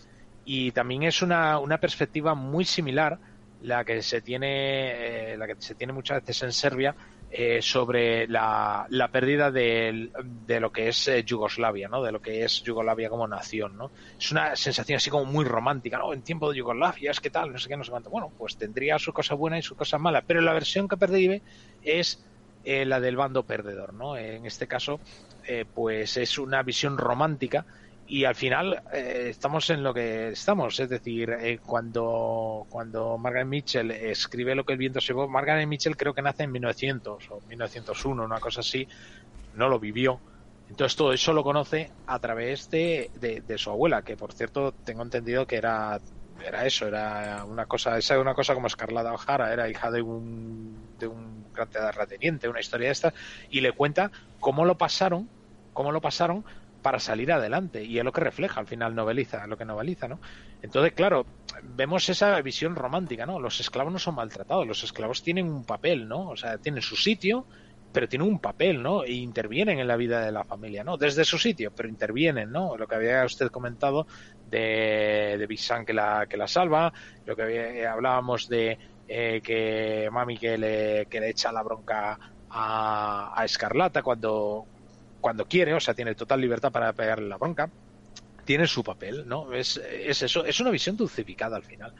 y 0.44 0.72
también 0.74 1.04
es 1.04 1.22
una, 1.22 1.60
una 1.60 1.80
perspectiva 1.80 2.36
muy 2.36 2.66
similar 2.66 3.20
la 3.60 3.86
que 3.86 4.02
se 4.02 4.22
tiene 4.22 5.34
eh, 5.34 5.38
la 5.38 5.48
que 5.48 5.56
se 5.60 5.76
tiene 5.76 5.94
muchas 5.94 6.18
veces 6.24 6.44
en 6.44 6.52
Serbia 6.54 6.96
eh, 7.36 7.62
sobre 7.62 8.28
la, 8.28 8.86
la 8.90 9.10
pérdida 9.10 9.52
del- 9.52 10.12
de, 10.24 10.60
lo 10.60 10.72
que 10.72 10.90
es 10.90 11.08
eh, 11.08 11.24
Yugoslavia, 11.26 11.88
¿no? 11.90 12.04
De 12.04 12.12
lo 12.12 12.20
que 12.22 12.44
es 12.44 12.62
Yugoslavia 12.64 13.10
como 13.10 13.28
nación, 13.28 13.76
¿no? 13.78 13.92
Es 14.20 14.32
una 14.32 14.56
sensación 14.56 14.98
así 14.98 15.10
como 15.10 15.26
muy 15.26 15.44
romántica, 15.46 15.98
¿no? 15.98 16.14
En 16.14 16.24
tiempo 16.24 16.52
de 16.52 16.58
Yugoslavia, 16.58 17.12
es 17.12 17.20
que 17.20 17.32
tal, 17.32 17.52
no 17.52 17.58
sé 17.58 17.70
qué, 17.70 17.78
no 17.78 17.84
sé 17.84 17.92
cuánto. 17.92 18.10
Bueno, 18.12 18.34
pues 18.38 18.56
tendría 18.58 19.00
su 19.00 19.14
cosa 19.14 19.34
buena 19.36 19.58
y 19.58 19.64
su 19.64 19.76
cosa 19.76 19.98
mala, 19.98 20.22
pero 20.28 20.42
la 20.42 20.54
versión 20.54 20.88
que 20.88 20.98
percibe 20.98 21.44
es 21.82 22.24
eh, 22.64 22.86
la 22.86 23.00
del 23.00 23.16
bando 23.18 23.46
perdedor, 23.46 23.94
¿no? 23.94 24.16
En 24.18 24.46
este 24.46 24.68
caso, 24.68 25.02
eh, 25.48 25.66
pues 25.74 26.18
es 26.18 26.38
una 26.38 26.64
visión 26.64 26.98
romántica 26.98 27.66
y 28.08 28.26
al 28.26 28.36
final 28.36 28.84
eh, 28.92 29.28
estamos 29.30 29.70
en 29.70 29.82
lo 29.82 29.94
que 29.94 30.30
estamos, 30.30 30.80
es 30.80 30.90
decir, 30.90 31.30
eh, 31.32 31.60
cuando, 31.66 32.66
cuando 32.70 33.18
Margaret 33.18 33.48
Mitchell 33.48 33.92
escribe 33.92 34.56
lo 34.56 34.66
que 34.66 34.74
el 34.74 34.80
viento 34.80 35.00
se 35.00 35.08
llevó, 35.08 35.28
Margaret 35.28 35.68
Mitchell 35.68 35.96
creo 35.96 36.14
que 36.14 36.22
nace 36.22 36.44
en 36.44 36.52
1900 36.52 37.32
o 37.32 37.42
1901, 37.48 38.24
una 38.24 38.40
cosa 38.40 38.60
así, 38.60 38.88
no 39.56 39.70
lo 39.70 39.80
vivió. 39.80 40.20
Entonces 40.70 40.96
todo 40.96 41.14
eso 41.14 41.34
lo 41.34 41.44
conoce 41.44 41.92
a 42.08 42.20
través 42.20 42.70
de, 42.70 43.12
de, 43.20 43.58
su 43.58 43.70
abuela, 43.70 44.02
que 44.02 44.18
por 44.18 44.34
cierto 44.34 44.72
tengo 44.72 45.04
entendido 45.04 45.46
que 45.46 45.58
era 45.58 46.00
era 46.44 46.66
eso, 46.66 46.88
era 46.88 47.46
una 47.46 47.68
cosa, 47.68 47.98
esa 47.98 48.16
era 48.16 48.22
una 48.22 48.34
cosa 48.34 48.54
como 48.54 48.68
Escarlata 48.68 49.14
O'Hara, 49.14 49.54
era 49.54 49.70
hija 49.70 49.92
de 49.92 50.02
un 50.02 50.76
de 51.00 51.08
un 51.08 51.46
gran 51.54 51.70
terrateniente, 51.70 52.50
una 52.50 52.60
historia 52.60 52.88
de 52.88 52.94
esta, 52.94 53.14
y 53.50 53.62
le 53.62 53.72
cuenta 53.72 54.12
cómo 54.40 54.66
lo 54.66 54.78
pasaron, 54.78 55.30
cómo 55.74 55.92
lo 55.92 56.02
pasaron 56.02 56.44
para 56.84 57.00
salir 57.00 57.32
adelante, 57.34 57.84
y 57.86 57.98
es 58.00 58.06
lo 58.06 58.12
que 58.14 58.22
refleja 58.22 58.60
al 58.62 58.68
final 58.68 58.96
noveliza, 58.96 59.48
lo 59.48 59.58
que 59.58 59.66
noveliza, 59.66 60.08
¿no? 60.10 60.20
Entonces, 60.62 60.94
claro, 60.94 61.32
vemos 61.64 62.10
esa 62.10 62.42
visión 62.42 62.76
romántica, 62.76 63.26
¿no? 63.26 63.40
Los 63.40 63.60
esclavos 63.62 63.94
no 63.94 64.00
son 64.00 64.16
maltratados, 64.16 64.68
los 64.68 64.84
esclavos 64.84 65.24
tienen 65.24 65.48
un 65.50 65.66
papel, 65.66 66.08
¿no? 66.08 66.30
O 66.30 66.36
sea, 66.38 66.60
tienen 66.60 66.82
su 66.84 66.96
sitio, 66.98 67.48
pero 67.92 68.08
tienen 68.10 68.28
un 68.28 68.40
papel, 68.40 68.82
¿no? 68.84 69.04
E 69.04 69.14
intervienen 69.14 69.80
en 69.80 69.88
la 69.88 69.98
vida 69.98 70.22
de 70.26 70.32
la 70.32 70.44
familia, 70.46 70.84
¿no? 70.84 70.98
Desde 70.98 71.26
su 71.26 71.38
sitio, 71.40 71.72
pero 71.72 71.90
intervienen, 71.90 72.52
¿no? 72.52 72.78
Lo 72.78 72.88
que 72.88 72.96
había 72.96 73.26
usted 73.26 73.50
comentado 73.50 74.06
de, 74.44 75.36
de 75.40 75.48
Big 75.48 75.60
que 75.86 75.94
la, 75.94 76.26
que 76.30 76.38
la 76.38 76.48
salva, 76.48 76.92
lo 77.26 77.36
que 77.36 77.42
había- 77.44 77.92
hablábamos 77.94 78.48
de 78.48 78.78
eh, 79.08 79.42
que 79.44 80.10
Mami 80.12 80.38
que 80.38 80.58
le, 80.58 81.06
que 81.10 81.20
le 81.20 81.30
echa 81.30 81.52
la 81.52 81.64
bronca 81.64 82.18
a, 82.50 83.32
a 83.40 83.46
Escarlata 83.46 84.02
cuando, 84.02 84.70
cuando 85.24 85.48
quiere, 85.48 85.74
o 85.74 85.82
sea, 85.82 85.96
tiene 85.96 86.16
total 86.16 86.42
libertad 86.42 86.72
para 86.74 86.94
pegarle 86.94 87.30
la 87.30 87.40
bronca, 87.40 87.72
tiene 88.46 88.68
su 88.68 88.84
papel, 88.84 89.28
¿no? 89.28 89.54
Es, 89.54 89.78
es 89.78 90.22
eso, 90.24 90.46
es 90.46 90.60
una 90.60 90.72
visión 90.72 90.98
dulcificada 90.98 91.56
al 91.58 91.64
final. 91.64 91.94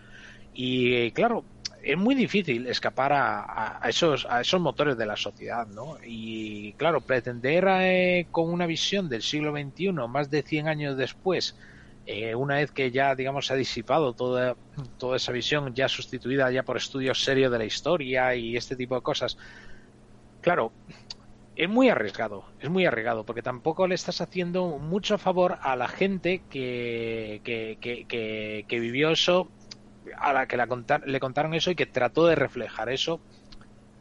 Y 0.54 1.12
claro, 1.14 1.48
es 1.84 1.98
muy 1.98 2.16
difícil 2.16 2.68
escapar 2.68 3.14
a, 3.14 3.80
a- 3.82 3.90
esos, 3.90 4.26
a 4.30 4.42
esos 4.42 4.62
motores 4.62 4.98
de 4.98 5.06
la 5.08 5.18
sociedad, 5.18 5.68
¿no? 5.68 5.98
Y 6.04 6.74
claro, 6.76 7.02
pretender 7.02 7.66
eh, 7.70 8.28
con 8.32 8.52
una 8.52 8.68
visión 8.68 9.10
del 9.10 9.24
siglo 9.24 9.52
XXI, 9.54 10.08
más 10.10 10.30
de 10.30 10.44
100 10.44 10.68
años 10.70 10.98
después, 10.98 11.56
eh, 12.06 12.36
una 12.36 12.56
vez 12.58 12.72
que 12.72 12.92
ya, 12.92 13.16
digamos, 13.16 13.48
se 13.48 13.54
ha 13.54 13.58
disipado 13.58 14.14
toda, 14.16 14.58
toda 14.98 15.18
esa 15.18 15.32
visión, 15.32 15.74
ya 15.76 15.88
sustituida 15.90 16.52
ya 16.52 16.64
por 16.64 16.78
estudios 16.78 17.24
serios 17.24 17.52
de 17.52 17.58
la 17.60 17.66
historia 17.66 18.36
y 18.36 18.56
este 18.58 18.76
tipo 18.76 18.96
de 18.96 19.02
cosas, 19.02 19.38
claro, 20.40 20.76
es 21.56 21.70
muy 21.70 21.90
arriesgado, 21.90 22.46
es 22.60 22.70
muy 22.70 22.86
arriesgado, 22.86 23.26
porque 23.26 23.42
tampoco 23.44 23.88
le 23.88 23.96
estás 23.96 24.22
haciendo 24.22 24.80
mucho 24.80 25.18
favor 25.18 25.60
a 25.62 25.76
la 25.76 25.88
gente 25.88 26.46
que, 26.50 27.42
que, 27.44 27.78
que, 27.82 28.06
que, 28.08 28.66
que 28.68 28.80
vivió 28.80 29.12
eso, 29.12 29.54
a 30.20 30.34
la 30.34 30.48
que 30.48 30.58
la 30.58 30.68
contar- 30.68 31.04
le 31.06 31.20
contaron 31.20 31.54
eso 31.54 31.72
y 31.72 31.76
que 31.76 31.86
trató 31.88 32.26
de 32.28 32.36
reflejar 32.36 32.90
eso, 32.90 33.24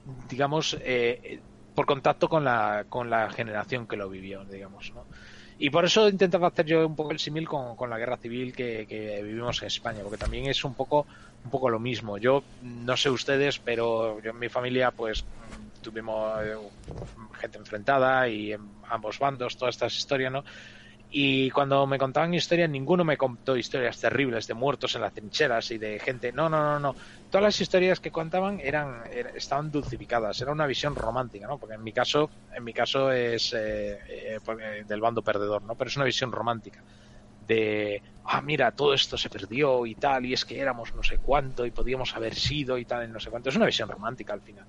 digamos, 0.05 0.77
eh, 0.83 1.43
por 1.75 1.87
contacto 1.87 2.29
con 2.29 2.45
la, 2.45 2.87
con 2.89 3.09
la 3.11 3.31
generación 3.31 3.87
que 3.87 3.97
lo 3.97 4.09
vivió, 4.09 4.45
digamos, 4.47 4.91
¿no? 4.95 5.09
Y 5.59 5.71
por 5.71 5.85
eso 5.85 6.09
intentaba 6.09 6.49
hacer 6.49 6.67
yo 6.67 6.87
un 6.87 6.97
poco 6.97 7.13
el 7.13 7.19
símil 7.19 7.47
con, 7.49 7.77
con 7.77 7.89
la 7.91 7.99
guerra 7.99 8.17
civil 8.17 8.55
que, 8.55 8.87
que 8.89 9.23
vivimos 9.23 9.63
en 9.63 9.69
España, 9.69 10.03
porque 10.03 10.19
también 10.19 10.47
es 10.47 10.65
un 10.65 10.75
poco, 10.75 11.07
un 11.45 11.51
poco 11.51 11.71
lo 11.71 11.79
mismo. 11.79 12.19
Yo 12.19 12.47
no 12.59 12.97
sé 12.97 13.11
ustedes, 13.11 13.61
pero 13.61 14.21
yo 14.21 14.31
en 14.31 14.39
mi 14.39 14.49
familia, 14.49 14.91
pues 14.93 15.29
tuvimos 15.83 16.43
eh, 16.45 16.57
gente 17.35 17.59
enfrentada 17.59 18.29
y 18.29 18.53
en 18.53 18.79
ambos 18.89 19.19
bandos, 19.19 19.57
todas 19.57 19.75
estas 19.75 19.97
historias, 19.97 20.33
¿no? 20.33 20.45
Y 21.15 21.51
cuando 21.51 21.87
me 21.87 21.99
contaban 21.99 22.33
historias, 22.35 22.71
ninguno 22.71 23.05
me 23.05 23.19
contó 23.19 23.57
historias 23.57 24.01
terribles 24.01 24.47
de 24.47 24.55
muertos 24.55 24.95
en 24.95 25.03
las 25.03 25.13
trincheras 25.13 25.71
y 25.71 25.79
de 25.79 25.99
gente. 26.01 26.33
No, 26.33 26.49
no, 26.49 26.63
no, 26.63 26.81
no. 26.81 26.97
Todas 27.29 27.45
las 27.45 27.61
historias 27.61 28.01
que 28.01 28.11
contaban 28.11 28.61
eran, 28.61 29.05
era- 29.13 29.31
estaban 29.31 29.71
dulcificadas. 29.71 30.41
Era 30.41 30.53
una 30.53 30.67
visión 30.67 30.97
romántica, 30.97 31.47
¿no? 31.47 31.59
Porque 31.59 31.75
en 31.77 31.83
mi 31.83 31.93
caso, 31.93 32.31
en 32.57 32.65
mi 32.65 32.73
caso 32.73 33.13
es 33.13 33.53
eh, 33.53 33.99
eh, 34.09 34.41
porque- 34.45 34.85
del 34.87 35.01
bando 35.03 35.23
perdedor, 35.23 35.63
¿no? 35.65 35.77
Pero 35.77 35.89
es 35.89 35.97
una 35.97 36.07
visión 36.07 36.33
romántica 36.33 36.83
de 37.39 38.03
ah 38.25 38.41
mira 38.41 38.71
todo 38.73 38.95
esto 38.95 39.17
se 39.19 39.29
perdió 39.31 39.85
y 39.87 39.97
tal 39.97 40.25
y 40.27 40.33
es 40.33 40.45
que 40.45 40.61
éramos 40.61 40.95
no 40.95 41.03
sé 41.03 41.19
cuánto 41.19 41.67
y 41.67 41.73
podíamos 41.73 42.15
haber 42.17 42.35
sido 42.35 42.79
y 42.79 42.87
tal 42.87 43.09
y 43.09 43.13
no 43.13 43.19
sé 43.19 43.31
cuánto 43.31 43.49
es 43.49 43.57
una 43.57 43.67
visión 43.67 43.89
romántica 43.89 44.33
al 44.33 44.43
final 44.43 44.67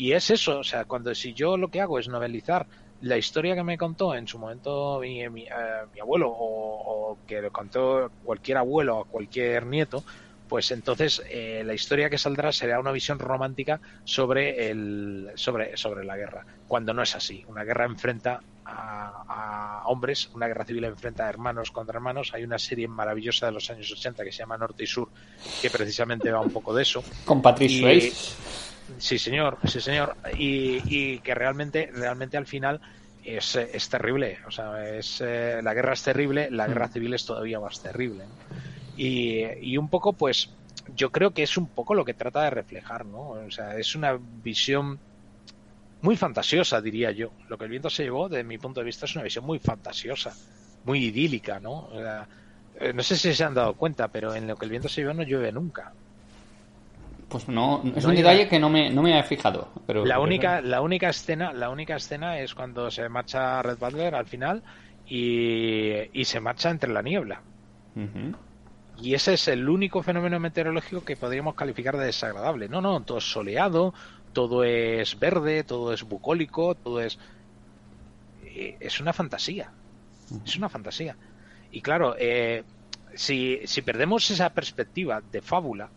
y 0.00 0.12
es 0.14 0.30
eso 0.30 0.60
o 0.60 0.64
sea 0.64 0.86
cuando 0.86 1.14
si 1.14 1.34
yo 1.34 1.58
lo 1.58 1.68
que 1.68 1.82
hago 1.82 1.98
es 1.98 2.08
novelizar 2.08 2.66
la 3.02 3.18
historia 3.18 3.54
que 3.54 3.62
me 3.62 3.76
contó 3.76 4.14
en 4.14 4.26
su 4.26 4.38
momento 4.38 4.98
mi, 4.98 5.28
mi, 5.28 5.42
eh, 5.42 5.50
mi 5.92 6.00
abuelo 6.00 6.30
o, 6.30 7.10
o 7.12 7.18
que 7.26 7.42
lo 7.42 7.52
contó 7.52 8.10
cualquier 8.24 8.56
abuelo 8.56 9.00
o 9.00 9.04
cualquier 9.04 9.66
nieto 9.66 10.02
pues 10.48 10.70
entonces 10.70 11.22
eh, 11.28 11.62
la 11.66 11.74
historia 11.74 12.08
que 12.08 12.16
saldrá 12.16 12.50
será 12.50 12.80
una 12.80 12.92
visión 12.92 13.18
romántica 13.18 13.78
sobre 14.04 14.70
el 14.70 15.30
sobre 15.34 15.76
sobre 15.76 16.02
la 16.02 16.16
guerra 16.16 16.44
cuando 16.66 16.92
no 16.92 17.02
es 17.02 17.14
así. 17.14 17.44
Una 17.46 17.62
guerra 17.62 17.84
enfrenta 17.84 18.40
a, 18.64 19.82
a 19.82 19.86
hombres 19.86 20.28
una 20.34 20.48
guerra 20.48 20.64
civil 20.64 20.84
enfrenta 20.86 21.26
a 21.26 21.28
hermanos 21.28 21.70
contra 21.70 21.98
hermanos. 21.98 22.32
Hay 22.34 22.42
una 22.42 22.58
serie 22.58 22.88
maravillosa 22.88 23.46
de 23.46 23.52
los 23.52 23.70
años 23.70 23.92
80 23.92 24.24
que 24.24 24.32
se 24.32 24.38
llama 24.38 24.58
Norte 24.58 24.82
y 24.82 24.88
Sur 24.88 25.08
que 25.62 25.70
precisamente 25.70 26.32
va 26.32 26.40
un 26.40 26.50
poco 26.50 26.74
de 26.74 26.82
eso. 26.82 27.04
Con 27.24 27.40
Patrick 27.40 27.70
Y-. 27.70 28.12
Sí, 28.98 29.18
señor, 29.18 29.58
sí, 29.64 29.80
señor. 29.80 30.16
Y, 30.36 30.82
y 30.84 31.20
que 31.20 31.34
realmente, 31.34 31.90
realmente 31.92 32.36
al 32.36 32.46
final 32.46 32.80
es, 33.22 33.56
es 33.56 33.88
terrible. 33.88 34.38
O 34.46 34.50
sea, 34.50 34.88
es, 34.88 35.20
eh, 35.20 35.60
la 35.62 35.74
guerra 35.74 35.92
es 35.94 36.02
terrible, 36.02 36.50
la 36.50 36.66
guerra 36.66 36.88
civil 36.88 37.14
es 37.14 37.24
todavía 37.24 37.60
más 37.60 37.80
terrible. 37.82 38.24
Y, 38.96 39.44
y 39.60 39.76
un 39.76 39.88
poco, 39.88 40.12
pues, 40.14 40.50
yo 40.94 41.10
creo 41.12 41.32
que 41.32 41.42
es 41.42 41.56
un 41.56 41.68
poco 41.68 41.94
lo 41.94 42.04
que 42.04 42.14
trata 42.14 42.42
de 42.44 42.50
reflejar, 42.50 43.06
¿no? 43.06 43.30
O 43.30 43.50
sea, 43.50 43.76
es 43.76 43.94
una 43.94 44.18
visión 44.20 45.00
muy 46.00 46.16
fantasiosa, 46.16 46.80
diría 46.80 47.10
yo. 47.12 47.34
Lo 47.48 47.58
que 47.58 47.64
el 47.64 47.70
viento 47.70 47.90
se 47.90 48.04
llevó, 48.04 48.28
desde 48.28 48.44
mi 48.44 48.58
punto 48.58 48.80
de 48.80 48.86
vista, 48.86 49.06
es 49.06 49.14
una 49.14 49.24
visión 49.24 49.44
muy 49.44 49.58
fantasiosa, 49.58 50.38
muy 50.84 51.04
idílica, 51.06 51.60
¿no? 51.60 51.86
O 51.86 52.00
sea, 52.00 52.28
eh, 52.74 52.92
no 52.92 53.02
sé 53.02 53.16
si 53.16 53.34
se 53.34 53.44
han 53.44 53.54
dado 53.54 53.74
cuenta, 53.74 54.08
pero 54.08 54.34
en 54.34 54.46
lo 54.46 54.56
que 54.56 54.64
el 54.66 54.70
viento 54.70 54.88
se 54.88 55.02
llevó 55.02 55.14
no 55.14 55.22
llueve 55.22 55.52
nunca. 55.52 55.94
Pues 57.30 57.48
no, 57.48 57.82
es 57.96 58.02
No 58.04 58.10
un 58.10 58.16
detalle 58.16 58.48
que 58.48 58.58
no 58.58 58.68
me, 58.68 58.90
no 58.90 59.02
me 59.02 59.12
había 59.12 59.22
fijado. 59.22 59.68
Pero 59.86 60.04
La 60.04 60.18
única, 60.20 60.60
la 60.60 60.80
única 60.82 61.08
escena, 61.08 61.52
la 61.52 61.70
única 61.70 61.96
escena 61.96 62.38
es 62.40 62.54
cuando 62.54 62.90
se 62.90 63.08
marcha 63.08 63.62
Red 63.62 63.78
Butler 63.78 64.14
al 64.14 64.26
final 64.26 64.62
y, 65.06 65.92
y 66.12 66.24
se 66.24 66.40
marcha 66.40 66.70
entre 66.70 66.92
la 66.92 67.02
niebla. 67.02 67.40
Y 69.00 69.14
ese 69.14 69.34
es 69.34 69.48
el 69.48 69.68
único 69.68 70.02
fenómeno 70.02 70.38
meteorológico 70.40 71.04
que 71.04 71.16
podríamos 71.16 71.54
calificar 71.54 71.96
de 71.96 72.06
desagradable. 72.06 72.68
No, 72.68 72.80
no, 72.80 73.00
todo 73.02 73.18
es 73.18 73.30
soleado, 73.30 73.94
todo 74.32 74.64
es 74.64 75.18
verde, 75.18 75.64
todo 75.64 75.92
es 75.92 76.02
bucólico, 76.02 76.74
todo 76.74 77.00
es... 77.00 77.18
eh, 78.44 78.76
Es 78.80 79.00
una 79.00 79.12
fantasía. 79.12 79.70
Es 80.44 80.56
una 80.56 80.68
fantasía. 80.68 81.16
Y 81.72 81.80
claro, 81.80 82.14
eh, 82.18 82.64
si, 83.14 83.60
si 83.64 83.82
perdemos 83.82 84.30
esa 84.30 84.50
perspectiva 84.50 85.22
de 85.32 85.40
fábula, 85.42 85.88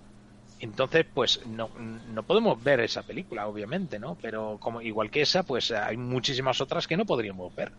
entonces 0.64 1.06
pues 1.14 1.46
no, 1.46 1.70
no 1.78 2.24
podemos 2.24 2.64
ver 2.64 2.80
esa 2.80 3.04
película, 3.04 3.48
obviamente, 3.48 4.00
¿no? 4.00 4.18
Pero 4.22 4.58
como 4.60 4.82
igual 4.82 5.12
que 5.12 5.22
esa, 5.22 5.44
pues 5.44 5.72
hay 5.72 5.98
muchísimas 5.98 6.62
otras 6.62 6.88
que 6.88 6.98
no 6.98 7.06
podríamos 7.06 7.54
ver. 7.56 7.72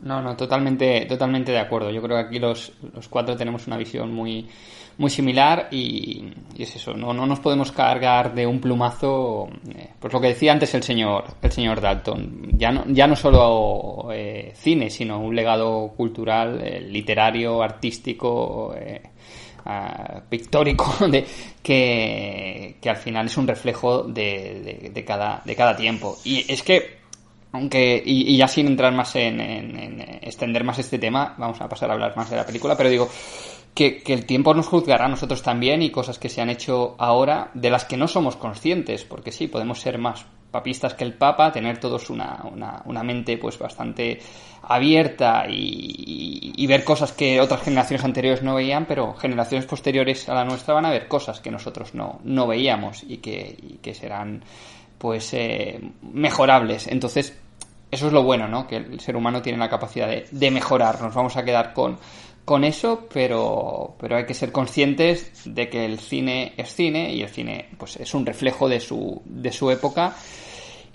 No, 0.00 0.20
no, 0.20 0.36
totalmente, 0.36 1.06
totalmente 1.06 1.50
de 1.50 1.58
acuerdo. 1.58 1.90
Yo 1.90 2.02
creo 2.02 2.18
que 2.18 2.26
aquí 2.26 2.38
los, 2.38 2.72
los 2.94 3.08
cuatro 3.08 3.36
tenemos 3.36 3.66
una 3.66 3.78
visión 3.78 4.12
muy, 4.12 4.46
muy 4.98 5.10
similar 5.10 5.68
y, 5.70 6.32
es 6.58 6.76
eso, 6.76 6.94
no, 6.94 7.12
no 7.12 7.26
nos 7.26 7.40
podemos 7.40 7.72
cargar 7.72 8.34
de 8.34 8.46
un 8.46 8.60
plumazo, 8.60 9.48
eh, 9.74 9.90
pues 9.98 10.12
lo 10.12 10.20
que 10.20 10.28
decía 10.28 10.52
antes 10.52 10.74
el 10.74 10.82
señor, 10.82 11.24
el 11.42 11.50
señor 11.50 11.80
Dalton, 11.80 12.50
ya 12.52 12.70
no, 12.70 12.84
ya 12.86 13.06
no 13.06 13.16
solo 13.16 14.12
eh, 14.12 14.52
cine, 14.54 14.90
sino 14.90 15.18
un 15.18 15.34
legado 15.34 15.92
cultural, 15.96 16.60
eh, 16.62 16.80
literario, 16.80 17.62
artístico, 17.62 18.74
ah, 19.64 20.20
pictórico, 20.28 21.06
de, 21.08 21.24
que, 21.62 22.76
que 22.80 22.90
al 22.90 22.96
final 22.96 23.26
es 23.26 23.36
un 23.36 23.46
reflejo 23.46 24.02
de, 24.04 24.80
de, 24.82 24.90
de 24.90 25.04
cada, 25.04 25.42
de 25.44 25.56
cada 25.56 25.76
tiempo. 25.76 26.16
Y 26.24 26.50
es 26.52 26.62
que 26.62 27.02
aunque, 27.52 28.02
y, 28.04 28.34
y 28.34 28.36
ya 28.36 28.48
sin 28.48 28.66
entrar 28.66 28.92
más 28.92 29.14
en, 29.14 29.40
en- 29.40 29.78
en 29.78 30.00
extender 30.22 30.64
más 30.64 30.78
este 30.80 30.98
tema, 30.98 31.34
vamos 31.38 31.60
a 31.60 31.68
pasar 31.68 31.88
a 31.88 31.92
hablar 31.92 32.16
más 32.16 32.28
de 32.28 32.36
la 32.36 32.44
película, 32.44 32.76
pero 32.76 32.88
digo 32.90 33.08
que, 33.74 33.98
que 34.02 34.14
el 34.14 34.24
tiempo 34.26 34.54
nos 34.54 34.68
juzgará 34.68 35.06
a 35.06 35.08
nosotros 35.08 35.42
también 35.42 35.82
y 35.82 35.90
cosas 35.90 36.18
que 36.18 36.28
se 36.28 36.40
han 36.40 36.50
hecho 36.50 36.94
ahora 36.98 37.50
de 37.54 37.70
las 37.70 37.84
que 37.84 37.96
no 37.96 38.06
somos 38.08 38.36
conscientes, 38.36 39.04
porque 39.04 39.32
sí, 39.32 39.48
podemos 39.48 39.80
ser 39.80 39.98
más 39.98 40.24
papistas 40.50 40.94
que 40.94 41.02
el 41.02 41.14
Papa, 41.14 41.50
tener 41.50 41.78
todos 41.78 42.10
una, 42.10 42.44
una, 42.52 42.82
una 42.84 43.02
mente 43.02 43.36
pues 43.38 43.58
bastante 43.58 44.20
abierta 44.62 45.46
y, 45.48 46.52
y- 46.56 46.66
ver 46.68 46.84
cosas 46.84 47.12
que 47.12 47.40
otras 47.40 47.62
generaciones 47.62 48.04
anteriores 48.04 48.42
no 48.42 48.54
veían, 48.54 48.86
pero 48.86 49.14
generaciones 49.14 49.66
posteriores 49.66 50.28
a 50.28 50.34
la 50.34 50.44
nuestra 50.44 50.74
van 50.74 50.86
a 50.86 50.90
ver 50.90 51.08
cosas 51.08 51.40
que 51.40 51.50
nosotros 51.50 51.94
no, 51.94 52.20
no 52.24 52.46
veíamos 52.46 53.02
y 53.02 53.16
que, 53.18 53.56
y 53.60 53.78
que 53.82 53.94
serán 53.94 54.42
pues 54.98 55.34
eh, 55.34 55.80
mejorables. 56.12 56.86
Entonces, 56.86 57.36
eso 57.90 58.06
es 58.06 58.12
lo 58.12 58.22
bueno, 58.22 58.48
¿no? 58.48 58.66
Que 58.66 58.76
el 58.76 59.00
ser 59.00 59.16
humano 59.16 59.42
tiene 59.42 59.58
la 59.58 59.68
capacidad 59.68 60.08
de, 60.08 60.26
de 60.30 60.50
mejorar. 60.50 61.00
Nos 61.02 61.14
vamos 61.14 61.36
a 61.36 61.44
quedar 61.44 61.72
con, 61.74 61.98
con 62.44 62.64
eso, 62.64 63.06
pero, 63.12 63.96
pero 63.98 64.16
hay 64.16 64.26
que 64.26 64.34
ser 64.34 64.52
conscientes 64.52 65.30
de 65.44 65.68
que 65.68 65.84
el 65.84 65.98
cine 65.98 66.52
es 66.56 66.74
cine 66.74 67.14
y 67.14 67.22
el 67.22 67.28
cine 67.28 67.70
pues 67.78 67.96
es 67.96 68.12
un 68.14 68.26
reflejo 68.26 68.68
de 68.68 68.80
su, 68.80 69.22
de 69.24 69.52
su 69.52 69.70
época. 69.70 70.14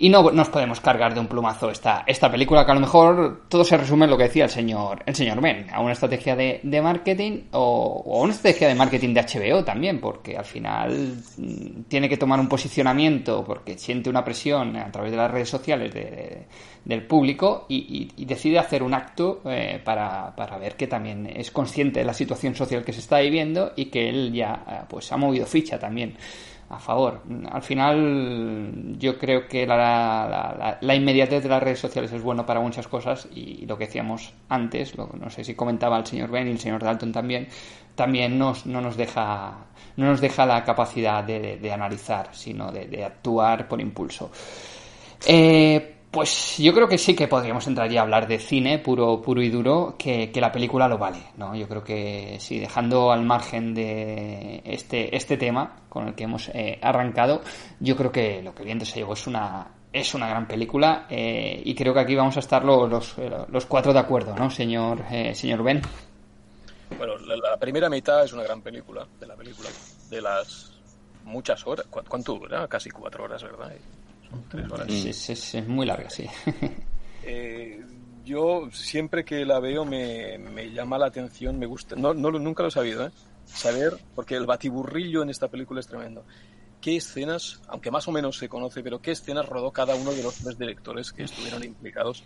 Y 0.02 0.08
no 0.10 0.32
nos 0.32 0.48
podemos 0.50 0.80
cargar 0.80 1.14
de 1.14 1.20
un 1.20 1.28
plumazo 1.28 1.70
esta, 1.70 2.06
esta 2.08 2.32
película, 2.32 2.66
que 2.66 2.72
a 2.72 2.76
lo 2.76 2.80
mejor 2.80 3.42
todo 3.50 3.66
se 3.66 3.76
resume 3.76 4.06
en 4.06 4.12
lo 4.12 4.18
que 4.18 4.24
decía 4.24 4.46
el 4.46 4.50
señor, 4.50 5.04
el 5.06 5.14
señor 5.14 5.42
Ben, 5.42 5.68
a 5.74 5.82
una 5.82 5.92
estrategia 5.92 6.38
de, 6.38 6.62
de 6.64 6.82
marketing 6.82 7.42
o, 7.52 8.04
o 8.06 8.22
una 8.24 8.32
estrategia 8.32 8.70
de 8.70 8.76
marketing 8.76 9.14
de 9.14 9.22
HBO 9.24 9.64
también, 9.66 10.00
porque 10.00 10.38
al 10.38 10.46
final 10.46 11.18
mm, 11.38 11.82
tiene 11.90 12.08
que 12.08 12.16
tomar 12.16 12.40
un 12.40 12.48
posicionamiento 12.48 13.44
porque 13.44 13.78
siente 13.78 14.10
una 14.10 14.24
presión 14.24 14.78
a 14.78 14.90
través 14.90 15.12
de 15.12 15.18
las 15.18 15.30
redes 15.32 15.50
sociales 15.50 15.94
de- 15.94 16.00
de- 16.06 16.48
del 16.86 17.06
público 17.06 17.66
y, 17.68 17.76
y- 18.16 18.22
y 18.22 18.26
decide 18.26 18.58
hacer 18.58 18.82
un 18.84 18.94
acto 18.94 19.42
eh, 19.46 19.82
para, 19.84 20.34
para 20.34 20.58
ver 20.58 20.76
que 20.78 20.88
también 20.88 21.28
es 21.36 21.52
consciente 21.52 22.00
de 22.00 22.06
la 22.06 22.14
situación 22.14 22.56
social 22.56 22.86
que 22.86 22.94
se 22.94 23.02
está 23.02 23.20
viviendo 23.20 23.74
y 23.76 23.88
que 23.88 24.08
él 24.08 24.32
ya 24.34 24.64
eh, 24.66 24.86
pues 24.88 25.12
ha 25.12 25.18
movido 25.18 25.46
ficha 25.46 25.78
también 25.78 26.16
a 26.70 26.80
favor. 26.80 27.22
Al 27.52 27.62
final, 27.64 28.96
yo 28.98 29.18
creo 29.18 29.48
que 29.48 29.66
la, 29.66 30.78
inmediatez 30.82 31.44
de 31.44 31.50
las 31.50 31.62
redes 31.64 31.80
sociales 31.80 32.12
es 32.12 32.22
bueno 32.22 32.46
para 32.46 32.60
muchas 32.60 32.88
cosas 32.88 33.28
y 33.34 33.66
lo 33.66 33.78
que 33.78 33.86
decíamos 33.86 34.34
antes, 34.50 34.96
no 34.98 35.30
sé 35.30 35.44
si 35.44 35.56
comentaba 35.56 35.98
el 35.98 36.06
señor 36.06 36.30
Ben 36.30 36.48
y 36.48 36.52
el 36.52 36.60
señor 36.60 36.84
Dalton 36.84 37.12
también, 37.12 37.48
también 37.96 38.38
nos, 38.38 38.66
no 38.66 38.82
nos 38.82 38.96
deja 38.96 39.66
no 39.98 40.06
nos 40.06 40.22
deja 40.22 40.46
la 40.46 40.64
capacidad 40.64 41.24
de 41.24 41.72
analizar, 41.74 42.30
sino 42.32 42.72
de, 42.72 42.88
de 42.88 43.04
actuar 43.04 43.68
por 43.68 43.82
impulso. 43.82 44.32
Eh, 45.26 45.96
pues 46.12 46.58
yo 46.58 46.74
creo 46.74 46.88
que 46.88 46.98
sí 46.98 47.16
que 47.16 47.28
podríamos 47.28 47.68
entrar 47.68 47.90
ya 47.90 48.00
a 48.00 48.04
hablar 48.04 48.28
de 48.28 48.40
cine 48.40 48.80
puro, 48.80 49.22
puro 49.22 49.42
y 49.44 49.50
duro, 49.50 49.96
que, 49.98 50.32
que 50.32 50.42
la 50.42 50.52
película 50.52 50.88
lo 50.88 50.98
vale, 50.98 51.20
¿no? 51.38 51.56
Yo 51.56 51.68
creo 51.68 51.84
que 51.84 52.38
sí, 52.40 52.60
dejando 52.60 53.12
al 53.12 53.24
margen 53.24 53.74
de 53.76 54.62
este, 54.66 55.16
este 55.16 55.38
tema 55.38 55.82
con 55.90 56.08
el 56.08 56.16
que 56.16 56.24
hemos 56.24 56.50
eh, 56.50 56.80
arrancado, 56.82 57.42
yo 57.80 57.96
creo 57.96 58.12
que 58.12 58.42
lo 58.42 58.56
que 58.56 58.64
viento 58.64 58.86
se 58.86 59.00
llevó 59.00 59.14
es 59.14 59.28
una, 59.28 59.68
es 59.94 60.14
una 60.16 60.28
gran 60.28 60.48
película 60.48 61.06
eh, 61.10 61.62
y 61.64 61.76
creo 61.76 61.94
que 61.94 62.00
aquí 62.00 62.16
vamos 62.16 62.38
a 62.38 62.40
estar 62.40 62.64
lo- 62.66 62.88
los, 62.88 63.18
eh, 63.20 63.30
los 63.50 63.66
cuatro 63.68 63.94
de 63.94 64.00
acuerdo, 64.00 64.36
¿no, 64.36 64.50
señor, 64.50 65.04
eh, 65.12 65.36
señor 65.36 65.62
Ben? 65.64 65.82
Bueno, 66.98 67.14
la, 67.18 67.56
primera 67.58 67.88
mitad 67.90 68.24
es 68.26 68.34
una 68.34 68.44
gran 68.44 68.62
película, 68.62 69.06
de 69.20 69.28
la 69.28 69.36
película, 69.36 69.70
de 70.10 70.22
las 70.22 70.72
muchas 71.24 71.66
horas. 71.68 71.86
¿Cu- 71.90 72.02
¿Cuánto 72.08 72.34
dura? 72.34 72.68
Casi 72.68 72.90
cuatro 72.90 73.24
horas, 73.26 73.42
¿verdad? 73.44 73.72
Tres 74.50 74.72
horas. 74.72 74.88
Es, 74.90 75.06
es- 75.06 75.30
es- 75.30 75.56
es 75.56 75.68
muy 75.68 75.86
larga, 75.86 76.10
sí. 76.10 76.26
Eh, 77.24 77.84
yo 78.24 78.70
siempre 78.72 79.26
que 79.26 79.46
la 79.46 79.60
veo 79.60 79.84
me, 79.86 80.38
me 80.38 80.72
llama 80.72 80.98
la 80.98 81.08
atención, 81.08 81.60
me 81.60 81.66
gusta, 81.66 81.96
no, 81.96 82.14
no 82.14 82.32
nunca 82.32 82.64
lo 82.64 82.70
he 82.70 82.72
sabido, 82.72 83.06
¿eh? 83.08 83.12
saber, 83.46 83.98
porque 84.16 84.36
el 84.36 84.46
batiburrillo 84.46 85.22
en 85.24 85.30
esta 85.30 85.48
película 85.48 85.80
es 85.80 85.88
tremendo. 85.88 86.24
qué 86.82 86.96
escenas, 86.96 87.60
aunque 87.68 87.92
más 87.92 88.08
o 88.08 88.12
menos 88.12 88.38
se 88.38 88.48
conoce, 88.48 88.82
pero 88.84 89.02
qué 89.02 89.12
escenas 89.12 89.48
rodó 89.48 89.72
cada 89.72 89.96
uno 89.96 90.12
de 90.12 90.24
los 90.24 90.36
tres 90.36 90.58
directores 90.58 91.12
que 91.12 91.24
estuvieron 91.24 91.64
implicados. 91.64 92.24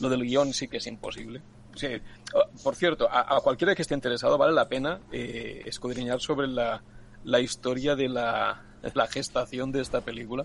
Lo 0.00 0.08
del 0.10 0.22
guion 0.24 0.52
sí 0.52 0.68
que 0.68 0.76
es 0.78 0.86
imposible. 0.86 1.40
Sí, 1.74 1.86
ah, 2.34 2.48
por 2.62 2.74
cierto, 2.76 3.08
a, 3.10 3.36
a 3.36 3.40
cualquiera 3.40 3.74
que 3.74 3.82
esté 3.82 3.94
interesado 3.94 4.36
vale 4.36 4.52
la 4.52 4.68
pena 4.68 5.00
eh, 5.12 5.62
escudriñar 5.64 6.20
sobre 6.20 6.46
la, 6.48 6.82
la 7.24 7.40
historia 7.40 7.94
de 7.96 8.08
la, 8.08 8.62
la 8.94 9.06
gestación 9.06 9.72
de 9.72 9.80
esta 9.80 10.00
película, 10.02 10.44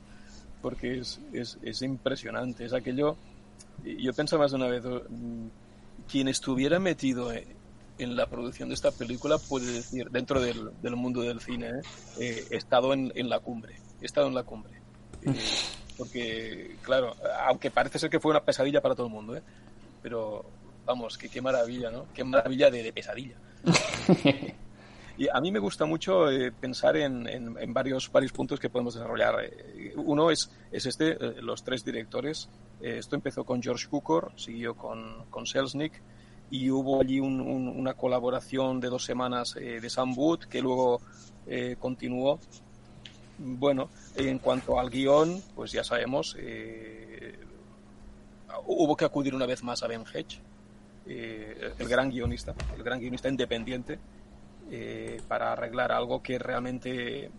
porque 0.62 1.00
es, 1.00 1.20
es, 1.34 1.58
es 1.62 1.82
impresionante. 1.82 2.66
Es 2.66 2.74
aquello. 2.74 3.18
Yo 3.84 4.14
pensaba 4.14 4.44
más 4.44 4.52
de 4.52 4.58
una 4.58 4.68
vez, 4.68 4.84
mm, 4.84 5.48
quien 6.10 6.28
estuviera 6.28 6.80
metido 6.80 7.32
eh, 7.34 7.48
en 7.98 8.16
la 8.16 8.28
producción 8.28 8.70
de 8.70 8.76
esta 8.76 8.92
película 8.92 9.38
puede 9.38 9.72
decir, 9.72 10.10
dentro 10.10 10.42
del, 10.42 10.72
del 10.82 10.96
mundo 10.96 11.22
del 11.22 11.40
cine, 11.40 11.70
¿eh? 11.70 11.82
Eh, 12.20 12.48
he 12.52 12.58
estado 12.58 12.94
en, 12.94 13.12
en 13.16 13.30
la 13.30 13.40
cumbre, 13.40 13.76
he 14.02 14.06
estado 14.06 14.28
en 14.28 14.36
la 14.36 14.44
cumbre. 14.44 14.74
Eh, 15.22 15.34
porque, 15.98 16.76
claro, 16.82 17.16
aunque 17.46 17.70
parece 17.70 18.00
ser 18.00 18.10
que 18.10 18.20
fue 18.20 18.32
una 18.32 18.44
pesadilla 18.44 18.82
para 18.82 18.96
todo 18.96 19.06
el 19.08 19.14
mundo, 19.14 19.36
¿eh? 19.36 19.44
pero 20.02 20.44
vamos, 20.86 21.18
que 21.18 21.30
qué 21.30 21.42
maravilla, 21.42 21.92
¿no? 21.92 22.08
Qué 22.14 22.24
maravilla 22.24 22.72
de, 22.72 22.82
de 22.82 22.92
pesadilla. 22.92 23.36
Y 25.22 25.28
a 25.32 25.40
mí 25.40 25.52
me 25.52 25.60
gusta 25.60 25.86
mucho 25.86 26.32
eh, 26.32 26.52
pensar 26.52 26.98
en, 26.98 27.28
en- 27.28 27.74
varios, 27.76 28.12
varios 28.12 28.32
puntos 28.32 28.60
que 28.60 28.72
podemos 28.72 28.96
desarrollar. 28.96 29.36
Eh, 29.46 29.94
Uno 29.96 30.32
es, 30.32 30.50
es 30.72 30.88
este, 30.88 31.12
eh, 31.12 31.36
los 31.44 31.64
tres 31.64 31.86
directores. 31.86 32.50
Esto 32.80 33.18
empezó 33.18 33.44
con 33.44 33.62
George 33.62 33.88
Cukor, 33.88 34.32
siguió 34.36 34.74
con, 34.74 35.26
con 35.30 35.46
Selznick 35.46 35.94
y 36.50 36.72
hubo 36.72 37.00
allí 37.00 37.20
un- 37.20 37.40
un- 37.40 37.68
una 37.68 37.94
colaboración 37.94 38.80
de 38.80 38.88
dos 38.90 39.06
semanas 39.06 39.54
de 39.54 39.88
Sam 39.92 40.18
Wood 40.18 40.46
que 40.46 40.60
luego 40.60 41.00
continuó. 41.78 42.40
Bueno, 43.38 43.92
en 44.16 44.40
cuanto 44.40 44.80
al 44.80 44.90
guion, 44.90 45.40
pues 45.54 45.72
ya 45.72 45.84
sabemos, 45.84 46.36
hubo 48.66 48.96
que 48.98 49.06
acudir 49.06 49.36
una 49.36 49.46
vez 49.46 49.62
más 49.64 49.84
a 49.84 49.88
Ben 49.88 50.04
Hedge, 50.12 50.40
el 51.06 51.88
gran 51.88 52.10
guionista, 52.10 52.56
el 52.76 52.82
gran 52.82 53.00
guionista 53.00 53.30
independiente, 53.30 54.00
eh, 54.72 55.22
para 55.28 55.52
arreglar 55.52 55.92
algo 55.92 56.24
que 56.24 56.40
realmente 56.40 57.30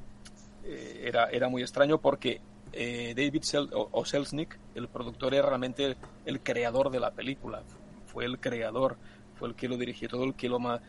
eh, 0.64 1.00
era, 1.02 1.30
era 1.30 1.48
muy 1.48 1.62
extraño 1.62 1.98
porque 1.98 2.40
eh, 2.72 3.14
David 3.16 3.42
Sel 3.42 3.70
o, 3.72 3.88
o 3.90 4.04
Selznick, 4.04 4.58
el 4.74 4.88
productor, 4.88 5.34
era 5.34 5.48
realmente 5.48 5.96
el 6.26 6.40
creador 6.40 6.90
de 6.90 7.00
la 7.00 7.10
película. 7.10 7.62
Fue 8.06 8.26
el 8.26 8.38
creador, 8.38 8.96
fue 9.38 9.48
el 9.48 9.54
que 9.54 9.68
lo 9.68 9.76
dirigió 9.78 10.08
todo, 10.08 10.24
el 10.24 10.34
que 10.34 10.48
lo 10.48 10.58
ma- 10.58 10.80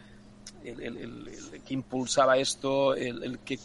el, 0.64 1.61
que 1.65 1.74
impulsaba 1.74 2.38
esto, 2.38 2.94
el, 2.95 3.40
que 3.40 3.57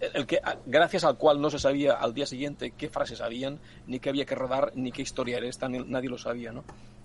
el 0.00 0.26
que 0.26 0.40
gracias 0.66 1.04
al 1.04 1.16
cual 1.16 1.40
no 1.40 1.48
se 1.50 1.58
sabía 1.58 1.92
al 1.92 2.12
día 2.12 2.26
siguiente 2.26 2.72
qué 2.76 2.88
frases 2.88 3.20
habían, 3.20 3.58
ni 3.86 4.00
qué 4.00 4.08
había 4.08 4.24
que 4.24 4.34
rodar, 4.34 4.72
ni 4.74 4.90
qué 4.90 5.02
historia 5.02 5.36
era 5.36 5.46
esta, 5.46 5.68
nadie 5.68 6.08
lo 6.08 6.18
sabía, 6.18 6.50
¿no? 6.52 6.64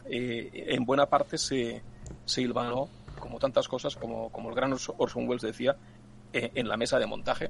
En 0.10 0.86
buena 0.86 1.06
parte 1.06 1.38
se, 1.38 1.82
se 2.26 2.42
como 3.20 3.40
tantas 3.40 3.68
cosas, 3.68 3.96
como, 3.96 4.32
como 4.32 4.50
el 4.50 4.56
gran 4.56 4.74
Orson 4.74 5.28
Welles 5.28 5.42
decía, 5.42 5.76
eh, 6.34 6.52
en 6.56 6.68
la 6.68 6.78
mesa 6.78 7.00
de 7.00 7.06
montaje. 7.06 7.50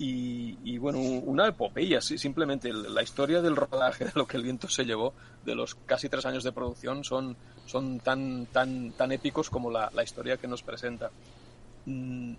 Y, 0.00 0.78
bueno, 0.78 1.00
una 1.00 1.48
epopeya, 1.48 2.00
simplemente 2.00 2.72
la 2.72 3.02
historia 3.02 3.42
del 3.42 3.56
rodaje, 3.56 4.04
de 4.04 4.12
lo 4.14 4.28
que 4.28 4.36
el 4.36 4.44
viento 4.44 4.68
se 4.68 4.84
llevó, 4.84 5.12
de 5.44 5.56
los 5.56 5.74
casi 5.74 6.08
tres 6.08 6.24
años 6.24 6.44
de 6.44 6.52
producción, 6.52 7.02
son, 7.02 7.36
son 7.66 7.98
tan, 7.98 8.46
tan, 8.46 8.92
tan 8.92 9.10
épicos 9.10 9.50
como 9.50 9.72
la, 9.72 9.90
la 9.92 10.04
historia 10.04 10.36
que 10.36 10.46
nos 10.46 10.62
presenta. 10.62 11.10
Mm, 11.86 12.34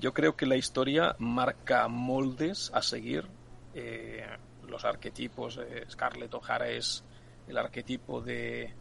yo 0.00 0.12
creo 0.12 0.36
que 0.36 0.44
la 0.44 0.56
historia 0.56 1.16
marca 1.18 1.88
moldes 1.88 2.70
a 2.74 2.82
seguir. 2.82 3.24
eh, 3.72 4.26
los 4.70 4.84
arquetipos, 4.84 5.58
eh, 5.58 5.84
Scarlett 5.90 6.32
O'Hara 6.34 6.70
es 6.70 7.02
el 7.48 7.58
arquetipo 7.58 8.20
de, 8.20 8.72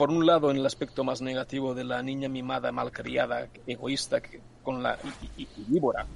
por 0.00 0.10
un 0.10 0.24
lado, 0.24 0.50
en 0.50 0.56
el 0.56 0.64
aspecto 0.64 1.04
más 1.04 1.20
negativo 1.20 1.74
de 1.74 1.84
la 1.84 2.02
niña 2.02 2.28
mimada, 2.30 2.72
malcriada, 2.72 3.48
egoísta, 3.66 4.22
que, 4.22 4.40
con 4.62 4.82
la 4.82 4.98
y, 5.36 5.42
y- 5.42 5.48
y 5.58 5.64
víbora, 5.68 6.06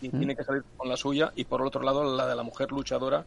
y 0.00 0.08
tiene 0.08 0.34
que 0.34 0.44
salir 0.44 0.62
con 0.78 0.88
la 0.88 0.96
suya, 0.96 1.30
y 1.36 1.44
por 1.44 1.60
el 1.60 1.66
otro 1.66 1.82
lado, 1.82 2.16
la 2.16 2.26
de 2.26 2.34
la 2.34 2.42
mujer 2.42 2.72
luchadora, 2.72 3.24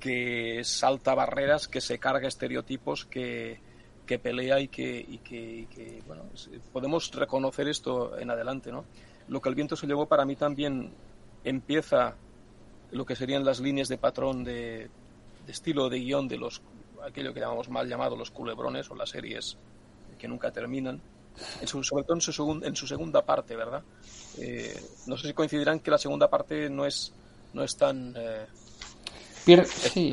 que 0.00 0.62
salta 0.64 1.14
barreras, 1.14 1.68
que 1.68 1.80
se 1.80 1.98
carga 1.98 2.26
estereotipos, 2.26 3.04
que, 3.04 3.60
que 4.04 4.18
pelea 4.18 4.58
y 4.58 4.66
que, 4.68 4.98
y 5.08 5.18
que, 5.18 5.40
y 5.60 5.66
que, 5.66 6.02
bueno, 6.08 6.22
podemos 6.72 7.10
reconocer 7.12 7.68
esto 7.68 8.18
en 8.18 8.30
adelante, 8.30 8.72
¿no? 8.72 8.84
Lo 9.28 9.40
que 9.40 9.48
el 9.48 9.54
viento 9.54 9.76
se 9.76 9.86
llevó 9.86 10.06
para 10.06 10.24
mí 10.24 10.34
también 10.34 10.90
empieza 11.44 12.14
lo 12.90 13.06
que 13.06 13.14
serían 13.14 13.44
las 13.44 13.60
líneas 13.60 13.86
de 13.88 13.98
patrón 13.98 14.42
de, 14.44 14.88
de 15.46 15.52
estilo 15.52 15.88
de 15.88 15.98
guion 16.00 16.26
de 16.28 16.38
los 16.38 16.60
aquello 17.06 17.32
que 17.32 17.40
llamamos 17.40 17.68
mal 17.68 17.88
llamado 17.88 18.16
los 18.16 18.30
culebrones 18.30 18.90
o 18.90 18.94
las 18.94 19.10
series 19.10 19.56
que 20.18 20.28
nunca 20.28 20.50
terminan 20.50 21.00
en 21.60 21.68
su- 21.68 21.82
sobre 21.84 22.04
todo 22.04 22.14
en 22.16 22.20
su, 22.20 22.32
segun- 22.32 22.64
en 22.64 22.74
su 22.76 22.86
segunda 22.86 23.22
parte 23.24 23.54
verdad 23.56 23.82
Eh, 24.38 24.78
no 25.06 25.16
sé 25.16 25.28
si 25.28 25.32
coincidirán 25.34 25.80
que 25.80 25.90
la 25.90 25.98
segunda 25.98 26.28
parte 26.28 26.68
no 26.68 26.84
es 26.84 27.12
no 27.54 27.62
es 27.62 27.76
tan 27.76 28.14
eh, 28.16 28.46
Pier- 29.46 29.64
sí, 29.64 30.12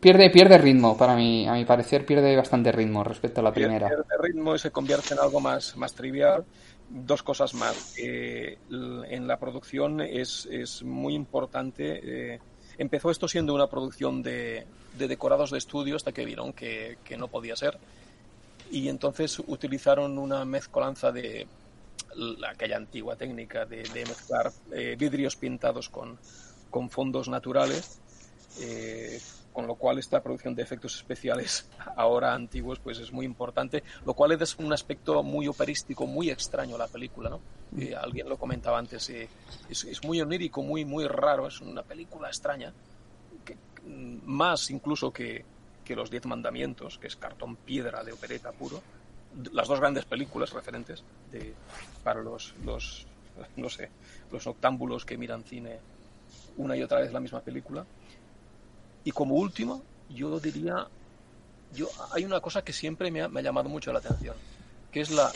pierde, 0.00 0.28
pierde 0.30 0.58
ritmo, 0.58 0.96
para 0.98 1.16
mí, 1.16 1.48
a 1.48 1.54
mi 1.54 1.64
parecer, 1.64 2.04
pierde 2.04 2.36
bastante 2.36 2.70
ritmo 2.70 3.02
respecto 3.02 3.40
a 3.40 3.44
la 3.44 3.52
primera. 3.54 3.88
pierde 3.88 4.04
ritmo 4.20 4.54
y 4.54 4.58
se 4.58 4.70
convierte 4.70 5.14
en 5.14 5.20
algo 5.20 5.40
más, 5.40 5.74
más 5.78 5.94
trivial. 5.94 6.44
Dos 6.90 7.22
cosas 7.22 7.54
más. 7.54 7.94
Eh, 7.98 8.58
en 8.70 9.26
la 9.26 9.38
producción 9.38 10.00
es, 10.02 10.46
es 10.50 10.82
muy 10.82 11.14
importante. 11.14 12.34
eh, 12.34 12.38
empezó 12.78 13.10
esto 13.10 13.28
siendo 13.28 13.54
una 13.54 13.66
producción 13.66 14.22
de, 14.22 14.66
de 14.96 15.08
decorados 15.08 15.50
de 15.50 15.58
estudio 15.58 15.96
hasta 15.96 16.12
que 16.12 16.24
vieron 16.24 16.52
que, 16.52 16.96
no 17.18 17.28
podía 17.28 17.56
ser. 17.56 17.78
Y 18.70 18.88
entonces 18.88 19.38
utilizaron 19.46 20.18
una 20.18 20.44
mezcolanza 20.44 21.10
de 21.12 21.46
la, 22.14 22.50
aquella 22.50 22.76
antigua 22.76 23.16
técnica 23.16 23.66
de, 23.66 23.82
de 23.82 24.06
mezclar 24.06 24.52
eh, 24.72 24.96
vidrios 24.98 25.36
pintados 25.36 25.88
con, 25.88 26.18
con 26.70 26.90
fondos 26.90 27.28
naturales 27.28 28.00
eh, 28.60 29.20
con 29.58 29.66
lo 29.66 29.74
cual 29.74 29.98
esta 29.98 30.22
producción 30.22 30.54
de 30.54 30.62
efectos 30.62 30.94
especiales 30.94 31.68
ahora 31.96 32.32
antiguos 32.32 32.78
pues 32.78 33.00
es 33.00 33.10
muy 33.10 33.26
importante, 33.26 33.82
lo 34.06 34.14
cual 34.14 34.30
es 34.30 34.56
un 34.56 34.72
aspecto 34.72 35.20
muy 35.24 35.48
operístico, 35.48 36.06
muy 36.06 36.30
extraño 36.30 36.76
a 36.76 36.78
la 36.78 36.86
película, 36.86 37.28
¿no? 37.28 37.40
Eh, 37.76 37.92
alguien 37.92 38.28
lo 38.28 38.36
comentaba 38.36 38.78
antes, 38.78 39.10
eh, 39.10 39.28
es, 39.68 39.82
es 39.82 40.04
muy 40.04 40.20
onírico, 40.20 40.62
muy 40.62 40.84
muy 40.84 41.08
raro, 41.08 41.48
es 41.48 41.60
una 41.60 41.82
película 41.82 42.28
extraña, 42.28 42.72
que, 43.44 43.56
mm, 43.84 44.18
más 44.26 44.70
incluso 44.70 45.12
que, 45.12 45.44
que 45.84 45.96
Los 45.96 46.08
Diez 46.08 46.24
Mandamientos, 46.24 46.96
que 46.96 47.08
es 47.08 47.16
cartón 47.16 47.56
piedra 47.56 48.04
de 48.04 48.12
opereta 48.12 48.52
puro, 48.52 48.80
las 49.52 49.66
dos 49.66 49.80
grandes 49.80 50.04
películas 50.04 50.52
referentes 50.52 51.02
de, 51.32 51.52
para 52.04 52.22
los, 52.22 52.54
los, 52.64 53.08
no 53.56 53.68
sé, 53.68 53.90
los 54.30 54.46
octámbulos 54.46 55.04
que 55.04 55.18
miran 55.18 55.42
cine 55.42 55.80
una 56.58 56.76
y 56.76 56.82
otra 56.84 57.00
vez 57.00 57.12
la 57.12 57.18
misma 57.18 57.40
película. 57.40 57.84
Y 59.04 59.12
como 59.12 59.36
último, 59.36 59.82
yo 60.10 60.38
diría, 60.40 60.86
yo 61.74 61.88
hay 62.12 62.24
una 62.24 62.40
cosa 62.40 62.62
que 62.62 62.72
siempre 62.72 63.10
me 63.10 63.22
ha, 63.22 63.28
me 63.28 63.40
ha 63.40 63.42
llamado 63.42 63.68
mucho 63.68 63.92
la 63.92 64.00
atención, 64.00 64.36
que 64.90 65.00
es 65.00 65.10
la, 65.10 65.30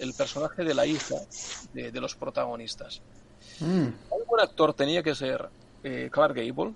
el 0.00 0.14
personaje 0.14 0.64
de 0.64 0.74
la 0.74 0.86
hija 0.86 1.16
de, 1.72 1.90
de 1.90 2.00
los 2.00 2.14
protagonistas. 2.14 3.00
Mm. 3.60 3.86
Un 4.10 4.26
buen 4.26 4.42
actor 4.42 4.74
tenía 4.74 5.02
que 5.02 5.14
ser 5.14 5.48
eh, 5.82 6.08
Clark 6.12 6.34
Gable 6.34 6.74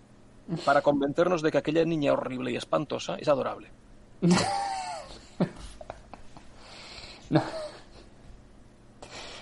para 0.65 0.83
convencernos 0.83 1.43
de 1.43 1.51
que 1.51 1.59
aquella 1.59 1.85
niña 1.85 2.13
horrible 2.13 2.53
y 2.53 2.57
espantosa 2.57 3.17
es 3.17 3.29
adorable. 3.29 3.71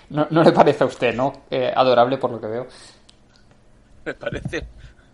No, 0.09 0.27
no 0.29 0.43
le 0.43 0.51
parece 0.51 0.83
a 0.83 0.87
usted, 0.87 1.15
¿no? 1.15 1.43
Eh, 1.49 1.71
adorable 1.73 2.17
por 2.17 2.31
lo 2.31 2.41
que 2.41 2.47
veo. 2.47 2.67
Me 4.03 4.13
parece 4.13 4.67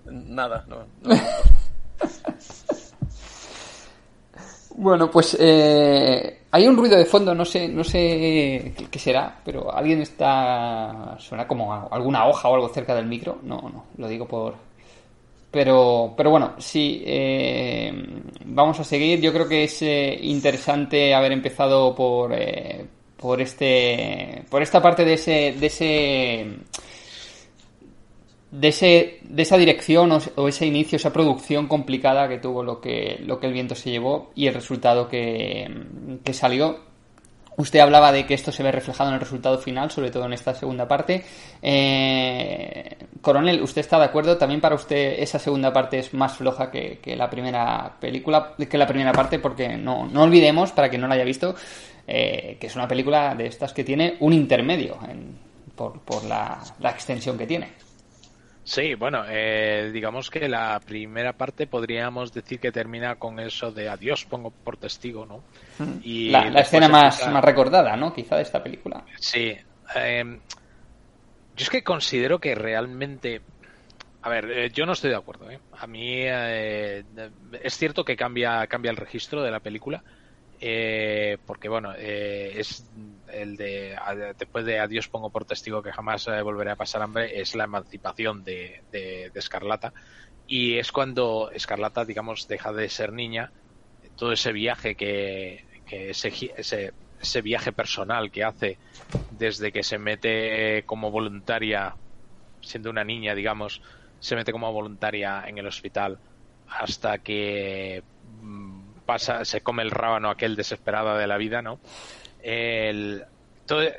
nada, 0.06 0.66
no. 0.68 0.88
Bueno, 4.78 5.10
pues 5.10 5.36
eh, 5.40 6.42
hay 6.52 6.68
un 6.68 6.78
ruido 6.78 6.98
de 6.98 7.06
fondo, 7.06 7.34
no 7.34 7.44
sé, 7.46 7.68
no 7.68 7.84
sé 7.84 8.74
qué, 8.92 9.00
será, 9.00 9.40
pero 9.44 9.74
alguien 9.74 10.02
está 10.02 11.16
suena 11.20 11.48
como 11.48 11.74
alguna 11.92 12.28
hoja 12.28 12.48
o 12.48 12.56
algo 12.56 12.70
cerca 12.70 12.94
del 12.94 13.08
micro. 13.08 13.40
No, 13.42 13.58
no, 13.62 13.86
lo 13.98 14.08
digo 14.08 14.28
por. 14.28 14.54
Pero, 15.50 16.14
pero 16.16 16.30
bueno, 16.30 16.54
sí, 16.60 17.02
eh, 17.06 17.92
vamos 18.46 18.80
a 18.80 18.84
seguir. 18.84 19.20
Yo 19.20 19.34
creo 19.34 19.48
que 19.48 19.64
es 19.64 19.82
eh, 19.82 20.16
interesante 20.22 21.14
haber 21.16 21.32
empezado 21.32 21.96
por 21.96 22.34
eh, 22.34 22.86
por 23.18 23.42
este 23.42 24.46
por 24.50 24.62
esta 24.62 24.80
parte 24.82 25.04
de 25.04 25.14
ese 25.14 25.56
de 25.60 25.66
ese 25.68 26.58
de, 28.52 28.68
ese, 28.70 29.20
de 29.24 29.42
esa 29.42 29.58
dirección 29.58 30.12
o, 30.36 30.48
ese 30.48 30.66
inicio, 30.66 30.96
esa 30.96 31.12
producción 31.14 31.68
complicada 31.68 32.28
que 32.30 32.38
tuvo 32.38 32.64
lo 32.64 32.80
que, 32.82 33.22
lo 33.26 33.40
que 33.40 33.48
el 33.48 33.54
viento 33.54 33.76
se 33.76 33.92
llevó 33.92 34.32
y 34.36 34.48
el 34.48 34.54
resultado 34.54 35.08
que, 35.08 35.70
que 36.24 36.34
salió. 36.34 36.86
Usted 37.60 37.80
hablaba 37.80 38.12
de 38.12 38.28
que 38.28 38.36
esto 38.36 38.52
se 38.52 38.62
ve 38.62 38.72
reflejado 38.72 39.10
en 39.10 39.16
el 39.16 39.20
resultado 39.20 39.58
final, 39.58 39.90
sobre 39.90 40.12
todo 40.12 40.26
en 40.26 40.34
esta 40.34 40.54
segunda 40.54 40.88
parte. 40.88 41.24
Eh, 41.64 42.98
Coronel, 43.20 43.62
¿usted 43.64 43.82
está 43.82 43.98
de 43.98 44.06
acuerdo? 44.06 44.38
¿También 44.38 44.62
para 44.62 44.76
usted 44.76 45.16
esa 45.20 45.40
segunda 45.40 45.74
parte 45.74 45.98
es 45.98 46.14
más 46.14 46.38
floja 46.38 46.70
que, 46.70 47.00
que 47.00 47.16
la 47.16 47.30
primera 47.30 47.96
película, 48.00 48.54
que 48.70 48.78
la 48.78 48.86
primera 48.86 49.12
parte? 49.12 49.40
Porque 49.40 49.70
no, 49.76 50.06
no 50.06 50.22
olvidemos, 50.22 50.72
para 50.72 50.88
quien 50.88 51.02
no 51.02 51.08
la 51.08 51.16
haya 51.16 51.24
visto, 51.24 51.56
eh, 52.08 52.58
que 52.62 52.68
es 52.68 52.76
una 52.76 52.88
película 52.88 53.34
de 53.34 53.48
estas 53.48 53.74
que 53.74 53.84
tiene 53.84 54.18
un 54.20 54.34
intermedio 54.34 54.98
en- 55.10 55.36
por, 55.76 56.00
por 56.02 56.24
la, 56.26 56.60
la 56.80 56.90
extensión 56.92 57.38
que 57.40 57.48
tiene. 57.48 57.70
Sí, 58.68 58.96
bueno, 58.96 59.24
eh, 59.30 59.92
digamos 59.94 60.30
que 60.30 60.50
la 60.50 60.82
primera 60.86 61.32
parte 61.32 61.68
podríamos 61.68 62.34
decir 62.34 62.60
que 62.60 62.70
termina 62.70 63.16
con 63.16 63.40
eso 63.40 63.72
de 63.72 63.88
adiós, 63.88 64.26
pongo 64.26 64.52
por 64.52 64.76
testigo, 64.76 65.26
¿no? 65.26 65.42
Y 66.04 66.32
la, 66.32 66.50
escena 66.60 66.90
más, 66.90 67.26
más 67.30 67.46
recordada, 67.46 67.96
¿no? 67.96 68.14
Quizá 68.14 68.36
de 68.36 68.42
esta 68.42 68.62
película. 68.62 69.06
Sí. 69.20 69.56
eh, 69.96 70.40
yo 71.56 71.64
es 71.64 71.70
que 71.70 71.82
considero 71.82 72.40
que 72.40 72.56
realmente. 72.56 73.42
A 74.24 74.28
ver, 74.30 74.52
eh, 74.52 74.70
yo 74.74 74.86
no 74.86 74.92
estoy 74.92 75.12
de 75.12 75.16
acuerdo. 75.16 75.50
¿eh? 75.50 75.62
A 75.72 75.88
mí 75.88 76.24
eh, 76.26 77.06
es 77.64 77.78
cierto 77.78 78.04
que 78.04 78.18
cambia, 78.18 78.68
cambia 78.68 78.92
el 78.92 78.98
registro 78.98 79.44
de 79.44 79.52
la 79.52 79.62
película. 79.62 80.04
eh, 80.60 81.38
porque 81.46 81.70
bueno, 81.70 81.94
eh, 81.98 82.52
es 82.58 82.86
el 83.32 83.58
de 83.58 83.98
después 84.38 84.66
de 84.66 84.80
Adiós 84.80 85.08
pongo 85.08 85.30
por 85.30 85.46
testigo 85.46 85.82
que 85.82 85.92
jamás 85.92 86.28
eh, 86.28 86.42
volveré 86.42 86.72
a 86.72 86.76
pasar 86.76 87.02
hambre, 87.02 87.40
es 87.40 87.56
la 87.56 87.66
emancipación 87.66 88.44
de, 88.44 88.84
de, 88.92 89.32
Escarlata. 89.34 89.94
Y 90.48 90.78
es 90.78 90.92
cuando 90.92 91.52
Escarlata, 91.52 92.06
digamos, 92.06 92.48
deja 92.48 92.72
de 92.72 92.90
ser 92.90 93.12
niña, 93.12 93.52
todo 94.16 94.32
ese 94.32 94.52
viaje 94.52 94.96
que, 94.96 95.66
que 95.86 96.12
ese, 96.12 96.32
ese 96.58 97.42
viaje 97.42 97.72
personal 97.72 98.32
que 98.32 98.44
hace 98.44 98.78
desde 99.32 99.72
que 99.72 99.84
se 99.84 99.98
mete 99.98 100.84
como 100.86 101.12
voluntaria, 101.12 101.96
siendo 102.62 102.90
una 102.90 103.04
niña, 103.04 103.36
digamos, 103.36 103.82
se 104.20 104.36
mete 104.36 104.52
como 104.52 104.72
voluntaria 104.72 105.44
en 105.48 105.58
el 105.58 105.68
hospital 105.68 106.20
hasta 106.70 107.20
que 107.20 108.04
mm, 108.42 108.82
pasa, 109.06 109.46
se 109.46 109.62
come 109.62 109.84
el 109.84 109.92
rábano 109.92 110.30
aquel 110.30 110.56
desesperado 110.56 111.18
de 111.18 111.28
la 111.28 111.38
vida, 111.38 111.62
¿no? 111.62 111.80
El, 112.50 113.26
todo, 113.66 113.82
eh, 113.84 113.92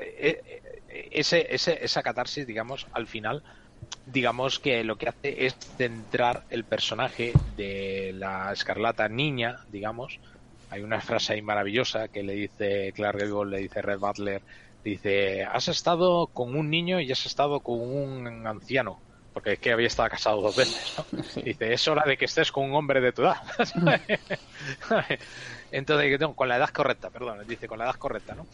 eh, 0.88 1.10
ese, 1.10 1.54
ese, 1.54 1.84
esa 1.84 2.02
catarsis, 2.02 2.46
digamos, 2.46 2.86
al 2.92 3.06
final, 3.06 3.42
digamos 4.06 4.58
que 4.58 4.82
lo 4.84 4.96
que 4.96 5.10
hace 5.10 5.44
es 5.44 5.54
centrar 5.76 6.44
el 6.48 6.64
personaje 6.64 7.34
de 7.58 8.14
la 8.14 8.50
escarlata 8.50 9.06
niña, 9.10 9.58
digamos. 9.70 10.18
Hay 10.70 10.80
una 10.80 11.02
frase 11.02 11.34
ahí 11.34 11.42
maravillosa 11.42 12.08
que 12.08 12.22
le 12.22 12.32
dice 12.32 12.92
Clark 12.94 13.18
Gable, 13.18 13.50
le 13.50 13.62
dice 13.62 13.82
Red 13.82 13.98
Butler, 13.98 14.40
dice, 14.82 15.44
has 15.44 15.68
estado 15.68 16.28
con 16.28 16.56
un 16.56 16.70
niño 16.70 17.00
y 17.00 17.12
has 17.12 17.26
estado 17.26 17.60
con 17.60 17.80
un 17.80 18.46
anciano, 18.46 18.98
porque 19.34 19.52
es 19.52 19.58
que 19.58 19.72
había 19.72 19.88
estado 19.88 20.08
casado 20.08 20.40
dos 20.40 20.56
veces, 20.56 20.94
¿no? 20.96 21.22
Dice, 21.44 21.70
es 21.70 21.86
hora 21.86 22.04
de 22.06 22.16
que 22.16 22.24
estés 22.24 22.50
con 22.50 22.64
un 22.64 22.74
hombre 22.74 23.02
de 23.02 23.12
tu 23.12 23.22
edad. 23.22 23.42
Entonces, 25.70 26.18
con 26.34 26.48
la 26.48 26.56
edad 26.56 26.70
correcta, 26.70 27.10
perdón, 27.10 27.46
dice, 27.46 27.68
con 27.68 27.78
la 27.78 27.84
edad 27.84 27.96
correcta, 27.96 28.34
¿no? 28.34 28.46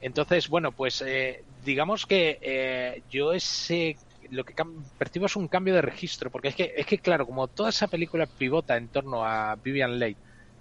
Entonces, 0.00 0.48
bueno, 0.48 0.72
pues 0.72 1.02
eh, 1.06 1.44
digamos 1.64 2.06
que 2.06 2.38
eh, 2.40 3.02
yo 3.10 3.32
ese 3.32 3.96
lo 4.30 4.44
que 4.44 4.54
percibo 4.96 5.26
es 5.26 5.36
un 5.36 5.48
cambio 5.48 5.74
de 5.74 5.82
registro, 5.82 6.30
porque 6.30 6.48
es 6.48 6.54
que, 6.54 6.72
es 6.76 6.86
que 6.86 6.98
claro, 6.98 7.26
como 7.26 7.48
toda 7.48 7.70
esa 7.70 7.88
película 7.88 8.26
pivota 8.26 8.76
en 8.76 8.88
torno 8.88 9.24
a 9.24 9.56
Vivian 9.56 9.98
Leigh, 9.98 10.16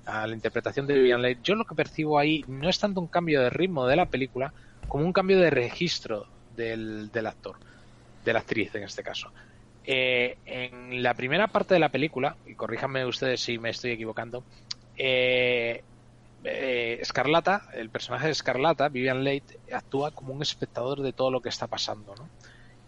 a 0.06 0.26
la 0.26 0.34
interpretación 0.34 0.88
de 0.88 0.96
Vivian 0.96 1.22
Leigh, 1.22 1.38
yo 1.44 1.56
lo 1.56 1.66
que 1.66 1.76
percibo 1.76 2.18
ahí 2.18 2.44
no 2.48 2.68
es 2.68 2.80
tanto 2.80 3.00
un 3.00 3.08
cambio 3.08 3.42
de 3.42 3.50
ritmo 3.50 3.86
de 3.86 3.96
la 3.96 4.08
película, 4.08 4.54
como 4.88 5.06
un 5.06 5.14
cambio 5.14 5.40
de 5.40 5.52
registro 5.52 6.26
del, 6.56 7.12
del 7.12 7.28
actor, 7.28 7.58
de 8.26 8.34
la 8.34 8.40
actriz 8.40 8.74
en 8.74 8.84
este 8.84 9.04
caso. 9.04 9.32
Eh, 9.86 10.38
en 10.46 11.02
la 11.02 11.14
primera 11.14 11.48
parte 11.48 11.74
de 11.76 11.80
la 11.80 11.90
película, 11.90 12.36
y 12.46 12.56
corríjanme 12.56 13.06
ustedes 13.06 13.42
si 13.42 13.58
me 13.60 13.70
estoy 13.70 13.92
equivocando, 13.92 14.44
eh, 15.00 15.86
eh, 16.44 17.00
Escarlata, 17.02 17.64
el 17.74 17.92
personaje 17.92 18.28
de 18.28 18.32
Escarlata, 18.34 18.90
Vivian 18.90 19.24
Leigh, 19.24 19.44
actúa 19.74 20.12
como 20.12 20.34
un 20.34 20.42
espectador 20.44 21.02
de 21.02 21.14
todo 21.14 21.32
lo 21.32 21.42
que 21.42 21.50
está 21.50 21.68
pasando, 21.68 22.16
¿no? 22.16 22.32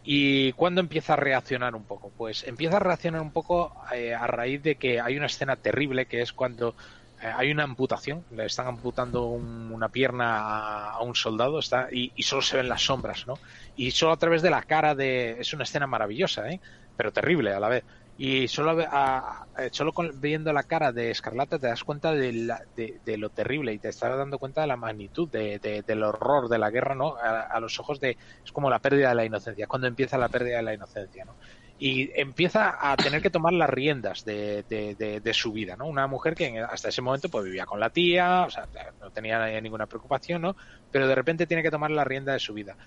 ¿Y 0.04 0.54
cuándo 0.54 0.82
empieza 0.82 1.14
a 1.14 1.16
reaccionar 1.18 1.76
un 1.76 1.86
poco? 1.86 2.12
Pues 2.12 2.44
empieza 2.44 2.78
a 2.78 2.80
reaccionar 2.80 3.22
un 3.22 3.32
poco 3.34 3.74
eh, 3.94 4.14
a 4.16 4.26
raíz 4.28 4.62
de 4.64 4.78
que 4.78 5.00
hay 5.00 5.18
una 5.18 5.28
escena 5.28 5.58
terrible 5.58 6.08
que 6.08 6.22
es 6.22 6.34
cuando 6.34 6.76
eh, 7.22 7.28
hay 7.36 7.52
una 7.52 7.64
amputación, 7.64 8.26
le 8.30 8.46
están 8.46 8.68
amputando 8.68 9.28
un- 9.28 9.72
una 9.72 9.90
pierna 9.90 10.38
a, 10.40 10.92
a 10.94 11.02
un 11.04 11.14
soldado 11.16 11.60
está, 11.60 11.88
y, 11.92 12.12
y 12.16 12.24
solo 12.24 12.42
se 12.42 12.58
ven 12.58 12.70
las 12.70 12.82
sombras, 12.84 13.28
¿no? 13.28 13.42
Y 13.76 13.92
solo 13.92 14.14
a 14.14 14.18
través 14.18 14.42
de 14.42 14.50
la 14.50 14.64
cara 14.64 14.96
de... 14.96 15.40
Es 15.40 15.54
una 15.54 15.64
escena 15.64 15.86
maravillosa, 15.88 16.50
¿eh? 16.50 16.62
Pero 16.96 17.12
terrible 17.14 17.54
a 17.54 17.60
la 17.60 17.70
vez. 17.70 17.86
Y 18.24 18.48
solo, 18.50 18.78
a- 18.88 19.48
solo 19.72 19.94
viendo 20.14 20.54
la 20.54 20.62
cara 20.62 20.92
de 20.92 21.10
Escarlata 21.10 21.58
te 21.58 21.66
das 21.66 21.84
cuenta 21.84 22.14
de, 22.14 22.32
la- 22.32 22.62
de, 22.76 23.00
de 23.04 23.18
lo 23.18 23.32
terrible 23.32 23.74
y 23.74 23.80
te 23.80 23.90
estás 23.90 24.16
dando 24.16 24.38
cuenta 24.38 24.62
de 24.62 24.68
la 24.68 24.78
magnitud 24.78 25.28
de, 25.28 25.58
de- 25.58 25.82
del 25.82 26.04
horror 26.04 26.48
de 26.48 26.60
la 26.60 26.70
guerra, 26.70 26.94
¿no? 26.94 27.16
A, 27.18 27.60
los 27.60 27.80
ojos 27.80 28.00
de... 28.00 28.12
Es 28.46 28.52
como 28.52 28.70
la 28.70 28.78
pérdida 28.78 29.10
de 29.10 29.16
la 29.16 29.26
inocencia, 29.26 29.66
cuando 29.66 29.88
empieza 29.88 30.20
la 30.20 30.30
pérdida 30.30 30.58
de 30.58 30.62
la 30.64 30.76
inocencia, 30.76 31.26
¿no? 31.26 31.36
Y 31.80 32.12
empieza 32.14 32.78
a 32.80 32.96
tener 32.96 33.24
que 33.24 33.32
tomar 33.32 33.54
las 33.54 33.72
riendas 33.72 34.24
de, 34.24 35.32
su 35.34 35.52
vida, 35.52 35.76
¿no? 35.76 35.88
Una 35.88 36.06
mujer 36.06 36.36
que 36.36 36.60
hasta 36.60 36.90
ese 36.90 37.02
momento 37.02 37.28
pues 37.28 37.46
vivía 37.46 37.66
con 37.66 37.80
la 37.80 37.90
tía, 37.90 38.44
o 38.46 38.52
sea, 38.52 38.68
no 39.00 39.10
tenía 39.10 39.60
ninguna 39.62 39.88
preocupación, 39.88 40.44
¿no? 40.44 40.56
Pero 40.92 41.08
de 41.08 41.16
repente 41.16 41.48
tiene 41.48 41.64
que 41.64 41.72
tomar 41.72 41.90
la 41.90 42.04
rienda 42.04 42.34
de 42.34 42.40
su 42.40 42.54
vida. 42.54 42.78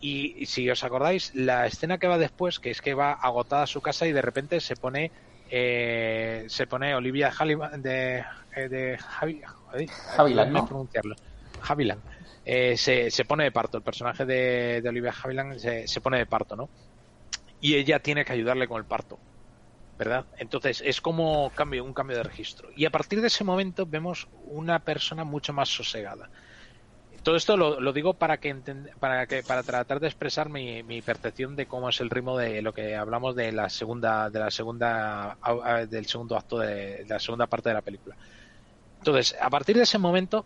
Y, 0.00 0.44
si 0.46 0.68
os 0.68 0.84
acordáis, 0.84 1.34
la 1.34 1.66
escena 1.66 1.98
que 1.98 2.06
va 2.06 2.18
después, 2.18 2.60
que 2.60 2.70
es 2.70 2.82
que 2.82 2.94
va 2.94 3.12
agotada 3.12 3.62
a 3.62 3.66
su 3.66 3.80
casa 3.80 4.06
y 4.06 4.12
de 4.12 4.20
repente 4.20 4.60
se 4.60 4.76
pone 4.76 5.10
eh, 5.50 6.44
se 6.48 6.66
pone 6.66 6.94
Olivia 6.94 7.32
de, 7.76 8.24
eh, 8.56 8.68
de 8.68 8.98
Javi, 8.98 9.42
pronunciarlo. 10.66 11.14
Havilland. 11.62 12.02
Eh, 12.44 12.76
se, 12.76 13.10
se 13.10 13.24
pone 13.24 13.44
de 13.44 13.52
parto, 13.52 13.78
el 13.78 13.82
personaje 13.82 14.24
de, 14.24 14.80
de 14.82 14.88
Olivia 14.88 15.14
Havilland 15.22 15.58
se, 15.58 15.88
se 15.88 16.00
pone 16.00 16.18
de 16.18 16.26
parto, 16.26 16.56
¿no? 16.56 16.68
Y 17.60 17.74
ella 17.76 18.00
tiene 18.00 18.24
que 18.24 18.32
ayudarle 18.32 18.68
con 18.68 18.78
el 18.78 18.84
parto. 18.84 19.18
¿Verdad? 19.96 20.24
Entonces 20.38 20.82
es 20.84 21.00
como 21.00 21.50
cambio, 21.54 21.84
un 21.84 21.94
cambio 21.94 22.16
de 22.16 22.24
registro. 22.24 22.68
Y 22.76 22.84
a 22.84 22.90
partir 22.90 23.20
de 23.20 23.28
ese 23.28 23.44
momento 23.44 23.86
vemos 23.86 24.26
una 24.46 24.80
persona 24.80 25.22
mucho 25.22 25.52
más 25.52 25.68
sosegada. 25.68 26.28
Todo 27.24 27.36
esto 27.36 27.56
lo, 27.56 27.80
lo 27.80 27.92
digo 27.94 28.12
para 28.14 28.36
que, 28.36 28.54
para 29.00 29.26
que 29.26 29.42
para 29.42 29.62
tratar 29.62 29.98
de 29.98 30.06
expresar 30.08 30.50
mi, 30.50 31.02
percepción 31.02 31.56
de 31.56 31.66
cómo 31.66 31.88
es 31.88 32.00
el 32.00 32.10
ritmo 32.10 32.36
de 32.36 32.60
lo 32.60 32.74
que 32.74 32.94
hablamos 32.94 33.34
de 33.34 33.50
la 33.50 33.70
segunda 33.70 34.28
de 34.28 34.38
la 34.38 34.50
segunda 34.50 35.38
del 35.88 36.06
segundo 36.06 36.36
acto 36.36 36.58
de 36.58 37.06
la 37.08 37.18
segunda 37.18 37.46
parte 37.46 37.70
de 37.70 37.74
la 37.74 37.80
película. 37.80 38.14
Entonces, 38.98 39.34
a 39.40 39.48
partir 39.48 39.76
de 39.76 39.84
ese 39.84 39.98
momento 39.98 40.44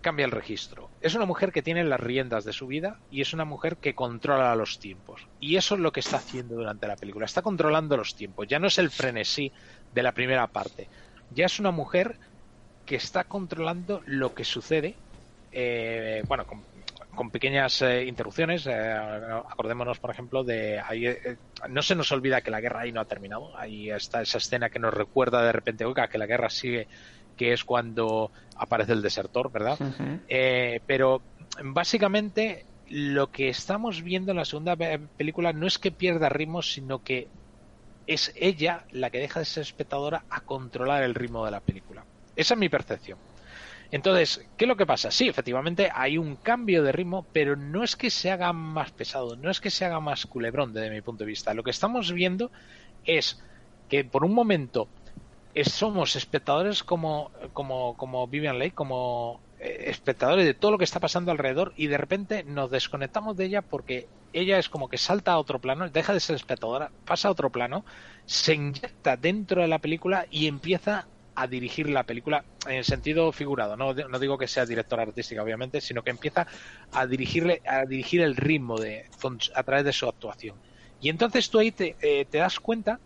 cambia 0.00 0.24
el 0.24 0.30
registro. 0.30 0.88
Es 1.00 1.14
una 1.14 1.26
mujer 1.26 1.52
que 1.52 1.62
tiene 1.62 1.84
las 1.84 2.00
riendas 2.00 2.44
de 2.44 2.52
su 2.52 2.66
vida 2.66 2.98
y 3.10 3.20
es 3.20 3.34
una 3.34 3.44
mujer 3.44 3.76
que 3.76 3.94
controla 3.94 4.54
los 4.54 4.78
tiempos. 4.78 5.26
Y 5.40 5.56
eso 5.56 5.74
es 5.74 5.80
lo 5.80 5.92
que 5.92 6.00
está 6.00 6.18
haciendo 6.18 6.54
durante 6.54 6.86
la 6.86 6.96
película. 6.96 7.26
Está 7.26 7.42
controlando 7.42 7.96
los 7.96 8.14
tiempos. 8.14 8.46
Ya 8.46 8.58
no 8.58 8.68
es 8.68 8.78
el 8.78 8.90
frenesí 8.90 9.52
de 9.92 10.02
la 10.02 10.12
primera 10.12 10.46
parte. 10.46 10.88
Ya 11.34 11.46
es 11.46 11.58
una 11.58 11.70
mujer 11.70 12.18
que 12.86 12.94
está 12.96 13.24
controlando 13.24 14.00
lo 14.06 14.32
que 14.32 14.44
sucede. 14.44 14.94
Eh, 15.58 16.22
bueno, 16.28 16.44
con, 16.46 16.62
con 17.14 17.30
pequeñas 17.30 17.80
eh, 17.80 18.04
interrupciones. 18.04 18.66
eh, 18.66 18.92
acordémonos, 19.48 19.98
por 19.98 20.10
ejemplo, 20.10 20.44
de. 20.44 20.78
ahí, 20.86 21.06
eh, 21.06 21.38
no 21.68 21.80
se 21.80 21.94
nos 21.94 22.12
olvida 22.12 22.42
que 22.42 22.50
la 22.50 22.60
guerra 22.60 22.80
ahí 22.82 22.92
no 22.92 23.00
ha 23.00 23.06
terminado. 23.06 23.56
Ahí 23.56 23.90
está 23.90 24.20
esa 24.20 24.38
escena 24.38 24.68
que 24.68 24.78
nos 24.78 24.92
recuerda 24.92 25.42
de 25.42 25.52
repente, 25.52 25.86
oiga, 25.86 26.08
que 26.08 26.18
la 26.18 26.26
guerra 26.26 26.50
sigue, 26.50 26.88
que 27.36 27.52
es 27.54 27.64
cuando 27.64 28.30
aparece 28.56 28.92
el 28.92 29.00
desertor, 29.02 29.50
¿verdad? 29.50 29.78
Eh, 30.28 30.80
pero 30.86 31.22
básicamente 31.64 32.66
lo 32.88 33.28
que 33.28 33.48
estamos 33.48 34.02
viendo 34.02 34.32
en 34.32 34.36
la 34.36 34.44
segunda 34.44 34.76
pe- 34.76 35.08
película 35.16 35.52
no 35.52 35.66
es 35.66 35.78
que 35.78 35.90
pierda 35.90 36.28
ritmo, 36.28 36.60
sino 36.62 36.98
que 37.00 37.28
es 38.06 38.32
ella 38.36 38.84
la 38.90 39.10
que 39.10 39.18
deja 39.18 39.40
de 39.40 39.46
ser 39.46 39.62
espectadora 39.62 40.24
a 40.28 40.40
controlar 40.42 41.02
el 41.02 41.14
ritmo 41.14 41.44
de 41.44 41.50
la 41.50 41.60
película. 41.60 42.04
Esa 42.36 42.54
es 42.54 42.60
mi 42.60 42.68
percepción. 42.68 43.18
Entonces, 43.90 44.40
¿qué 44.56 44.64
es 44.64 44.68
lo 44.68 44.76
que 44.76 44.86
pasa? 44.86 45.10
Sí, 45.10 45.28
efectivamente 45.28 45.90
hay 45.94 46.18
un 46.18 46.36
cambio 46.36 46.82
de 46.82 46.92
ritmo, 46.92 47.28
pero 47.32 47.56
no 47.56 47.82
es 47.84 47.96
que 47.96 48.10
se 48.10 48.30
haga 48.30 48.52
más 48.52 48.92
pesado, 48.92 49.36
no 49.36 49.50
es 49.50 49.60
que 49.60 49.70
se 49.70 49.84
haga 49.84 50.00
más 50.00 50.26
culebrón 50.26 50.72
desde 50.72 50.90
mi 50.90 51.02
punto 51.02 51.24
de 51.24 51.28
vista. 51.28 51.54
Lo 51.54 51.62
que 51.62 51.70
estamos 51.70 52.12
viendo 52.12 52.50
es 53.04 53.38
que 53.88 54.04
por 54.04 54.24
un 54.24 54.34
momento 54.34 54.92
es- 55.54 55.72
somos 55.72 56.16
espectadores 56.16 56.82
como, 56.84 57.30
como, 57.52 57.96
como 57.96 58.28
Vivian 58.28 58.58
Leigh, 58.58 58.72
como 58.72 59.42
eh, 59.58 59.84
espectadores 59.90 60.44
de 60.44 60.54
todo 60.54 60.72
lo 60.72 60.78
que 60.78 60.84
está 60.84 61.00
pasando 61.00 61.30
alrededor 61.32 61.72
y 61.76 61.86
de 61.88 61.98
repente 61.98 62.44
nos 62.44 62.70
desconectamos 62.70 63.36
de 63.36 63.46
ella 63.46 63.62
porque 63.62 64.10
ella 64.32 64.58
es 64.58 64.68
como 64.68 64.88
que 64.88 64.98
salta 64.98 65.32
a 65.32 65.38
otro 65.38 65.60
plano, 65.60 65.88
deja 65.90 66.12
de 66.12 66.20
ser 66.20 66.36
espectadora, 66.36 66.92
pasa 67.04 67.28
a 67.28 67.30
otro 67.30 67.50
plano, 67.50 67.84
se 68.26 68.54
inyecta 68.54 69.16
dentro 69.16 69.62
de 69.62 69.68
la 69.68 69.78
película 69.80 70.26
y 70.30 70.46
empieza 70.46 71.08
a 71.36 71.46
dirigir 71.46 71.88
la 71.90 72.04
película 72.04 72.44
en 72.66 72.82
sentido 72.82 73.30
figurado. 73.30 73.76
No, 73.76 73.92
no 73.92 74.18
digo 74.18 74.38
que 74.38 74.48
sea 74.48 74.64
directora 74.64 75.02
artística, 75.02 75.42
obviamente, 75.42 75.80
sino 75.80 76.02
que 76.02 76.10
empieza 76.10 76.46
a 76.92 77.06
dirigirle, 77.06 77.62
a 77.66 77.84
dirigir 77.84 78.22
el 78.22 78.36
ritmo 78.36 78.78
de, 78.78 79.04
a 79.54 79.62
través 79.62 79.84
de 79.84 79.92
su 79.92 80.08
actuación. 80.08 80.56
Y 81.00 81.10
entonces 81.10 81.50
tú 81.50 81.58
ahí 81.58 81.70
te, 81.70 81.94
eh, 82.00 82.24
te 82.24 82.38
das 82.38 82.58
cuenta 82.58 82.98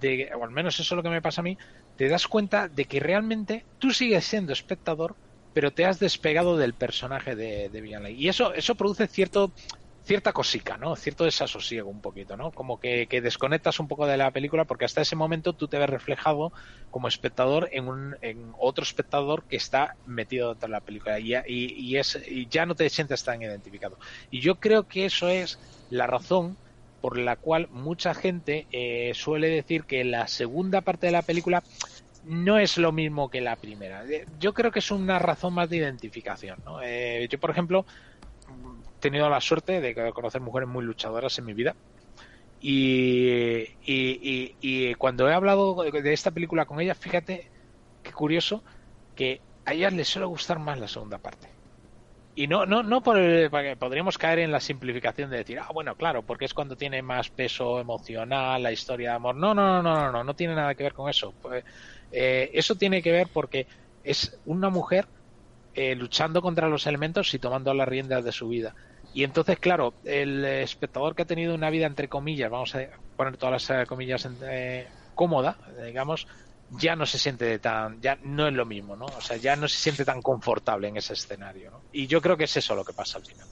de, 0.00 0.30
o 0.34 0.44
al 0.44 0.50
menos 0.50 0.80
eso 0.80 0.94
es 0.94 0.96
lo 0.96 1.02
que 1.02 1.10
me 1.10 1.22
pasa 1.22 1.42
a 1.42 1.44
mí, 1.44 1.58
te 1.96 2.08
das 2.08 2.26
cuenta 2.26 2.68
de 2.68 2.86
que 2.86 3.00
realmente 3.00 3.66
tú 3.78 3.92
sigues 3.92 4.24
siendo 4.24 4.54
espectador, 4.54 5.14
pero 5.52 5.72
te 5.72 5.84
has 5.84 6.00
despegado 6.00 6.56
del 6.56 6.72
personaje 6.72 7.36
de, 7.36 7.68
de 7.68 7.80
Vivian 7.82 8.02
Leigh. 8.02 8.18
Y 8.18 8.28
eso, 8.28 8.54
eso 8.54 8.74
produce 8.74 9.06
cierto 9.06 9.52
cierta 10.04 10.32
cosica, 10.32 10.76
¿no? 10.76 10.96
Cierto 10.96 11.24
desasosiego 11.24 11.88
un 11.90 12.00
poquito, 12.00 12.36
¿no? 12.36 12.50
Como 12.50 12.80
que, 12.80 13.06
que 13.06 13.20
desconectas 13.20 13.78
un 13.80 13.88
poco 13.88 14.06
de 14.06 14.16
la 14.16 14.30
película 14.30 14.64
porque 14.64 14.84
hasta 14.84 15.00
ese 15.00 15.16
momento 15.16 15.52
tú 15.52 15.68
te 15.68 15.78
ves 15.78 15.88
reflejado 15.88 16.52
como 16.90 17.08
espectador 17.08 17.68
en, 17.72 17.88
un, 17.88 18.16
en 18.20 18.52
otro 18.58 18.82
espectador 18.82 19.44
que 19.44 19.56
está 19.56 19.96
metido 20.04 20.50
dentro 20.50 20.68
de 20.68 20.72
la 20.72 20.80
película 20.80 21.18
y, 21.20 21.34
y, 21.46 21.74
y 21.74 21.96
es, 21.98 22.18
y 22.26 22.48
ya 22.48 22.66
no 22.66 22.74
te 22.74 22.88
sientes 22.90 23.22
tan 23.24 23.42
identificado. 23.42 23.98
Y 24.30 24.40
yo 24.40 24.56
creo 24.56 24.88
que 24.88 25.06
eso 25.06 25.28
es 25.28 25.58
la 25.88 26.06
razón 26.06 26.58
por 27.00 27.18
la 27.18 27.36
cual 27.36 27.68
mucha 27.70 28.14
gente 28.14 28.66
eh, 28.70 29.12
suele 29.14 29.48
decir 29.48 29.84
que 29.84 30.04
la 30.04 30.28
segunda 30.28 30.82
parte 30.82 31.06
de 31.06 31.12
la 31.12 31.22
película 31.22 31.62
no 32.24 32.58
es 32.58 32.78
lo 32.78 32.92
mismo 32.92 33.28
que 33.30 33.40
la 33.40 33.56
primera. 33.56 34.04
Eh, 34.06 34.26
Yo 34.38 34.54
creo 34.54 34.70
que 34.70 34.78
es 34.78 34.90
una 34.90 35.18
razón 35.18 35.54
más 35.54 35.68
de 35.68 35.78
identificación. 35.78 36.58
¿no? 36.64 36.80
Eh, 36.82 37.26
yo, 37.30 37.38
por 37.40 37.50
ejemplo, 37.50 37.84
tenido 39.02 39.30
la 39.30 39.42
suerte 39.42 39.82
de 39.82 39.94
conocer 40.14 40.40
mujeres 40.42 40.70
muy 40.70 40.84
luchadoras 40.84 41.38
en 41.40 41.46
mi 41.46 41.54
vida. 41.54 41.76
Y, 42.60 43.64
y, 43.82 44.94
cuando 44.96 45.28
he 45.28 45.34
hablado 45.34 45.82
de 45.84 46.12
esta 46.12 46.30
película 46.30 46.66
con 46.66 46.80
ellas, 46.80 46.98
fíjate 46.98 47.50
qué 48.02 48.12
curioso 48.12 48.64
que 49.14 49.44
a 49.64 49.74
ellas 49.74 49.92
les 49.94 50.08
suele 50.08 50.26
gustar 50.26 50.58
más 50.60 50.78
la 50.80 50.88
segunda 50.88 51.18
parte. 51.18 51.48
Y 52.34 52.46
no, 52.48 52.64
no, 52.66 52.82
no 52.82 53.02
por 53.02 53.18
el- 53.18 53.50
podríamos 53.78 54.16
caer 54.18 54.38
en 54.40 54.52
la 54.52 54.60
simplificación 54.60 55.30
de 55.30 55.38
decir, 55.38 55.58
ah, 55.60 55.68
bueno, 55.74 55.96
claro, 55.96 56.24
porque 56.24 56.46
es 56.46 56.54
cuando 56.54 56.76
tiene 56.76 57.02
más 57.02 57.30
peso 57.30 57.78
emocional, 57.80 58.62
la 58.62 58.72
historia 58.72 59.10
de 59.10 59.16
amor. 59.16 59.36
No, 59.36 59.54
no, 59.54 59.82
no, 59.82 59.82
no, 59.82 59.96
no, 60.06 60.12
no, 60.12 60.24
no 60.24 60.34
tiene 60.36 60.54
nada 60.54 60.74
que 60.74 60.82
ver 60.84 60.94
con 60.94 61.10
eso. 61.10 61.36
Pues, 61.40 61.64
eh, 62.10 62.50
eso 62.54 62.76
tiene 62.76 63.02
que 63.02 63.12
ver 63.12 63.28
porque 63.32 63.66
es 64.02 64.40
una 64.44 64.70
mujer 64.70 65.08
eh, 65.74 65.94
luchando 65.94 66.42
contra 66.42 66.68
los 66.68 66.86
elementos 66.86 67.32
y 67.34 67.38
tomando 67.38 67.74
las 67.74 67.88
riendas 67.88 68.24
de 68.24 68.32
su 68.32 68.48
vida. 68.48 68.74
Y 69.14 69.24
entonces, 69.24 69.58
claro, 69.58 69.94
el 70.04 70.44
espectador 70.44 71.14
que 71.14 71.22
ha 71.22 71.26
tenido 71.26 71.54
una 71.54 71.70
vida, 71.70 71.86
entre 71.86 72.08
comillas, 72.08 72.50
vamos 72.50 72.74
a 72.74 72.86
poner 73.16 73.36
todas 73.36 73.68
las 73.68 73.82
eh, 73.82 73.86
comillas 73.86 74.26
eh, 74.42 74.88
cómoda, 75.14 75.58
digamos, 75.84 76.26
ya 76.70 76.96
no 76.96 77.04
se 77.04 77.18
siente 77.18 77.58
tan, 77.58 78.00
ya 78.00 78.18
no 78.22 78.48
es 78.48 78.54
lo 78.54 78.64
mismo, 78.64 78.96
¿no? 78.96 79.06
O 79.06 79.20
sea, 79.20 79.36
ya 79.36 79.56
no 79.56 79.68
se 79.68 79.78
siente 79.78 80.04
tan 80.04 80.22
confortable 80.22 80.88
en 80.88 80.96
ese 80.96 81.12
escenario, 81.12 81.70
¿no? 81.70 81.82
Y 81.92 82.06
yo 82.06 82.20
creo 82.22 82.36
que 82.36 82.44
es 82.44 82.56
eso 82.56 82.74
lo 82.74 82.84
que 82.84 82.92
pasa 82.92 83.18
al 83.18 83.26
final. 83.26 83.46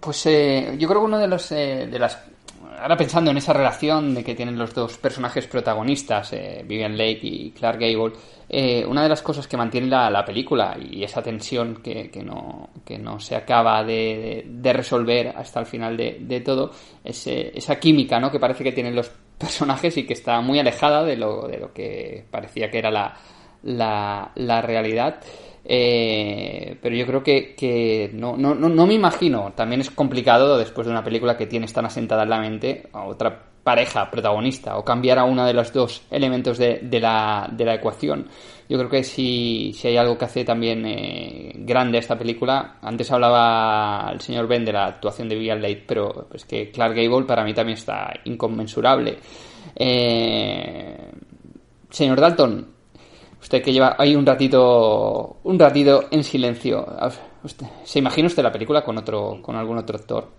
Pues 0.00 0.24
eh, 0.26 0.76
yo 0.78 0.88
creo 0.88 1.00
que 1.00 1.06
uno 1.06 1.18
de 1.18 1.26
los 1.26 1.50
eh, 1.52 1.88
de 1.90 1.98
las 1.98 2.18
ahora 2.80 2.96
pensando 2.96 3.30
en 3.30 3.36
esa 3.36 3.52
relación 3.52 4.14
de 4.14 4.24
que 4.24 4.34
tienen 4.34 4.58
los 4.58 4.74
dos 4.74 4.96
personajes 4.98 5.46
protagonistas, 5.46 6.32
eh, 6.32 6.64
Vivian 6.66 6.96
Lake 6.96 7.20
y 7.22 7.50
Clark 7.52 7.78
Gable, 7.80 8.12
eh, 8.48 8.84
una 8.86 9.02
de 9.02 9.08
las 9.08 9.22
cosas 9.22 9.46
que 9.46 9.56
mantiene 9.56 9.86
la, 9.86 10.10
la 10.10 10.24
película 10.24 10.76
y 10.80 11.02
esa 11.04 11.22
tensión 11.22 11.76
que, 11.82 12.10
que 12.10 12.22
no, 12.22 12.70
que 12.84 12.98
no 12.98 13.20
se 13.20 13.36
acaba 13.36 13.84
de, 13.84 14.44
de- 14.48 14.72
resolver 14.72 15.28
hasta 15.36 15.60
el 15.60 15.66
final 15.66 15.96
de, 15.96 16.18
de 16.20 16.40
todo, 16.40 16.70
es 17.04 17.26
eh, 17.26 17.52
esa 17.54 17.78
química 17.78 18.18
¿no? 18.18 18.30
que 18.30 18.40
parece 18.40 18.64
que 18.64 18.72
tienen 18.72 18.96
los 18.96 19.10
personajes 19.38 19.96
y 19.96 20.06
que 20.06 20.14
está 20.14 20.40
muy 20.40 20.58
alejada 20.58 21.04
de 21.04 21.16
lo, 21.16 21.46
de 21.48 21.58
lo 21.58 21.72
que 21.72 22.24
parecía 22.30 22.70
que 22.70 22.78
era 22.78 22.90
la, 22.90 23.14
la, 23.62 24.32
la 24.34 24.62
realidad. 24.62 25.20
Eh, 25.64 26.76
pero 26.82 26.96
yo 26.96 27.06
creo 27.06 27.22
que, 27.22 28.10
no, 28.14 28.36
no, 28.36 28.54
no, 28.54 28.68
no 28.68 28.86
me 28.86 28.94
imagino, 28.94 29.52
también 29.54 29.80
es 29.80 29.90
complicado 29.90 30.58
después 30.58 30.86
de 30.86 30.92
una 30.92 31.04
película 31.04 31.36
que 31.36 31.46
tienes 31.46 31.72
tan 31.72 31.84
asentada 31.84 32.22
en 32.22 32.30
la 32.30 32.40
mente 32.40 32.88
a 32.92 33.04
otra 33.04 33.46
pareja 33.62 34.10
protagonista 34.10 34.78
o 34.78 34.84
cambiar 34.84 35.18
a 35.18 35.24
uno 35.24 35.44
de 35.44 35.52
los 35.52 35.72
dos 35.72 36.02
elementos 36.10 36.56
de, 36.56 36.80
de 36.82 36.98
la, 36.98 37.48
de 37.52 37.64
la 37.64 37.74
ecuación. 37.74 38.26
Yo 38.68 38.78
creo 38.78 38.88
que 38.88 39.04
si, 39.04 39.72
si 39.74 39.88
hay 39.88 39.96
algo 39.96 40.16
que 40.16 40.24
hace 40.24 40.44
también 40.44 40.84
eh, 40.86 41.52
grande 41.56 41.98
esta 41.98 42.16
película, 42.16 42.78
antes 42.80 43.10
hablaba 43.10 44.10
el 44.12 44.20
señor 44.20 44.46
Ben 44.46 44.64
de 44.64 44.72
la 44.72 44.86
actuación 44.86 45.28
de 45.28 45.34
Vivian 45.34 45.60
Leigh, 45.60 45.84
pero 45.86 46.28
es 46.32 46.44
que 46.44 46.70
Clark 46.70 46.94
Gable 46.94 47.26
para 47.26 47.44
mí 47.44 47.52
también 47.52 47.76
está 47.76 48.12
inconmensurable. 48.24 49.18
Eh, 49.76 51.10
señor 51.90 52.20
Dalton, 52.20 52.66
usted 53.40 53.62
que 53.62 53.72
lleva 53.72 53.96
ahí 53.98 54.14
un 54.14 54.26
ratito, 54.26 55.38
un 55.44 55.58
ratito 55.58 56.08
en 56.10 56.22
silencio, 56.24 56.86
usted- 57.42 57.66
¿se 57.84 57.98
imagina 57.98 58.26
usted 58.28 58.42
la 58.42 58.52
película 58.52 58.82
con 58.84 58.98
otro, 58.98 59.40
con 59.42 59.56
algún 59.56 59.78
otro 59.78 59.96
actor 59.96 60.30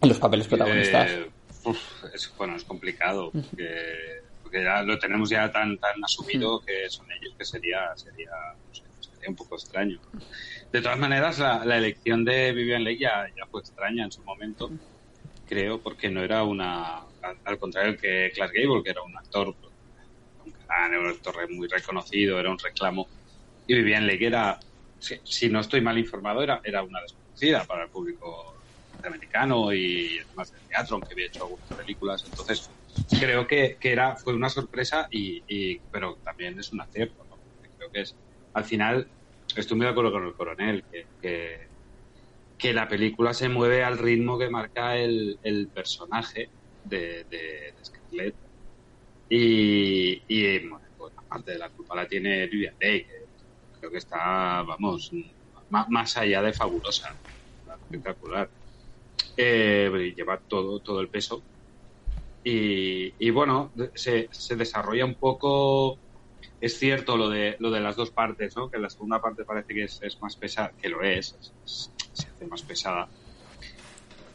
en 0.00 0.08
los 0.08 0.18
papeles 0.18 0.46
protagonistas? 0.48 1.10
Eh, 1.10 1.30
uf, 1.64 2.04
es, 2.14 2.32
bueno, 2.36 2.56
es 2.56 2.64
complicado 2.64 3.30
porque, 3.32 3.68
porque 4.42 4.62
ya 4.62 4.82
lo 4.82 4.98
tenemos 4.98 5.30
ya 5.30 5.50
tan 5.50 5.76
tan 5.78 5.92
asumido 6.04 6.60
que 6.60 6.88
son 6.88 7.06
ellos 7.20 7.34
que 7.38 7.44
sería 7.44 7.80
sería, 7.96 8.30
no 8.66 8.74
sé, 8.74 8.84
sería 9.00 9.28
un 9.30 9.36
poco 9.36 9.56
extraño. 9.56 9.98
De 10.72 10.80
todas 10.82 10.98
maneras, 10.98 11.38
la, 11.38 11.64
la 11.64 11.78
elección 11.78 12.24
de 12.24 12.52
Vivian 12.52 12.82
Leigh 12.84 12.98
ya, 12.98 13.26
ya 13.36 13.46
fue 13.50 13.60
extraña 13.60 14.04
en 14.04 14.10
su 14.12 14.22
momento, 14.24 14.70
creo, 15.48 15.80
porque 15.80 16.10
no 16.10 16.22
era 16.22 16.42
una 16.42 16.96
al, 17.22 17.38
al 17.44 17.58
contrario 17.58 17.96
que 17.96 18.30
Clark 18.34 18.52
Gable, 18.54 18.82
que 18.82 18.90
era 18.90 19.02
un 19.02 19.16
actor 19.16 19.54
era 20.68 21.00
un 21.00 21.08
actor 21.08 21.36
muy 21.50 21.68
reconocido, 21.68 22.38
era 22.40 22.50
un 22.50 22.58
reclamo 22.58 23.08
y 23.66 23.74
Vivian 23.74 24.06
Leigh 24.06 24.24
era 24.26 24.58
si, 24.98 25.16
si 25.24 25.48
no 25.50 25.60
estoy 25.60 25.80
mal 25.80 25.98
informado 25.98 26.42
era 26.42 26.60
era 26.64 26.82
una 26.82 27.00
desconocida 27.02 27.64
para 27.66 27.84
el 27.84 27.90
público 27.90 28.26
americano 29.02 29.72
y 29.74 30.18
además 30.18 30.50
del 30.50 30.64
teatro, 30.66 30.96
aunque 30.96 31.12
había 31.14 31.26
hecho 31.26 31.44
algunas 31.44 31.70
películas. 31.72 32.24
Entonces, 32.26 32.72
creo 33.20 33.46
que, 33.46 33.76
que 33.80 33.92
era, 33.92 34.16
fue 34.16 34.34
una 34.34 34.48
sorpresa, 34.48 35.06
y, 35.10 35.44
y- 35.46 35.80
pero 35.90 36.18
también 36.24 36.58
es 36.58 36.72
un 36.72 36.80
acierto. 36.80 37.24
¿no? 37.28 37.38
Creo 37.76 37.90
que 37.92 38.00
es, 38.02 38.18
al 38.54 38.64
final, 38.64 39.12
estoy 39.56 39.76
muy 39.76 39.84
de 39.86 39.92
acuerdo 39.92 40.12
con 40.12 40.24
el 40.26 40.34
coronel, 40.34 40.86
que, 40.90 41.04
que, 41.20 41.58
que 42.56 42.72
la 42.74 42.88
película 42.88 43.34
se 43.34 43.48
mueve 43.48 43.84
al 43.84 43.98
ritmo 43.98 44.38
que 44.38 44.50
marca 44.50 44.96
el, 44.96 45.38
el 45.42 45.70
personaje 45.70 46.52
de, 46.82 47.24
de, 47.30 47.38
de 47.76 47.84
Scarlett. 47.84 48.36
Y, 49.36 50.24
y 50.28 50.68
bueno, 50.68 50.80
aparte 51.16 51.52
de 51.52 51.58
la 51.58 51.70
culpa 51.70 51.96
la 51.96 52.06
tiene 52.08 52.46
Vivian 52.46 52.74
Leigh, 52.80 53.04
que 53.06 53.14
creo 53.72 53.90
que 53.90 53.98
está, 53.98 54.62
vamos, 54.62 55.10
ma- 55.68 55.86
más 55.90 56.16
allá 56.16 56.42
de 56.42 56.52
fabulosa 56.52 57.08
espectacular. 57.82 58.52
Eh, 59.36 60.14
lleva 60.16 60.42
todo, 60.48 60.80
todo 60.82 61.00
el 61.00 61.10
peso. 61.10 61.46
Y, 62.42 63.30
bueno, 63.30 63.72
se, 63.94 64.28
se 64.30 64.56
desarrolla 64.56 65.04
un 65.06 65.16
poco. 65.16 66.00
Es 66.60 66.78
cierto 66.78 67.16
lo 67.16 67.28
de, 67.30 67.56
lo 67.60 67.70
de 67.70 67.80
las 67.80 67.96
dos 67.96 68.12
partes, 68.12 68.54
¿no? 68.56 68.70
Que 68.70 68.78
la 68.78 68.90
segunda 68.90 69.20
parte 69.20 69.44
parece 69.44 69.74
que 69.74 69.84
es, 69.84 70.00
más 70.20 70.36
pesada, 70.36 70.74
que 70.78 70.88
lo 70.90 71.02
es, 71.02 71.38
se 72.12 72.28
hace 72.30 72.46
más 72.46 72.64
pesada. 72.64 73.10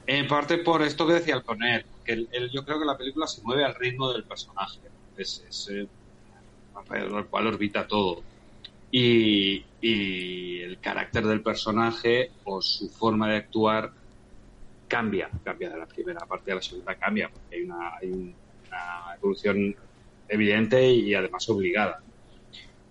En 0.06 0.28
parte 0.28 0.58
por 0.58 0.82
esto 0.82 1.08
que 1.08 1.14
decía 1.14 1.36
el 1.36 1.44
Conel, 1.46 1.86
que 2.04 2.12
el- 2.14 2.28
el- 2.34 2.52
yo 2.52 2.66
creo 2.66 2.80
que 2.80 2.86
la 2.86 2.98
película 2.98 3.28
se 3.28 3.42
mueve 3.44 3.64
al 3.64 3.76
ritmo 3.76 4.12
del 4.12 4.26
personaje. 4.26 4.89
Es, 5.20 5.44
es, 5.48 5.68
eh, 5.74 5.90
alrededor 6.74 7.16
del 7.24 7.30
cual 7.30 7.48
orbita 7.48 7.88
todo 7.88 8.28
y, 8.92 9.70
y 9.82 10.62
el 10.62 10.80
carácter 10.82 11.26
del 11.28 11.44
personaje 11.44 12.36
o 12.44 12.62
su 12.62 12.90
forma 12.92 13.30
de 13.32 13.38
actuar 13.38 13.92
cambia, 14.88 15.30
cambia 15.44 15.70
de 15.70 15.78
la 15.80 15.88
primera 15.88 16.20
parte 16.28 16.52
a 16.52 16.56
la 16.56 16.62
segunda, 16.62 16.96
cambia, 16.98 17.30
porque 17.32 17.56
hay 17.56 17.64
una, 17.64 17.92
hay 18.02 18.12
un- 18.12 18.38
una 18.70 19.16
evolución 19.22 19.76
evidente 20.28 20.90
y 20.92 21.14
además 21.14 21.48
obligada. 21.50 21.98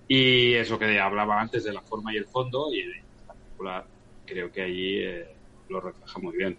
Y 0.06 0.54
eso 0.54 0.78
que 0.78 0.98
hablaba 1.00 1.40
antes 1.40 1.64
de 1.64 1.72
la 1.72 1.82
forma 1.82 2.12
y 2.14 2.16
el 2.16 2.26
fondo, 2.26 2.68
y 2.72 2.80
esta 3.16 3.34
película 3.34 3.86
creo 4.24 4.50
que 4.50 4.62
allí 4.62 4.98
eh, 5.04 5.26
lo 5.68 5.80
refleja 5.80 6.18
muy 6.20 6.36
bien. 6.36 6.58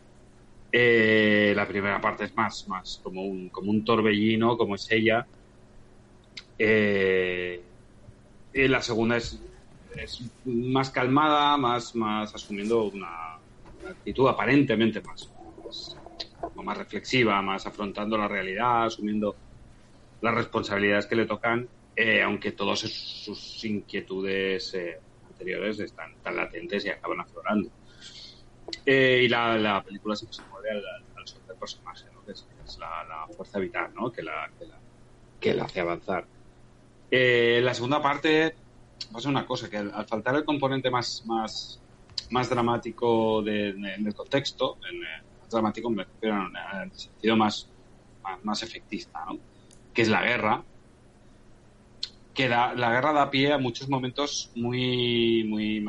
Eh, 0.71 1.53
la 1.55 1.67
primera 1.67 2.01
parte 2.01 2.25
es 2.25 2.35
más, 2.35 2.65
más 2.67 3.01
como 3.03 3.23
un, 3.25 3.49
como 3.51 3.71
un 3.71 3.83
torbellino, 3.85 4.57
como 4.57 4.75
es 4.75 4.87
ella. 4.91 5.27
Eh, 6.59 7.61
y 8.53 8.67
la 8.67 8.81
segunda 8.81 9.17
es, 9.17 9.39
más 10.45 10.89
calmada, 10.89 11.55
más, 11.57 11.95
más 11.95 12.33
asumiendo 12.35 12.83
una, 12.83 13.37
actitud 13.87 14.27
aparentemente 14.27 15.01
más, 15.01 15.29
más, 16.55 16.77
reflexiva, 16.77 17.41
más 17.41 17.65
afrontando 17.65 18.17
la 18.17 18.27
realidad, 18.27 18.85
asumiendo 18.85 19.35
las 20.21 20.35
responsabilidades 20.35 21.05
que 21.05 21.15
le 21.15 21.25
tocan, 21.25 21.67
eh, 21.95 22.21
aunque 22.21 22.51
todas 22.51 22.79
sus, 22.79 23.63
inquietudes 23.65 24.73
eh, 24.73 24.99
anteriores 25.29 25.79
están 25.79 26.15
tan 26.23 26.35
latentes 26.35 26.85
y 26.85 26.89
acaban 26.89 27.21
aflorando. 27.21 27.69
Eh, 28.85 29.21
y 29.23 29.27
la, 29.27 29.57
la 29.57 29.83
película 29.83 30.15
siempre 30.15 30.35
se 30.35 30.43
mueve 30.49 30.71
al, 30.71 30.83
al 31.15 31.27
sol 31.27 31.41
del 31.47 31.57
personaje, 31.57 32.05
¿no? 32.13 32.23
que 32.25 32.31
es, 32.31 32.45
la, 32.77 33.27
fuerza 33.35 33.59
vital 33.59 33.91
que, 34.15 34.21
la, 34.21 34.49
que, 34.57 34.65
la, 34.65 34.79
que 35.39 35.53
la 35.53 35.63
hace 35.63 35.79
avanzar. 35.79 36.25
Eh, 37.11 37.59
la 37.63 37.73
segunda 37.73 38.01
parte 38.01 38.55
pasa 39.11 39.29
una 39.29 39.45
cosa, 39.45 39.69
que 39.69 39.77
al, 39.77 39.91
al 39.93 40.05
faltar 40.07 40.35
el 40.35 40.45
componente 40.45 40.91
más, 40.91 41.23
más, 41.25 41.81
más 42.29 42.49
dramático 42.49 43.41
de- 43.41 43.73
de- 43.73 43.95
del 43.99 44.13
contexto, 44.13 44.77
en, 44.89 44.97
eh, 45.03 45.07
más 45.41 45.49
dramático 45.49 45.89
me 45.89 46.03
refiero 46.03 46.35
en, 46.35 46.51
el 46.83 46.91
sentido 46.93 47.35
más, 47.35 47.69
más, 48.23 48.43
más 48.43 48.63
efectista, 48.63 49.19
¿no? 49.27 49.39
que 49.93 50.01
es 50.03 50.09
la 50.09 50.21
guerra, 50.21 50.63
que 52.33 52.47
da- 52.47 52.73
la 52.73 52.91
guerra 52.91 53.11
da 53.13 53.29
pie 53.31 53.51
a 53.53 53.57
muchos 53.57 53.89
momentos 53.89 54.51
muy, 54.55 55.43
muy 55.45 55.81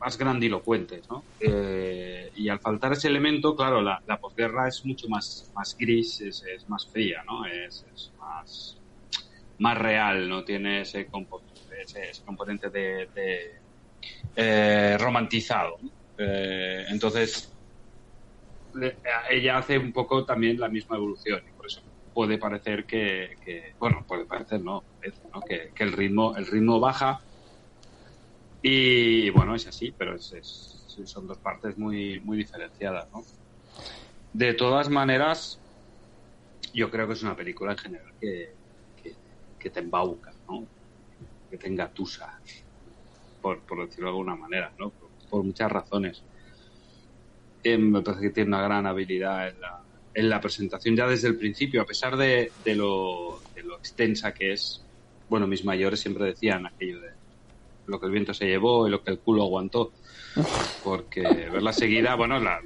más 0.00 0.18
grandilocuentes, 0.18 1.08
¿no? 1.08 1.24
Eh, 1.40 2.30
y 2.36 2.48
al 2.50 2.60
faltar 2.60 2.92
ese 2.92 3.08
elemento, 3.08 3.56
claro, 3.56 3.80
la, 3.80 4.02
la 4.06 4.18
posguerra 4.18 4.68
es 4.68 4.84
mucho 4.84 5.08
más, 5.08 5.50
más 5.54 5.74
gris, 5.78 6.20
es, 6.20 6.44
más 6.68 6.86
fría, 6.92 7.22
¿no? 7.26 7.46
Es 7.46 7.86
más, 8.18 8.76
más 9.58 9.78
real, 9.78 10.28
no 10.28 10.44
tiene 10.44 10.82
ese, 10.82 11.08
compo- 11.08 11.42
ese, 11.82 12.10
ese 12.10 12.24
componente 12.24 12.70
de, 12.70 13.08
de, 13.14 13.38
eh, 14.36 14.96
romantizado. 14.98 15.76
Eh, 16.16 16.84
entonces, 16.88 17.56
ella 19.30 19.58
hace 19.58 19.78
un 19.78 19.92
poco 19.92 20.24
también 20.24 20.58
la 20.58 20.68
misma 20.68 20.96
evolución 20.96 21.40
y 21.48 21.52
por 21.52 21.66
eso 21.66 21.82
puede 22.12 22.38
parecer 22.38 22.86
que, 22.86 23.28
bueno, 23.78 24.04
puede 24.06 24.26
parecer, 24.26 24.60
no, 24.62 24.84
¿no? 25.32 25.40
Que, 25.48 25.70
que 25.74 25.84
el 25.84 25.92
ritmo, 25.92 26.36
el 26.36 26.46
ritmo 26.46 26.80
baja 26.80 27.20
y 28.62 29.30
bueno, 29.30 29.54
es 29.54 29.66
así, 29.66 29.92
pero 29.92 30.16
es, 30.16 30.32
es- 30.32 30.70
son 31.06 31.26
dos 31.26 31.38
partes 31.40 31.76
muy, 31.76 32.20
muy 32.20 32.36
diferenciadas, 32.38 33.08
¿no? 33.12 33.22
De 34.32 34.54
todas 34.54 34.88
maneras, 34.88 35.60
yo 36.72 36.90
creo 36.90 37.06
que 37.06 37.14
es 37.14 37.22
una 37.22 37.36
película 37.36 37.72
en 37.72 37.78
general 37.78 38.12
que, 38.20 38.46
que, 39.64 39.70
te 39.70 39.80
embauca, 39.80 40.32
¿no? 40.48 40.66
Que 41.50 41.56
te 41.56 41.68
engatusa, 41.68 42.38
por, 43.40 43.60
por 43.60 43.86
decirlo 43.86 44.06
de 44.06 44.10
alguna 44.10 44.36
manera, 44.36 44.72
¿no? 44.78 44.90
Por, 44.90 45.08
por 45.28 45.42
muchas 45.42 45.72
razones. 45.72 46.22
Eh, 47.62 47.78
me 47.78 48.02
parece 48.02 48.24
que 48.24 48.30
tiene 48.30 48.48
una 48.48 48.62
gran 48.62 48.86
habilidad 48.86 49.48
en 49.48 49.60
la, 49.60 49.82
en 50.12 50.28
la 50.28 50.40
presentación 50.40 50.94
ya 50.94 51.06
desde 51.06 51.28
el 51.28 51.36
principio, 51.36 51.82
a 51.82 51.86
pesar 51.86 52.16
de, 52.16 52.52
de, 52.64 52.74
lo, 52.74 53.40
de 53.54 53.62
lo 53.62 53.78
extensa 53.78 54.34
que 54.34 54.52
es. 54.52 54.84
Bueno, 55.28 55.46
mis 55.46 55.64
mayores 55.64 56.00
siempre 56.00 56.26
decían 56.26 56.66
aquello 56.66 57.00
de 57.00 57.10
lo 57.86 57.98
que 57.98 58.06
el 58.06 58.12
viento 58.12 58.34
se 58.34 58.46
llevó 58.46 58.86
y 58.86 58.90
lo 58.90 59.02
que 59.02 59.10
el 59.10 59.18
culo 59.18 59.42
aguantó. 59.42 59.92
Porque 60.82 61.22
verla 61.22 61.72
seguida, 61.72 62.14
bueno, 62.16 62.38
la, 62.38 62.60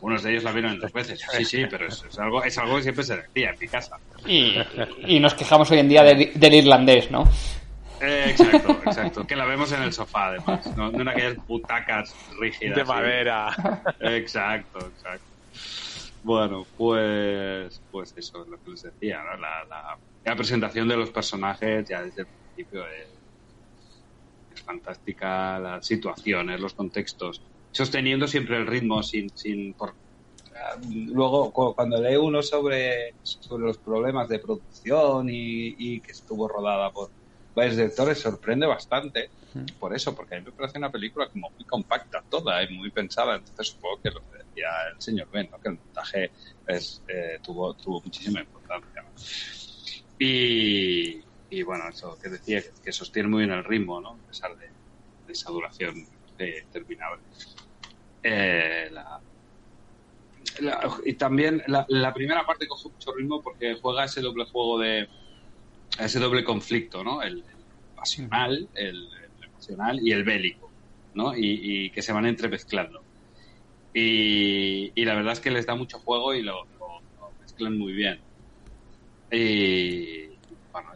algunos 0.00 0.22
de 0.22 0.30
ellos 0.30 0.44
la 0.44 0.52
vieron 0.52 0.80
dos 0.80 0.92
veces. 0.94 1.20
Sí, 1.36 1.44
sí, 1.44 1.64
pero 1.68 1.86
es, 1.86 2.02
es 2.08 2.18
algo, 2.18 2.42
es 2.42 2.56
algo 2.56 2.76
que 2.76 2.82
siempre 2.84 3.04
se 3.04 3.16
decía 3.18 3.50
en 3.50 3.58
mi 3.60 3.68
casa. 3.68 3.98
Y, 4.26 4.54
y 5.06 5.20
nos 5.20 5.34
quejamos 5.34 5.70
hoy 5.70 5.80
en 5.80 5.90
día 5.90 6.02
del, 6.02 6.32
del 6.34 6.54
irlandés, 6.54 7.10
¿no? 7.10 7.28
Eh, 8.00 8.28
exacto, 8.30 8.80
exacto. 8.86 9.26
Que 9.26 9.36
la 9.36 9.44
vemos 9.44 9.70
en 9.72 9.82
el 9.82 9.92
sofá, 9.92 10.28
además. 10.28 10.74
No, 10.74 10.90
no 10.90 11.02
en 11.02 11.08
aquellas 11.08 11.36
butacas 11.46 12.14
rígidas. 12.40 12.76
De 12.76 12.82
sí. 12.82 12.88
madera. 12.88 13.54
Exacto, 14.00 14.78
exacto. 14.78 15.24
Bueno, 16.22 16.66
pues, 16.78 17.78
pues 17.90 18.14
eso 18.16 18.42
es 18.42 18.48
lo 18.48 18.56
que 18.62 18.70
les 18.70 18.82
decía, 18.82 19.18
¿no? 19.22 19.36
La, 19.36 19.64
la, 19.68 19.98
la 20.24 20.36
presentación 20.36 20.88
de 20.88 20.96
los 20.96 21.10
personajes 21.10 21.86
ya 21.86 22.02
desde 22.02 22.22
el 22.22 22.26
principio 22.26 22.86
es, 22.86 23.08
es 24.54 24.62
fantástica, 24.62 25.58
las 25.58 25.86
situaciones, 25.86 26.58
los 26.58 26.72
contextos, 26.72 27.42
sosteniendo 27.72 28.26
siempre 28.28 28.56
el 28.56 28.66
ritmo 28.66 29.02
sin, 29.02 29.30
sin 29.30 29.74
por, 29.74 29.96
luego 31.12 31.52
cu- 31.52 31.74
cuando 31.74 32.00
lee 32.00 32.16
uno 32.16 32.42
sobre, 32.42 33.16
sobre 33.22 33.64
los 33.66 33.78
problemas 33.78 34.28
de 34.28 34.38
producción 34.38 35.28
y, 35.28 35.74
y 35.78 36.00
que 36.00 36.12
estuvo 36.12 36.48
rodada 36.48 36.90
por 36.92 37.12
varios 37.54 37.76
directores 37.76 38.18
sorprende 38.18 38.66
bastante 38.66 39.30
por 39.78 39.94
eso, 39.94 40.14
porque 40.14 40.36
a 40.36 40.38
mí 40.38 40.44
me 40.46 40.52
parece 40.52 40.78
una 40.78 40.92
película 40.92 41.28
como 41.28 41.50
muy 41.50 41.64
compacta 41.64 42.24
toda 42.28 42.62
y 42.62 42.72
muy 42.72 42.90
pensada, 42.92 43.34
entonces 43.36 43.68
supongo 43.68 43.98
que 44.00 44.10
lo 44.10 44.20
que 44.20 44.38
decía 44.38 44.68
el 44.94 45.00
señor 45.00 45.28
Ben, 45.32 45.48
¿no? 45.50 45.58
que 45.58 45.68
el 45.70 45.78
montaje 45.78 46.32
es, 46.66 47.02
eh, 47.08 47.38
tuvo, 47.42 47.74
tuvo 47.74 48.00
muchísima 48.04 48.40
importancia. 48.40 49.02
¿no? 49.02 49.10
Y, 50.18 51.24
y 51.48 51.62
bueno, 51.62 51.88
eso 51.88 52.16
que 52.22 52.28
decía, 52.28 52.62
que, 52.82 52.92
sostiene 52.92 53.28
muy 53.28 53.44
bien 53.44 53.56
el 53.56 53.64
ritmo, 53.64 54.00
¿no? 54.00 54.10
a 54.22 54.26
pesar 54.26 54.56
de, 54.56 54.66
de 55.26 55.32
esa 55.32 55.50
duración 55.50 55.94
eh, 56.38 56.60
interminable. 56.64 57.22
Eh, 58.22 58.88
la, 58.90 59.20
y 61.04 61.14
también 61.14 61.62
la, 61.66 61.86
la 61.88 62.12
primera 62.12 62.44
parte 62.44 62.66
coge 62.66 62.88
mucho 62.88 63.12
ritmo 63.14 63.42
porque 63.42 63.76
juega 63.80 64.04
ese 64.04 64.20
doble 64.20 64.44
juego 64.44 64.78
de 64.78 65.08
ese 65.98 66.18
doble 66.18 66.44
conflicto, 66.44 67.02
¿no? 67.02 67.22
El, 67.22 67.38
el 67.38 67.44
pasional, 67.96 68.68
el, 68.74 68.96
el 68.96 69.44
emocional 69.44 70.00
y 70.02 70.12
el 70.12 70.24
bélico, 70.24 70.70
¿no? 71.14 71.36
Y, 71.36 71.90
que 71.90 72.02
se 72.02 72.12
van 72.12 72.26
entremezclando. 72.26 73.02
Y, 73.92 74.92
y 74.94 75.04
la 75.04 75.14
verdad 75.14 75.32
es 75.32 75.40
que 75.40 75.50
les 75.50 75.66
da 75.66 75.74
mucho 75.74 75.98
juego 75.98 76.34
y 76.34 76.42
lo, 76.42 76.66
mezclan 77.40 77.76
muy 77.76 77.92
bien. 77.92 78.20
Y 79.32 80.28
bueno, 80.72 80.92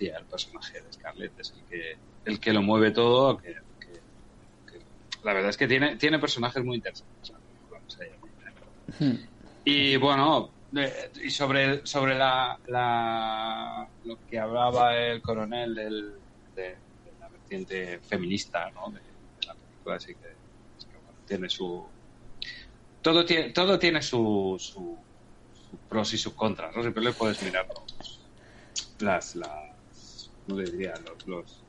el 0.00 0.24
personaje 0.24 0.80
de 0.80 0.92
Scarlett 0.92 1.38
es 1.38 1.52
el 1.52 1.64
que, 1.64 1.96
el 2.24 2.40
que 2.40 2.52
lo 2.52 2.62
mueve 2.62 2.90
todo, 2.90 3.38
que 3.38 3.54
la 5.24 5.32
verdad 5.32 5.50
es 5.50 5.56
que 5.56 5.66
tiene, 5.66 5.96
tiene 5.96 6.18
personajes 6.18 6.62
muy 6.64 6.76
interesantes. 6.76 7.30
Llamar. 7.30 7.44
Y 9.64 9.96
bueno, 9.96 10.54
y 11.22 11.30
sobre, 11.30 11.86
sobre 11.86 12.14
la, 12.16 12.58
la- 12.66 13.88
lo 14.02 14.18
que 14.26 14.38
hablaba 14.38 14.96
el 14.96 15.22
coronel 15.22 15.74
del, 15.74 16.12
de, 16.54 16.62
de 17.02 17.12
la 17.18 17.28
vertiente 17.30 18.00
feminista 18.00 18.70
¿no? 18.72 18.92
de, 18.92 19.00
de 19.00 19.46
la 19.46 19.54
película, 19.54 19.96
así 19.96 20.14
que, 20.14 20.26
es 20.76 20.84
que, 20.86 20.96
bueno, 20.98 21.18
tiene 21.26 21.48
su. 21.48 21.90
Todo 23.00 23.24
tiene, 23.24 23.50
todo 23.50 23.78
tiene 23.78 24.02
su, 24.02 24.56
su, 24.58 25.04
sus 25.52 25.80
pros 25.88 26.12
y 26.14 26.18
sus 26.18 26.34
contras, 26.34 26.74
¿no? 26.74 26.82
Siempre 26.82 27.02
le 27.04 27.12
puedes 27.12 27.42
mirar 27.42 27.66
los- 27.68 28.30
las, 28.98 29.34
las. 29.36 30.32
¿Cómo 30.46 30.60
le 30.60 30.70
diría? 30.70 30.94
Los, 31.04 31.26
los- 31.26 31.63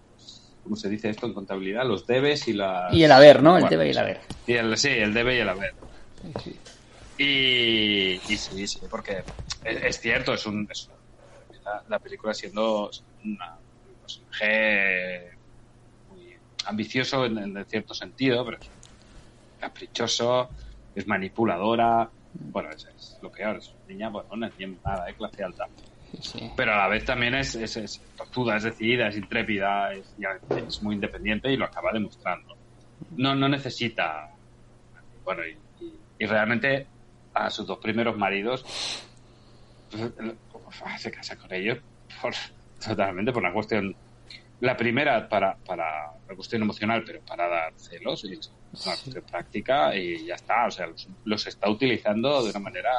¿Cómo 0.66 0.76
se 0.76 0.90
dice 0.90 1.10
esto 1.12 1.28
en 1.28 1.34
contabilidad? 1.36 1.86
Los 1.86 2.08
debes 2.08 2.48
y 2.48 2.54
las. 2.54 2.92
Y 2.92 3.04
el 3.04 3.12
haber, 3.12 3.44
¿no? 3.44 3.56
El 3.56 3.66
Bueno, 3.66 3.70
debe 3.70 3.86
y 3.88 3.92
el 3.92 3.98
haber. 4.00 4.22
y 4.48 4.54
el, 4.54 4.76
sí, 4.78 4.88
el 4.90 5.14
debe 5.14 5.36
y 5.36 5.40
el 5.40 5.50
haber. 5.50 5.76
Sí. 6.44 6.60
Y, 7.20 8.34
y 8.34 8.38
sí, 8.38 8.68
sí, 8.68 8.80
porque 8.90 9.26
es, 9.64 9.84
es 9.84 10.00
cierto, 10.02 10.34
es 10.34 10.44
un, 10.48 10.68
es 10.72 10.90
la, 11.64 11.84
la 11.88 12.00
película 12.00 12.34
siendo 12.34 12.90
una, 13.24 13.60
un 13.88 13.96
personaje 14.02 15.38
muy 16.10 16.36
ambicioso 16.66 17.26
en, 17.28 17.38
en 17.38 17.66
cierto 17.68 17.94
sentido, 17.94 18.44
pero 18.44 18.58
es 18.58 18.72
caprichoso, 19.60 20.50
es 20.96 21.06
manipuladora, 21.06 22.10
bueno, 22.34 22.72
es, 22.72 22.88
es 22.88 23.20
lo 23.22 23.32
peor, 23.32 23.58
es 23.58 23.72
una 23.72 23.86
niña, 23.86 24.10
bueno, 24.10 24.30
no 24.36 24.48
es 24.48 24.54
ni 24.58 24.66
nada, 24.84 25.06
de 25.06 25.14
clase 25.14 25.44
alta. 25.44 25.68
Sí. 26.22 26.52
Pero 26.56 26.74
a 26.74 26.78
la 26.78 26.88
vez 26.88 27.06
también 27.06 27.36
es, 27.36 27.56
es, 27.56 27.78
es 27.78 28.02
decidida, 28.64 29.08
es 29.08 29.18
intrépida, 29.18 29.94
es, 29.94 30.16
muy 30.82 30.96
independiente 30.96 31.52
y 31.52 31.58
lo 31.58 31.66
acaba 31.66 31.92
demostrando. 31.92 32.56
No, 33.12 33.36
no 33.36 33.48
necesita. 33.50 34.30
Bueno, 35.24 35.42
y, 35.46 35.84
y- 35.84 36.00
y 36.20 36.26
realmente 36.26 36.88
a 37.34 37.50
sus 37.50 37.68
dos 37.68 37.80
primeros 37.80 38.18
maridos 38.18 38.64
pues, 39.92 40.14
se 41.02 41.12
casa 41.12 41.36
con 41.38 41.54
ellos 41.54 41.80
por, 42.22 42.34
totalmente 42.86 43.32
por 43.32 43.44
una 43.44 43.54
cuestión. 43.54 43.96
La 44.62 44.78
primera 44.78 45.28
para, 45.28 45.58
para 45.66 46.12
una 46.26 46.36
cuestión 46.36 46.62
emocional, 46.62 47.04
pero 47.06 47.20
para 47.22 47.48
dar 47.50 47.74
celos, 47.76 48.24
y 48.24 48.34
es 48.34 48.48
una 48.72 48.80
Sí. 48.80 48.90
cuestión 48.90 49.24
práctica 49.30 49.96
y 49.96 50.26
ya 50.26 50.36
está. 50.36 50.66
O 50.68 50.72
sea, 50.72 50.88
los, 50.88 51.08
los 51.26 51.46
está 51.48 51.70
utilizando 51.70 52.44
de 52.44 52.50
una 52.52 52.60
manera 52.60 52.92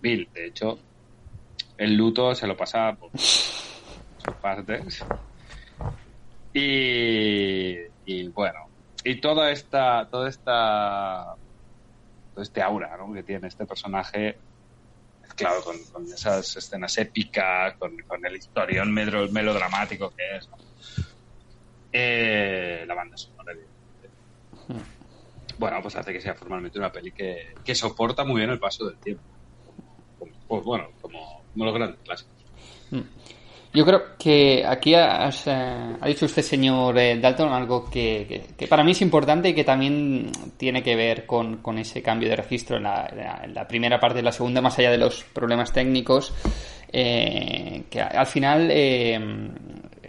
vil. 0.00 0.28
De 0.32 0.46
hecho, 0.46 0.78
el 1.82 1.96
luto 1.96 2.32
se 2.34 2.46
lo 2.46 2.56
pasa 2.56 2.94
por 2.94 3.10
sus 3.18 4.34
partes. 4.40 5.04
Y, 6.54 7.76
y 8.06 8.28
bueno, 8.28 8.68
y 9.02 9.20
toda 9.20 9.50
esta, 9.50 10.08
toda 10.08 10.28
esta, 10.28 11.34
todo 12.32 12.42
este 12.42 12.62
aura 12.62 12.96
¿no? 12.96 13.12
que 13.12 13.24
tiene 13.24 13.48
este 13.48 13.66
personaje, 13.66 14.38
claro, 15.34 15.60
con, 15.64 16.04
esas 16.04 16.56
escenas 16.56 16.96
épicas, 16.98 17.74
con, 17.78 17.96
el 18.24 18.36
historión 18.36 18.92
melodramático 18.92 20.12
que 20.14 20.36
es. 20.36 20.48
Eh, 21.92 22.84
la 22.86 22.94
banda 22.94 23.16
sonora, 23.16 23.52
evidentemente. 23.52 24.08
Bueno, 25.58 25.82
pues 25.82 25.96
hace 25.96 26.12
que 26.12 26.20
sea 26.20 26.34
formalmente 26.34 26.78
una 26.78 26.92
peli 26.92 27.10
que, 27.10 27.54
que 27.64 27.74
soporta 27.74 28.24
muy 28.24 28.36
bien 28.36 28.50
el 28.50 28.60
paso 28.60 28.86
del 28.86 28.98
tiempo. 28.98 29.24
Pues 30.46 30.64
bueno, 30.64 30.90
como, 31.00 31.41
como 31.56 31.72
grandes 31.72 31.98
clásicos. 32.04 32.32
Yo 33.74 33.86
creo 33.86 34.02
que 34.18 34.64
aquí 34.66 34.94
has, 34.94 35.48
ha 35.48 35.98
dicho 36.06 36.26
usted, 36.26 36.42
señor 36.42 36.98
eh, 36.98 37.18
Dalton, 37.18 37.50
algo 37.54 37.88
que, 37.88 38.44
que- 38.54 38.66
para 38.66 38.84
mí 38.84 38.90
es 38.90 39.00
importante 39.00 39.48
y 39.48 39.54
que 39.54 39.64
también 39.64 40.30
tiene 40.58 40.82
que 40.82 40.94
ver 40.94 41.24
con, 41.24 41.56
con 41.62 41.78
ese 41.78 42.02
cambio 42.02 42.28
de 42.28 42.36
registro 42.36 42.76
en 42.76 42.82
la 42.82 43.66
primera 43.66 43.98
parte 43.98 44.18
y 44.18 44.22
la 44.22 44.32
segunda, 44.32 44.60
más 44.60 44.78
allá 44.78 44.90
de 44.90 44.98
los 44.98 45.24
problemas 45.24 45.72
técnicos. 45.72 46.34
eh, 46.92 47.84
que 47.88 48.02
al 48.02 48.26
final 48.26 48.68
eh, 48.70 49.18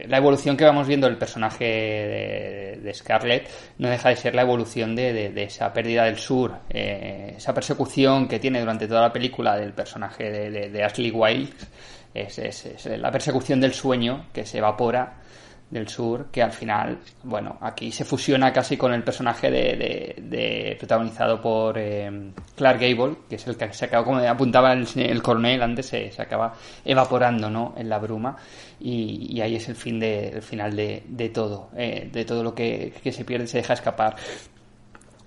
la 0.08 0.18
evolución 0.18 0.58
que 0.58 0.66
vamos 0.66 0.88
viendo 0.88 1.08
del 1.08 1.18
personaje 1.18 1.66
de, 2.82 2.94
Scarlett 2.94 3.48
no 3.78 3.90
deja 3.90 4.10
de 4.10 4.16
ser 4.16 4.36
la 4.36 4.42
evolución 4.42 4.96
de, 4.96 5.14
de- 5.32 5.44
esa 5.44 5.72
pérdida 5.74 6.06
del 6.06 6.18
sur, 6.18 6.54
eh, 6.70 7.34
esa 7.38 7.54
persecución 7.54 8.28
que 8.28 8.40
tiene 8.40 8.60
durante 8.60 8.88
toda 8.88 9.02
la 9.02 9.14
película 9.14 9.56
del 9.58 9.74
personaje 9.74 10.30
de, 10.50 10.84
Ashley 10.84 11.12
Wilde, 11.12 11.54
es 12.14 12.86
la 12.86 13.12
persecución 13.12 13.60
del 13.60 13.74
sueño 13.74 14.28
que 14.34 14.46
se 14.46 14.60
evapora 14.60 15.14
del 15.74 15.88
sur, 15.88 16.28
que 16.32 16.42
al 16.44 16.52
final, 16.52 17.00
bueno, 17.24 17.58
aquí 17.62 17.92
se 17.92 18.06
fusiona 18.06 18.54
casi 18.54 18.78
con 18.78 18.94
el 18.94 19.04
personaje 19.04 19.50
de, 19.50 19.76
de- 19.76 20.16
de- 20.22 20.76
protagonizado 20.78 21.42
por 21.42 21.78
eh, 21.78 22.32
Clark 22.56 22.80
Gable, 22.80 23.16
que 23.28 23.36
es 23.38 23.48
el 23.48 23.58
que 23.58 23.74
se 23.74 23.86
acaba, 23.86 24.06
como 24.06 24.20
apuntaba 24.20 24.72
el, 24.74 24.88
el 24.96 25.22
coronel 25.24 25.62
antes, 25.64 25.88
se, 25.88 26.12
se 26.12 26.22
acaba 26.22 26.54
evaporando, 26.86 27.50
¿no? 27.50 27.74
En 27.76 27.90
la 27.90 27.98
bruma 28.00 28.38
y, 28.80 29.28
y 29.36 29.42
ahí 29.42 29.56
es 29.56 29.68
el 29.70 29.76
fin 29.76 30.00
de, 30.00 30.30
el 30.30 30.42
final 30.42 30.76
de, 30.76 31.04
de 31.08 31.30
todo, 31.30 31.70
eh, 31.76 32.08
de 32.12 32.24
todo 32.26 32.44
lo 32.44 32.54
que, 32.54 32.94
que 33.04 33.12
se 33.12 33.26
pierde, 33.26 33.48
se 33.48 33.58
deja 33.58 33.74
escapar. 33.74 34.16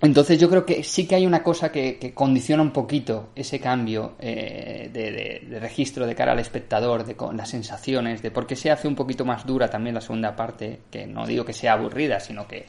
Entonces 0.03 0.39
yo 0.39 0.51
creo 0.51 0.67
que 0.67 0.85
sí 0.85 1.07
que 1.09 1.15
hay 1.15 1.25
una 1.27 1.43
cosa 1.43 1.73
que, 1.73 1.99
que 1.99 2.13
condiciona 2.13 2.63
un 2.63 2.71
poquito 2.71 3.31
ese 3.35 3.59
cambio 3.61 4.13
eh, 4.21 4.91
de, 4.93 5.11
de- 5.11 5.43
de 5.49 5.59
registro 5.61 6.07
de 6.07 6.15
cara 6.15 6.33
al 6.33 6.39
espectador, 6.39 7.05
de 7.05 7.17
con 7.17 7.37
las 7.37 7.49
sensaciones, 7.49 8.21
de 8.21 8.31
por 8.31 8.47
qué 8.47 8.57
se 8.57 8.71
hace 8.71 8.89
un 8.89 8.95
poquito 8.95 9.25
más 9.25 9.47
dura 9.47 9.69
también 9.71 9.95
la 9.95 10.03
segunda 10.03 10.37
parte, 10.37 10.81
que 10.91 11.07
no 11.07 11.27
digo 11.27 11.45
que 11.47 11.55
sea 11.55 11.73
aburrida, 11.73 12.21
sino 12.21 12.47
que, 12.47 12.67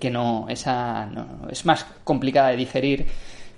que 0.00 0.10
no, 0.10 0.46
esa, 0.48 1.04
no- 1.06 1.48
es 1.50 1.66
más 1.66 1.84
complicada 2.02 2.48
de 2.48 2.56
digerir, 2.56 3.06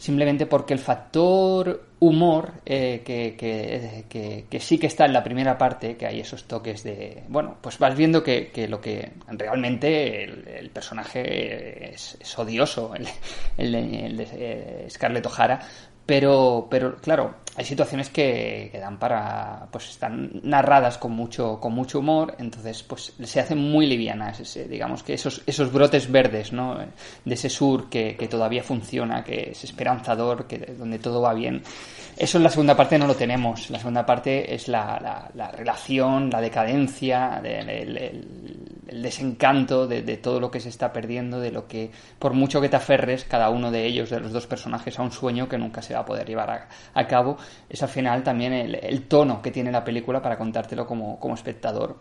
simplemente 0.02 0.46
porque 0.46 0.74
el 0.74 0.80
factor 0.80 1.86
humor 2.00 2.54
eh, 2.66 3.02
que, 3.04 3.36
que- 3.36 4.46
que- 4.50 4.58
sí 4.60 4.76
que 4.76 4.88
está 4.88 5.04
en 5.04 5.12
la 5.12 5.22
primera 5.22 5.56
parte, 5.56 5.96
que 5.96 6.06
hay 6.06 6.18
esos 6.18 6.42
toques 6.48 6.82
de... 6.82 7.22
Bueno, 7.28 7.56
pues 7.60 7.78
vas 7.78 7.96
viendo 7.96 8.20
que, 8.24 8.50
lo 8.68 8.80
que 8.80 9.12
realmente 9.28 10.24
el, 10.24 10.70
personaje 10.70 11.94
es, 11.94 12.18
es 12.20 12.36
odioso, 12.36 12.96
el, 12.96 13.06
el 13.56 13.74
el 13.76 14.16
de 14.16 14.26
eh, 14.32 14.86
Scarlett 14.90 15.26
O'Hara, 15.26 15.60
pero, 16.06 16.66
pero 16.70 16.96
claro, 16.96 17.34
hay 17.56 17.64
situaciones 17.64 18.08
que, 18.08 18.70
que 18.72 18.78
dan 18.78 18.98
para, 18.98 19.68
pues 19.70 19.90
están 19.90 20.30
narradas 20.42 20.98
con 20.98 21.12
mucho, 21.12 21.60
con 21.60 21.74
mucho 21.74 21.98
humor, 22.00 22.34
entonces 22.38 22.82
pues 22.82 23.12
se 23.22 23.40
hacen 23.40 23.58
muy 23.58 23.86
livianas, 23.86 24.40
ese- 24.40 24.66
digamos 24.68 25.02
que 25.02 25.14
esos, 25.14 25.42
esos 25.46 25.70
brotes 25.72 26.10
verdes, 26.10 26.52
¿no? 26.52 26.78
De 27.24 27.34
ese 27.34 27.48
sur 27.50 27.88
que, 27.90 28.16
que 28.16 28.26
todavía 28.28 28.62
funciona, 28.62 29.22
que 29.22 29.50
es 29.52 29.64
esperanzador, 29.64 30.46
que 30.46 30.58
donde 30.78 30.98
todo 30.98 31.20
va 31.20 31.34
bien. 31.34 31.62
Eso 32.16 32.38
en 32.38 32.44
la 32.44 32.50
segunda 32.50 32.76
parte 32.76 32.98
no 32.98 33.06
lo 33.06 33.14
tenemos. 33.14 33.70
La 33.70 33.78
segunda 33.78 34.04
parte 34.04 34.54
es 34.54 34.68
la, 34.68 34.98
la- 35.00 35.30
la 35.34 35.50
relación, 35.50 36.30
la 36.30 36.40
decadencia, 36.40 37.40
el, 37.44 37.68
el- 37.68 37.96
el- 37.98 38.71
el 38.93 39.02
desencanto 39.02 39.86
de, 39.86 40.02
todo 40.19 40.39
lo 40.39 40.51
que 40.51 40.60
se 40.60 40.69
está 40.69 40.93
perdiendo, 40.93 41.40
de 41.40 41.51
lo 41.51 41.66
que, 41.66 41.90
por 42.19 42.35
mucho 42.35 42.60
que 42.60 42.69
te 42.69 42.77
aferres, 42.77 43.24
cada 43.24 43.48
uno 43.48 43.70
de 43.70 43.86
ellos, 43.86 44.10
de 44.10 44.20
los 44.20 44.32
dos 44.32 44.47
personajes, 44.47 44.98
a 44.98 45.02
un 45.02 45.10
sueño 45.10 45.48
que 45.48 45.56
nunca 45.56 45.81
se 45.81 45.94
va 45.94 46.01
a 46.01 46.05
poder 46.05 46.27
llevar 46.27 46.69
a, 46.94 47.06
cabo, 47.06 47.39
es 47.69 47.82
al 47.82 47.89
final 47.89 48.23
también 48.23 48.52
el, 48.52 49.02
tono 49.09 49.40
que 49.40 49.51
tiene 49.51 49.73
la 49.73 49.82
película 49.82 50.20
para 50.20 50.36
contártelo 50.36 50.86
como, 50.86 51.19
como 51.19 51.35
espectador. 51.35 52.01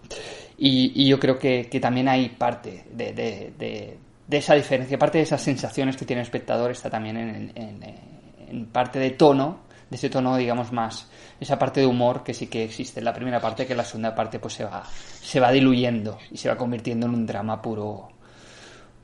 Y, 0.57 1.07
yo 1.07 1.19
creo 1.19 1.39
que, 1.39 1.67
que 1.69 1.79
también 1.79 2.07
hay 2.09 2.29
parte 2.29 2.85
de, 2.91 3.97
esa 4.29 4.53
diferencia, 4.53 4.99
parte 4.99 5.17
de 5.17 5.23
esas 5.23 5.41
sensaciones 5.41 5.95
que 5.95 6.05
tiene 6.05 6.21
el 6.21 6.25
espectador 6.25 6.71
está 6.71 6.89
también 6.89 7.51
en 7.55 8.65
parte 8.67 8.99
de 8.99 9.11
tono, 9.11 9.70
de 9.91 9.97
ese 9.97 10.09
tono, 10.09 10.37
digamos, 10.37 10.71
más, 10.71 11.09
esa 11.37 11.59
parte 11.59 11.81
de 11.81 11.85
humor 11.85 12.23
que 12.23 12.33
sí 12.33 12.47
que 12.47 12.63
existe. 12.63 13.01
En 13.01 13.05
la 13.05 13.13
primera 13.13 13.41
parte, 13.41 13.65
que 13.67 13.73
en 13.73 13.77
la 13.77 13.83
segunda 13.83 14.15
parte 14.15 14.39
pues 14.39 14.53
se 14.53 14.63
va, 14.63 14.83
se 14.85 15.37
va 15.41 15.51
diluyendo 15.51 16.17
y 16.31 16.37
se 16.37 16.47
va 16.47 16.55
convirtiendo 16.55 17.07
en 17.07 17.13
un 17.13 17.25
drama 17.25 17.61
puro, 17.61 18.07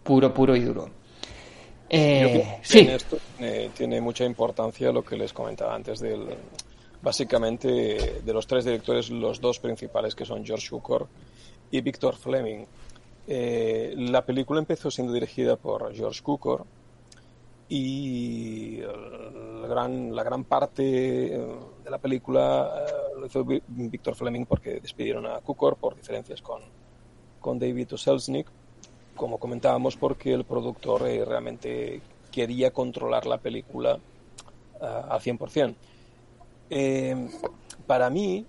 puro, 0.02 0.34
puro 0.34 0.56
y 0.56 0.62
duro. 0.62 0.90
Eh, 1.90 2.60
sí, 2.62 2.80
en 2.80 2.90
esto 2.92 3.18
eh, 3.38 3.70
tiene 3.76 4.00
mucha 4.00 4.24
importancia 4.24 4.90
lo 4.94 5.04
que 5.04 5.18
les 5.18 5.34
comentaba 5.34 5.76
antes 5.76 6.00
del 6.00 6.26
básicamente 7.02 8.22
de 8.24 8.34
los 8.34 8.48
tres 8.48 8.66
directores 8.66 9.10
los 9.10 9.40
dos 9.40 9.60
principales 9.60 10.16
que 10.16 10.26
son 10.26 10.46
George 10.46 10.70
Cukor 10.70 11.08
y 11.70 11.82
Victor 11.82 12.16
Fleming. 12.16 12.66
Eh, 13.28 13.94
la 13.98 14.26
película 14.26 14.60
empezó 14.62 14.90
siendo 14.90 15.12
dirigida 15.12 15.58
por 15.58 15.94
George 15.94 16.22
Cukor 16.22 16.66
y 17.70 18.78
la 18.78 19.68
gran, 19.68 20.16
la 20.16 20.24
gran 20.24 20.44
parte 20.46 21.36
eh, 21.36 21.56
de 21.84 21.90
la 21.90 21.98
película 21.98 22.86
eh, 22.88 23.20
lo 23.20 23.26
hizo 23.26 23.46
Victor 23.46 24.16
Fleming 24.16 24.46
porque 24.46 24.80
despidieron 24.80 25.26
a 25.26 25.40
Cukor 25.42 25.76
por 25.76 25.96
diferencias 25.96 26.42
con, 26.42 26.62
con 27.40 27.60
David. 27.60 27.90
Selznick 27.96 28.48
como 29.18 29.40
comentábamos, 29.40 29.98
porque 29.98 30.32
el 30.32 30.46
productor 30.46 31.08
eh, 31.08 31.26
realmente 31.26 32.02
quería 32.32 32.72
controlar 32.72 33.26
la 33.26 33.40
película 33.40 34.00
ah, 34.80 35.08
al 35.10 35.20
100%. 35.20 35.76
Eh, 36.70 37.30
para 37.86 38.10
mí, 38.10 38.46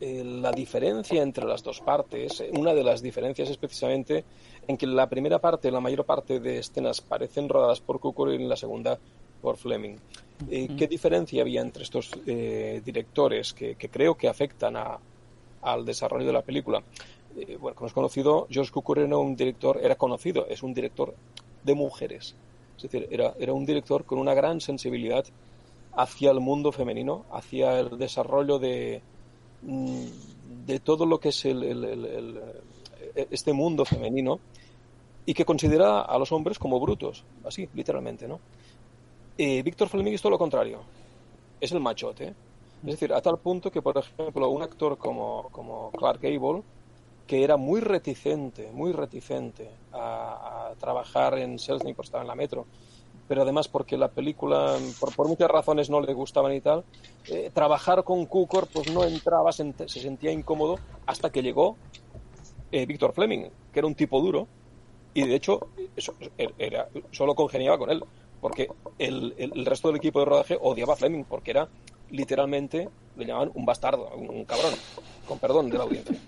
eh, 0.00 0.24
la 0.24 0.52
diferencia 0.52 1.22
entre 1.22 1.44
las 1.44 1.62
dos 1.62 1.80
partes, 1.80 2.40
eh, 2.40 2.50
una 2.52 2.74
de 2.74 2.84
las 2.84 3.02
diferencias 3.02 3.50
es 3.50 3.56
precisamente 3.56 4.24
en 4.70 4.76
que 4.76 4.86
la 4.86 5.08
primera 5.08 5.38
parte, 5.38 5.70
la 5.70 5.80
mayor 5.80 6.04
parte 6.04 6.40
de 6.40 6.58
escenas 6.58 7.00
parecen 7.00 7.48
rodadas 7.48 7.80
por 7.80 8.00
Cukor 8.00 8.32
y 8.32 8.36
en 8.36 8.48
la 8.48 8.56
segunda 8.56 8.98
por 9.42 9.56
Fleming. 9.56 9.96
Eh, 10.50 10.68
¿Qué 10.76 10.86
diferencia 10.86 11.42
había 11.42 11.60
entre 11.60 11.82
estos 11.82 12.10
eh, 12.26 12.80
directores 12.84 13.52
que, 13.52 13.74
que 13.74 13.88
creo 13.88 14.14
que 14.16 14.28
afectan 14.28 14.76
a- 14.76 14.98
al 15.62 15.84
desarrollo 15.84 16.26
de 16.26 16.32
la 16.32 16.42
película? 16.42 16.82
Eh, 17.36 17.56
bueno, 17.60 17.74
como 17.76 17.86
es 17.88 17.92
conocido, 17.92 18.46
George 18.50 18.72
Cukor 18.72 18.98
era 19.00 19.16
un 19.16 19.36
director, 19.36 19.78
era 19.82 19.94
conocido, 19.96 20.46
es 20.48 20.62
un 20.62 20.72
director 20.74 21.14
de 21.62 21.74
mujeres. 21.74 22.34
Es 22.76 22.82
decir, 22.84 23.06
era, 23.10 23.34
era 23.38 23.52
un 23.52 23.64
director 23.66 24.04
con 24.04 24.18
una 24.18 24.32
gran 24.34 24.60
sensibilidad 24.60 25.24
hacia 25.94 26.30
el 26.30 26.40
mundo 26.40 26.72
femenino, 26.72 27.24
hacia 27.32 27.78
el 27.80 27.98
desarrollo 27.98 28.58
de, 28.58 29.02
mm, 29.62 30.04
de 30.66 30.80
todo 30.80 31.04
lo 31.06 31.18
que 31.20 31.28
es 31.30 31.44
el, 31.44 31.62
el- 31.62 31.84
el- 31.84 32.04
el- 32.06 32.40
este 33.30 33.52
mundo 33.52 33.84
femenino 33.84 34.38
y 35.30 35.34
que 35.34 35.44
considera 35.44 36.00
a 36.00 36.18
los 36.18 36.32
hombres 36.32 36.58
como 36.58 36.80
brutos, 36.80 37.24
así, 37.44 37.68
literalmente, 37.74 38.26
¿no? 38.26 38.40
Eh, 39.38 39.62
Víctor 39.62 39.88
Fleming 39.88 40.10
es 40.12 40.20
todo 40.20 40.30
lo 40.30 40.38
contrario, 40.38 40.80
es 41.60 41.70
el 41.70 41.78
machote. 41.78 42.34
Es 42.84 42.90
decir, 42.94 43.12
a 43.12 43.20
tal 43.20 43.38
punto 43.38 43.70
que, 43.70 43.80
por 43.80 43.96
ejemplo, 43.96 44.48
un 44.48 44.60
actor 44.60 44.98
como, 44.98 45.48
como 45.52 45.92
Clark 45.92 46.20
Gable, 46.20 46.64
que 47.28 47.44
era 47.44 47.56
muy 47.56 47.80
reticente, 47.80 48.72
muy 48.72 48.90
reticente 48.90 49.70
a, 49.92 50.72
trabajar 50.80 51.38
en 51.38 51.60
Selznick 51.60 51.94
por 51.94 52.06
estar 52.06 52.22
en 52.22 52.26
la 52.26 52.34
metro, 52.34 52.66
pero 53.28 53.42
además 53.42 53.68
porque 53.68 53.96
la 53.96 54.08
película, 54.08 54.78
por, 54.98 55.14
por 55.14 55.28
muchas 55.28 55.48
razones, 55.48 55.90
no 55.90 56.00
le 56.00 56.12
gustaban 56.12 56.54
y 56.54 56.60
tal, 56.60 56.82
eh, 57.28 57.52
trabajar 57.54 58.02
con 58.02 58.26
Cukor 58.26 58.66
pues 58.66 58.92
no 58.92 59.04
entraba, 59.04 59.52
se, 59.52 59.64
ent- 59.64 59.86
se 59.86 60.00
sentía 60.00 60.32
incómodo 60.32 60.80
hasta 61.06 61.30
que 61.30 61.40
llegó 61.40 61.76
eh, 62.72 62.84
Víctor 62.84 63.12
Fleming, 63.12 63.44
que 63.72 63.78
era 63.78 63.86
un 63.86 63.94
tipo 63.94 64.20
duro, 64.20 64.48
y 65.14 65.26
de 65.26 65.34
hecho 65.34 65.68
eso, 65.96 66.14
era, 66.58 66.88
solo 67.10 67.34
congeniaba 67.34 67.78
con 67.78 67.90
él, 67.90 68.02
porque 68.40 68.68
el, 68.98 69.34
el- 69.38 69.66
resto 69.66 69.88
del 69.88 69.96
equipo 69.98 70.20
de 70.20 70.24
rodaje 70.26 70.58
odiaba 70.60 70.94
a 70.94 70.96
Fleming, 70.96 71.24
porque 71.24 71.50
era 71.50 71.68
literalmente, 72.10 72.88
le 73.16 73.24
llamaban 73.26 73.50
un 73.54 73.64
bastardo, 73.66 74.08
un, 74.16 74.30
un 74.30 74.44
cabrón, 74.44 74.72
con 75.26 75.38
perdón 75.38 75.70
de 75.70 75.78
la 75.78 75.84
audiencia. 75.84 76.16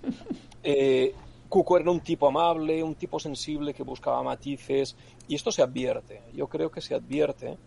Eh, 0.65 1.13
Cuco 1.49 1.77
era 1.77 1.91
un 1.91 1.99
tipo 1.99 2.25
amable, 2.25 2.81
un 2.81 2.95
tipo 2.95 3.19
sensible 3.19 3.73
que 3.73 3.83
buscaba 3.83 4.23
matices, 4.23 4.95
y 5.27 5.35
esto 5.35 5.51
se 5.51 5.61
advierte, 5.61 6.21
yo 6.33 6.47
creo 6.47 6.71
que 6.71 6.79
se 6.79 6.95
advierte 6.95 7.57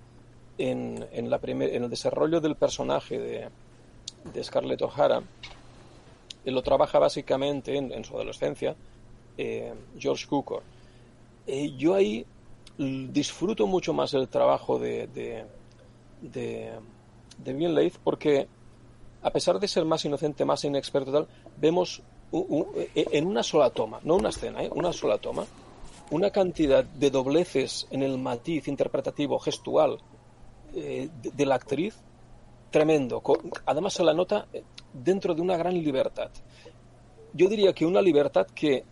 en, 0.57 1.07
en, 1.13 1.29
la 1.29 1.39
primer- 1.39 1.75
en 1.75 1.85
el 1.85 1.91
desarrollo 1.91 2.41
del 2.41 2.57
personaje 2.57 3.19
de, 3.19 3.49
de 4.33 4.45
Scarlett 4.45 4.81
O'Hara. 4.81 5.23
Él 6.47 6.55
lo 6.55 6.63
trabaja 6.63 6.99
básicamente 6.99 7.77
en, 7.77 7.93
en 7.93 8.03
su 8.05 8.15
adolescencia, 8.15 8.75
eh, 9.37 9.75
George 9.99 10.27
Cukor. 10.27 10.63
Eh, 11.47 11.73
yo 11.77 11.95
ahí 11.95 12.27
disfruto 12.79 13.67
mucho 13.67 13.93
más 13.95 14.13
el 14.15 14.29
trabajo 14.29 14.79
de, 14.79 15.07
de, 15.07 15.45
de, 16.21 16.73
de 17.39 17.69
Leith 17.69 17.97
porque 18.05 18.49
a 19.23 19.31
pesar 19.31 19.59
de 19.59 19.67
ser 19.67 19.85
más 19.85 20.05
inocente, 20.05 20.45
más 20.45 20.65
inexperto 20.65 21.11
tal, 21.13 21.27
vemos 21.57 22.03
e- 22.33 23.07
en 23.13 23.27
una 23.27 23.43
sola 23.43 23.71
toma, 23.71 23.99
no 24.05 24.17
una 24.17 24.29
escena, 24.29 24.63
¿eh? 24.63 24.71
una 24.75 24.93
sola 24.93 25.19
toma, 25.19 25.45
una 26.11 26.31
cantidad 26.31 26.85
de 26.85 27.11
dobleces 27.11 27.87
en 27.91 28.03
el 28.03 28.19
matiz 28.19 28.69
interpretativo, 28.69 29.39
gestual 29.39 29.99
eh, 30.75 31.09
de, 31.23 31.31
de 31.31 31.47
la 31.47 31.55
actriz 31.57 31.97
tremendo. 32.71 33.23
Además 33.65 33.95
se 33.95 34.05
la 34.05 34.13
nota 34.13 34.47
eh, 34.53 34.63
dentro 34.93 35.35
de 35.35 35.41
una 35.41 35.57
gran 35.57 35.75
libertad. 35.75 36.31
Yo 37.33 37.49
diría 37.49 37.73
que 37.73 37.85
una 37.87 38.01
libertad 38.03 38.47
que, 38.55 38.85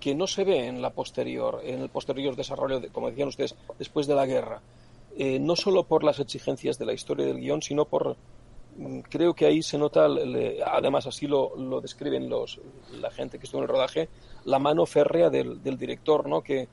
que 0.00 0.14
no 0.14 0.26
se 0.26 0.44
ve 0.44 0.66
en 0.66 0.80
la 0.82 0.90
posterior, 0.90 1.60
en 1.62 1.80
el 1.82 1.88
posterior 1.90 2.34
desarrollo, 2.34 2.80
de, 2.80 2.88
como 2.88 3.08
decían 3.10 3.28
ustedes, 3.28 3.54
después 3.78 4.06
de 4.06 4.14
la 4.14 4.26
guerra. 4.26 4.60
Eh, 5.16 5.38
no 5.38 5.54
solo 5.56 5.84
por 5.84 6.02
las 6.04 6.18
exigencias 6.20 6.78
de 6.78 6.86
la 6.86 6.92
historia 6.94 7.26
del 7.26 7.38
guion, 7.38 7.60
sino 7.62 7.84
por 7.84 8.16
mm, 8.76 9.00
creo 9.00 9.34
que 9.34 9.44
ahí 9.46 9.62
se 9.62 9.76
nota, 9.76 10.08
le- 10.08 10.62
además 10.64 11.06
así 11.06 11.26
lo, 11.26 11.54
lo 11.56 11.80
describen 11.80 12.28
los, 12.30 12.60
la 13.00 13.10
gente 13.10 13.38
que 13.38 13.44
estuvo 13.44 13.60
en 13.60 13.64
el 13.64 13.68
rodaje, 13.68 14.08
la 14.46 14.58
mano 14.58 14.86
férrea 14.86 15.28
del, 15.28 15.62
del 15.62 15.76
director, 15.76 16.26
¿no? 16.28 16.40
Que 16.42 16.66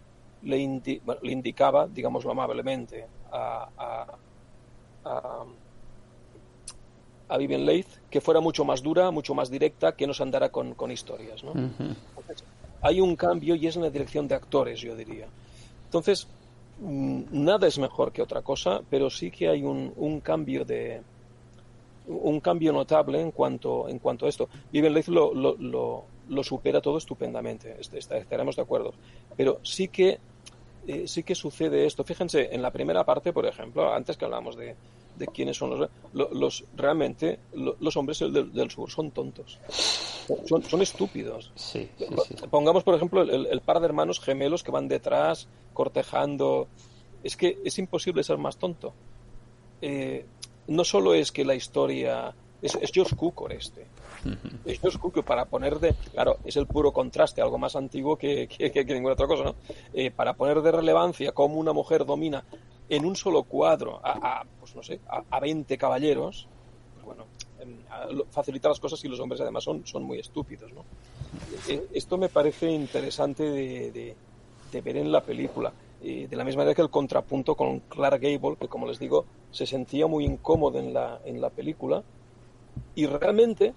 le, 0.44 0.58
indi- 0.60 1.02
bueno, 1.04 1.20
le 1.24 1.32
indicaba, 1.34 1.88
digámoslo 1.88 2.32
amablemente, 2.32 3.06
a, 3.32 3.68
a, 3.78 4.18
a, 5.04 5.46
a 7.30 7.38
Vivian 7.38 7.66
Leith 7.66 7.88
que 8.10 8.22
fuera 8.22 8.40
mucho 8.40 8.64
más 8.64 8.82
dura, 8.82 9.12
mucho 9.12 9.34
más 9.34 9.50
directa, 9.50 9.94
que 9.94 10.08
no 10.08 10.14
se 10.14 10.24
andara 10.24 10.50
con, 10.50 10.76
con 10.76 10.92
historias, 10.92 11.44
¿no? 11.44 11.52
Hay 12.82 13.02
un 13.02 13.16
cambio 13.16 13.56
y 13.56 13.68
es 13.68 13.76
en 13.76 13.84
la 13.84 13.90
dirección 13.90 14.28
de 14.28 14.36
actores, 14.36 14.80
yo 14.80 14.96
diría. 14.96 15.28
Entonces, 15.86 16.28
mm, 16.80 17.22
nada 17.32 17.68
es 17.68 17.78
mejor 17.80 18.12
que 18.12 18.22
otra 18.22 18.42
cosa, 18.42 18.82
pero 18.90 19.10
sí 19.10 19.32
que 19.32 19.48
hay 19.50 19.64
un, 19.64 20.22
cambio 20.22 20.64
de 20.66 21.02
un 22.08 22.40
cambio 22.40 22.72
notable 22.72 23.20
en 23.22 23.32
cuanto 23.32 23.90
en 23.90 24.00
cuanto 24.00 24.26
a 24.26 24.30
esto. 24.30 24.48
Vivian 24.72 24.94
Leith 24.94 25.08
lo, 25.10 25.34
lo, 25.34 25.56
lo, 25.58 26.06
lo 26.30 26.44
supera 26.44 26.80
todo 26.82 26.98
estupendamente, 26.98 27.76
est- 27.80 27.94
est- 27.94 28.12
estaremos 28.14 28.56
de 28.56 28.62
acuerdo. 28.62 28.94
Pero 29.36 29.60
sí 29.64 29.90
que 29.90 30.20
eh, 30.88 31.06
sí 31.08 31.24
que 31.24 31.36
sucede 31.36 31.86
esto. 31.86 32.04
Fíjense, 32.06 32.48
en 32.54 32.62
la 32.62 32.72
primera 32.72 33.04
parte, 33.04 33.34
por 33.34 33.46
ejemplo, 33.46 33.94
antes 33.94 34.16
que 34.16 34.24
hablamos 34.24 34.56
de, 34.56 34.76
de 35.18 35.28
quiénes 35.28 35.58
son 35.58 35.72
los, 35.80 35.90
lo- 36.14 36.30
los 36.34 36.64
realmente 36.76 37.40
lo- 37.54 37.76
los 37.80 37.98
hombres 37.98 38.20
del, 38.20 38.52
del 38.54 38.70
sur 38.72 38.90
son 38.90 39.12
tontos, 39.12 39.60
son, 40.46 40.64
son 40.64 40.82
estúpidos. 40.82 41.52
Sí, 41.56 41.90
sí, 41.98 42.06
sí. 42.28 42.36
Pongamos, 42.50 42.84
por 42.84 42.96
ejemplo, 42.96 43.22
el, 43.22 43.48
el 43.48 43.62
par 43.62 43.80
de 43.80 43.86
hermanos 43.86 44.20
gemelos 44.20 44.64
que 44.64 44.72
van 44.72 44.88
detrás, 44.88 45.48
cortejando. 45.74 46.68
Es 47.24 47.36
que 47.36 47.58
es 47.66 47.78
imposible 47.80 48.24
ser 48.24 48.38
más 48.38 48.58
tonto. 48.58 48.94
Eh, 49.82 50.26
no 50.68 50.84
solo 50.84 51.14
es 51.14 51.32
que 51.32 51.46
la 51.46 51.56
historia. 51.56 52.34
Es, 52.62 52.76
es 52.82 52.92
George 52.92 53.16
Cukor 53.16 53.54
este. 53.54 53.86
Es 54.66 54.80
George 54.80 54.98
Cukor 55.00 55.24
para 55.24 55.46
poner 55.46 55.80
de. 55.80 55.94
Claro, 56.14 56.38
es 56.44 56.56
el 56.58 56.66
puro 56.68 56.92
contraste, 56.92 57.42
algo 57.42 57.58
más 57.58 57.76
antiguo 57.76 58.18
que, 58.18 58.48
que, 58.48 58.72
que- 58.72 58.86
que 58.86 58.94
ninguna 58.94 59.14
otra 59.14 59.28
cosa, 59.28 59.44
¿no? 59.44 59.56
Eh, 59.94 60.10
para 60.12 60.34
poner 60.34 60.62
de 60.62 60.72
relevancia 60.72 61.32
cómo 61.32 61.56
una 61.58 61.72
mujer 61.74 62.06
domina 62.06 62.44
en 62.90 63.06
un 63.06 63.16
solo 63.16 63.44
cuadro 63.44 64.00
a, 64.04 64.40
a, 64.42 64.46
pues 64.60 64.76
no 64.76 64.84
sé, 64.84 65.00
a, 65.10 65.24
a 65.30 65.40
20 65.40 65.78
caballeros, 65.78 66.48
pues 66.94 67.06
bueno, 67.06 67.26
em, 67.60 67.78
facilita 68.32 68.70
las 68.70 68.80
cosas 68.80 69.04
y 69.04 69.08
los 69.08 69.20
hombres 69.20 69.42
además 69.42 69.64
son, 69.64 69.86
son 69.86 70.04
muy 70.04 70.20
estúpidos, 70.20 70.72
¿no? 70.74 70.84
Eh, 71.68 71.88
Esto 71.94 72.18
me 72.18 72.30
parece 72.30 72.70
interesante 72.72 73.44
de, 73.44 73.92
de- 73.92 74.16
de 74.72 74.82
ver 74.82 74.98
en 74.98 75.12
la 75.12 75.22
película. 75.22 75.72
Eh, 76.04 76.28
de 76.30 76.36
la 76.36 76.44
misma 76.44 76.60
manera 76.62 76.76
que 76.76 76.82
el 76.82 76.90
contrapunto 76.90 77.56
con 77.56 77.80
Clark 77.82 78.22
Gable, 78.22 78.58
que 78.60 78.68
como 78.68 78.86
les 78.86 79.00
digo, 79.00 79.26
se 79.52 79.66
sentía 79.66 80.08
muy 80.08 80.26
incómodo 80.26 80.78
en 80.78 80.94
la, 80.94 81.22
en 81.26 81.40
la 81.42 81.50
película. 81.50 82.04
Y 82.94 83.06
realmente 83.08 83.74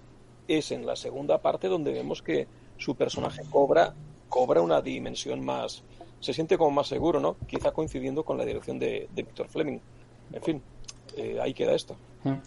es 0.47 0.71
en 0.71 0.85
la 0.85 0.95
segunda 0.95 1.37
parte 1.39 1.67
donde 1.69 1.91
vemos 1.93 2.21
que 2.21 2.45
su 2.77 2.95
personaje 2.95 3.41
cobra, 3.49 3.93
cobra 4.29 4.61
una 4.61 4.81
dimensión 4.81 5.43
más. 5.43 5.81
Se 6.21 6.33
siente 6.33 6.57
como 6.57 6.71
más 6.71 6.87
seguro, 6.87 7.19
¿no? 7.19 7.35
Quizá 7.45 7.71
coincidiendo 7.71 8.23
con 8.23 8.37
la 8.37 8.45
dirección 8.45 8.79
de, 8.79 9.09
de 9.13 9.23
Victor 9.23 9.49
Fleming. 9.49 9.79
En 10.31 10.41
fin, 10.41 10.61
eh, 11.17 11.37
ahí 11.41 11.53
queda 11.53 11.73
esto. 11.73 11.97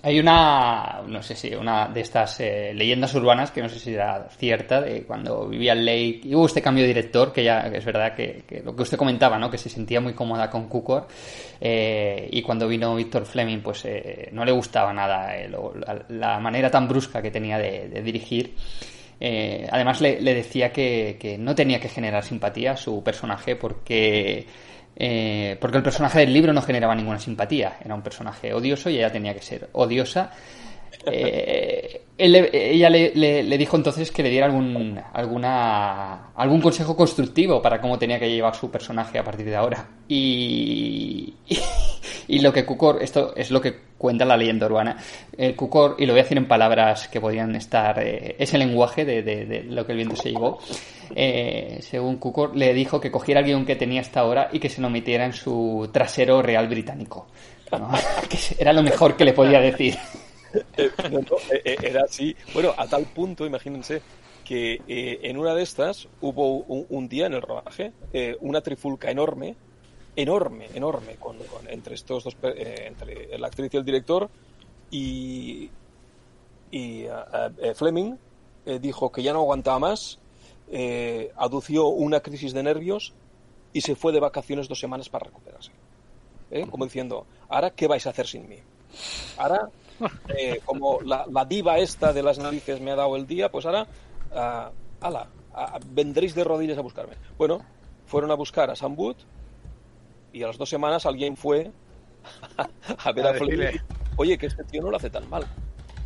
Hay 0.02 0.20
una, 0.20 1.02
no 1.08 1.20
sé 1.20 1.34
si, 1.34 1.52
una 1.52 1.88
de 1.88 2.00
estas 2.00 2.38
eh, 2.38 2.72
leyendas 2.72 3.12
urbanas 3.16 3.50
que 3.50 3.60
no 3.60 3.68
sé 3.68 3.80
si 3.80 3.92
era 3.92 4.28
cierta, 4.30 4.80
de 4.80 5.02
cuando 5.02 5.48
vivía 5.48 5.74
Lake 5.74 6.20
y 6.22 6.34
hubo 6.34 6.46
este 6.46 6.62
cambio 6.62 6.84
de 6.84 6.88
director, 6.88 7.32
que 7.32 7.42
ya 7.42 7.62
es 7.62 7.84
verdad 7.84 8.14
que, 8.14 8.44
lo 8.64 8.76
que 8.76 8.82
usted 8.82 8.96
comentaba, 8.96 9.36
¿no? 9.36 9.50
que 9.50 9.58
se 9.58 9.68
sentía 9.68 10.00
muy 10.00 10.14
cómoda 10.14 10.48
con 10.48 10.68
Cukor, 10.68 11.08
eh, 11.60 12.28
y 12.30 12.40
cuando 12.42 12.68
vino 12.68 12.94
Víctor 12.94 13.26
Fleming, 13.26 13.62
pues 13.62 13.84
eh, 13.86 14.28
no 14.30 14.44
le 14.44 14.52
gustaba 14.52 14.92
nada 14.92 15.32
la, 16.08 16.38
manera 16.38 16.70
tan 16.70 16.86
brusca 16.86 17.20
que 17.20 17.32
tenía 17.32 17.58
de 17.58 18.00
dirigir. 18.00 18.54
Eh, 19.20 19.66
además 19.70 20.00
le, 20.00 20.20
le 20.20 20.34
decía 20.34 20.72
que, 20.72 21.16
que 21.20 21.38
no 21.38 21.54
tenía 21.54 21.80
que 21.80 21.88
generar 21.88 22.24
simpatía 22.24 22.72
a 22.72 22.76
su 22.76 23.02
personaje 23.02 23.56
porque 23.56 24.46
eh, 24.96 25.56
porque 25.60 25.78
el 25.78 25.82
personaje 25.82 26.20
del 26.20 26.32
libro 26.32 26.52
no 26.52 26.62
generaba 26.62 26.94
ninguna 26.94 27.18
simpatía, 27.18 27.78
era 27.84 27.94
un 27.94 28.02
personaje 28.02 28.52
odioso 28.52 28.90
y 28.90 28.96
ella 28.96 29.10
tenía 29.10 29.34
que 29.34 29.42
ser 29.42 29.68
odiosa. 29.72 30.30
Eh, 31.06 32.00
él 32.16 32.48
ella 32.52 32.88
le, 32.90 33.12
le- 33.14 33.42
le 33.42 33.58
dijo 33.58 33.76
entonces 33.76 34.10
que 34.12 34.22
le 34.22 34.30
diera 34.30 34.46
algún, 34.46 35.00
alguna, 35.12 36.28
algún 36.34 36.60
consejo 36.60 36.96
constructivo 36.96 37.60
para 37.60 37.80
cómo 37.80 37.98
tenía 37.98 38.18
que 38.20 38.30
llevar 38.30 38.54
su 38.54 38.70
personaje 38.70 39.18
a 39.18 39.24
partir 39.24 39.46
de 39.46 39.56
ahora. 39.56 39.88
Y, 40.08 41.34
y 42.28 42.38
lo 42.38 42.52
que 42.52 42.64
Cukor, 42.64 43.02
esto 43.02 43.34
es 43.36 43.50
lo 43.50 43.60
que 43.60 43.74
cuenta 43.98 44.24
la 44.24 44.36
leyenda 44.36 44.66
urbana, 44.66 44.96
el 45.36 45.56
Cukor, 45.56 45.96
y 45.98 46.06
lo 46.06 46.12
voy 46.12 46.20
a 46.20 46.22
decir 46.22 46.38
en 46.38 46.46
palabras 46.46 47.08
que 47.08 47.20
podrían 47.20 47.54
estar, 47.56 47.98
eh, 48.00 48.36
ese 48.38 48.58
lenguaje 48.58 49.04
de, 49.04 49.64
lo 49.68 49.84
que 49.84 49.92
el 49.92 49.96
viento 49.98 50.16
se 50.16 50.30
llevó, 50.30 50.58
eh, 51.16 51.78
según 51.80 52.16
Cukor, 52.16 52.56
le 52.56 52.72
dijo 52.74 53.00
que 53.00 53.10
cogiera 53.10 53.40
el 53.40 53.46
guion 53.46 53.66
que 53.66 53.76
tenía 53.76 54.00
hasta 54.02 54.20
ahora 54.20 54.48
y 54.52 54.58
que 54.60 54.68
se 54.68 54.80
lo 54.80 54.88
metiera 54.90 55.24
en 55.24 55.32
su 55.32 55.88
trasero 55.92 56.42
real 56.42 56.68
británico. 56.68 57.26
¿no? 57.72 57.90
que 58.28 58.38
era 58.58 58.72
lo 58.72 58.82
mejor 58.82 59.16
que 59.16 59.24
le 59.24 59.32
podía 59.32 59.60
decir. 59.60 59.96
Eh, 60.76 60.90
eh, 60.98 61.62
eh, 61.64 61.76
era 61.82 62.02
así. 62.04 62.34
Bueno, 62.52 62.72
a 62.76 62.86
tal 62.86 63.04
punto, 63.06 63.46
imagínense, 63.46 64.02
que 64.44 64.80
en 64.86 65.38
una 65.38 65.54
de 65.54 65.62
estas 65.62 66.08
hubo 66.20 66.58
un, 66.58 67.08
día 67.08 67.26
en 67.26 67.34
el 67.34 67.42
rodaje 67.42 67.92
una 68.40 68.60
trifulca 68.60 69.10
enorme, 69.10 69.56
enorme, 70.16 70.68
enorme, 70.74 71.16
con, 71.16 71.38
entre 71.68 71.94
estos 71.94 72.24
dos, 72.24 72.36
eh, 72.42 72.84
entre 72.86 73.38
la 73.38 73.46
actriz 73.46 73.72
y 73.72 73.76
el 73.76 73.84
director, 73.84 74.28
y, 74.90 75.70
eh, 76.70 77.10
Fleming 77.74 78.16
dijo 78.80 79.10
que 79.10 79.22
ya 79.22 79.32
no 79.32 79.40
aguantaba 79.40 79.78
más, 79.78 80.18
adució 81.36 81.86
una 81.88 82.20
crisis 82.20 82.52
de 82.52 82.62
nervios 82.62 83.14
y 83.72 83.80
se 83.80 83.96
fue 83.96 84.12
de 84.12 84.20
vacaciones 84.20 84.68
dos 84.68 84.78
semanas 84.78 85.08
para 85.08 85.26
recuperarse. 85.26 85.70
Como 86.70 86.84
diciendo, 86.84 87.26
¿ahora 87.48 87.70
qué 87.70 87.86
vais 87.86 88.06
a 88.06 88.10
hacer 88.10 88.26
sin 88.26 88.48
mí? 88.48 88.58
Ahora, 89.36 89.70
eh, 90.36 90.60
como 90.64 91.00
la, 91.02 91.26
la 91.30 91.44
diva 91.44 91.78
esta 91.78 92.12
de 92.12 92.22
las 92.22 92.38
narices 92.38 92.80
me 92.80 92.90
ha 92.90 92.96
dado 92.96 93.16
el 93.16 93.26
día, 93.26 93.50
pues 93.50 93.66
ahora, 93.66 93.86
ah, 94.32 94.70
ala, 95.00 95.28
ah, 95.54 95.78
vendréis 95.86 96.34
de 96.34 96.44
rodillas 96.44 96.78
a 96.78 96.82
buscarme. 96.82 97.14
Bueno, 97.38 97.60
fueron 98.06 98.30
a 98.30 98.34
buscar 98.34 98.70
a 98.70 98.76
Sam 98.76 98.98
Wood 98.98 99.16
y 100.32 100.42
a 100.42 100.48
las 100.48 100.58
dos 100.58 100.68
semanas 100.68 101.06
alguien 101.06 101.36
fue 101.36 101.70
a 103.04 103.12
ver 103.12 103.26
A 103.26 103.30
a. 103.30 103.34
Oye, 104.16 104.38
que 104.38 104.46
este 104.46 104.64
tío 104.64 104.82
no 104.82 104.90
lo 104.90 104.96
hace 104.96 105.10
tan 105.10 105.28
mal. 105.28 105.44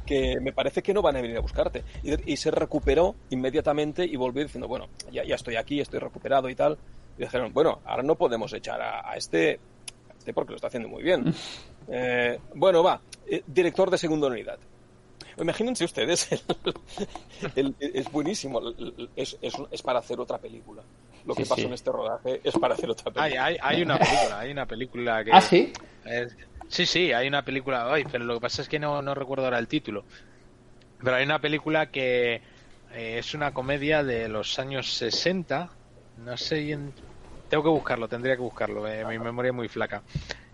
Que 0.06 0.40
me 0.40 0.52
parece 0.52 0.82
que 0.82 0.94
no 0.94 1.02
van 1.02 1.16
a 1.16 1.20
venir 1.20 1.36
a 1.36 1.40
buscarte. 1.40 1.84
Y, 2.02 2.32
y 2.32 2.36
se 2.36 2.50
recuperó 2.50 3.14
inmediatamente 3.30 4.04
y 4.04 4.16
volvió 4.16 4.42
diciendo, 4.42 4.66
bueno, 4.66 4.88
ya, 5.12 5.24
ya 5.24 5.34
estoy 5.34 5.56
aquí, 5.56 5.80
estoy 5.80 6.00
recuperado 6.00 6.48
y 6.48 6.54
tal. 6.54 6.78
Y 7.18 7.22
dijeron, 7.22 7.52
bueno, 7.52 7.80
ahora 7.84 8.02
no 8.02 8.14
podemos 8.14 8.52
echar 8.54 8.80
a, 8.80 9.10
a 9.10 9.16
este, 9.16 9.60
a 10.08 10.16
este 10.18 10.32
porque 10.32 10.52
lo 10.52 10.56
está 10.56 10.68
haciendo 10.68 10.88
muy 10.88 11.02
bien. 11.02 11.34
Eh, 11.90 12.38
bueno, 12.54 12.82
va, 12.82 13.00
eh, 13.26 13.42
director 13.46 13.90
de 13.90 13.98
segunda 13.98 14.26
unidad. 14.28 14.58
Imagínense 15.38 15.84
ustedes, 15.84 16.28
el- 17.54 17.76
el- 17.78 17.90
es 17.94 18.10
buenísimo, 18.10 18.60
es, 19.16 19.36
es, 19.40 19.54
es 19.70 19.82
para 19.82 20.00
hacer 20.00 20.20
otra 20.20 20.38
película. 20.38 20.82
Lo 21.24 21.34
que 21.34 21.42
Sí, 21.42 21.48
pasó 21.48 21.62
sí. 21.62 21.66
en 21.66 21.72
este 21.74 21.92
rodaje 21.92 22.40
es 22.44 22.54
para 22.58 22.74
hacer 22.74 22.90
otra 22.90 23.12
Hay, 23.14 23.32
película. 23.32 23.44
hay, 23.46 23.56
hay 23.60 23.82
una 23.82 23.98
película, 23.98 24.38
hay 24.40 24.50
una 24.50 24.66
película 24.66 25.24
que... 25.24 25.30
¿Ah, 25.32 25.40
sí? 25.40 25.72
es- 26.04 26.36
sí, 26.68 26.86
sí, 26.86 27.12
hay 27.12 27.28
una 27.28 27.44
película, 27.44 27.92
ay, 27.92 28.04
pero 28.10 28.24
lo 28.24 28.34
que 28.34 28.40
pasa 28.40 28.62
es 28.62 28.68
que 28.68 28.78
no, 28.78 29.02
no 29.02 29.14
recuerdo 29.14 29.44
ahora 29.44 29.58
el 29.58 29.68
título. 29.68 30.04
Pero 30.98 31.16
hay 31.16 31.24
una 31.24 31.40
película 31.40 31.90
que 31.90 32.34
eh, 32.92 33.18
es 33.18 33.34
una 33.34 33.52
comedia 33.52 34.02
de 34.02 34.28
los 34.28 34.58
años 34.58 34.92
60, 34.94 35.70
no 36.16 36.36
sé 36.36 36.60
bien... 36.60 36.94
Tengo 37.48 37.62
que 37.64 37.70
buscarlo, 37.70 38.08
tendría 38.08 38.36
que 38.36 38.42
buscarlo, 38.42 38.86
eh, 38.86 39.04
mi 39.06 39.18
memoria 39.18 39.50
es 39.50 39.54
muy 39.54 39.68
flaca. 39.68 40.04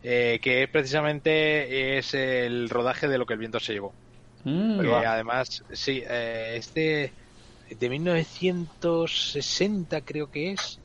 Eh, 0.02 0.38
que 0.42 0.68
precisamente 0.68 1.98
es 1.98 2.14
el 2.14 2.68
rodaje 2.70 3.08
de 3.08 3.18
lo 3.18 3.26
que 3.26 3.32
el 3.34 3.40
viento 3.40 3.58
se 3.60 3.72
llevó. 3.72 3.96
Mm, 4.44 4.88
además, 4.90 5.64
sí, 5.72 6.02
eh, 6.06 6.56
es 6.56 6.72
de, 6.74 7.14
de 7.70 7.90
1960 7.90 10.02
creo 10.02 10.30
que 10.30 10.52
es. 10.52 10.82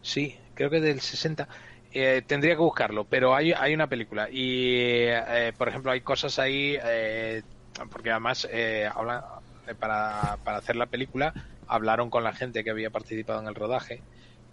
Sí, 0.00 0.36
creo 0.54 0.70
que 0.70 0.80
del 0.80 1.00
60. 1.00 1.48
Eh, 1.90 2.22
tendría 2.26 2.54
que 2.54 2.60
buscarlo, 2.60 3.06
pero 3.06 3.34
hay, 3.34 3.52
hay 3.52 3.74
una 3.74 3.88
película. 3.88 4.28
Y, 4.30 5.04
eh, 5.08 5.52
por 5.56 5.68
ejemplo, 5.68 5.90
hay 5.92 6.02
cosas 6.02 6.38
ahí, 6.38 6.76
eh, 6.82 7.42
porque 7.90 8.10
además, 8.10 8.46
eh, 8.50 8.88
habla- 8.94 9.24
eh, 9.66 9.74
para, 9.74 10.38
para 10.44 10.58
hacer 10.58 10.76
la 10.76 10.86
película, 10.86 11.34
hablaron 11.66 12.10
con 12.10 12.24
la 12.24 12.32
gente 12.32 12.64
que 12.64 12.70
había 12.70 12.90
participado 12.90 13.40
en 13.40 13.48
el 13.48 13.54
rodaje. 13.54 14.04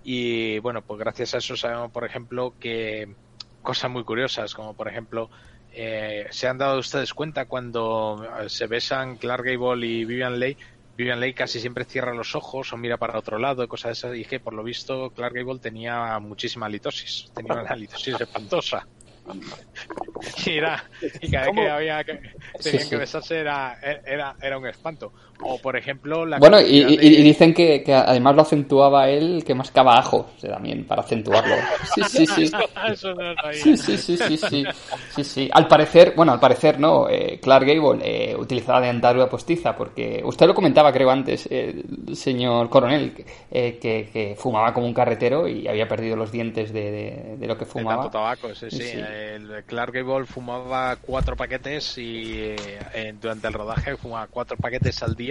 Y 0.08 0.60
bueno, 0.60 0.84
pues 0.84 1.00
gracias 1.00 1.34
a 1.34 1.40
eso 1.40 1.58
sabemos, 1.58 1.92
por 1.92 2.06
ejemplo, 2.06 2.56
que 2.60 3.16
cosas 3.60 3.90
muy 3.90 4.04
curiosas, 4.04 4.54
como 4.54 4.76
por 4.76 4.88
ejemplo, 4.88 5.32
eh, 5.74 6.28
¿se 6.30 6.48
han 6.48 6.60
dado 6.60 6.78
ustedes 6.78 7.12
cuenta 7.12 7.46
cuando 7.48 8.24
eh, 8.40 8.48
se 8.48 8.68
besan 8.68 9.18
Clark 9.18 9.44
Gable 9.44 9.84
y 9.88 10.06
Vivian 10.06 10.40
Leigh? 10.40 10.58
Vivian 10.96 11.20
Leigh 11.20 11.34
casi 11.34 11.60
siempre 11.60 11.86
cierra 11.86 12.14
los 12.14 12.36
ojos 12.36 12.72
o 12.72 12.78
mira 12.78 12.98
para 12.98 13.18
otro 13.18 13.40
lado 13.40 13.64
y 13.64 13.68
cosas 13.68 13.90
de 13.90 13.94
esas. 13.94 14.18
Y 14.20 14.26
que 14.26 14.40
por 14.40 14.54
lo 14.54 14.64
visto 14.64 15.10
Clark 15.10 15.34
Gable 15.34 15.60
tenía 15.60 16.20
muchísima 16.20 16.70
litosis, 16.70 17.32
tenía 17.34 17.54
una 17.54 17.76
litosis 17.76 18.22
espantosa. 18.22 18.88
Y, 20.46 20.58
era, 20.58 20.84
y 21.22 21.30
cada 21.32 21.48
vez 21.48 21.56
que 21.56 21.70
había 21.70 22.04
que 22.04 22.20
Sí, 22.60 22.72
tenían 22.72 22.90
que 22.90 22.98
besarse 22.98 23.40
era, 23.40 23.78
era, 23.82 24.36
era 24.40 24.58
un 24.58 24.68
espanto. 24.68 25.14
O 25.42 25.58
por 25.60 25.76
ejemplo, 25.76 26.26
la 26.26 26.40
Bueno, 26.40 26.60
y, 26.62 26.78
y- 26.82 26.98
de- 26.98 27.06
y 27.06 27.24
dicen 27.24 27.54
que, 27.54 27.84
que 27.84 27.94
además 27.94 28.36
lo 28.36 28.42
acentuaba 28.44 29.10
él 29.10 29.44
que 29.46 29.54
mascaba 29.54 29.98
ajo, 29.98 30.30
también 30.42 30.86
para 30.86 31.02
acentuarlo. 31.02 31.56
Sí, 31.94 32.04
sí, 32.04 32.26
sí. 32.28 32.52
Eso 32.92 33.14
no. 33.14 33.34
Sí, 33.54 33.78
sí, 33.78 33.98
sí, 33.98 34.18
sí, 34.18 34.38
sí, 34.38 34.66
sí, 35.10 35.24
sí. 35.24 35.50
Al 35.52 35.68
parecer, 35.68 36.14
bueno, 36.16 36.32
al 36.34 36.40
parecer 36.40 36.80
no, 36.80 37.10
eh, 37.10 37.40
Clark 37.42 37.66
Gable 37.66 38.00
eh, 38.04 38.36
utilizaba 38.38 38.82
dentadura 38.82 39.30
postiza 39.30 39.76
porque 39.76 40.22
usted 40.24 40.46
lo 40.48 40.54
comentaba, 40.56 40.92
creo 40.94 41.10
antes, 41.10 41.48
eh, 41.52 41.84
el 42.08 42.16
señor 42.16 42.70
coronel, 42.70 43.14
eh, 43.52 43.78
que, 43.82 44.10
que 44.12 44.36
fumaba 44.38 44.74
como 44.74 44.86
un 44.88 44.94
carretero 44.94 45.48
y 45.48 45.68
había 45.68 45.88
perdido 45.88 46.16
los 46.16 46.32
dientes 46.32 46.72
de, 46.74 46.92
de- 46.92 47.38
de 47.38 47.48
lo 47.48 47.58
que 47.58 47.66
De 47.66 47.72
fumaba. 47.72 48.04
tanto 48.04 48.18
tabaco, 48.18 48.54
sí, 48.56 48.70
sí. 48.72 48.80
Sí. 48.82 48.98
El 49.00 49.64
Clark 49.66 49.94
Gable 49.94 50.26
fumaba 50.26 50.96
cuatro 51.02 51.36
paquetes 51.36 51.98
y 51.98 52.56
eh, 52.94 53.14
durante 53.20 53.48
el 53.48 53.54
rodaje 53.54 53.98
fumaba 53.98 54.28
cuatro 54.28 54.56
paquetes 54.58 55.02
al 55.04 55.16
día, 55.16 55.25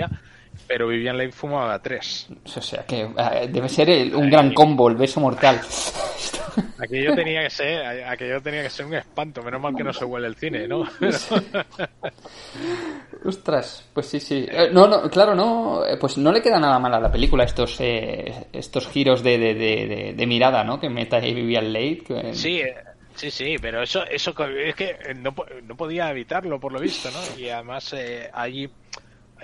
pero 0.67 0.89
Vivian 0.89 1.17
Leigh 1.19 1.33
fumaba 1.33 1.79
tres. 1.81 2.29
O 2.45 2.49
sea, 2.61 2.85
que 2.87 3.03
eh, 3.03 3.49
debe 3.51 3.69
ser 3.69 3.91
el- 3.91 4.15
un 4.15 4.31
gran 4.31 4.53
combo, 4.55 4.89
el 4.89 4.97
beso 4.97 5.21
mortal. 5.21 5.61
Aquello 6.79 7.15
tenía 7.17 7.43
que 7.43 7.51
ser, 7.51 8.05
aquello 8.05 8.41
tenía 8.41 8.63
que 8.63 8.71
ser 8.71 8.87
un 8.87 8.95
espanto, 8.95 9.43
menos 9.43 9.61
mal 9.61 9.75
que 9.75 9.83
no 9.83 9.93
se 9.93 10.05
huele 10.05 10.29
el 10.29 10.37
cine, 10.37 10.69
¿no? 10.69 10.85
Ostras, 13.25 13.89
pues 13.93 14.07
sí, 14.07 14.21
sí. 14.21 14.47
Eh, 14.51 14.69
no, 14.73 14.87
no, 14.87 15.09
claro, 15.11 15.35
no, 15.35 15.85
eh, 15.87 15.97
pues 15.99 16.19
no 16.19 16.31
le 16.31 16.43
queda 16.43 16.59
nada 16.61 16.79
mal 16.79 16.95
a 16.95 17.01
la 17.01 17.11
película 17.11 17.45
estos 17.45 17.77
eh, 17.81 18.47
estos 18.53 18.87
giros 18.89 19.23
de, 19.23 19.39
de, 19.39 20.13
de, 20.15 20.27
mirada, 20.27 20.63
¿no? 20.63 20.79
Que 20.79 20.91
meta 20.91 21.17
ahí 21.17 21.33
Vivian 21.35 21.73
Leigh. 21.73 22.01
que- 22.03 22.35
Sí, 22.35 22.61
sí, 23.15 23.31
sí, 23.31 23.57
pero 23.61 23.83
eso, 23.83 24.05
eso 24.05 24.35
es 24.57 24.75
que 24.75 24.97
no, 25.17 25.35
no 25.65 25.77
podía 25.77 26.11
evitarlo 26.11 26.61
por 26.61 26.73
lo 26.73 26.81
visto, 26.81 27.09
¿no? 27.11 27.41
Y 27.41 27.49
además 27.49 27.93
eh, 27.95 28.29
hay, 28.33 28.69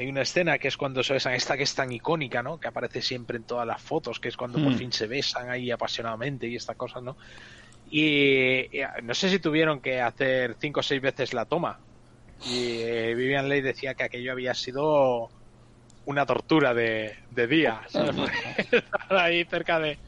hay 0.01 0.09
una 0.09 0.23
escena 0.23 0.59
que 0.59 0.69
es 0.69 0.79
cuando 0.79 1.03
se 1.03 1.13
besan, 1.13 1.35
esta 1.35 1.59
que 1.59 1.65
es 1.65 1.75
tan 1.75 1.93
icónica, 1.93 2.43
¿no? 2.43 2.59
Que 2.59 2.69
aparece 2.69 3.03
siempre 3.03 3.37
en 3.37 3.45
todas 3.45 3.67
las 3.67 3.83
fotos, 3.83 4.19
que 4.19 4.29
es 4.29 4.37
cuando 4.37 4.59
por 4.59 4.73
Mm. 4.73 4.77
fin 4.77 4.93
se 4.93 5.07
besan 5.07 5.51
ahí 5.51 5.71
apasionadamente 5.71 6.47
y 6.47 6.57
estas 6.57 6.75
cosas, 6.77 7.03
¿no? 7.03 7.19
Y, 7.85 8.79
y, 8.79 8.83
no 9.03 9.13
sé 9.13 9.29
si 9.29 9.41
tuvieron 9.41 9.83
que 9.83 10.01
hacer 10.01 10.57
cinco 10.59 10.81
o 10.81 10.83
seis 10.83 11.03
veces 11.03 11.35
la 11.35 11.45
toma. 11.45 11.79
Y 12.43 12.81
eh, 12.81 13.15
Vivian 13.15 13.47
Leigh 13.47 13.61
decía 13.61 13.95
que 13.95 14.05
aquello 14.05 14.33
había 14.33 14.55
sido 14.55 15.29
una 16.05 16.25
tortura 16.25 16.73
de, 16.73 17.15
de 17.29 17.47
día. 17.47 17.83
¿sabes? 17.89 18.17
Estar 18.73 19.17
ahí 19.19 19.45
cerca 19.45 19.79
de. 19.81 19.99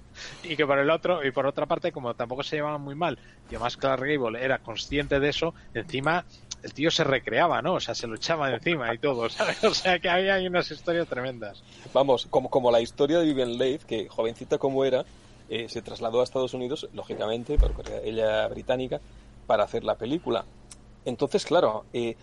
Y 0.43 0.56
que 0.56 0.66
por 0.66 0.78
el 0.78 0.89
otro, 0.89 1.23
y 1.23 1.32
por 1.32 1.47
otra 1.47 1.66
parte, 1.66 1.93
como 1.93 2.14
tampoco 2.14 2.43
se 2.43 2.56
llevaban 2.56 2.81
muy 2.81 2.94
mal, 2.94 3.20
y 3.48 3.55
además 3.56 3.77
Clark 3.77 4.02
Gable 4.06 4.43
era 4.43 4.59
consciente 4.59 5.20
de 5.20 5.28
eso, 5.28 5.55
encima 5.74 6.27
el 6.62 6.72
tío 6.72 6.90
se 6.90 7.05
recreaba, 7.05 7.60
¿no? 7.62 7.74
O 7.74 7.80
sea, 7.80 7.94
se 7.94 8.06
lo 8.06 8.14
echaba 8.14 8.48
de 8.48 8.55
encima 8.55 8.93
y 8.94 8.98
todo, 8.98 9.28
¿sabes? 9.28 9.62
O 9.64 9.74
sea, 9.74 9.98
que 9.98 10.09
había 10.09 10.36
unas 10.48 10.70
historias 10.70 11.09
tremendas. 11.09 11.62
Vamos, 11.93 12.26
como, 12.30 12.51
como 12.51 12.70
la 12.70 12.80
historia 12.80 13.18
de 13.18 13.24
Vivian 13.24 13.59
Leigh, 13.59 13.80
que 13.80 14.09
jovencita 14.09 14.59
como 14.59 14.84
era, 14.84 15.05
eh, 15.48 15.68
se 15.68 15.82
trasladó 15.82 16.20
a 16.20 16.24
Estados 16.24 16.55
Unidos, 16.55 16.89
lógicamente, 16.93 17.59
porque 17.59 18.01
ella 18.05 18.47
británica, 18.48 19.01
para 19.47 19.64
hacer 19.64 19.84
la 19.84 19.97
película. 19.97 20.44
Entonces, 21.05 21.44
claro, 21.44 21.84
eh, 21.93 22.16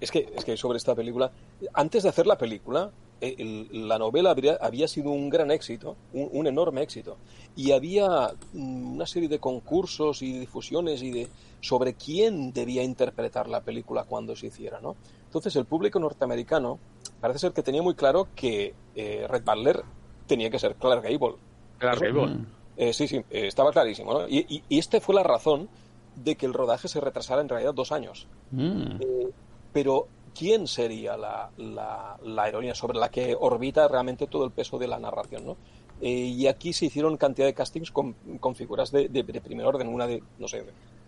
es, 0.00 0.10
que, 0.10 0.32
es 0.36 0.44
que 0.44 0.56
sobre 0.56 0.78
esta 0.78 0.94
película, 0.94 1.30
antes 1.72 2.02
de 2.02 2.08
hacer 2.08 2.26
la 2.26 2.36
película, 2.36 2.90
el- 3.20 3.88
la 3.88 3.98
novela 3.98 4.30
habría- 4.30 4.58
había 4.60 4.86
sido 4.88 5.10
un 5.10 5.30
gran 5.30 5.50
éxito, 5.50 5.96
un, 6.12 6.28
un 6.32 6.46
enorme 6.46 6.82
éxito, 6.82 7.16
y 7.56 7.72
había 7.72 8.32
mm, 8.52 8.94
una 8.94 9.06
serie 9.06 9.28
de 9.28 9.38
concursos 9.38 10.22
y 10.22 10.38
difusiones 10.38 11.02
y 11.02 11.10
de 11.10 11.28
sobre 11.60 11.94
quién 11.94 12.52
debía 12.52 12.82
interpretar 12.82 13.48
la 13.48 13.62
película 13.62 14.04
cuando 14.04 14.36
se 14.36 14.48
hiciera, 14.48 14.80
¿no? 14.80 14.96
Entonces 15.24 15.56
el 15.56 15.64
público 15.64 15.98
norteamericano 15.98 16.78
parece 17.20 17.38
ser 17.40 17.52
que 17.52 17.62
tenía 17.62 17.82
muy 17.82 17.94
claro 17.94 18.28
que 18.36 18.74
eh, 18.94 19.26
Red 19.28 19.44
Butler 19.44 19.82
tenía 20.26 20.50
que 20.50 20.58
ser 20.58 20.74
Clark 20.76 21.02
Gable. 21.02 21.36
Clark 21.78 22.00
Gable. 22.00 22.36
eh, 22.76 22.92
sí, 22.92 23.08
sí, 23.08 23.16
eh, 23.30 23.46
estaba 23.46 23.72
clarísimo, 23.72 24.12
¿no? 24.12 24.28
Y, 24.28 24.44
y, 24.48 24.62
y 24.68 24.78
esta 24.78 25.00
fue 25.00 25.14
la 25.14 25.22
razón 25.22 25.68
de 26.16 26.36
que 26.36 26.46
el 26.46 26.52
rodaje 26.54 26.86
se 26.86 27.00
retrasara 27.00 27.40
en 27.40 27.48
realidad 27.48 27.74
dos 27.74 27.90
años. 27.92 28.28
Mm. 28.52 28.96
Eh, 29.00 29.30
pero, 29.72 30.06
¿quién 30.34 30.66
sería 30.66 31.16
la, 31.16 31.50
la, 31.56 32.16
la 32.22 32.48
heroína 32.48 32.74
sobre 32.74 32.98
la 32.98 33.08
que 33.08 33.36
orbita 33.38 33.88
realmente 33.88 34.26
todo 34.26 34.44
el 34.44 34.52
peso 34.52 34.78
de 34.78 34.88
la 34.88 34.98
narración, 34.98 35.46
no? 35.46 35.58
Eh, 36.00 36.10
y 36.10 36.46
aquí 36.48 36.72
se 36.72 36.86
hicieron 36.86 37.16
cantidad 37.16 37.46
de 37.46 37.54
castings 37.54 37.90
con, 37.90 38.14
con 38.40 38.54
figuras 38.54 38.90
de, 38.90 39.08
de- 39.08 39.22
de 39.22 39.40
primer 39.40 39.66
orden, 39.66 39.88
una 39.88 40.06
de, 40.06 40.20
no 40.38 40.48
sé, 40.48 40.64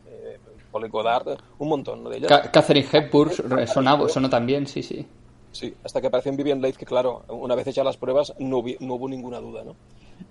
eh, 0.07 0.39
Polly 0.71 0.89
Goddard, 0.89 1.37
un 1.59 1.69
montón 1.69 2.03
¿no? 2.05 2.11
de 2.11 2.19
ellas. 2.19 2.31
Ca- 2.31 2.51
Catherine 2.51 2.87
Hepburn 2.93 3.67
sonaba, 3.67 4.09
sonó 4.09 4.29
también, 4.31 4.67
sí, 4.67 4.83
sí. 4.83 5.07
Sí, 5.51 5.75
hasta 5.83 6.01
que 6.01 6.09
apareció 6.09 6.31
en 6.31 6.37
Vivian 6.37 6.61
Leigh, 6.61 6.75
que 6.77 6.85
claro, 6.85 7.25
una 7.29 7.55
vez 7.55 7.67
hechas 7.67 7.85
las 7.85 7.97
pruebas 7.97 8.35
no, 8.39 8.59
hubi- 8.59 8.77
no 8.81 8.95
hubo 8.95 9.09
ninguna 9.09 9.41
duda, 9.41 9.65
¿no? 9.65 9.77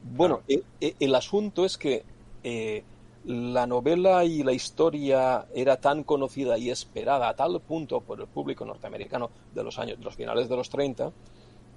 Bueno, 0.02 0.44
eh, 0.48 0.62
eh, 0.80 0.96
el 1.00 1.16
asunto 1.16 1.66
es 1.66 1.78
que 1.78 2.06
eh, 2.44 2.84
la 3.26 3.66
novela 3.66 4.24
y 4.24 4.44
la 4.44 4.54
historia 4.54 5.48
era 5.54 5.78
tan 5.78 6.04
conocida 6.04 6.58
y 6.58 6.70
esperada 6.70 7.28
a 7.28 7.36
tal 7.36 7.60
punto 7.60 8.02
por 8.02 8.20
el 8.22 8.28
público 8.28 8.66
norteamericano 8.66 9.32
de 9.54 9.64
los 9.64 9.80
años, 9.80 9.98
de 9.98 10.06
los 10.06 10.16
finales 10.16 10.48
de 10.48 10.56
los 10.56 10.70
30, 10.70 11.12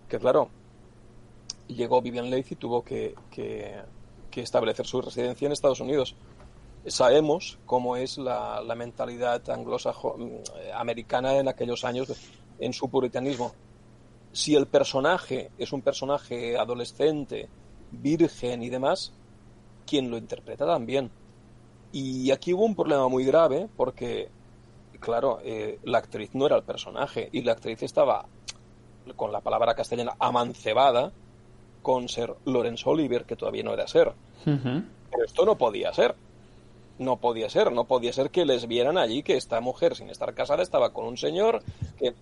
que 0.09 0.19
claro, 0.19 0.51
llegó 1.69 2.03
Vivian 2.03 2.29
Leigh 2.29 2.47
y 2.51 2.57
tuvo 2.57 2.83
que, 2.83 3.15
establecer 4.37 4.87
su 4.87 5.03
residencia 5.03 5.47
en 5.47 5.53
Estados 5.53 5.81
Unidos. 5.81 6.15
Sabemos 6.87 7.59
cómo 7.67 7.97
es 7.97 8.19
la, 8.19 8.63
la 8.63 8.77
mentalidad 8.77 9.43
anglosajo-americana 9.51 11.39
en 11.39 11.49
aquellos 11.49 11.85
años 11.85 12.09
en 12.61 12.73
su 12.73 12.89
puritanismo. 12.89 13.53
Si 14.31 14.55
el 14.55 14.69
personaje 14.69 15.51
es 15.59 15.73
un 15.73 15.83
personaje 15.83 16.57
adolescente, 16.57 17.49
virgen 17.91 18.63
y 18.63 18.69
demás, 18.69 19.13
quien 19.87 20.09
lo 20.09 20.19
interpreta 20.19 20.65
también. 20.67 21.11
Y 21.93 22.31
aquí 22.31 22.53
hubo 22.53 22.65
un 22.65 22.75
problema 22.75 23.09
muy 23.09 23.25
grave 23.25 23.69
porque, 23.77 24.29
claro, 25.01 25.41
eh, 25.43 25.79
la 25.85 25.99
actriz 25.99 26.31
no 26.35 26.47
era 26.47 26.57
el 26.57 26.63
personaje 26.63 27.29
y 27.33 27.43
la 27.43 27.53
actriz 27.53 27.83
estaba, 27.83 28.27
con 29.17 29.33
la 29.33 29.41
palabra 29.41 29.75
castellana, 29.75 30.15
amancebada 30.19 31.13
con 31.83 32.09
ser 32.09 32.35
Laurence 32.45 32.89
Oliver, 32.89 33.25
que 33.25 33.37
todavía 33.37 33.63
no 33.63 33.73
era 33.73 33.87
ser. 33.87 34.13
Pero 34.45 35.25
esto 35.25 35.47
no 35.47 35.57
podía 35.57 35.93
ser. 35.95 36.15
No 36.99 37.17
podía 37.17 37.49
ser, 37.49 37.71
no 37.71 37.85
podía 37.85 38.13
ser 38.13 38.31
que 38.31 38.45
les 38.45 38.67
vieran 38.67 38.99
allí 38.99 39.23
que 39.23 39.37
esta 39.37 39.61
mujer, 39.61 39.95
sin 39.95 40.11
estar 40.11 40.35
casada, 40.35 40.63
estaba 40.63 40.93
con 40.93 41.07
un 41.07 41.17
señor 41.17 41.63
que... 41.97 42.15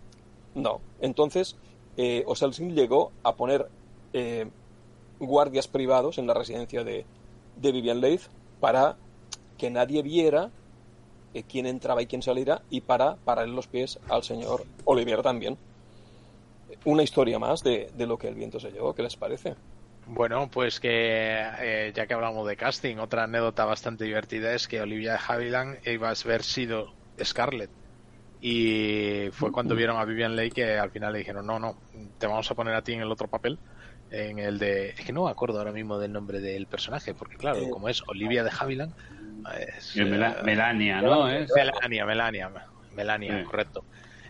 No. 0.55 0.80
Entonces, 1.01 1.56
eh, 1.97 2.24
Oselsin 2.26 2.74
llegó 2.74 3.10
a 3.22 3.34
poner 3.36 3.68
eh, 4.12 4.48
guardias 5.18 5.66
privados 5.66 6.18
en 6.18 6.26
la 6.26 6.34
residencia 6.34 6.84
de, 6.84 7.06
de 7.56 7.72
Vivian 7.72 8.01
Leigh 8.01 8.20
para 8.60 8.97
que 9.56 9.70
nadie 9.70 10.02
viera 10.02 10.50
eh, 11.34 11.42
quién 11.48 11.66
entraba 11.66 12.02
y 12.02 12.06
quién 12.06 12.22
saliera 12.22 12.62
y 12.70 12.80
para 12.80 13.16
pararle 13.16 13.54
los 13.54 13.66
pies 13.66 13.98
al 14.08 14.22
señor 14.22 14.64
Olivier 14.84 15.22
también. 15.22 15.58
Una 16.84 17.02
historia 17.02 17.38
más 17.38 17.62
de, 17.62 17.90
de 17.96 18.06
lo 18.06 18.18
que 18.18 18.28
el 18.28 18.34
viento 18.34 18.60
se 18.60 18.70
llevó, 18.70 18.94
¿qué 18.94 19.02
les 19.02 19.16
parece? 19.16 19.54
Bueno, 20.06 20.48
pues 20.48 20.78
que 20.78 20.88
eh, 21.60 21.92
ya 21.92 22.06
que 22.06 22.14
hablamos 22.14 22.46
de 22.46 22.56
casting, 22.56 22.98
otra 22.98 23.24
anécdota 23.24 23.64
bastante 23.64 24.04
divertida 24.04 24.54
es 24.54 24.68
que 24.68 24.80
Olivia 24.80 25.12
de 25.12 25.18
Havilland 25.26 25.78
iba 25.86 26.08
a 26.08 26.14
haber 26.24 26.44
sido 26.44 26.92
Scarlett. 27.22 27.70
Y 28.40 29.28
fue 29.32 29.50
cuando 29.50 29.74
vieron 29.74 29.96
a 29.96 30.04
Vivian 30.04 30.36
Leigh 30.36 30.52
que 30.52 30.78
al 30.78 30.90
final 30.90 31.12
le 31.12 31.18
dijeron, 31.20 31.44
no, 31.44 31.58
no, 31.58 31.76
te 32.18 32.28
vamos 32.28 32.48
a 32.48 32.54
poner 32.54 32.74
a 32.74 32.82
ti 32.82 32.92
en 32.92 33.00
el 33.00 33.10
otro 33.10 33.26
papel, 33.26 33.58
en 34.10 34.38
el 34.38 34.58
de... 34.58 34.90
Es 34.90 35.04
que 35.04 35.12
no 35.12 35.24
me 35.24 35.30
acuerdo 35.30 35.58
ahora 35.58 35.72
mismo 35.72 35.98
del 35.98 36.12
nombre 36.12 36.40
del 36.40 36.66
personaje, 36.66 37.14
porque 37.14 37.36
claro, 37.36 37.62
Eh, 37.62 37.70
como 37.70 37.88
es 37.88 38.02
Olivia 38.08 38.44
de 38.44 38.50
Havilland... 38.58 38.94
Es, 39.76 39.96
eh, 39.96 40.04
Melania, 40.04 41.00
¿no? 41.00 41.28
Es- 41.28 41.50
Melania, 41.54 42.04
Melania, 42.06 42.52
Melania, 42.92 43.38
Sí. 43.40 43.44
correcto. 43.44 43.84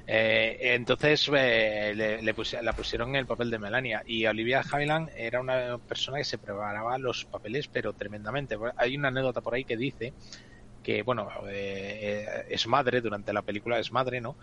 Eh, 0.08 0.56
entonces 0.60 1.28
eh, 1.34 1.92
le, 1.96 2.22
le 2.22 2.34
la 2.62 2.72
pusieron 2.74 3.08
en 3.10 3.16
el 3.16 3.26
papel 3.26 3.50
de 3.50 3.58
Melania 3.58 4.02
y 4.06 4.24
Olivia 4.26 4.62
Havilland 4.70 5.10
era 5.16 5.40
una 5.40 5.78
persona 5.78 6.18
que 6.18 6.24
se 6.24 6.38
preparaba 6.38 6.96
los 6.98 7.24
papeles 7.24 7.66
pero 7.68 7.92
tremendamente. 7.92 8.56
Hay 8.76 8.96
una 8.96 9.08
anécdota 9.08 9.40
por 9.40 9.54
ahí 9.54 9.64
que 9.64 9.76
dice 9.76 10.14
que, 10.80 11.02
bueno, 11.02 11.28
eh, 11.48 12.24
eh, 12.28 12.44
es 12.48 12.68
madre 12.68 13.00
durante 13.00 13.32
la 13.32 13.42
película, 13.42 13.80
es 13.80 13.90
madre, 13.90 14.20
¿no? 14.20 14.38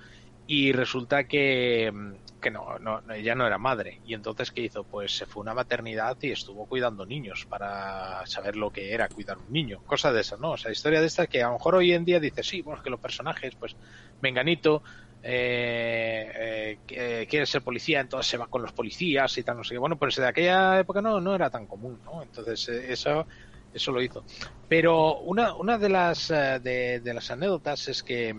Y 0.45 0.73
resulta 0.73 1.23
que, 1.23 1.89
mm, 1.93 2.15
que 2.43 2.51
no, 2.51 2.79
no, 2.79 3.01
ella 3.15 3.35
no 3.35 3.47
era 3.47 3.57
madre. 3.57 3.99
Y 4.03 4.13
entonces, 4.15 4.51
¿qué 4.51 4.61
hizo? 4.61 4.85
Pues 4.85 5.17
se 5.17 5.25
fue 5.25 5.41
a 5.41 5.43
una 5.45 5.55
maternidad 5.55 6.17
y 6.21 6.31
estuvo 6.31 6.67
cuidando 6.67 7.07
niños 7.07 7.47
para 7.49 8.25
saber 8.27 8.57
lo 8.57 8.71
que 8.71 8.93
era 8.93 9.09
cuidar 9.09 9.39
un 9.39 9.51
niño. 9.51 9.81
Cosas 9.87 10.13
de 10.13 10.21
esas, 10.21 10.39
¿no? 10.39 10.51
O 10.53 10.57
sea, 10.57 10.71
historia 10.71 11.01
de 11.01 11.07
estas 11.07 11.29
que 11.29 11.43
a 11.43 11.47
lo 11.47 11.53
mejor 11.53 11.75
hoy 11.75 11.93
en 11.93 12.05
día 12.05 12.19
dices, 12.19 12.47
sí, 12.47 12.61
bueno, 12.61 12.81
que 12.83 12.91
los 12.91 12.99
personajes, 13.01 13.55
pues, 13.57 13.77
Menganito, 14.21 14.83
eh, 15.21 16.31
eh, 16.35 16.81
que- 16.85 17.27
quiere 17.29 17.45
ser 17.45 17.63
policía, 17.63 17.99
entonces 18.01 18.29
se 18.29 18.37
va 18.37 18.47
con 18.47 18.61
los 18.61 18.73
policías 18.73 19.37
y 19.37 19.43
tal, 19.43 19.57
no 19.57 19.63
sé 19.63 19.75
qué. 19.75 19.79
Bueno, 19.79 19.97
pues 19.97 20.15
de 20.17 20.27
aquella 20.27 20.79
época 20.79 21.01
no, 21.01 21.21
no 21.21 21.33
era 21.35 21.49
tan 21.49 21.67
común, 21.67 22.01
¿no? 22.03 22.21
Entonces, 22.23 22.67
eh, 22.69 22.91
eso 22.93 23.27
eso 23.71 23.91
lo 23.91 24.01
hizo. 24.03 24.25
Pero 24.67 25.19
una, 25.21 25.55
una 25.55 25.77
de 25.77 25.89
las 25.89 26.29
eh, 26.29 26.59
de 26.61 27.13
las 27.13 27.31
anécdotas 27.31 27.87
es 27.87 28.03
que 28.03 28.33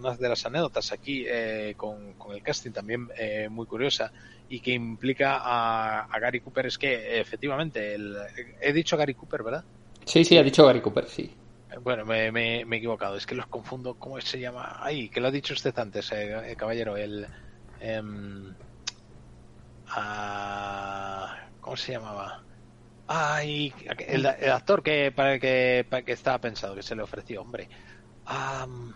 una 0.00 0.16
de 0.16 0.28
las 0.28 0.44
anécdotas 0.46 0.92
aquí 0.92 1.24
eh, 1.28 1.74
con, 1.76 2.14
con 2.16 2.34
el 2.34 2.42
casting 2.42 2.72
también 2.72 3.08
eh, 3.16 3.48
muy 3.50 3.66
curiosa 3.66 4.12
y 4.48 4.60
que 4.60 4.72
implica 4.72 5.38
a, 5.42 6.00
a 6.02 6.18
Gary 6.20 6.40
Cooper 6.40 6.66
es 6.66 6.78
que 6.78 6.92
eh, 6.94 7.20
efectivamente 7.20 7.94
el, 7.94 8.16
he 8.60 8.72
dicho 8.72 8.96
Gary 8.96 9.14
Cooper, 9.14 9.42
¿verdad? 9.44 9.64
Sí, 10.04 10.24
sí, 10.24 10.36
ha 10.36 10.42
dicho 10.42 10.66
Gary 10.66 10.82
Cooper, 10.82 11.08
sí. 11.08 11.34
Eh, 11.70 11.78
Bueno, 11.80 12.04
me, 12.04 12.30
me- 12.32 12.64
me 12.64 12.76
he 12.76 12.78
equivocado, 12.78 13.16
es 13.16 13.26
que 13.26 13.34
los 13.34 13.46
confundo. 13.48 13.94
¿Cómo 13.96 14.20
se 14.20 14.38
llama? 14.40 14.76
Ay, 14.80 15.08
que 15.10 15.20
lo 15.20 15.28
ha 15.28 15.30
dicho 15.30 15.54
usted 15.54 15.76
antes, 15.78 16.12
eh, 16.12 16.52
eh, 16.52 16.56
caballero. 16.56 16.96
El. 16.96 17.28
ah, 19.96 21.36
¿Cómo 21.60 21.76
se 21.76 21.92
llamaba? 21.92 22.44
Ay, 23.06 23.74
el, 24.08 24.26
el 24.26 24.50
actor 24.52 24.82
que 24.82 25.12
para 25.12 25.34
el 25.34 25.40
que, 25.40 25.86
para 25.90 26.00
el 26.00 26.06
que 26.06 26.12
estaba 26.12 26.40
pensado, 26.40 26.74
que 26.76 26.82
se 26.82 26.96
le 26.96 27.02
ofreció, 27.02 27.42
hombre. 27.42 27.68
Am, 28.26 28.94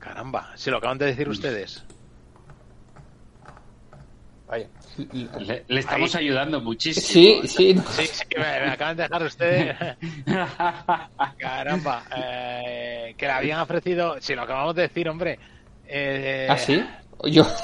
caramba, 0.00 0.50
se 0.56 0.70
lo 0.72 0.78
acaban 0.78 0.98
de 0.98 1.06
decir 1.06 1.28
ustedes. 1.28 1.84
Vaya. 4.48 4.66
Le, 5.38 5.64
le 5.68 5.80
estamos 5.80 6.12
Ahí. 6.16 6.24
ayudando 6.26 6.60
muchísimo. 6.60 7.06
Sí, 7.06 7.40
sí. 7.46 7.74
no. 7.74 7.82
Sí, 7.84 8.06
sí, 8.08 8.24
me, 8.36 8.42
me 8.42 8.70
acaban 8.72 8.96
de 8.96 9.02
dejar 9.04 9.22
ustedes. 9.22 9.76
Caramba, 11.38 12.02
eh, 12.16 13.14
que 13.16 13.26
le 13.26 13.32
habían 13.32 13.60
ofrecido. 13.60 14.16
Si 14.20 14.34
lo 14.34 14.42
acabamos 14.42 14.74
de 14.74 14.82
decir, 14.82 15.08
hombre. 15.08 15.38
Eh, 15.86 16.48
¿Ah, 16.50 16.56
sí? 16.58 16.84
Yo... 17.26 17.46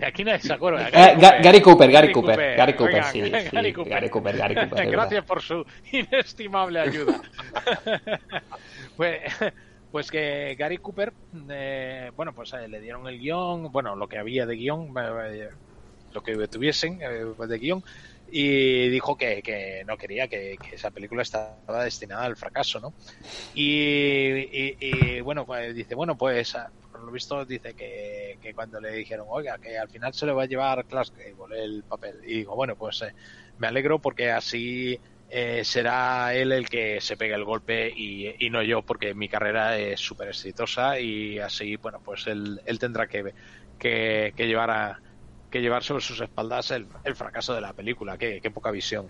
Aquí 0.00 0.22
nadie 0.22 0.40
se 0.40 0.52
acuerda. 0.52 0.88
Eh, 0.90 1.16
Ga- 1.18 1.42
Gary 1.42 1.60
Cooper, 1.60 1.90
Gary 1.90 2.12
Cooper, 2.12 2.56
Gary 2.56 2.74
Cooper, 2.74 2.94
Oigan, 2.94 3.12
sí, 3.12 3.22
sí, 3.24 3.30
Gary 3.50 3.72
Cooper. 3.72 3.92
Gary 3.94 4.08
Cooper, 4.10 4.36
Gary 4.36 4.54
Cooper, 4.54 4.84
es 4.84 4.92
Gracias 4.92 5.24
por 5.24 5.42
su 5.42 5.66
inestimable 5.90 6.78
ayuda. 6.80 7.20
pues, 8.96 9.20
pues 9.90 10.10
que 10.10 10.54
Gary 10.58 10.78
Cooper, 10.78 11.14
eh, 11.50 12.10
bueno, 12.14 12.34
pues 12.34 12.52
eh, 12.54 12.68
le 12.68 12.80
dieron 12.80 13.06
el 13.08 13.18
guion, 13.18 13.70
bueno, 13.72 13.96
lo 13.96 14.08
que 14.08 14.18
había 14.18 14.46
de 14.46 14.56
guion, 14.56 14.92
eh, 14.98 15.50
lo 16.10 16.22
que 16.22 16.48
tuviesen 16.48 17.00
eh, 17.02 17.24
de 17.48 17.58
guion, 17.58 17.82
y 18.26 18.88
dijo 18.90 19.16
que, 19.16 19.42
que 19.42 19.84
no 19.86 19.96
quería, 19.96 20.28
que, 20.28 20.58
que 20.60 20.76
esa 20.76 20.90
película 20.90 21.22
estaba 21.22 21.84
destinada 21.84 22.24
al 22.24 22.36
fracaso, 22.36 22.80
¿no? 22.80 22.94
Y, 23.52 24.38
y- 24.40 24.76
y, 24.80 25.20
bueno, 25.22 25.46
pues 25.46 25.74
dice, 25.74 25.94
bueno, 25.94 26.16
pues 26.16 26.54
ah, 26.56 26.70
por 26.92 27.02
lo 27.04 27.12
visto 27.12 27.44
dice 27.46 27.74
que, 27.74 28.36
que 28.40 28.54
cuando 28.54 28.80
le 28.80 28.92
dijeron, 28.92 29.26
oiga, 29.30 29.58
que 29.58 29.78
al 29.78 29.88
final 29.88 30.12
se 30.14 30.26
le 30.26 30.32
va 30.32 30.44
a 30.44 30.46
llevar 30.46 30.86
Clark 30.86 31.10
Gable 31.14 31.62
el 31.64 31.84
papel. 31.84 32.20
Y 32.24 32.38
digo, 32.38 32.54
bueno, 32.56 32.76
pues 32.76 33.02
eh, 33.02 33.12
me 33.56 33.66
alegro 33.68 34.00
porque 34.00 34.30
así 34.30 35.00
eh, 35.28 35.64
será 35.64 36.34
él 36.34 36.52
el 36.52 36.68
que 36.68 37.00
se 37.00 37.16
pegue 37.16 37.34
el 37.34 37.44
golpe 37.44 37.92
y, 37.94 38.46
y 38.46 38.50
no 38.50 38.62
yo, 38.62 38.82
porque 38.82 39.14
mi 39.14 39.28
carrera 39.28 39.78
es 39.78 40.00
súper 40.00 40.28
exitosa 40.28 40.98
y 41.00 41.38
así, 41.38 41.76
bueno, 41.76 42.00
pues 42.04 42.26
él, 42.26 42.60
él 42.64 42.78
tendrá 42.78 43.06
que, 43.06 43.34
que, 43.78 44.32
que 44.36 44.46
llevar 44.46 44.70
a 44.70 45.00
que 45.50 45.60
llevar 45.62 45.82
sobre 45.82 46.02
sus 46.02 46.20
espaldas 46.20 46.70
el, 46.72 46.86
el 47.04 47.16
fracaso 47.16 47.54
de 47.54 47.62
la 47.62 47.72
película, 47.72 48.18
qué, 48.18 48.38
qué 48.40 48.50
poca 48.50 48.70
visión. 48.70 49.08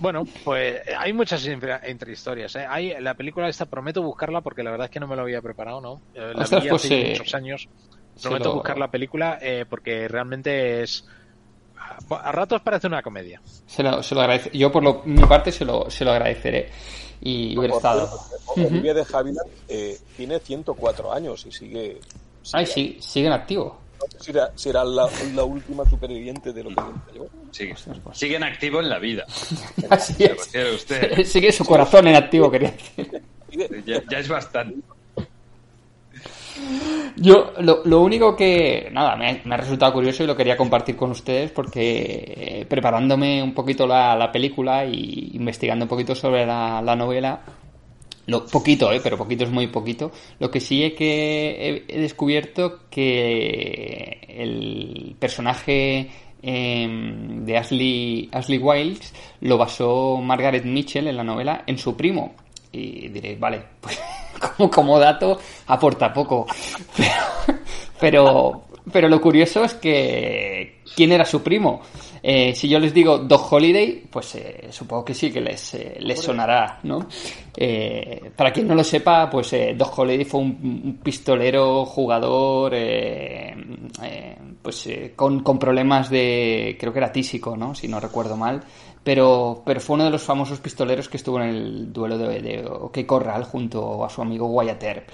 Bueno, 0.00 0.24
pues 0.44 0.80
hay 0.96 1.12
muchas 1.12 1.46
intrahistorias. 1.46 2.54
¿eh? 2.56 2.66
Hay, 2.68 3.00
la 3.00 3.14
película 3.14 3.48
esta 3.48 3.66
prometo 3.66 4.02
buscarla 4.02 4.40
porque 4.40 4.62
la 4.62 4.70
verdad 4.70 4.86
es 4.86 4.90
que 4.90 5.00
no 5.00 5.06
me 5.08 5.16
lo 5.16 5.22
había 5.22 5.40
preparado, 5.42 5.80
¿no? 5.80 6.02
Eh, 6.14 6.32
La 6.34 6.46
vi 6.46 6.68
pues, 6.68 6.84
hace 6.84 7.08
muchos 7.08 7.34
años. 7.34 7.68
Prometo 8.20 8.48
lo- 8.48 8.54
buscar 8.54 8.78
la 8.78 8.90
película 8.90 9.38
eh, 9.40 9.64
porque 9.68 10.08
realmente 10.08 10.82
es... 10.82 11.04
A 12.10 12.32
ratos 12.32 12.60
parece 12.62 12.86
una 12.86 13.02
comedia. 13.02 13.40
Se 13.66 13.82
lo, 13.82 14.02
se 14.02 14.14
lo 14.14 14.20
agradece. 14.22 14.50
Yo, 14.56 14.70
por 14.72 14.82
lo, 14.82 15.02
mi 15.04 15.24
parte, 15.24 15.52
se 15.52 15.64
lo, 15.64 15.90
se 15.90 16.04
lo 16.04 16.12
agradeceré. 16.12 16.70
Y 17.20 17.56
hubiera 17.58 17.76
estado. 17.76 18.08
Olivia 18.56 18.94
de 18.94 19.04
Havilland 19.12 19.50
eh, 19.68 19.98
tiene 20.16 20.38
104 20.38 21.12
años 21.12 21.44
y 21.46 21.52
sigue. 21.52 22.00
Ay, 22.52 22.66
sí, 22.66 22.98
sigue 23.00 23.26
en 23.26 23.32
activo. 23.32 23.78
Si 24.54 24.68
era 24.68 24.84
la, 24.84 25.08
la 25.34 25.44
última 25.44 25.88
superviviente 25.88 26.52
de 26.52 26.64
lo 26.64 26.70
que 26.70 27.16
yo. 27.16 27.26
Sigue, 27.50 27.74
sigue 28.12 28.36
en 28.36 28.44
activo 28.44 28.80
en 28.80 28.88
la 28.88 28.98
vida. 28.98 29.24
Así 29.90 30.24
es. 30.24 30.74
usted. 30.74 31.24
Sigue 31.24 31.52
su 31.52 31.64
corazón 31.64 32.06
en 32.06 32.16
activo, 32.16 32.50
quería 32.50 32.70
decir. 32.70 33.22
Ya, 33.84 34.02
ya 34.08 34.18
es 34.18 34.28
bastante. 34.28 34.80
Yo, 37.16 37.52
lo, 37.60 38.00
único 38.00 38.36
que, 38.36 38.88
nada, 38.92 39.16
me, 39.16 39.42
ha 39.52 39.56
resultado 39.56 39.92
curioso 39.92 40.22
y 40.22 40.26
lo 40.26 40.36
quería 40.36 40.56
compartir 40.56 40.94
con 40.94 41.10
ustedes 41.10 41.50
porque 41.50 42.60
eh, 42.60 42.66
preparándome 42.68 43.42
un 43.42 43.54
poquito 43.54 43.86
la, 43.86 44.14
la 44.14 44.30
película 44.30 44.84
y 44.84 45.30
investigando 45.34 45.84
un 45.84 45.88
poquito 45.88 46.14
sobre 46.14 46.46
la, 46.46 46.80
la 46.80 46.94
novela, 46.94 47.40
lo, 48.28 48.46
poquito, 48.46 48.92
eh, 48.92 49.00
pero 49.02 49.16
poquito 49.16 49.44
es 49.44 49.50
muy 49.50 49.66
poquito, 49.68 50.12
lo 50.38 50.50
que 50.50 50.60
sí 50.60 50.84
es 50.84 50.92
que 50.92 51.84
he, 51.88 52.00
descubierto 52.00 52.80
que 52.90 54.20
el 54.28 55.16
personaje 55.18 56.10
em, 56.42 57.44
de 57.44 57.56
Ashley, 57.56 58.28
Ashley 58.30 58.58
Wiles 58.58 59.14
lo 59.40 59.58
basó 59.58 60.18
Margaret 60.18 60.64
Mitchell 60.64 61.08
en 61.08 61.16
la 61.16 61.24
novela 61.24 61.64
en 61.66 61.78
su 61.78 61.96
primo. 61.96 62.34
Y 62.70 63.08
diréis, 63.08 63.40
vale, 63.40 63.62
pues 63.80 63.98
como, 64.70 64.98
dato 64.98 65.38
aporta 65.66 66.12
poco. 66.12 66.46
Pero, 68.00 68.66
pero, 68.92 69.08
lo 69.08 69.20
curioso 69.20 69.64
es 69.64 69.74
que 69.74 70.82
¿quién 70.94 71.12
era 71.12 71.24
su 71.24 71.42
primo? 71.42 71.80
Eh, 72.22 72.54
si 72.54 72.68
yo 72.68 72.78
les 72.78 72.92
digo 72.92 73.18
Doc 73.18 73.52
Holiday, 73.52 74.04
pues 74.10 74.34
eh, 74.36 74.68
supongo 74.70 75.04
que 75.04 75.14
sí 75.14 75.30
que 75.30 75.40
les, 75.40 75.74
eh, 75.74 75.96
les 76.00 76.20
sonará, 76.20 76.80
¿no? 76.82 77.06
Eh, 77.56 78.30
para 78.36 78.52
quien 78.52 78.68
no 78.68 78.74
lo 78.74 78.84
sepa, 78.84 79.28
pues 79.30 79.52
eh, 79.52 79.74
Doc 79.76 79.98
Holiday 79.98 80.24
fue 80.24 80.40
un, 80.40 80.82
un 80.84 80.98
pistolero, 81.02 81.84
jugador, 81.84 82.74
pues 84.62 84.88
con, 85.16 85.42
con 85.42 85.58
problemas 85.58 86.10
de, 86.10 86.76
creo 86.78 86.92
que 86.92 86.98
era 86.98 87.12
tísico, 87.12 87.56
¿no? 87.56 87.74
Si 87.74 87.88
no 87.88 88.00
recuerdo 88.00 88.36
mal. 88.36 88.62
Pero, 89.08 89.62
pero 89.64 89.80
fue 89.80 89.94
uno 89.94 90.04
de 90.04 90.10
los 90.10 90.22
famosos 90.22 90.60
pistoleros 90.60 91.08
que 91.08 91.16
estuvo 91.16 91.40
en 91.40 91.48
el 91.48 91.92
duelo 91.94 92.18
de, 92.18 92.42
de 92.42 93.06
Corral 93.06 93.42
junto 93.44 94.04
a 94.04 94.10
su 94.10 94.20
amigo 94.20 94.48
Wyatt 94.48 94.82
Earp. 94.82 95.08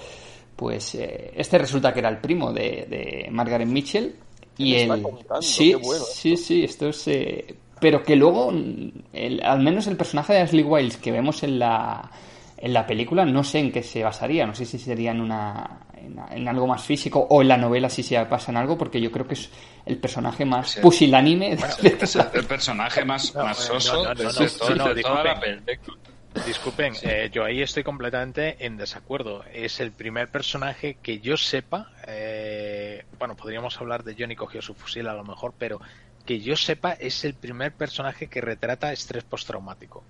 Pues 0.53 0.95
eh, 0.95 1.31
este 1.33 1.57
resulta 1.57 1.93
que 1.93 1.99
era 1.99 2.09
el 2.09 2.17
primo 2.17 2.51
de, 2.51 2.87
de 2.89 3.27
Margaret 3.31 3.69
Mitchell. 3.69 4.13
Y 4.57 4.73
contando? 5.01 5.41
sí, 5.41 5.73
bueno 5.75 6.03
sí, 6.03 6.35
sí, 6.35 6.65
esto 6.65 6.89
es. 6.89 7.07
eh, 7.07 7.55
pero 7.79 8.03
que 8.03 8.17
luego, 8.17 8.51
el- 8.51 9.41
al 9.41 9.61
menos 9.61 9.87
el 9.87 9.95
personaje 9.95 10.33
de 10.33 10.39
Ashley 10.41 10.63
Wiles 10.65 10.97
que 10.97 11.13
vemos 11.13 11.41
en 11.43 11.57
la, 11.57 12.11
en 12.57 12.73
la 12.73 12.85
película, 12.85 13.23
no 13.23 13.45
sé 13.45 13.59
en 13.59 13.71
qué 13.71 13.81
se 13.81 14.03
basaría. 14.03 14.45
No 14.45 14.55
sé 14.55 14.65
si 14.65 14.77
sería 14.77 15.11
en 15.11 15.21
una 15.21 15.84
en, 16.05 16.19
en 16.31 16.47
algo 16.47 16.67
más 16.67 16.83
físico 16.83 17.19
o 17.29 17.41
en 17.41 17.47
la 17.47 17.57
novela 17.57 17.89
si 17.89 18.03
se 18.03 18.23
pasa 18.25 18.51
en 18.51 18.57
algo, 18.57 18.77
porque 18.77 19.01
yo 19.01 19.11
creo 19.11 19.27
que 19.27 19.33
es 19.35 19.49
el 19.85 19.97
personaje 19.97 20.45
más 20.45 20.71
Sí. 20.71 20.79
pusilánime 20.81 21.55
de, 21.55 21.89
de 21.89 21.97
Es 22.01 22.15
el 22.15 22.45
personaje 22.45 23.03
más, 23.05 23.33
No, 23.35 23.43
más 23.43 23.59
eh, 23.59 23.63
soso 23.67 24.03
no, 24.03 24.03
no, 24.03 24.15
de, 24.15 24.23
no, 24.23 24.31
de 24.33 24.39
no, 24.45 24.51
todo- 24.51 24.75
no, 24.75 24.93
de 24.93 25.01
toda 25.01 25.23
la 25.23 25.33
disculpen. 25.33 25.63
película. 25.65 25.97
Disculpen, 26.45 26.93
eh, 27.03 27.29
yo 27.31 27.45
ahí 27.45 27.61
estoy 27.61 27.83
completamente 27.83 28.57
en 28.65 28.75
desacuerdo. 28.75 29.43
Es 29.53 29.79
el 29.79 29.91
primer 29.93 30.27
personaje 30.27 30.97
que 31.01 31.19
yo 31.19 31.37
sepa, 31.37 31.89
eh, 32.07 33.05
bueno, 33.17 33.35
podríamos 33.35 33.79
hablar 33.79 34.03
de 34.03 34.15
Johnny 34.19 34.35
cogió 34.35 34.61
su 34.61 34.73
fusil 34.73 35.07
a 35.07 35.13
lo 35.13 35.23
mejor, 35.23 35.53
pero 35.57 35.79
que 36.25 36.41
yo 36.41 36.57
sepa 36.57 36.91
es 36.91 37.23
el 37.23 37.35
primer 37.35 37.71
personaje 37.71 38.27
que 38.27 38.41
retrata 38.41 38.91
estrés 38.91 39.23
postraumático. 39.23 40.03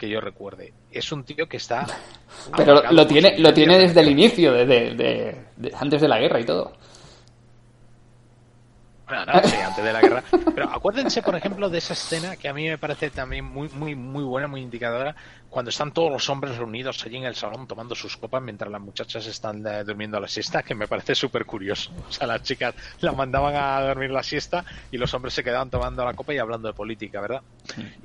Que 0.00 0.08
yo 0.08 0.18
recuerde. 0.18 0.72
Es 0.90 1.12
un 1.12 1.24
tío 1.24 1.46
que 1.46 1.58
está... 1.58 1.86
Pero 2.56 2.90
lo 2.90 3.06
tiene, 3.06 3.38
lo 3.38 3.52
tiene 3.52 3.78
desde 3.78 4.00
el 4.00 4.08
inicio, 4.08 4.50
desde, 4.54 4.94
de- 4.94 5.44
de- 5.58 5.72
antes 5.78 6.00
de 6.00 6.08
la 6.08 6.18
guerra 6.18 6.40
y 6.40 6.44
todo. 6.44 6.72
Bueno, 9.06 9.24
no, 9.26 9.42
sí, 9.42 9.56
antes 9.56 9.84
de 9.84 9.92
la 9.92 10.00
guerra. 10.00 10.22
Pero 10.54 10.70
acuérdense, 10.70 11.20
por 11.20 11.34
ejemplo, 11.34 11.68
de 11.68 11.78
esa 11.78 11.94
escena 11.94 12.36
que 12.36 12.48
a 12.48 12.54
mí 12.54 12.68
me 12.68 12.78
parece 12.78 13.10
también 13.10 13.44
muy, 13.44 13.68
muy, 13.70 13.94
muy 13.96 14.22
buena, 14.22 14.46
muy 14.46 14.60
indicadora, 14.62 15.14
cuando 15.48 15.68
están 15.70 15.92
todos 15.92 16.12
los 16.12 16.30
hombres 16.30 16.56
reunidos 16.56 17.04
allí 17.04 17.16
en 17.16 17.24
el 17.24 17.34
salón 17.34 17.66
tomando 17.66 17.94
sus 17.96 18.16
copas 18.16 18.40
mientras 18.40 18.70
las 18.70 18.80
muchachas 18.80 19.26
están 19.26 19.66
eh, 19.66 19.82
durmiendo 19.84 20.16
a 20.16 20.20
la 20.20 20.28
siesta, 20.28 20.62
que 20.62 20.76
me 20.76 20.86
parece 20.86 21.14
súper 21.14 21.44
curioso. 21.44 21.90
O 22.08 22.12
sea, 22.12 22.26
las 22.28 22.42
chicas 22.42 22.74
las 23.00 23.14
mandaban 23.16 23.54
a 23.56 23.80
dormir 23.82 24.10
la 24.12 24.22
siesta 24.22 24.64
y 24.92 24.96
los 24.96 25.12
hombres 25.12 25.34
se 25.34 25.42
quedaban 25.44 25.68
tomando 25.70 26.04
la 26.04 26.14
copa 26.14 26.32
y 26.32 26.38
hablando 26.38 26.68
de 26.68 26.74
política, 26.74 27.20
¿verdad? 27.20 27.42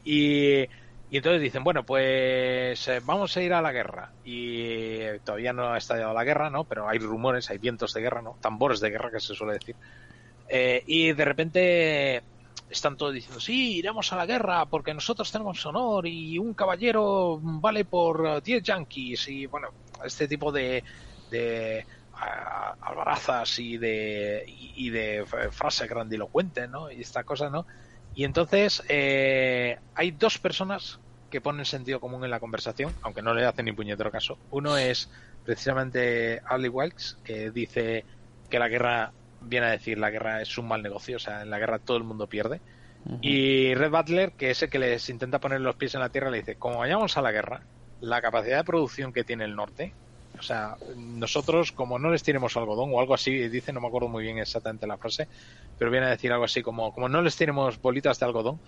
Y, 0.03 0.65
y 1.10 1.18
entonces 1.18 1.41
dicen, 1.41 1.64
bueno, 1.64 1.86
pues 1.86 2.88
eh, 2.88 3.02
vamos 3.06 3.36
a 3.38 3.41
ir 3.41 3.53
a 3.53 3.61
la 3.61 3.72
guerra. 3.72 4.11
Y 4.23 5.02
eh, 5.02 5.22
todavía 5.23 5.53
no 5.53 5.72
ha 5.72 5.77
estallado 5.77 6.14
la 6.14 6.23
guerra, 6.23 6.49
¿no? 6.49 6.64
Pero 6.64 6.90
hay 6.90 6.98
rumores, 6.98 7.49
hay 7.49 7.57
vientos 7.60 7.94
de 7.94 8.02
guerra, 8.02 8.22
¿no? 8.22 8.38
Tambores 8.41 8.80
de 8.80 8.90
guerra, 8.90 9.11
que 9.11 9.19
se 9.19 9.36
suele 9.36 9.53
decir. 9.53 9.76
Eh, 10.49 10.84
y 10.88 11.14
de 11.14 11.26
repente 11.26 12.23
están 12.69 12.98
todos 12.98 13.14
diciendo, 13.14 13.40
sí, 13.40 13.77
iremos 13.77 14.11
a 14.11 14.15
la 14.15 14.26
guerra 14.26 14.65
porque 14.65 14.94
nosotros 14.94 15.32
tenemos 15.32 15.64
honor 15.65 16.07
y 16.07 16.38
un 16.38 16.53
caballero 16.53 17.40
vale 17.41 17.86
por 17.86 18.26
eh, 18.27 18.41
10 18.44 18.64
yankees 18.64 19.27
y 19.30 19.45
bueno, 19.45 19.69
este 20.03 20.27
tipo 20.27 20.52
de, 20.52 20.84
de 21.30 21.86
albarazas 22.82 23.60
y 23.60 23.77
de, 23.77 24.45
y, 24.48 24.90
de 24.90 25.26
frases 25.52 25.90
grandilocuentes, 25.90 26.69
¿no? 26.69 26.90
Y 26.91 27.02
esta 27.02 27.23
cosa, 27.23 27.49
¿no? 27.49 27.65
Y 28.15 28.23
entonces 28.23 28.81
eh, 28.87 29.77
hay 29.93 30.11
dos 30.11 30.37
personas 30.39 30.99
que 31.29 31.41
ponen 31.41 31.65
sentido 31.65 31.99
común 31.99 32.23
en 32.23 32.31
la 32.31 32.39
conversación, 32.39 32.93
aunque 33.01 33.21
no 33.21 33.33
le 33.33 33.45
hacen 33.45 33.65
ni 33.65 33.73
puñetero 33.73 34.09
caso. 34.09 34.37
Uno 34.51 34.77
es 34.77 35.09
precisamente 35.43 36.41
Ali 36.45 36.69
Wilkes, 36.69 37.17
que 37.23 37.51
dice 37.51 38.05
que 38.49 38.57
la 38.57 38.69
guerra, 38.69 39.11
viene 39.41 39.67
a 39.67 39.71
decir, 39.71 39.97
la 39.97 40.09
guerra 40.09 40.41
es 40.41 40.57
un 40.57 40.67
mal 40.67 40.81
negocio, 40.81 41.17
o 41.17 41.19
sea, 41.19 41.41
en 41.41 41.49
la 41.49 41.59
guerra 41.59 41.79
todo 41.79 41.97
el 41.97 42.03
mundo 42.03 42.27
pierde. 42.27 42.61
Y 43.21 43.75
Red 43.75 43.91
Butler, 43.91 44.31
que 44.31 44.49
es 44.49 44.63
el 44.63 44.69
que 44.71 44.79
les 44.79 45.09
intenta 45.09 45.39
poner 45.39 45.61
los 45.61 45.75
pies 45.75 45.93
en 45.93 45.99
la 45.99 46.09
tierra, 46.09 46.31
le 46.31 46.39
dice, 46.39 46.55
como 46.55 46.79
vayamos 46.79 47.17
a 47.17 47.21
la 47.21 47.31
guerra, 47.31 47.61
la 48.01 48.19
capacidad 48.19 48.57
de 48.57 48.63
producción 48.63 49.13
que 49.13 49.23
tiene 49.23 49.43
el 49.43 49.55
norte, 49.55 49.93
o 50.37 50.41
sea, 50.43 50.77
nosotros 50.95 51.71
como 51.71 51.99
no 51.99 52.11
les 52.11 52.23
tiremos 52.23 52.55
algodón 52.57 52.91
o 52.93 52.99
algo 52.99 53.13
así, 53.13 53.47
dice, 53.49 53.73
no 53.73 53.81
me 53.81 53.87
acuerdo 53.87 54.07
muy 54.07 54.23
bien 54.23 54.37
exactamente 54.37 54.87
la 54.87 54.97
frase, 54.97 55.27
pero 55.77 55.91
viene 55.91 56.07
a 56.07 56.09
decir 56.09 56.31
algo 56.31 56.45
así 56.45 56.61
como, 56.61 56.93
como 56.93 57.09
no 57.09 57.21
les 57.21 57.35
tiremos 57.35 57.81
bolitas 57.81 58.19
de 58.19 58.25
algodón, 58.25 58.59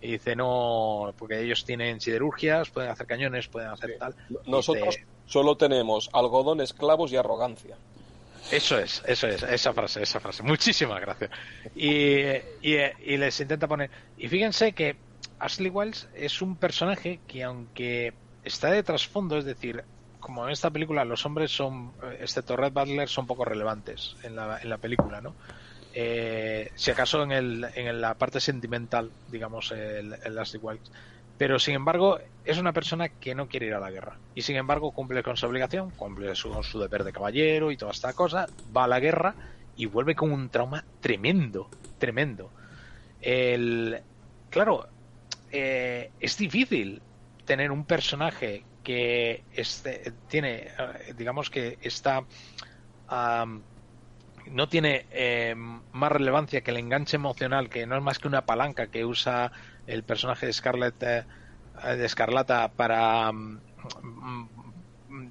y 0.00 0.12
dice, 0.12 0.36
no, 0.36 1.14
porque 1.18 1.40
ellos 1.40 1.64
tienen 1.64 1.98
siderurgias, 1.98 2.68
pueden 2.68 2.90
hacer 2.90 3.06
cañones, 3.06 3.48
pueden 3.48 3.70
hacer 3.70 3.96
tal. 3.98 4.14
Nosotros 4.46 4.96
Dice, 4.96 5.06
solo 5.26 5.56
tenemos 5.56 6.10
algodón, 6.12 6.60
esclavos 6.60 7.10
y 7.10 7.16
arrogancia. 7.16 7.76
Eso 8.50 8.78
es, 8.78 9.02
eso 9.06 9.26
es, 9.26 9.42
esa 9.42 9.72
frase, 9.72 10.02
esa 10.02 10.20
frase. 10.20 10.42
Muchísimas 10.42 11.00
gracias. 11.00 11.30
Y, 11.74 12.18
y, 12.60 12.76
y 13.02 13.16
les 13.16 13.40
intenta 13.40 13.66
poner. 13.66 13.90
Y 14.18 14.28
fíjense 14.28 14.72
que 14.72 14.96
Ashley 15.38 15.70
Wells 15.70 16.06
es 16.14 16.42
un 16.42 16.56
personaje 16.56 17.20
que, 17.26 17.42
aunque 17.42 18.12
está 18.44 18.70
de 18.70 18.82
trasfondo, 18.82 19.38
es 19.38 19.46
decir, 19.46 19.84
como 20.24 20.46
en 20.46 20.52
esta 20.52 20.70
película 20.70 21.04
los 21.04 21.26
hombres 21.26 21.54
son, 21.54 21.92
excepto 22.18 22.56
Red 22.56 22.72
Butler, 22.72 23.10
son 23.10 23.26
poco 23.26 23.44
relevantes 23.44 24.16
en 24.22 24.34
la, 24.34 24.58
en 24.58 24.70
la 24.70 24.78
película, 24.78 25.20
¿no? 25.20 25.34
Eh, 25.92 26.70
si 26.74 26.90
acaso 26.90 27.22
en, 27.24 27.30
el, 27.30 27.66
en 27.74 28.00
la 28.00 28.14
parte 28.14 28.40
sentimental, 28.40 29.10
digamos, 29.30 29.70
el, 29.70 30.14
el 30.24 30.38
Ashley 30.38 30.62
Wells. 30.62 30.90
Pero 31.36 31.58
sin 31.58 31.74
embargo, 31.74 32.18
es 32.46 32.56
una 32.56 32.72
persona 32.72 33.10
que 33.10 33.34
no 33.34 33.48
quiere 33.48 33.66
ir 33.66 33.74
a 33.74 33.80
la 33.80 33.90
guerra. 33.90 34.16
Y 34.34 34.40
sin 34.40 34.56
embargo, 34.56 34.92
cumple 34.92 35.22
con 35.22 35.36
su 35.36 35.44
obligación, 35.44 35.90
cumple 35.90 36.34
su, 36.34 36.50
su 36.62 36.80
deber 36.80 37.04
de 37.04 37.12
caballero 37.12 37.70
y 37.70 37.76
toda 37.76 37.92
esta 37.92 38.14
cosa, 38.14 38.46
va 38.74 38.84
a 38.84 38.88
la 38.88 39.00
guerra 39.00 39.34
y 39.76 39.84
vuelve 39.84 40.14
con 40.14 40.32
un 40.32 40.48
trauma 40.48 40.86
tremendo, 41.02 41.68
tremendo. 41.98 42.50
El, 43.20 44.00
claro, 44.48 44.88
eh, 45.52 46.12
es 46.18 46.38
difícil 46.38 47.02
tener 47.44 47.70
un 47.70 47.84
personaje 47.84 48.64
que 48.84 49.42
este, 49.52 50.12
tiene, 50.28 50.68
eh, 50.78 51.14
digamos 51.16 51.50
que 51.50 51.78
está, 51.82 52.24
am, 53.08 53.64
no 54.46 54.68
tiene 54.68 55.06
eh, 55.10 55.54
más 55.56 56.12
relevancia 56.12 56.60
que 56.60 56.70
el 56.70 56.76
enganche 56.76 57.16
emocional, 57.16 57.68
que 57.68 57.86
no 57.86 57.96
es 57.96 58.02
más 58.02 58.18
que 58.20 58.28
una 58.28 58.46
palanca 58.46 58.88
que 58.88 59.04
usa 59.04 59.50
el 59.86 60.04
personaje 60.04 60.46
de 60.46 60.52
Scarlett, 60.52 61.02
eh, 61.02 61.24
de 61.82 62.04
Escarlata 62.04 62.68
para, 62.68 63.32
mm, 63.32 63.60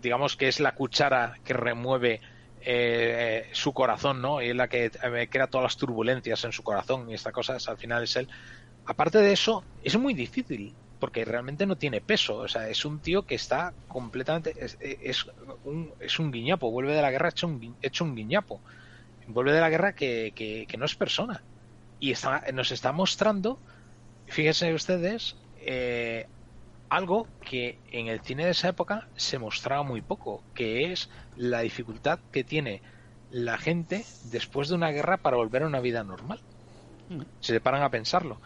digamos 0.01 0.35
que 0.35 0.47
es 0.47 0.59
la 0.59 0.73
cuchara 0.75 1.35
que 1.43 1.53
remueve 1.53 2.21
eh, 2.65 3.49
su 3.51 3.73
corazón, 3.73 4.21
¿no? 4.21 4.41
Y 4.41 4.49
es 4.49 4.55
la 4.55 4.67
que 4.67 4.85
eh, 4.85 5.27
crea 5.29 5.47
todas 5.47 5.63
las 5.63 5.77
turbulencias 5.77 6.43
en 6.45 6.51
su 6.51 6.63
corazón 6.63 7.09
y 7.09 7.13
esta 7.13 7.31
cosa 7.31 7.57
es, 7.57 7.67
al 7.67 7.77
final 7.77 8.03
es 8.03 8.15
él. 8.15 8.29
Aparte 8.85 9.19
de 9.19 9.33
eso, 9.33 9.65
es 9.81 9.97
muy 9.97 10.13
difícil 10.13 10.73
porque 11.03 11.25
realmente 11.25 11.65
no 11.65 11.77
tiene 11.77 12.01
peso, 12.01 12.37
o 12.37 12.47
sea, 12.47 12.69
es 12.69 12.85
un 12.85 13.01
tío 13.01 13.25
que 13.25 13.35
está 13.35 13.75
completamente 13.87 14.53
es, 14.65 14.77
es 14.79 15.25
un, 15.63 15.93
es 15.99 16.19
un 16.19 16.31
guiñapo, 16.31 16.71
vuelve 16.71 16.93
de 16.95 17.01
la 17.01 17.11
guerra 17.11 17.29
hecho 17.29 17.47
un, 17.47 17.59
gui- 17.61 17.77
hecho 17.81 18.03
un 18.05 18.15
guiñapo, 18.15 18.63
vuelve 19.27 19.53
de 19.53 19.61
la 19.61 19.69
guerra 19.69 19.93
que, 19.95 20.33
que, 20.35 20.65
que 20.67 20.77
no 20.77 20.85
es 20.85 20.95
persona. 20.95 21.45
Y 21.99 22.11
está, 22.13 22.43
nos 22.53 22.71
está 22.71 22.91
mostrando, 22.93 23.61
fíjense 24.27 24.73
ustedes, 24.73 25.37
eh, 25.55 26.27
algo 26.89 27.33
que 27.41 27.81
en 27.85 28.07
el 28.07 28.21
cine 28.21 28.45
de 28.45 28.51
esa 28.51 28.69
época 28.69 29.09
se 29.15 29.39
mostraba 29.39 29.83
muy 29.83 30.01
poco, 30.01 30.47
que 30.53 30.91
es 30.93 31.09
la 31.35 31.61
dificultad 31.61 32.21
que 32.31 32.43
tiene 32.45 32.83
la 33.29 33.57
gente 33.59 34.05
después 34.21 34.69
de 34.69 34.75
una 34.75 34.91
guerra 34.91 35.17
para 35.19 35.37
volver 35.37 35.63
a 35.63 35.67
una 35.67 35.81
vida 35.81 36.03
normal. 36.03 36.43
Se 37.39 37.53
le 37.53 37.61
paran 37.61 37.83
a 37.83 37.91
pensarlo. 37.91 38.41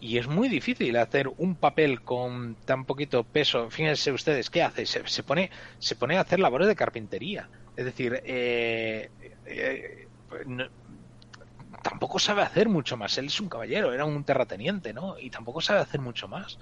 Y 0.00 0.18
es 0.18 0.28
muy 0.28 0.48
difícil 0.48 0.96
hacer 0.96 1.28
un 1.36 1.56
papel 1.58 2.02
con 2.02 2.56
tan 2.64 2.84
poquito 2.86 3.24
peso. 3.24 3.68
Fíjense 3.70 4.12
ustedes, 4.12 4.48
¿qué 4.50 4.62
hace? 4.62 4.86
Se, 4.86 5.22
pone, 5.24 5.50
se 5.78 5.96
pone 5.96 6.16
a 6.18 6.20
hacer 6.20 6.38
labores 6.40 6.68
de 6.68 6.76
carpintería. 6.76 7.50
Es 7.74 7.84
decir, 7.84 8.20
eh, 8.24 9.10
eh, 9.44 10.08
no- 10.46 10.68
tampoco 11.82 12.18
sabe 12.18 12.42
hacer 12.42 12.68
mucho 12.68 12.96
más. 12.96 13.16
Él 13.18 13.26
es 13.26 13.40
un 13.40 13.48
caballero, 13.48 13.92
era 13.92 14.04
un 14.04 14.24
terrateniente, 14.24 14.92
¿no? 14.92 15.18
Y 15.18 15.30
tampoco 15.30 15.60
sabe 15.60 15.80
hacer 15.80 16.00
mucho 16.00 16.28
más. 16.28 16.58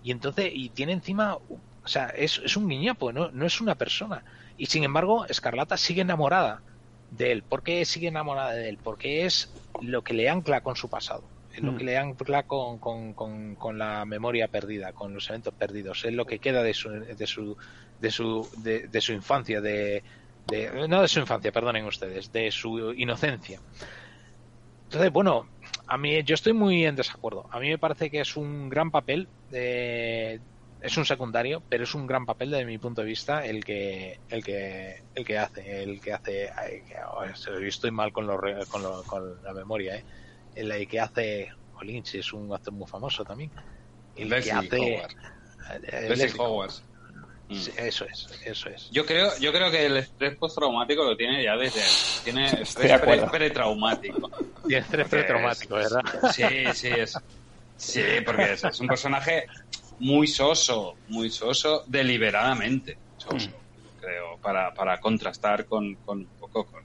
Y 0.00 0.10
entonces, 0.12 0.50
y 0.54 0.70
tiene 0.70 0.92
encima, 0.92 1.34
o 1.36 1.62
sea, 1.84 2.06
es, 2.08 2.38
es 2.44 2.56
un 2.56 2.68
guiñapo, 2.68 3.12
¿no? 3.12 3.30
no 3.32 3.46
es 3.46 3.60
una 3.60 3.76
persona. 3.76 4.24
Y 4.56 4.66
sin 4.66 4.84
embargo, 4.84 5.26
Escarlata 5.26 5.76
sigue 5.76 6.02
enamorada 6.02 6.64
de 7.08 7.32
él. 7.32 7.44
¿Por 7.44 7.62
qué 7.62 7.84
sigue 7.84 8.08
enamorada 8.08 8.52
de 8.52 8.68
él? 8.68 8.78
Porque 8.82 9.24
es 9.26 9.56
lo 9.80 10.02
que 10.02 10.14
le 10.14 10.28
ancla 10.30 10.62
con 10.62 10.76
su 10.76 10.88
pasado. 10.88 11.30
Lo 11.62 11.72
Mm. 11.72 11.76
que 11.76 11.84
le 11.84 11.98
ancla 11.98 12.42
con, 12.44 12.78
con, 12.78 13.14
con, 13.14 13.54
con 13.56 13.78
la 13.78 14.04
memoria 14.04 14.48
perdida, 14.48 14.92
con 14.92 15.12
los 15.14 15.28
eventos 15.30 15.54
perdidos. 15.54 16.04
Es 16.04 16.12
lo 16.12 16.24
que 16.24 16.38
queda 16.38 16.62
de 16.62 16.74
su, 16.74 16.90
de 16.90 17.26
su, 17.26 17.56
de 17.98 18.10
su, 18.10 18.50
de, 18.56 18.88
de 18.88 19.00
su 19.00 19.12
infancia, 19.12 19.60
de, 19.60 20.02
de, 20.46 20.88
no 20.88 21.02
de 21.02 21.08
su 21.08 21.20
infancia, 21.20 21.52
perdonen 21.52 21.84
ustedes, 21.84 22.30
de 22.32 22.50
su 22.50 22.92
inocencia. 22.94 23.60
Entonces, 24.84 25.12
bueno, 25.12 25.48
a 25.86 25.96
mí 25.98 26.22
yo 26.24 26.34
estoy 26.34 26.52
muy 26.52 26.84
en 26.84 26.96
desacuerdo. 26.96 27.46
A 27.50 27.60
mí 27.60 27.68
me 27.68 27.78
parece 27.78 28.10
que 28.10 28.20
es 28.20 28.36
un 28.36 28.68
gran 28.68 28.90
papel, 28.90 29.28
eh, 29.52 30.40
es 30.80 30.96
un 30.96 31.04
secundario, 31.04 31.62
pero 31.68 31.84
es 31.84 31.94
un 31.94 32.06
gran 32.06 32.26
papel 32.26 32.50
desde 32.50 32.64
mi 32.64 32.78
punto 32.78 33.02
de 33.02 33.06
vista 33.06 33.44
el 33.44 33.62
que 33.62 34.18
el 34.28 34.42
que 34.42 34.96
el 35.14 35.24
que 35.24 35.38
hace, 35.38 35.82
el 35.82 36.00
que 36.00 36.12
hace. 36.12 36.50
ay, 36.56 36.82
que- 36.88 36.96
oh, 37.12 37.24
yo 37.60 37.66
estoy 37.68 37.90
mal 37.92 38.12
con, 38.12 38.26
re- 38.40 38.66
con, 38.66 38.82
lo- 38.82 39.04
con 39.04 39.42
la 39.42 39.52
memoria, 39.52 39.96
¿eh? 39.96 40.04
El 40.54 40.88
que 40.88 41.00
hace, 41.00 41.48
Jolín, 41.72 42.04
si 42.04 42.18
es 42.18 42.32
un 42.32 42.52
actor 42.52 42.72
muy 42.74 42.86
famoso 42.86 43.24
también. 43.24 43.52
El 44.14 44.28
que 44.28 44.36
Leslie 44.36 44.52
hace, 44.68 44.76
Howard. 44.78 45.10
eh, 45.70 45.80
Leslie 46.08 46.16
Leslie 46.26 46.40
Howard. 46.40 46.72
Sí, 47.52 47.72
eso 47.76 48.04
es, 48.04 48.28
eso 48.44 48.68
es. 48.68 48.88
Yo 48.92 49.04
creo, 49.04 49.36
yo 49.38 49.52
creo 49.52 49.70
que 49.72 49.86
el 49.86 49.96
estrés 49.96 50.36
postraumático 50.38 51.02
lo 51.04 51.16
tiene 51.16 51.42
ya 51.42 51.56
desde. 51.56 51.82
Tiene 52.22 52.62
estrés 52.62 53.00
pretraumático. 53.30 54.30
Tiene 54.68 54.82
estrés 54.82 55.08
pretraumático, 55.08 55.78
es- 55.80 55.90
¿verdad? 55.92 56.32
Sí, 56.32 56.74
sí, 56.74 56.88
es. 56.88 57.12
Sí, 57.76 58.02
porque 58.24 58.52
es, 58.52 58.62
es 58.62 58.78
un 58.80 58.86
personaje 58.86 59.46
muy 59.98 60.26
soso, 60.28 60.98
muy 61.08 61.30
soso, 61.30 61.82
deliberadamente 61.86 63.00
soso, 63.16 63.50
creo, 63.96 64.38
para, 64.40 64.72
para 64.72 64.98
contrastar 64.98 65.66
con, 65.66 65.96
con 65.96 66.18
un 66.18 66.28
poco 66.38 66.66
con, 66.66 66.82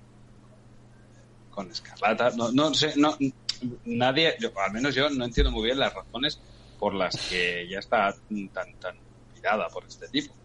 con 1.50 1.70
Escarlata. 1.70 2.32
No, 2.36 2.52
no 2.52 2.74
sé, 2.74 2.94
no, 2.96 3.16
nadie, 3.86 4.36
yo, 4.40 4.52
al 4.65 4.72
menos 4.73 4.94
yo 4.95 5.10
no 5.10 5.26
entiendo 5.26 5.52
muy 5.52 5.64
bien 5.65 5.80
las 5.80 5.94
razones 5.94 6.41
por 6.77 6.94
las 6.94 7.15
que 7.30 7.68
ya 7.69 7.80
está 7.80 8.14
tan, 8.53 8.76
tan 8.80 8.95
mirada 9.34 9.68
por 9.69 9.86
este 9.86 10.07
tipo. 10.10 10.36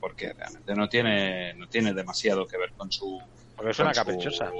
Porque 0.00 0.32
realmente 0.32 0.74
no 0.74 0.88
tiene, 0.88 1.54
no 1.54 1.68
tiene 1.68 1.94
demasiado 1.94 2.46
que 2.46 2.58
ver 2.58 2.72
con 2.76 2.90
su. 2.90 3.20
Porque 3.54 3.70
es 3.70 3.78
una 3.78 3.92
con 3.92 3.94
su- 3.94 4.00
caprichosa. 4.04 4.52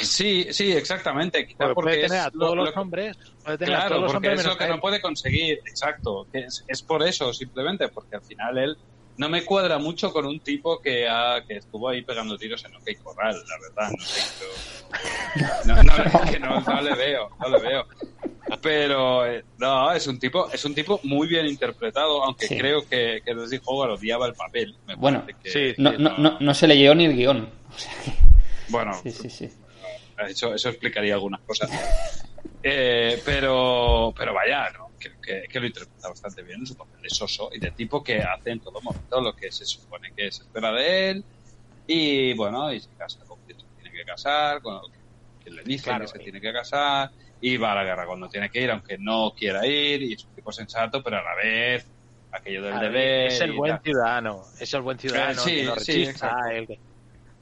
Sí, 0.00 0.46
sí, 0.52 0.72
exactamente. 0.72 1.44
Quizá 1.44 1.56
Porque 1.64 1.74
porque 1.74 1.90
puede 1.90 2.02
tener 2.06 2.18
es 2.20 2.26
a 2.26 2.30
todos 2.30 2.56
lo 2.56 2.64
los 2.64 2.76
hombres, 2.76 3.16
puede 3.42 3.58
tener 3.58 3.74
a 3.74 3.78
Claro, 3.78 3.88
todos 3.88 4.02
los 4.02 4.12
porque 4.12 4.28
hombres 4.28 4.40
es 4.40 4.46
lo 4.46 4.56
que 4.56 4.68
no 4.68 4.80
puede 4.80 5.00
conseguir, 5.00 5.58
exacto. 5.66 6.28
Es, 6.32 6.64
es 6.68 6.82
por 6.84 7.02
eso, 7.02 7.32
simplemente, 7.32 7.88
porque 7.88 8.16
al 8.16 8.22
final 8.22 8.58
él 8.58 8.76
no 9.18 9.28
me 9.28 9.44
cuadra 9.44 9.78
mucho 9.78 10.10
con 10.12 10.24
un 10.26 10.40
tipo 10.40 10.80
que, 10.80 11.06
ha, 11.08 11.44
que 11.46 11.56
estuvo 11.58 11.88
ahí 11.88 12.02
pegando 12.02 12.38
tiros 12.38 12.64
en 12.64 12.74
OK 12.74 12.88
Corral, 13.02 13.36
la 13.46 13.56
verdad, 13.68 13.92
no 13.98 14.04
sé. 14.04 14.20
yo- 14.40 15.46
No, 15.66 15.82
no, 15.82 15.92
es 16.24 16.30
que 16.30 16.40
no, 16.40 16.60
no 16.60 16.80
le 16.80 16.94
veo, 16.94 17.28
no 17.40 17.48
le 17.50 17.58
veo. 17.60 17.86
Pero 18.62 19.26
eh, 19.26 19.44
no, 19.58 19.92
es 19.92 20.06
un 20.06 20.18
tipo, 20.18 20.50
es 20.50 20.64
un 20.64 20.74
tipo 20.74 20.98
muy 21.02 21.28
bien 21.28 21.46
interpretado, 21.46 22.24
aunque 22.24 22.46
Sí. 22.46 22.56
creo 22.56 22.80
que, 22.88 23.20
que 23.24 23.34
Leslie 23.34 23.60
Howard 23.66 23.90
odiaba 23.92 24.26
el 24.26 24.32
papel. 24.34 24.74
Me 24.86 24.94
Bueno, 24.94 25.26
que- 25.42 25.50
sí, 25.50 25.74
No, 25.76 25.90
que 25.92 25.98
no, 25.98 26.16
no, 26.16 26.38
no 26.40 26.54
se 26.54 26.66
leyó 26.66 26.94
ni 26.94 27.04
el 27.04 27.14
guion. 27.16 27.50
O 27.74 27.78
sea 27.78 27.92
que- 28.02 28.12
Bueno, 28.68 28.94
sí, 29.02 29.10
sí, 29.10 29.28
sí. 29.28 29.50
Eso, 30.26 30.54
eso 30.54 30.68
explicaría 30.70 31.14
algunas 31.14 31.40
cosas. 31.42 31.70
Eh, 32.62 33.20
pero, 33.24 34.12
pero 34.16 34.32
vaya, 34.34 34.68
¿no? 34.70 34.87
Creo 34.98 35.14
que, 35.22 35.44
que 35.48 35.60
lo 35.60 35.66
interpreta 35.66 36.08
bastante 36.08 36.42
bien 36.42 36.60
en 36.60 36.66
su 36.66 36.76
papel 36.76 37.00
de 37.02 37.10
soso 37.10 37.50
y 37.52 37.60
de 37.60 37.70
tipo 37.70 38.02
que 38.02 38.20
hace 38.20 38.50
en 38.50 38.60
todo 38.60 38.80
momento 38.82 39.20
lo 39.20 39.34
que 39.34 39.50
se 39.50 39.64
supone 39.64 40.08
que 40.14 40.30
se 40.32 40.42
espera 40.42 40.72
de 40.72 41.10
él. 41.10 41.24
Y 41.86 42.34
bueno, 42.34 42.72
y 42.72 42.80
se 42.80 42.94
casa 42.94 43.24
con 43.26 43.38
quien 43.44 43.58
se 43.58 43.66
tiene 43.74 43.90
que 43.90 44.04
casar, 44.04 44.60
con 44.60 44.80
quien 45.38 45.56
le 45.56 45.62
dice 45.62 45.84
Claro, 45.84 46.04
que 46.04 46.08
se 46.08 46.18
tiene 46.18 46.40
que 46.40 46.52
casar, 46.52 47.10
y 47.40 47.56
va 47.56 47.72
a 47.72 47.76
la 47.76 47.84
guerra 47.84 48.06
cuando 48.06 48.28
tiene 48.28 48.50
que 48.50 48.60
ir, 48.60 48.70
aunque 48.70 48.98
no 48.98 49.32
quiera 49.34 49.66
ir, 49.66 50.02
y 50.02 50.12
es 50.12 50.26
un 50.26 50.34
tipo 50.34 50.52
sensato, 50.52 51.02
pero 51.02 51.16
a 51.16 51.22
la 51.22 51.34
vez 51.42 51.90
aquello 52.30 52.62
del 52.62 52.80
deber. 52.80 53.28
es 53.28 53.40
el 53.40 53.52
buen 53.52 53.80
ciudadano, 53.80 54.44
es 54.58 54.74
el 54.74 54.82
buen 54.82 54.98
ciudadano, 54.98 55.40
Eh, 55.40 55.44
sí, 55.44 55.50
el 55.50 55.58
que 55.58 55.64
no 55.64 55.76
sí, 55.76 56.02
el 56.02 56.66
que... 56.66 56.80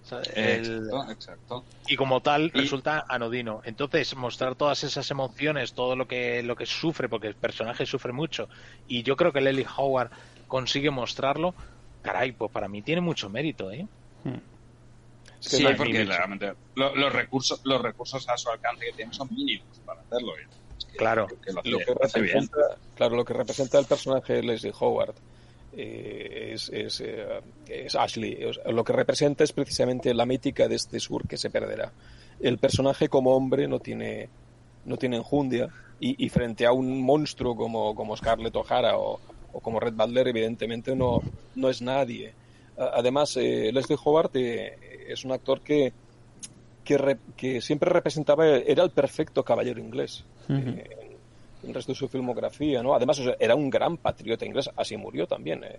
O 0.07 0.09
sea, 0.09 0.21
el- 0.37 0.87
Exacto, 0.87 1.11
exacto. 1.11 1.65
y 1.89 1.97
como 1.97 2.21
tal 2.21 2.53
Y- 2.55 2.61
resulta 2.61 3.05
anodino. 3.09 3.61
Entonces, 3.65 4.15
mostrar 4.15 4.55
todas 4.55 4.85
esas 4.85 5.11
emociones, 5.11 5.73
todo 5.75 5.97
lo 5.97 6.07
que 6.07 6.45
lo 6.45 6.55
que 6.55 6.65
sufre, 6.65 7.09
porque 7.09 7.27
el 7.27 7.35
personaje 7.35 7.85
sufre 7.87 8.13
mucho, 8.13 8.49
y 8.87 9.03
yo 9.03 9.17
creo 9.17 9.33
que 9.33 9.41
Lily 9.41 9.67
Howard 9.77 10.11
consigue 10.47 10.91
mostrarlo, 10.91 11.55
caray, 12.03 12.31
pues 12.31 12.53
para 12.53 12.69
mí 12.69 12.83
tiene 12.83 13.01
mucho 13.01 13.29
mérito, 13.29 13.73
¿eh? 13.73 13.87
Sí, 15.41 15.63
no 15.63 15.69
hay 15.71 15.75
porque 15.75 16.05
realmente 16.05 16.55
lo- 16.77 16.95
los 16.97 17.13
recursos 17.13 17.61
los 17.65 17.81
recursos 17.83 18.29
a 18.29 18.37
su 18.37 18.49
alcance 18.49 18.87
que 18.87 18.93
tiene 18.93 19.13
son 19.13 19.29
mínimos 19.35 19.67
para 19.85 20.01
hacerlo. 20.03 20.33
y 20.39 20.43
es 20.79 20.85
que- 20.85 20.97
Claro. 20.99 21.27
que 21.27 21.53
lo 21.53 21.61
hace, 21.61 21.69
lo 21.71 21.79
que 21.79 21.85
lo 21.95 22.05
hace 22.05 22.21
bien. 22.21 22.35
representa, 22.43 22.79
claro, 22.95 23.17
lo 23.17 23.25
que 23.25 23.35
representa 23.35 23.79
el 23.79 23.87
personaje 23.87 24.33
de 24.35 24.43
Leslie 24.45 24.73
Howard 24.79 25.15
eh, 25.77 26.53
es, 26.55 26.71
es, 26.71 27.01
eh, 27.01 27.27
es 27.69 27.95
Ashley. 27.95 28.39
Lo 28.67 28.83
que 28.83 28.93
representa 28.93 29.45
es 29.45 29.53
precisamente 29.53 30.13
la 30.15 30.27
mítica 30.27 30.67
de 30.69 30.77
este 30.77 30.99
sur 31.01 31.27
que 31.29 31.37
se 31.37 31.51
perderá. 31.51 31.93
El 32.41 32.59
personaje 32.59 33.09
como 33.09 33.37
hombre 33.37 33.69
no 33.69 33.79
tiene, 33.79 34.29
no 34.85 34.97
tiene 34.97 35.17
enjundia 35.17 35.69
y, 36.01 36.25
y 36.25 36.29
frente 36.29 36.67
a 36.67 36.73
un 36.73 37.03
monstruo 37.03 37.57
como, 37.57 37.95
como 37.95 38.17
Scarlett 38.17 38.57
O'Hara 38.57 38.99
o, 38.99 39.21
o 39.53 39.61
como 39.61 39.81
Red 39.81 39.95
Butler, 39.95 40.29
evidentemente 40.29 40.95
no, 40.95 41.23
no 41.55 41.69
es 41.71 41.81
nadie. 41.81 42.33
Además, 42.77 43.37
eh, 43.39 43.71
Leslie 43.73 43.97
Howard 44.05 44.31
eh, 44.35 45.07
es 45.09 45.25
un 45.25 45.33
actor 45.33 45.63
que, 45.63 45.95
que, 46.85 46.99
re- 46.99 47.19
que 47.37 47.63
siempre 47.63 47.89
representaba, 47.91 48.47
era 48.47 48.85
el 48.85 48.91
perfecto 48.91 49.43
caballero 49.43 49.81
inglés. 49.81 50.25
Ujú. 50.49 50.59
eh, 50.59 50.85
en 51.01 51.06
el 51.63 51.75
resto 51.75 51.93
de 51.93 51.97
su 51.97 52.09
filmografía, 52.09 52.83
¿no? 52.83 52.95
Además, 52.95 53.21
era 53.39 53.55
un 53.55 53.71
gran 53.71 53.97
patriota 53.97 54.45
inglés, 54.45 54.71
así 54.77 54.97
murió 54.97 55.27
también, 55.27 55.65
eh, 55.65 55.79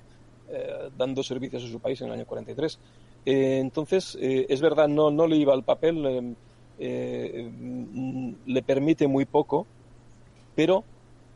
eh, 0.50 0.90
dando 0.98 1.24
servicios 1.24 1.64
a 1.64 1.68
su 1.68 1.80
país 1.80 2.00
en 2.02 2.08
el 2.08 2.14
año 2.14 2.26
43. 2.26 2.80
Eh, 3.26 3.60
entonces, 3.60 4.18
eh, 4.22 4.46
es 4.50 4.62
verdad, 4.62 4.88
no, 4.88 5.12
no 5.12 5.28
le 5.28 5.36
iba 5.38 5.54
al 5.54 5.64
papel, 5.64 6.36
le 6.80 8.62
permite 8.64 9.08
muy 9.08 9.26
poco, 9.26 9.66
pero 10.56 10.84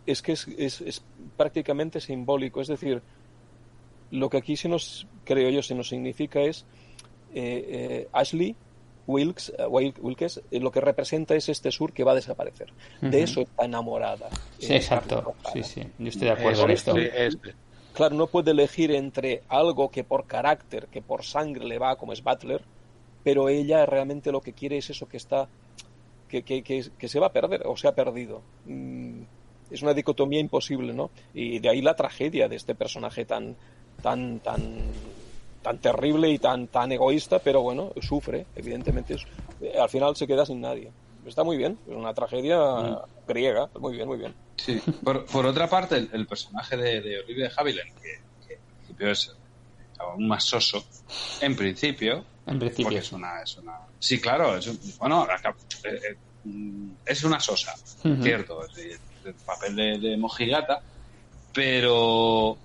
es 0.05 0.21
que 0.21 0.33
es, 0.33 0.47
es- 0.47 1.03
prácticamente 1.37 1.99
simbólico, 1.99 2.61
es 2.61 2.67
decir, 2.67 3.01
lo 4.11 4.29
que 4.29 4.37
aquí 4.37 4.55
se 4.57 4.67
nos, 4.69 5.07
creo 5.23 5.49
yo, 5.49 5.61
se 5.61 5.75
nos 5.75 5.87
significa 5.89 6.41
es 6.41 6.65
Ashley 8.11 8.55
Wilkes, 9.11 9.53
eh, 9.57 9.65
Wil- 9.67 9.93
Wilkes, 9.99 10.41
eh, 10.51 10.59
lo 10.59 10.71
que 10.71 10.81
representa 10.81 11.35
es 11.35 11.49
este 11.49 11.71
sur 11.71 11.93
que 11.93 12.03
va 12.03 12.13
a 12.13 12.15
desaparecer. 12.15 12.71
De 13.01 13.23
eso 13.23 13.41
está 13.41 13.65
enamorada. 13.65 14.29
Sí, 14.59 14.73
eh, 14.73 14.77
exacto. 14.77 15.19
Scarlett 15.19 15.35
O'Hara. 15.45 15.51
Sí, 15.53 15.63
sí. 15.81 15.87
Yo 15.99 16.07
estoy 16.09 16.27
de 16.27 16.33
acuerdo 16.33 16.63
en 16.65 16.71
es, 16.71 16.79
esto. 16.79 16.93
sí, 16.95 17.01
es- 17.15 17.37
Claro, 17.93 18.15
no 18.15 18.27
puede 18.27 18.51
elegir 18.51 18.91
entre 18.91 19.43
algo 19.49 19.91
que 19.91 20.05
por 20.05 20.25
carácter, 20.25 20.87
que 20.87 21.01
por 21.01 21.23
sangre 21.25 21.65
le 21.65 21.77
va, 21.77 21.97
como 21.97 22.13
es 22.13 22.23
Butler, 22.23 22.61
pero 23.23 23.49
ella 23.49 23.85
realmente 23.85 24.31
lo 24.31 24.39
que 24.41 24.53
quiere 24.53 24.77
es 24.77 24.89
eso 24.89 25.07
que 25.09 25.17
está, 25.17 25.49
que, 26.29 26.41
que, 26.43 26.63
que, 26.63 26.85
que 26.97 27.07
se 27.09 27.19
va 27.19 27.27
a 27.27 27.33
perder 27.33 27.63
o 27.65 27.75
se 27.75 27.89
ha 27.89 27.93
perdido. 27.93 28.41
Mm, 28.65 29.23
es 29.69 29.81
una 29.81 29.93
dicotomía 29.93 30.39
imposible, 30.39 30.93
¿no? 30.93 31.11
Y 31.33 31.59
de 31.59 31.69
ahí 31.69 31.81
la 31.81 31.93
tragedia 31.95 32.47
de 32.47 32.55
este 32.55 32.75
personaje 32.75 33.25
tan, 33.25 33.55
tan, 34.01 34.39
tan, 34.39 34.61
tan 35.61 35.79
terrible 35.79 36.29
y 36.29 36.37
tan, 36.39 36.67
tan 36.67 36.91
egoísta, 36.91 37.39
pero 37.39 37.61
bueno, 37.61 37.91
sufre, 38.01 38.47
evidentemente. 38.55 39.15
eh, 39.61 39.77
al 39.79 39.89
final 39.89 40.15
se 40.15 40.27
queda 40.27 40.45
sin 40.45 40.61
nadie. 40.61 40.91
Está 41.25 41.43
muy 41.43 41.57
bien, 41.57 41.79
es 41.85 41.93
una 41.95 42.13
tragedia 42.13 42.57
griega, 43.27 43.69
muy 43.75 43.93
bien, 43.95 44.07
muy 44.07 44.17
bien. 44.17 44.35
Sí. 44.57 44.79
Por, 45.03 45.25
por 45.25 45.45
otra 45.45 45.67
parte, 45.69 45.97
el, 45.97 46.09
el 46.13 46.27
personaje 46.27 46.75
de, 46.77 47.01
de 47.01 47.19
Olivia 47.19 47.45
de 47.47 47.53
Havilland, 47.55 47.89
que, 48.01 48.47
que 48.47 48.53
en 48.55 48.59
principio 48.75 49.11
es 49.11 49.31
aún 49.99 50.27
más 50.27 50.43
soso, 50.45 50.83
en 51.41 51.55
principio, 51.55 52.25
En 52.47 52.57
principio. 52.57 52.85
porque 52.85 52.99
es 52.99 53.11
una, 53.11 53.41
es 53.43 53.55
una... 53.57 53.73
Sí, 53.99 54.19
claro, 54.19 54.57
es 54.57 54.65
un- 54.67 54.79
bueno, 54.99 55.21
acá- 55.21 55.55
eh, 55.83 55.89
eh, 56.09 56.17
mm, 56.43 56.93
es 57.05 57.23
una 57.23 57.39
sosa, 57.39 57.71
Ujú. 58.03 58.23
cierto, 58.23 58.65
es 58.65 58.99
el 59.23 59.35
papel 59.45 59.75
de, 59.75 59.99
de 59.99 60.17
mojigata, 60.17 60.81
pero 61.53 62.57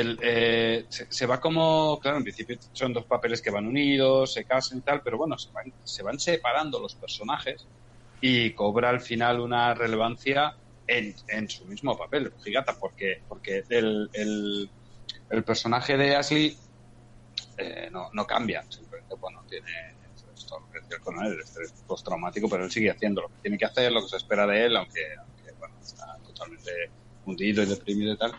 el, 0.00 0.18
eh, 0.22 0.86
se, 0.88 1.26
va 1.26 1.40
como, 1.40 1.98
claro, 2.00 2.18
en 2.18 2.24
principio 2.24 2.56
son 2.72 2.92
dos 2.92 3.04
papeles 3.04 3.40
que 3.40 3.50
van 3.50 3.66
unidos, 3.66 4.32
se 4.32 4.44
casan 4.44 4.78
y 4.78 4.80
tal, 4.80 5.02
pero 5.02 5.18
bueno, 5.18 5.38
se 5.38 5.50
van, 5.52 5.72
se 5.84 6.02
van 6.02 6.18
separando 6.18 6.80
los 6.80 6.94
personajes 6.94 7.66
y 8.20 8.50
cobra 8.52 8.90
al 8.90 9.00
final 9.00 9.40
una 9.40 9.74
relevancia 9.74 10.56
en, 10.86 11.14
en 11.28 11.48
su 11.48 11.64
mismo 11.66 11.96
papel, 11.96 12.32
Mojigata, 12.36 12.76
porque, 12.78 13.22
porque 13.28 13.64
el, 13.68 14.10
el, 14.12 14.70
personaje 15.44 15.96
de 15.96 16.16
Ashley 16.16 16.56
eh, 17.56 17.88
no, 17.90 18.10
no 18.12 18.26
cambia, 18.26 18.64
simplemente, 18.68 19.14
bueno, 19.16 19.44
tiene 19.48 19.94
esto 20.34 20.62
el 21.22 21.40
estrés 21.40 21.72
postraumático, 21.86 22.48
pero 22.48 22.64
él 22.64 22.70
sigue 22.70 22.90
haciendo 22.90 23.22
lo 23.22 23.28
que 23.28 23.34
tiene 23.42 23.58
que 23.58 23.64
hacer, 23.64 23.92
lo 23.92 24.02
que 24.02 24.08
se 24.08 24.16
espera 24.16 24.46
de 24.46 24.66
él, 24.66 24.76
aunque, 24.76 25.00
aunque 25.18 25.52
bueno, 25.58 25.74
está 25.80 26.18
totalmente 26.24 26.70
hundido 27.26 27.62
y 27.62 27.66
deprimido 27.66 28.14
y 28.14 28.16
tal. 28.16 28.32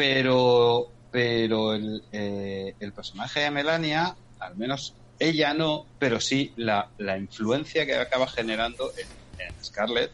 Pero, 0.00 0.90
pero 1.10 1.74
el, 1.74 2.02
eh, 2.10 2.74
el 2.80 2.92
personaje 2.94 3.40
de 3.40 3.50
Melania, 3.50 4.16
al 4.38 4.56
menos 4.56 4.94
ella 5.18 5.52
no, 5.52 5.84
pero 5.98 6.20
sí 6.20 6.54
la, 6.56 6.88
la 6.96 7.18
influencia 7.18 7.84
que 7.84 7.96
acaba 7.96 8.26
generando 8.26 8.90
en, 8.96 9.62
Scarlett, 9.62 10.10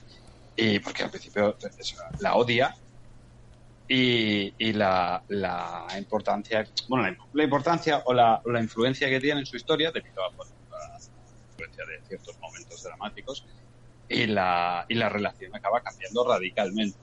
y 0.56 0.80
porque 0.80 1.04
al 1.04 1.10
principio 1.10 1.56
la 2.18 2.34
odia, 2.34 2.74
y, 3.86 4.52
y 4.58 4.72
la, 4.72 5.22
la 5.28 5.86
importancia, 5.96 6.66
bueno, 6.88 7.16
la, 7.32 7.44
importancia 7.44 8.02
o 8.06 8.12
la, 8.12 8.42
la 8.44 8.60
influencia 8.60 9.08
que 9.08 9.20
tiene 9.20 9.38
en 9.38 9.46
su 9.46 9.54
historia, 9.54 9.92
debido 9.92 10.20
a, 10.20 10.32
la 10.32 10.98
influencia 11.50 11.84
de 11.86 12.08
ciertos 12.08 12.36
momentos 12.40 12.82
dramáticos, 12.82 13.44
y 14.08 14.26
la, 14.26 14.84
y 14.88 14.96
la 14.96 15.08
relación 15.08 15.54
acaba 15.54 15.80
cambiando 15.80 16.26
radicalmente. 16.26 16.98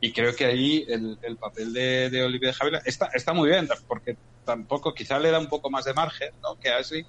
Y 0.00 0.12
creo 0.12 0.34
que 0.34 0.44
ahí 0.44 0.84
el, 0.88 1.18
el 1.22 1.36
papel 1.36 1.72
de, 1.72 2.10
de 2.10 2.22
Olivia 2.22 2.50
de 2.50 2.56
Havilland 2.58 2.86
está, 2.86 3.10
está 3.12 3.32
muy 3.32 3.48
bien, 3.50 3.68
porque 3.86 4.16
tampoco, 4.44 4.94
quizá 4.94 5.18
le 5.18 5.30
da 5.30 5.38
un 5.38 5.48
poco 5.48 5.70
más 5.70 5.84
de 5.84 5.94
margen 5.94 6.30
¿no? 6.42 6.58
que 6.58 6.70
Ashley, 6.70 7.04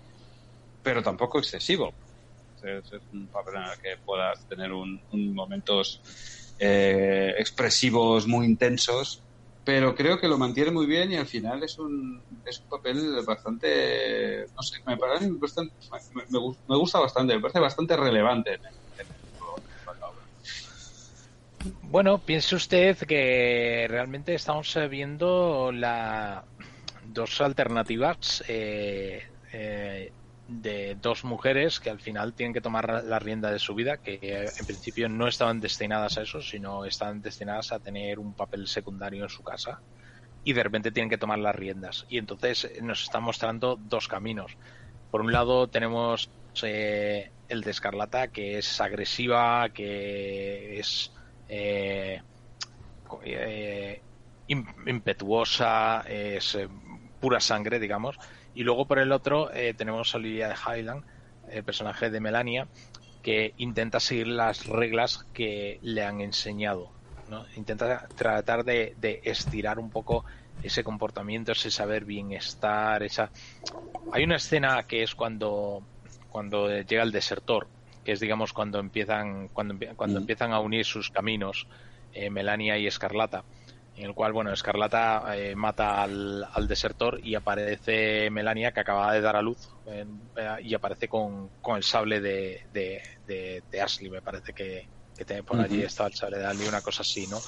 pero 0.81 1.03
tampoco 1.03 1.39
excesivo. 1.39 1.93
Es, 2.63 2.91
es 2.91 3.01
un 3.13 3.27
papel 3.27 3.55
en 3.55 3.63
el 3.63 3.79
que 3.79 4.03
puedas 4.03 4.45
tener 4.47 4.73
un, 4.73 5.01
momentos 5.33 6.01
eh, 6.59 7.33
expresivos 7.37 8.27
muy 8.27 8.45
intensos, 8.45 9.21
pero 9.63 9.93
creo 9.95 10.19
que 10.19 10.27
lo 10.27 10.37
mantiene 10.37 10.71
muy 10.71 10.87
bien 10.87 11.11
y 11.11 11.15
al 11.15 11.27
final 11.27 11.63
es 11.63 11.77
un, 11.77 12.21
es 12.45 12.59
un 12.59 12.69
papel 12.69 13.23
bastante, 13.25 14.45
no 14.55 14.63
sé, 14.63 14.79
me 14.85 14.97
parece 14.97 15.29
bastante, 15.31 15.73
me, 16.15 16.23
me 16.39 16.55
me 16.67 16.75
gusta 16.75 16.99
bastante, 16.99 17.35
me 17.35 17.39
parece 17.39 17.59
bastante 17.59 17.95
relevante 17.95 18.55
en 18.55 18.65
el. 18.65 18.78
Bueno, 21.81 22.19
piense 22.19 22.56
usted 22.56 22.98
que 22.99 23.86
realmente 23.90 24.34
estamos 24.34 24.77
viendo 24.90 25.72
la 25.72 26.45
dos 27.03 27.41
alternativas 27.41 28.44
eh, 28.48 29.23
eh, 29.52 30.14
de 30.48 30.95
dos 30.95 31.23
mujeres 31.23 31.80
que 31.80 31.90
al 31.90 31.99
final 31.99 32.34
tienen 32.34 32.53
que 32.53 32.61
tomar 32.61 33.03
la 33.03 33.19
rienda 33.19 33.52
de 33.52 33.60
su 33.60 33.76
vida, 33.76 33.98
que 33.98 34.52
en 34.57 34.65
principio 34.65 35.10
no 35.10 35.27
estaban 35.27 35.60
destinadas 35.60 36.18
a 36.18 36.22
eso, 36.22 36.41
sino 36.41 36.86
estaban 36.86 37.22
destinadas 37.22 37.72
a 37.72 37.80
tener 37.80 38.19
un 38.19 38.34
papel 38.34 38.68
secundario 38.68 39.23
en 39.23 39.30
su 39.30 39.44
casa 39.44 39.81
y 40.44 40.53
de 40.53 40.64
repente 40.64 40.91
tienen 40.91 41.10
que 41.10 41.18
tomar 41.18 41.40
las 41.40 41.56
riendas. 41.56 42.06
Y 42.10 42.18
entonces 42.18 42.65
eh, 42.65 42.80
nos 42.81 43.03
está 43.03 43.19
mostrando 43.19 43.77
dos 43.80 44.07
caminos. 44.07 44.57
Por 45.11 45.22
un 45.22 45.31
lado 45.31 45.68
tenemos 45.68 46.31
eh, 46.64 47.31
el 47.48 47.61
de 47.61 47.72
Escarlata, 47.72 48.30
que 48.30 48.57
es 48.57 48.80
agresiva, 48.81 49.69
que 49.69 50.80
es 50.80 51.11
eh, 51.49 52.21
eh, 53.23 54.03
im- 54.47 54.65
impetuosa, 54.88 56.01
es 56.07 56.55
eh, 56.55 56.67
pura 57.19 57.39
sangre, 57.39 57.80
digamos. 57.80 58.17
Y 58.53 58.63
luego 58.63 58.85
por 58.88 58.99
el 58.99 59.11
otro 59.11 59.51
eh, 59.53 59.73
tenemos 59.73 60.13
a 60.13 60.17
Olivia 60.17 60.47
de 60.49 60.55
Highland, 60.55 61.03
el 61.49 61.63
personaje 61.63 62.09
de 62.09 62.19
Melania, 62.19 62.69
que 63.21 63.53
intenta 63.57 63.99
seguir 63.99 64.27
las 64.27 64.65
reglas 64.65 65.26
que 65.34 65.80
le 65.81 66.03
han 66.03 66.21
enseñado. 66.21 66.93
¿no? 67.27 67.45
Intenta 67.55 68.07
tratar 68.15 68.63
de, 68.63 68.93
de 68.97 69.21
estirar 69.23 69.80
un 69.80 69.91
poco 69.91 70.26
ese 70.61 70.84
comportamiento, 70.84 71.51
ese 71.51 71.71
saber 71.71 72.05
bienestar, 72.05 73.03
esa... 73.03 73.31
Hay 74.11 74.23
una 74.23 74.38
escena 74.38 74.84
que 74.84 75.03
es 75.03 75.15
cuando, 75.15 75.88
cuando 76.27 76.69
llega 76.81 77.03
el 77.03 77.11
desertor, 77.11 77.69
que 78.03 78.13
es 78.13 78.19
digamos 78.19 78.53
cuando 78.53 78.80
empiezan, 78.80 79.49
cuando, 79.49 79.76
cuando 79.95 80.19
empiezan 80.19 80.51
a 80.53 80.59
unir 80.59 80.85
sus 80.85 81.09
caminos 81.09 81.67
eh, 82.11 82.30
Melania 82.30 82.77
y 82.77 82.88
Escarlata, 82.88 83.45
en 83.95 84.05
el 84.05 84.13
cual, 84.13 84.31
bueno, 84.34 84.51
Escarlata 84.53 85.35
eh, 85.35 85.55
mata 85.55 86.01
al, 86.01 86.45
al 86.53 86.67
desertor 86.67 87.19
y 87.21 87.35
aparece 87.35 88.30
Melania 88.31 88.71
que 88.71 88.80
acaba 88.80 89.13
de 89.13 89.21
dar 89.21 89.35
a 89.35 89.41
luz 89.41 89.67
eh, 89.85 90.05
y 90.61 90.73
aparece 90.73 91.07
con, 91.07 91.49
con 91.61 91.76
el 91.77 91.84
sable 91.84 92.21
de, 92.21 92.61
de, 92.69 93.01
de- 93.26 93.63
de 93.69 93.81
Ashley, 93.81 94.09
me 94.09 94.21
parece 94.21 94.53
que, 94.53 94.89
que 95.15 95.26
tiene 95.26 95.43
por 95.43 95.59
allí 95.59 95.81
estaba 95.84 96.07
el 96.07 96.13
sable 96.15 96.38
de 96.39 96.45
Ashley, 96.45 96.67
una 96.67 96.81
cosa 96.81 97.01
así, 97.03 97.27
¿no? 97.27 97.39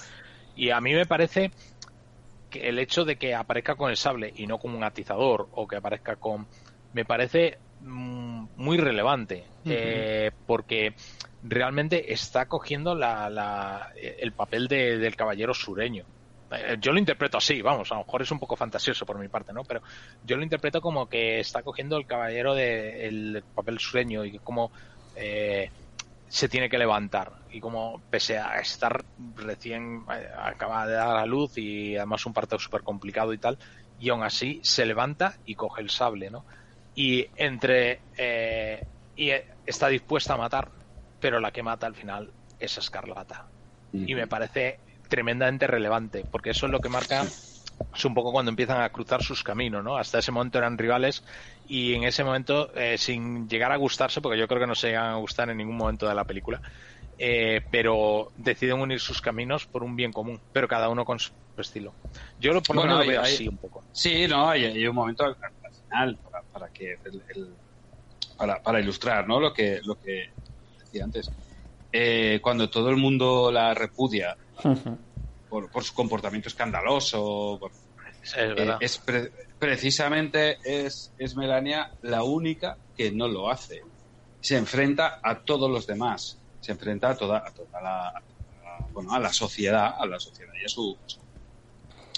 Y 0.56 0.72
a 0.72 0.82
mí 0.82 0.94
me 0.94 1.06
parece 1.06 1.52
que 2.50 2.68
el 2.70 2.80
hecho 2.80 3.06
de 3.06 3.18
que 3.18 3.34
aparezca 3.36 3.76
con 3.76 3.90
el 3.90 3.98
sable 3.98 4.32
y 4.36 4.46
no 4.48 4.60
con 4.60 4.76
un 4.76 4.84
atizador 4.84 5.48
o 5.52 5.68
que 5.68 5.78
aparezca 5.78 6.18
con 6.18 6.48
me 6.92 7.06
parece 7.06 7.60
muy 7.84 8.78
relevante, 8.78 9.54
eh, 9.66 10.32
porque 10.46 10.96
realmente 11.42 12.14
está 12.14 12.46
cogiendo 12.48 12.96
la, 12.96 13.30
la- 13.30 13.88
el 13.96 14.34
papel 14.34 14.68
de- 14.68 14.98
del 14.98 15.16
caballero 15.16 15.54
sureño. 15.54 16.06
Eh, 16.52 16.78
Yo 16.80 16.92
lo 16.92 17.00
interpreto 17.00 17.38
así, 17.38 17.62
vamos, 17.62 17.92
a 17.92 17.96
lo 17.96 18.02
mejor 18.02 18.22
es 18.22 18.32
un 18.32 18.40
poco 18.40 18.56
fantasioso 18.56 19.06
por 19.06 19.18
mi 19.20 19.30
parte, 19.30 19.54
¿no? 19.54 19.64
Pero 19.64 19.82
yo 20.22 20.38
lo 20.38 20.44
interpreto 20.44 20.82
como 20.82 21.08
que 21.08 21.40
está 21.40 21.64
cogiendo 21.64 21.98
el 21.98 22.06
caballero 22.06 22.54
de, 22.56 23.08
el 23.08 23.46
papel 23.54 23.80
sureño 23.80 24.26
y 24.26 24.38
como 24.40 24.72
eh, 25.14 25.72
se 26.28 26.48
tiene 26.50 26.70
que 26.70 26.78
levantar 26.78 27.34
y 27.50 27.60
como 27.60 28.04
pese 28.10 28.38
a 28.38 28.60
estar 28.60 29.04
recién 29.36 30.06
eh, 30.14 30.28
acaba 30.38 30.88
de 30.88 30.94
dar 30.94 31.18
a 31.18 31.26
luz 31.26 31.58
y 31.58 31.96
además 31.98 32.26
un 32.26 32.34
parto 32.34 32.58
súper 32.60 32.84
complicado 32.84 33.34
y 33.34 33.40
tal 33.40 33.58
y 33.98 34.10
aún 34.10 34.24
así 34.24 34.62
se 34.64 34.86
levanta 34.86 35.36
y 35.44 35.56
coge 35.56 35.82
el 35.82 35.90
sable 35.90 36.30
no 36.32 36.46
y 36.94 37.28
entre 37.36 38.04
eh, 38.18 38.86
y 39.16 39.32
está 39.66 39.88
dispuesta 39.88 40.34
a 40.34 40.38
matar 40.38 40.72
pero 41.20 41.40
la 41.40 41.52
que 41.52 41.64
mata 41.64 41.88
al 41.88 41.96
final 41.96 42.34
es 42.60 42.78
Escarlata 42.78 43.52
y 44.06 44.16
me 44.16 44.28
parece 44.28 44.80
tremendamente 45.10 45.68
relevante 45.68 46.26
porque 46.30 46.52
eso 46.52 46.66
es 46.66 46.72
lo 46.72 46.82
que 46.82 46.90
marca 46.90 47.32
es 47.94 48.06
un 48.06 48.14
poco 48.14 48.32
cuando 48.32 48.50
empiezan 48.50 48.82
a 48.82 48.90
cruzar 48.90 49.22
sus 49.22 49.44
caminos, 49.44 49.84
¿no? 49.84 49.98
Hasta 49.98 50.20
ese 50.20 50.32
momento 50.32 50.58
eran 50.58 50.78
rivales 50.78 51.24
y 51.66 51.94
en 51.94 52.04
ese 52.04 52.24
momento, 52.24 52.74
eh, 52.74 52.98
sin 52.98 53.48
llegar 53.50 53.72
a 53.72 53.76
gustarse, 53.78 54.22
porque 54.22 54.38
yo 54.40 54.48
creo 54.48 54.62
que 54.62 54.68
no 54.68 54.76
se 54.76 54.88
llegan 54.88 55.08
a 55.08 55.16
gustar 55.18 55.50
en 55.50 55.58
ningún 55.58 55.76
momento 55.76 56.08
de 56.08 56.16
la 56.16 56.26
película, 56.26 56.62
eh, 57.18 57.62
pero 57.70 58.32
deciden 58.36 58.80
unir 58.80 59.00
sus 59.00 59.22
caminos 59.22 59.68
por 59.68 59.84
un 59.84 59.96
bien 59.96 60.14
común, 60.14 60.42
pero 60.52 60.68
cada 60.68 60.90
uno 60.90 61.04
con 61.06 61.20
su 61.20 61.32
estilo. 61.58 61.96
Yo 62.38 62.54
lo, 62.54 62.62
por 62.62 62.76
lo 62.76 62.82
Bueno, 62.82 62.94
menos 62.94 63.06
lo 63.06 63.12
veo 63.12 63.22
hay- 63.22 63.34
así 63.34 63.48
un 63.48 63.58
poco. 63.58 63.86
Sí, 63.92 64.28
no, 64.28 64.50
hay, 64.50 64.66
hay 64.66 64.88
un 64.88 64.96
momento 64.96 65.26
al 65.26 65.36
final 65.90 66.20
para, 66.52 66.70
que 66.70 66.98
el- 67.06 67.24
el- 67.36 67.58
para, 68.38 68.62
para 68.62 68.80
ilustrar, 68.80 69.28
¿no? 69.28 69.40
Lo 69.40 69.54
que 69.54 69.80
lo 69.84 69.96
que 69.96 70.26
decía 70.80 71.04
antes. 71.04 71.30
Eh, 71.92 72.40
cuando 72.42 72.70
todo 72.70 72.90
el 72.90 72.98
mundo 72.98 73.52
la 73.52 73.74
repudia 73.74 74.38
por, 75.50 75.70
por 75.70 75.84
su 75.84 75.94
comportamiento 75.94 76.48
escandaloso, 76.50 77.58
por- 77.60 77.72
Es 78.24 78.34
eh, 78.38 78.48
verdad. 78.48 78.78
es 78.80 78.98
pre- 79.00 79.32
precisamente 79.58 80.58
es, 80.64 81.14
es 81.18 81.36
Melania 81.36 81.90
la 82.02 82.24
única 82.24 82.78
que 82.96 83.12
no 83.12 83.28
lo 83.28 83.50
hace. 83.50 83.82
Se 84.40 84.58
enfrenta 84.58 85.20
a 85.22 85.44
todos 85.44 85.70
los 85.70 85.86
demás. 85.86 86.40
Se 86.60 86.72
enfrenta 86.72 87.10
a 87.10 87.18
toda, 87.18 87.40
a 87.46 87.52
toda 87.52 87.82
la, 87.82 88.08
a- 88.08 88.88
bueno, 88.92 89.14
a 89.14 89.20
la 89.20 89.34
sociedad, 89.34 89.96
a 89.98 90.06
la 90.06 90.20
sociedad 90.20 90.54
y 90.62 90.66
a 90.66 90.70
su, 90.70 90.98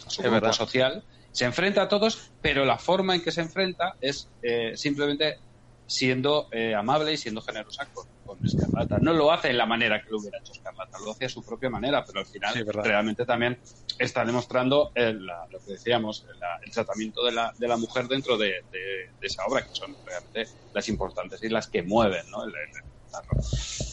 a 0.06 0.10
su 0.10 0.22
grupo 0.22 0.36
verdad. 0.36 0.54
social. 0.54 1.06
Se 1.34 1.46
enfrenta 1.46 1.82
a 1.82 1.90
todos, 1.90 2.34
pero 2.40 2.64
la 2.64 2.78
forma 2.78 3.16
en 3.16 3.22
que 3.24 3.32
se 3.32 3.42
enfrenta 3.42 3.96
es 4.00 4.32
eh, 4.42 4.78
simplemente 4.78 5.40
siendo 5.86 6.48
eh, 6.52 6.74
amable 6.76 7.12
y 7.14 7.18
siendo 7.18 7.42
generosa 7.42 7.90
con, 7.92 8.06
con 8.24 8.40
Escarlata. 8.46 9.00
No 9.00 9.14
lo 9.14 9.32
hace 9.32 9.50
en 9.50 9.58
la 9.58 9.66
manera 9.66 10.00
que 10.00 10.10
lo 10.12 10.20
hubiera 10.20 10.38
hecho 10.40 10.54
Escarlata, 10.54 10.98
lo 11.04 11.12
hace 11.12 11.26
a 11.26 11.30
su 11.30 11.44
propia 11.44 11.70
manera, 11.70 12.04
pero 12.06 12.20
al 12.20 12.26
final 12.28 12.54
Sí, 12.54 12.64
realmente 12.64 13.26
también 13.26 13.60
está 13.98 14.24
demostrando 14.24 14.92
el- 14.96 15.26
la- 15.26 15.46
lo 15.50 15.60
que 15.60 15.74
decíamos, 15.74 16.24
la- 16.40 16.58
el 16.66 16.72
tratamiento 16.72 17.24
de 17.26 17.32
la, 17.34 17.52
de 17.58 17.68
la 17.68 17.78
mujer 17.78 18.08
dentro 18.08 18.38
de, 18.38 18.48
de- 18.72 19.10
de 19.20 19.28
esa 19.28 19.44
obra, 19.48 19.62
que 19.62 19.74
son 19.74 19.96
realmente 20.06 20.46
las 20.72 20.88
importantes 20.88 21.42
y 21.44 21.50
las 21.50 21.68
que 21.68 21.84
mueven 21.84 22.24
¿no? 22.30 22.44
el, 22.44 22.50
el-. 22.50 23.93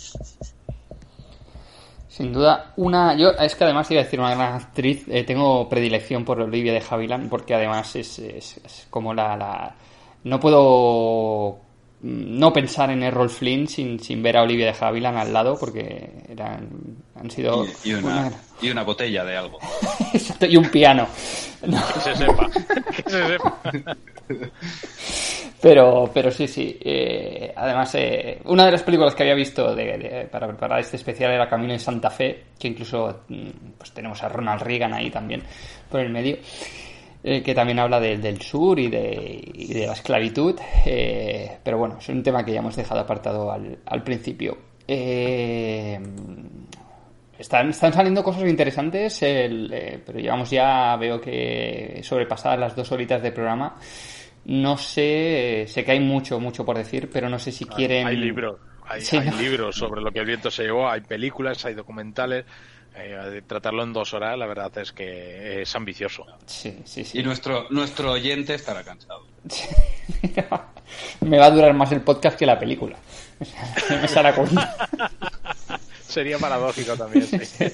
Sin 2.20 2.34
duda, 2.34 2.74
una. 2.76 3.16
Yo, 3.16 3.30
es 3.30 3.54
que 3.54 3.64
además 3.64 3.90
iba 3.90 4.02
a 4.02 4.04
decir 4.04 4.20
una 4.20 4.34
gran 4.34 4.52
actriz. 4.54 5.04
eh, 5.08 5.24
tengo 5.24 5.66
predilección 5.70 6.22
por 6.22 6.38
Olivia 6.38 6.72
de 6.74 6.82
Havilland, 6.88 7.30
porque 7.30 7.54
además 7.54 7.96
es, 7.96 8.18
es- 8.18 8.58
es 8.62 8.86
como 8.90 9.14
la, 9.14 9.36
la- 9.38 9.74
No 10.24 10.38
puedo 10.38 11.58
no 12.02 12.52
pensar 12.52 12.90
en 12.90 13.02
Errol 13.02 13.28
Flynn 13.30 13.68
sin, 13.68 14.00
sin 14.00 14.22
ver 14.22 14.36
a 14.36 14.42
Olivia 14.42 14.66
de 14.72 14.76
Havilland 14.84 15.16
al 15.16 15.32
lado, 15.32 15.56
porque 15.58 16.10
eran, 16.28 16.68
han 17.14 17.30
sido. 17.30 17.64
y, 17.84 17.90
y 17.90 17.92
una, 17.94 18.08
una- 18.26 18.32
y 18.60 18.70
una 18.70 18.82
botella 18.82 19.24
de 19.24 19.36
algo. 19.38 19.58
Exacto, 20.12 20.44
y 20.44 20.58
un 20.58 20.68
piano. 20.68 21.06
No. 21.66 21.78
Que 21.94 22.00
se 22.00 22.16
sepa. 22.16 22.50
que 22.50 23.10
se 23.10 23.26
sepa. 23.28 23.60
Pero, 25.62 26.10
pero 26.14 26.30
sí, 26.30 26.46
sí. 26.48 26.78
eh, 26.82 27.52
además, 27.54 27.94
eh, 27.96 28.40
una 28.46 28.64
de 28.64 28.72
las 28.72 28.82
películas 28.82 29.14
que 29.14 29.24
había 29.24 29.34
visto 29.34 29.74
de- 29.74 29.98
de- 29.98 30.24
para 30.30 30.46
preparar 30.46 30.80
este 30.80 30.96
especial 30.96 31.32
era 31.32 31.48
Camino 31.50 31.72
en 31.74 31.78
Santa 31.78 32.08
Fe, 32.08 32.44
que 32.58 32.68
incluso 32.68 33.24
mm, 33.28 33.48
pues 33.76 33.92
tenemos 33.92 34.22
a 34.22 34.28
Ronald 34.30 34.62
Reagan 34.62 34.94
ahí 34.94 35.10
también 35.10 35.42
por 35.90 36.00
el 36.00 36.10
medio, 36.10 36.38
eh, 37.22 37.42
que 37.42 37.54
también 37.54 37.78
habla 37.78 38.00
de- 38.00 38.16
del 38.16 38.40
sur 38.40 38.78
y 38.78 38.88
de, 38.88 39.38
y 39.52 39.74
de 39.74 39.86
la 39.86 39.92
esclavitud. 39.92 40.58
eh, 40.86 41.58
pero 41.62 41.76
bueno, 41.76 41.96
es 41.98 42.08
un 42.08 42.22
tema 42.22 42.42
que 42.44 42.52
ya 42.52 42.60
hemos 42.60 42.76
dejado 42.76 43.00
apartado 43.00 43.52
al, 43.52 43.78
al 43.84 44.02
principio. 44.02 44.56
Eh, 44.88 46.00
están, 47.38 47.70
están 47.70 47.92
saliendo 47.92 48.22
cosas 48.22 48.44
interesantes, 48.48 49.22
el, 49.22 50.02
pero 50.04 50.18
llevamos 50.18 50.50
ya, 50.50 50.96
veo 50.96 51.20
que 51.20 52.00
sobrepasadas 52.02 52.58
las 52.58 52.76
dos 52.76 52.90
horitas 52.92 53.22
de 53.22 53.32
programa. 53.32 53.76
No 54.50 54.76
sé, 54.76 55.64
sé 55.68 55.84
que 55.84 55.92
hay 55.92 56.00
mucho, 56.00 56.40
mucho 56.40 56.64
por 56.64 56.76
decir, 56.76 57.08
pero 57.12 57.28
no 57.28 57.38
sé 57.38 57.52
si 57.52 57.66
quieren... 57.66 58.06
Hay 58.08 58.16
libros, 58.16 58.56
hay, 58.88 59.00
Sí, 59.00 59.16
hay 59.16 59.30
¿no? 59.30 59.36
libros 59.40 59.76
sobre 59.76 60.00
lo 60.00 60.10
que 60.10 60.18
el 60.18 60.26
viento 60.26 60.50
se 60.50 60.64
llevó, 60.64 60.90
hay 60.90 61.02
películas, 61.02 61.64
hay 61.64 61.74
documentales. 61.74 62.44
eh, 62.96 63.42
tratarlo 63.46 63.84
en 63.84 63.92
dos 63.92 64.12
horas, 64.12 64.36
la 64.36 64.46
verdad 64.46 64.76
es 64.78 64.90
que 64.90 65.62
es 65.62 65.76
ambicioso. 65.76 66.26
Sí, 66.46 66.80
sí, 66.84 67.04
sí. 67.04 67.20
Y 67.20 67.22
nuestro, 67.22 67.68
nuestro 67.70 68.10
oyente 68.10 68.54
estará 68.54 68.82
cansado. 68.82 69.24
Me 71.20 71.38
va 71.38 71.46
a 71.46 71.50
durar 71.52 71.72
más 71.74 71.92
el 71.92 72.00
podcast 72.00 72.36
que 72.36 72.44
la 72.44 72.58
película. 72.58 72.96
Sería 76.02 76.38
paradójico 76.38 76.96
también. 76.96 77.24
sí. 77.24 77.66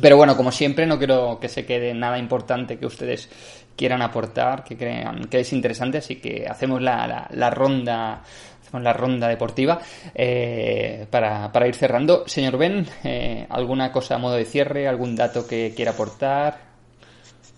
Pero 0.00 0.16
bueno, 0.16 0.36
como 0.36 0.50
siempre, 0.52 0.86
no 0.86 0.98
quiero 0.98 1.38
que 1.40 1.48
se 1.48 1.64
quede 1.64 1.94
nada 1.94 2.18
importante 2.18 2.78
que 2.78 2.86
ustedes 2.86 3.30
quieran 3.76 4.02
aportar, 4.02 4.64
que 4.64 4.76
crean 4.76 5.24
que 5.26 5.40
es 5.40 5.52
interesante, 5.52 5.98
así 5.98 6.16
que 6.20 6.46
hacemos 6.48 6.80
la, 6.82 7.06
la- 7.06 7.28
la 7.30 7.50
ronda 7.50 8.22
hacemos 8.62 8.82
la 8.82 8.92
ronda 8.92 9.28
deportiva 9.28 9.80
eh, 10.14 11.06
para, 11.10 11.52
para 11.52 11.68
ir 11.68 11.74
cerrando. 11.74 12.26
Señor 12.26 12.56
Ben, 12.56 12.86
eh, 13.04 13.46
¿alguna 13.50 13.92
cosa 13.92 14.14
a 14.14 14.18
modo 14.18 14.34
de 14.36 14.44
cierre? 14.44 14.88
¿Algún 14.88 15.14
dato 15.16 15.46
que 15.46 15.72
quiera 15.76 15.90
aportar? 15.92 16.58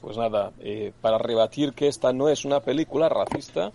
Pues 0.00 0.16
nada, 0.16 0.52
eh, 0.60 0.92
para 1.00 1.18
rebatir 1.18 1.72
que 1.72 1.88
esta 1.88 2.12
no 2.12 2.28
es 2.28 2.44
una 2.44 2.60
película 2.60 3.08
racista, 3.08 3.72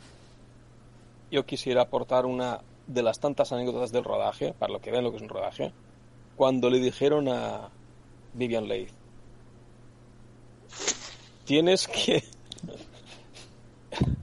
yo 1.31 1.45
quisiera 1.45 1.83
aportar 1.83 2.25
una 2.25 2.59
de 2.87 3.03
las 3.03 3.19
tantas 3.19 3.51
anécdotas 3.51 3.91
del 3.91 4.03
rodaje, 4.03 4.53
para 4.57 4.73
lo 4.73 4.79
que 4.79 4.91
vean 4.91 5.03
lo 5.03 5.11
que 5.11 5.17
es 5.17 5.23
un 5.23 5.29
rodaje, 5.29 5.71
cuando 6.35 6.69
le 6.69 6.79
dijeron 6.79 7.27
a 7.29 7.69
Vivian 8.33 8.67
Leigh, 8.67 8.87
tienes 11.45 11.87
que... 11.87 12.23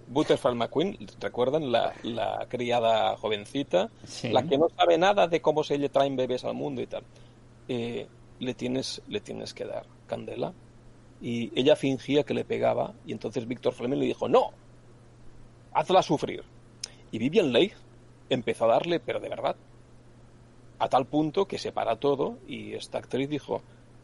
Butterfly 0.08 0.54
McQueen, 0.54 0.96
¿recuerdan? 1.20 1.70
La, 1.70 1.92
la 2.02 2.46
criada 2.48 3.16
jovencita, 3.16 3.90
Sí. 4.04 4.30
la 4.30 4.42
que 4.42 4.56
no 4.56 4.68
sabe 4.74 4.96
nada 4.96 5.26
de 5.28 5.40
cómo 5.42 5.62
se 5.62 5.76
le 5.76 5.90
traen 5.90 6.16
bebés 6.16 6.44
al 6.44 6.54
mundo 6.54 6.80
y 6.80 6.86
tal. 6.86 7.02
Eh, 7.68 8.06
le, 8.40 8.54
tienes, 8.54 9.02
le 9.08 9.20
tienes 9.20 9.52
que 9.52 9.66
dar 9.66 9.84
candela. 10.06 10.54
Y 11.20 11.50
ella 11.60 11.76
fingía 11.76 12.22
que 12.22 12.32
le 12.32 12.44
pegaba 12.44 12.94
y 13.04 13.12
entonces 13.12 13.46
Víctor 13.46 13.74
Fleming 13.74 13.98
le 13.98 14.06
dijo, 14.06 14.28
no, 14.28 14.50
hazla 15.74 16.02
sufrir. 16.02 16.42
Y 17.10 17.18
Vivian 17.18 17.52
Leigh 17.52 17.72
empezó 18.30 18.64
a 18.64 18.68
darle, 18.74 19.00
pero 19.00 19.20
de 19.20 19.28
verdad, 19.28 19.56
a 20.78 20.88
tal 20.88 21.06
punto 21.06 21.46
que 21.46 21.58
se 21.58 21.72
para 21.72 21.96
todo 21.96 22.38
y 22.46 22.72
esta 22.74 22.98
actriz 22.98 23.28
dijo, 23.28 23.62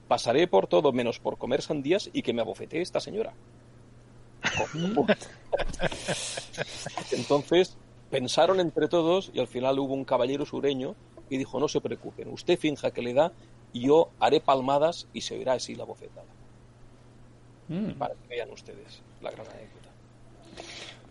pasaré 0.09 0.47
por 0.47 0.67
todo 0.67 0.93
menos 0.93 1.19
por 1.19 1.39
comer 1.39 1.63
sandías 1.63 2.11
y 2.13 2.23
que 2.23 2.33
me 2.33 2.43
abofetee 2.43 2.83
esta 2.83 3.01
señora. 3.01 3.33
Entonces 7.13 7.77
pensaron 8.11 8.61
entre 8.61 8.89
todos 8.89 9.31
y 9.35 9.41
al 9.41 9.49
final 9.49 9.79
hubo 9.79 9.95
un 9.95 10.05
caballero 10.05 10.45
sureño 10.45 10.95
y 11.31 11.39
dijo, 11.39 11.59
no 11.59 11.69
se 11.69 11.81
preocupen, 11.81 12.29
usted 12.29 12.59
finja 12.59 12.91
que 12.91 13.03
le 13.03 13.15
da 13.15 13.33
y 13.73 13.87
yo 13.89 14.11
haré 14.21 14.41
palmadas 14.41 15.09
y 15.13 15.23
se 15.23 15.35
oirá 15.35 15.55
así 15.55 15.75
la 15.75 15.85
bofetada. 15.85 16.27
Mm. 17.69 17.93
Para 17.93 18.15
que 18.15 18.29
vean 18.29 18.51
ustedes 18.51 19.03
la 19.21 19.31
gran 19.31 19.47
anécdota. 19.47 19.89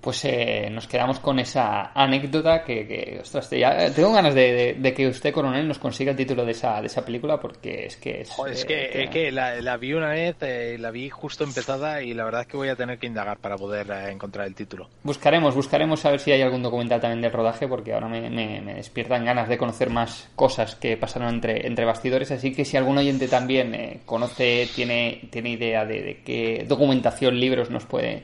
Pues 0.03 0.25
eh, 0.25 0.67
nos 0.69 0.85
quedamos 0.85 1.19
con 1.19 1.39
esa 1.39 1.91
anécdota 1.93 2.65
que, 2.65 2.85
que, 2.85 3.19
ostras, 3.21 3.49
ya, 3.51 3.89
tengo 3.95 4.11
ganas 4.11 4.35
de, 4.35 4.51
de- 4.51 4.73
de 4.73 4.93
que 4.93 5.07
usted, 5.07 5.31
coronel, 5.31 5.65
nos 5.65 5.79
consiga 5.79 6.11
el 6.11 6.17
título 6.17 6.43
de 6.43 6.51
esa, 6.51 6.81
de 6.81 6.87
esa 6.87 7.05
película 7.05 7.39
porque 7.39 7.85
es 7.85 7.95
que 7.95 8.19
es... 8.19 8.29
Joder, 8.31 8.53
es 8.53 8.63
eh, 8.63 8.67
que, 8.67 9.03
es 9.03 9.09
que 9.09 9.31
la, 9.31 9.61
la 9.61 9.77
vi 9.77 9.93
una 9.93 10.09
vez, 10.09 10.35
eh, 10.41 10.75
la 10.77 10.91
vi 10.91 11.09
justo 11.09 11.45
empezada 11.45 12.01
y 12.03 12.13
la 12.13 12.25
verdad 12.25 12.41
es 12.41 12.47
que 12.47 12.57
voy 12.57 12.67
a 12.67 12.75
tener 12.75 12.99
que 12.99 13.07
indagar 13.07 13.37
para 13.37 13.55
poder 13.55 13.89
eh, 13.91 14.11
encontrar 14.11 14.45
el 14.45 14.55
título. 14.55 14.89
Buscaremos, 15.03 15.55
buscaremos 15.55 16.03
a 16.05 16.11
ver 16.11 16.19
si 16.19 16.33
hay 16.33 16.41
algún 16.41 16.63
documental 16.63 16.99
también 16.99 17.21
del 17.21 17.31
rodaje, 17.31 17.65
porque 17.69 17.93
ahora 17.93 18.09
me, 18.09 18.29
me- 18.29 18.59
me 18.59 18.73
despiertan 18.73 19.23
ganas 19.23 19.47
de 19.47 19.57
conocer 19.57 19.89
más 19.89 20.29
cosas 20.35 20.75
que 20.75 20.97
pasaron 20.97 21.29
entre, 21.33 21.65
entre 21.65 21.85
bastidores. 21.85 22.29
Así 22.31 22.53
que 22.53 22.65
si 22.65 22.75
algún 22.75 22.97
oyente 22.97 23.29
también 23.29 23.73
eh, 23.73 23.99
conoce, 24.05 24.67
tiene, 24.75 25.21
tiene 25.31 25.51
idea 25.51 25.85
de, 25.85 26.01
de 26.01 26.17
qué 26.25 26.65
documentación, 26.67 27.39
libros 27.39 27.69
nos 27.69 27.85
puede 27.85 28.23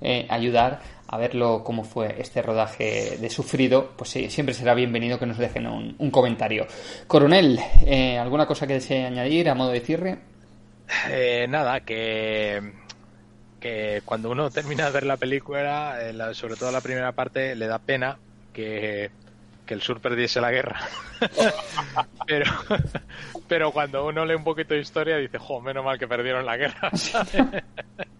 eh, 0.00 0.26
ayudar, 0.28 0.80
a 1.08 1.16
verlo 1.18 1.62
cómo 1.64 1.82
fue 1.84 2.16
este 2.20 2.40
rodaje 2.42 3.18
de 3.20 3.30
sufrido, 3.30 3.90
pues 3.96 4.10
sí, 4.10 4.30
siempre 4.30 4.54
será 4.54 4.74
bienvenido 4.74 5.18
que 5.18 5.26
nos 5.26 5.38
dejen 5.38 5.66
un, 5.66 5.94
un 5.98 6.10
comentario. 6.10 6.66
Coronel, 7.06 7.58
eh, 7.84 8.16
¿alguna 8.18 8.46
cosa 8.46 8.66
que 8.66 8.74
desee 8.74 9.06
añadir 9.06 9.48
a 9.50 9.54
modo 9.54 9.70
de 9.70 9.80
cierre? 9.80 10.18
Eh, 11.08 11.46
nada, 11.48 11.80
que, 11.80 12.60
que 13.60 14.02
cuando 14.04 14.30
uno 14.30 14.50
termina 14.50 14.86
de 14.86 14.90
ver 14.92 15.04
la 15.06 15.16
película, 15.16 15.98
eh, 16.00 16.12
la- 16.12 16.32
sobre 16.34 16.56
todo 16.56 16.70
la 16.70 16.80
primera 16.80 17.12
parte, 17.12 17.54
le 17.56 17.66
da 17.66 17.78
pena 17.78 18.16
que, 18.52 19.10
que 19.66 19.74
el 19.74 19.82
sur 19.82 20.00
perdiese 20.00 20.40
la 20.40 20.50
guerra. 20.50 20.80
pero, 22.26 22.50
pero 23.48 23.72
cuando 23.72 24.06
uno 24.06 24.24
lee 24.24 24.34
un 24.34 24.44
poquito 24.44 24.74
de 24.74 24.80
historia, 24.80 25.16
dice, 25.16 25.38
jo, 25.38 25.60
menos 25.60 25.84
mal 25.84 25.98
que 25.98 26.08
perdieron 26.08 26.46
la 26.46 26.56
guerra. 26.56 26.90
¿sabes? 26.94 27.32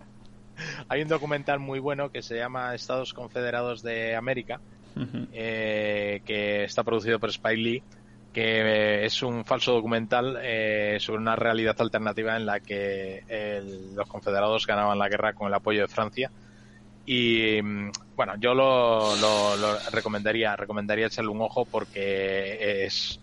Hay 0.90 1.02
un 1.02 1.08
documental 1.08 1.60
muy 1.60 1.78
bueno 1.78 2.10
que 2.10 2.20
se 2.22 2.36
llama 2.36 2.74
Estados 2.74 3.12
Confederados 3.12 3.80
de 3.82 4.16
América, 4.16 4.60
eh, 5.32 6.20
que 6.24 6.64
está 6.64 6.82
producido 6.84 7.20
por 7.20 7.30
Spike 7.30 7.56
Lee, 7.56 7.84
que 8.32 8.42
eh, 8.62 9.04
es 9.06 9.22
un 9.22 9.44
falso 9.44 9.72
documental 9.72 10.38
eh, 10.42 10.98
sobre 11.00 11.20
una 11.20 11.36
realidad 11.36 11.76
alternativa 11.80 12.36
en 12.36 12.46
la 12.46 12.60
que 12.60 13.22
el- 13.28 13.94
los 13.94 14.08
confederados 14.08 14.66
ganaban 14.66 14.98
la 14.98 15.08
guerra 15.08 15.32
con 15.34 15.46
el 15.48 15.54
apoyo 15.54 15.82
de 15.82 15.88
Francia. 15.88 16.32
Y 17.04 17.60
mm, 17.62 17.90
bueno, 18.16 18.34
yo 18.38 18.54
lo, 18.54 19.16
lo- 19.16 19.56
lo 19.56 19.80
recomendaría, 19.90 20.56
recomendaría 20.56 21.06
echarle 21.06 21.30
un 21.30 21.42
ojo 21.42 21.66
porque 21.66 22.84
es, 22.86 23.22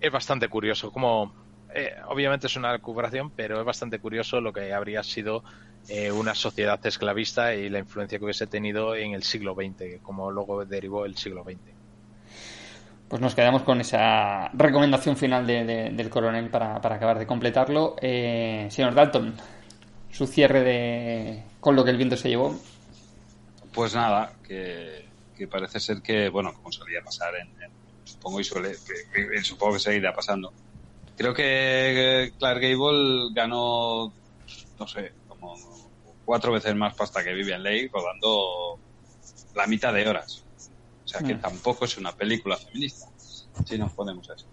es 0.00 0.12
bastante 0.12 0.48
curioso. 0.48 0.90
Como 0.92 1.34
eh, 1.74 1.92
obviamente 2.08 2.46
es 2.48 2.56
una 2.56 2.72
recuperación, 2.72 3.32
pero 3.32 3.60
es 3.60 3.66
bastante 3.66 4.00
curioso 4.00 4.40
lo 4.40 4.52
que 4.52 4.72
habría 4.72 5.02
sido 5.02 5.42
eh, 5.88 6.10
una 6.12 6.34
sociedad 6.34 6.84
esclavista 6.84 7.54
y 7.54 7.68
la 7.70 7.78
influencia 7.78 8.18
que 8.18 8.24
hubiese 8.24 8.46
tenido 8.46 8.94
en 8.94 9.12
el 9.12 9.22
siglo 9.22 9.54
XX, 9.54 10.00
como 10.02 10.30
luego 10.30 10.64
derivó 10.64 11.04
el 11.06 11.16
siglo 11.16 11.44
XX. 11.44 11.58
Pues 13.08 13.22
nos 13.22 13.34
quedamos 13.34 13.62
con 13.62 13.80
esa 13.80 14.48
recomendación 14.52 15.16
final 15.16 15.46
de- 15.46 15.64
de- 15.64 15.90
del 15.90 16.10
coronel 16.10 16.50
para, 16.50 16.80
para 16.80 16.96
acabar 16.96 17.18
de 17.18 17.26
completarlo. 17.26 17.96
Eh, 18.02 18.68
señor 18.70 18.94
Dalton, 18.94 19.34
su 20.10 20.26
cierre 20.26 20.62
de 20.62 21.42
con 21.60 21.74
lo 21.74 21.84
que 21.84 21.90
el 21.90 21.96
viento 21.96 22.16
se 22.16 22.28
llevó. 22.28 22.54
Pues 23.72 23.94
nada, 23.94 24.32
que, 24.46 25.06
que 25.36 25.46
parece 25.48 25.80
ser 25.80 26.02
que, 26.02 26.28
bueno, 26.28 26.52
como 26.54 26.70
solía 26.70 27.00
pasar, 27.02 27.34
en, 27.36 27.48
en- 27.62 27.70
supongo 28.04 28.40
y 28.40 28.44
suele, 28.44 28.72
que- 28.72 29.28
que- 29.28 29.42
supongo 29.42 29.74
que 29.74 29.78
seguirá 29.80 30.12
pasando. 30.12 30.52
Creo 31.16 31.32
que 31.34 32.32
Clark 32.38 32.60
Gable 32.60 33.30
ganó, 33.34 34.12
no 34.78 34.86
sé, 34.86 35.12
cuatro 36.28 36.52
veces 36.52 36.74
más 36.76 36.94
pasta 36.94 37.24
que 37.24 37.32
Vivian 37.32 37.62
Leigh 37.62 37.88
rodando 37.90 38.78
la 39.54 39.66
mitad 39.66 39.94
de 39.94 40.06
horas. 40.06 40.44
O 41.02 41.08
sea 41.08 41.22
que 41.26 41.34
Mm. 41.36 41.40
tampoco 41.40 41.86
es 41.86 41.96
una 41.96 42.12
película 42.14 42.54
feminista, 42.58 43.06
si 43.64 43.78
nos 43.78 43.94
ponemos 43.94 44.28
eso. 44.28 44.46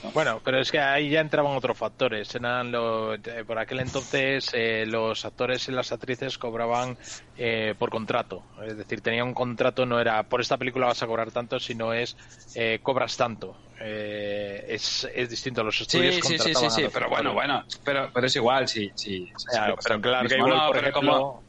Bueno, 0.00 0.40
pero 0.44 0.58
es 0.60 0.70
que 0.70 0.78
ahí 0.78 1.10
ya 1.10 1.20
entraban 1.20 1.56
otros 1.56 1.76
factores. 1.76 2.32
Eran 2.34 2.70
los, 2.72 3.18
eh, 3.24 3.44
por 3.44 3.58
aquel 3.58 3.80
entonces 3.80 4.48
eh, 4.54 4.84
los 4.86 5.24
actores 5.24 5.68
y 5.68 5.72
las 5.72 5.92
actrices 5.92 6.38
cobraban 6.38 6.96
eh, 7.34 7.74
por 7.78 7.90
contrato. 7.90 8.46
Es 8.64 8.76
decir, 8.76 9.02
tenían 9.02 9.26
un 9.28 9.34
contrato, 9.34 9.86
no 9.86 10.00
era 10.00 10.22
por 10.28 10.40
esta 10.40 10.56
película 10.56 10.86
vas 10.86 11.02
a 11.02 11.06
cobrar 11.06 11.32
tanto, 11.32 11.58
sino 11.58 11.92
es 11.92 12.16
eh, 12.54 12.80
cobras 12.82 13.16
tanto. 13.16 13.58
Eh, 13.80 14.64
es, 14.68 15.08
es 15.14 15.30
distinto. 15.30 15.64
Los 15.64 15.80
Sí, 15.80 15.86
estudios 15.88 16.14
sí, 16.22 16.38
sí, 16.38 16.54
sí, 16.54 16.66
a 16.66 16.70
sí, 16.70 16.82
los 16.82 16.92
pero 16.92 17.08
bueno, 17.08 17.32
bueno, 17.34 17.64
pero, 17.84 18.10
pero 18.12 18.26
es 18.26 18.36
igual, 18.36 18.68
sí, 18.68 18.90
sí. 18.94 19.26
sí, 19.36 19.46
sí, 19.46 19.58
pero 19.82 20.28
sí, 20.28 20.36
no, 20.44 20.72
por 20.72 20.76
pero 20.76 20.88
ejemplo, 20.88 20.92
como, 20.92 21.47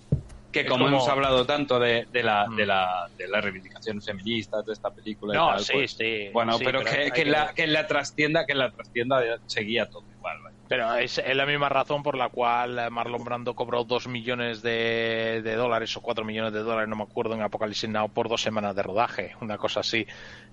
que 0.51 0.65
como, 0.65 0.85
como- 0.85 0.97
hemos 0.97 1.07
hablado 1.07 1.45
tanto 1.45 1.80
de, 1.80 2.05
de 2.09 2.23
la 2.23 2.47
Mm. 2.47 2.55
de 2.55 2.65
la 2.65 2.89
de 3.17 3.27
las 3.27 3.43
reivindicaciones 3.43 4.05
feministas 4.05 4.65
de 4.65 4.73
esta 4.73 4.89
película 4.91 5.34
y 5.34 5.38
No, 5.38 5.49
tal, 5.49 5.59
sí, 5.63 5.73
pues, 5.73 5.91
sí. 5.93 6.30
bueno 6.34 6.57
sí, 6.57 6.63
pero, 6.65 6.80
que, 6.84 7.26
la 7.26 7.53
que 7.53 7.63
en 7.63 7.73
la 7.73 7.85
trastienda 7.88 8.45
que 8.45 8.53
en 8.53 8.59
la 8.59 8.71
trastienda 8.71 9.21
seguía 9.45 9.85
todo 9.88 10.05
igual 10.11 10.38
¿vale? 10.43 10.55
Pero 10.67 10.93
es, 10.97 11.17
es 11.17 11.35
la 11.35 11.47
misma 11.47 11.67
razón 11.67 12.03
por 12.03 12.15
la 12.15 12.30
cual 12.30 12.77
eh, 12.77 12.89
Marlon 12.91 13.23
Brando 13.23 13.55
cobró 13.55 13.84
2 13.85 14.07
millones 14.07 14.61
de, 14.61 15.41
de 15.43 15.55
dólares 15.55 15.97
o 15.97 16.01
4 16.01 16.23
millones 16.23 16.53
de 16.53 16.59
dólares, 16.59 16.88
no 16.88 16.95
me 16.95 17.03
acuerdo, 17.03 17.34
en 17.34 17.41
Apocalipsis 17.41 17.89
Now 17.89 18.09
por 18.11 18.30
dos 18.30 18.39
semanas 18.41 18.76
de 18.76 18.84
rodaje, 18.84 19.34
una 19.41 19.57
cosa 19.57 19.80
así. 19.80 20.05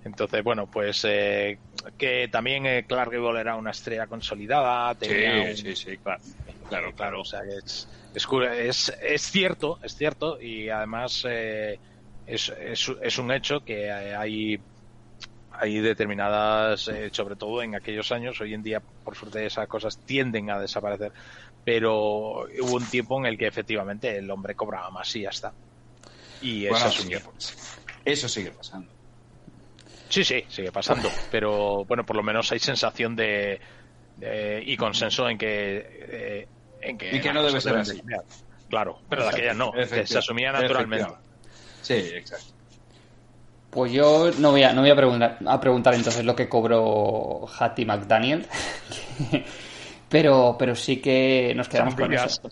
Entonces, 0.03 0.43
bueno, 0.43 0.65
pues 0.67 1.05
eh, 1.07 1.59
que 1.97 2.29
también 2.29 2.65
eh, 2.65 2.85
Clark 2.87 3.11
Gable 3.11 3.39
era 3.39 3.55
una 3.55 3.69
estrella 3.71 4.07
consolidada, 4.07 4.95
tenía 4.95 5.43
un- 5.51 5.55
sí 5.55 5.75
sí 5.75 5.97
claro 5.99 6.19
claro 6.67 6.93
claro 6.93 7.21
o 7.21 7.25
sea, 7.25 7.41
que 7.41 7.55
es, 7.63 7.87
es, 8.13 8.27
es, 8.57 8.93
es 9.01 9.21
cierto, 9.23 9.79
es 9.81 9.93
cierto, 9.95 10.39
y 10.41 10.69
además 10.69 11.21
eh, 11.27 11.79
es, 12.25 12.49
es, 12.49 12.91
es 13.01 13.17
un 13.17 13.31
hecho 13.31 13.61
que 13.61 13.91
hay, 13.91 14.57
hay 15.49 15.79
determinadas, 15.79 16.87
eh, 16.87 17.09
sobre 17.13 17.35
todo 17.35 17.61
en 17.63 17.75
aquellos 17.75 18.11
años, 18.11 18.39
hoy 18.41 18.53
en 18.53 18.63
día, 18.63 18.81
por 19.03 19.15
suerte, 19.15 19.45
esas 19.45 19.67
cosas 19.67 19.99
tienden 20.05 20.49
a 20.51 20.59
desaparecer, 20.59 21.13
pero 21.63 22.41
hubo 22.61 22.75
un 22.75 22.89
tiempo 22.89 23.19
en 23.19 23.25
el 23.27 23.37
que 23.37 23.47
efectivamente 23.47 24.17
el 24.17 24.29
hombre 24.31 24.55
cobraba 24.55 24.89
más 24.91 25.15
y 25.15 25.21
ya 25.21 25.29
está. 25.29 25.55
Y 26.39 26.65
es 26.65 26.71
Bueno, 26.71 26.91
sigue- 26.91 27.23
eso 28.05 28.29
sigue 28.29 28.51
pasando 28.51 28.91
Sí, 30.09 30.23
sí, 30.23 30.45
sigue 30.49 30.71
pasando, 30.71 31.13
pero 31.29 31.85
bueno, 31.85 32.05
por 32.05 32.15
lo 32.15 32.23
menos 32.23 32.51
hay 32.51 32.59
sensación 32.59 33.15
de, 33.15 33.59
de- 34.15 34.63
y 34.65 34.77
consenso 34.77 35.29
en 35.29 35.37
que 35.37 35.85
eh, 35.87 36.49
en 36.89 36.97
que 36.97 37.15
Y 37.15 37.21
que 37.21 37.33
no 37.33 37.43
debe 37.43 37.61
ser 37.61 37.77
así. 37.77 38.01
Claro, 38.69 38.99
pero 39.09 39.23
de 39.23 39.29
aquella 39.29 39.53
no, 39.53 39.71
que 39.71 40.05
se 40.05 40.17
asumía 40.17 40.51
naturalmente. 40.51 41.07
sí 41.81 41.93
exacto 41.93 42.53
Pues 43.69 43.93
yo 43.93 44.31
no 44.39 44.51
voy 44.51 44.63
a, 44.63 44.73
no 44.73 44.81
voy 44.81 44.89
a 44.89 44.95
preguntar, 44.95 45.39
a 45.45 45.59
preguntar 45.59 45.93
entonces 45.93 46.25
lo 46.25 46.35
que 46.35 46.49
cobró 46.49 47.47
Hattie 47.47 47.85
McDaniel. 47.85 48.45
pero, 50.09 50.55
pero 50.59 50.75
sí 50.75 50.97
que 50.97 51.53
nos 51.55 51.69
quedamos 51.69 51.95
con 51.95 52.13
eso. 52.13 52.41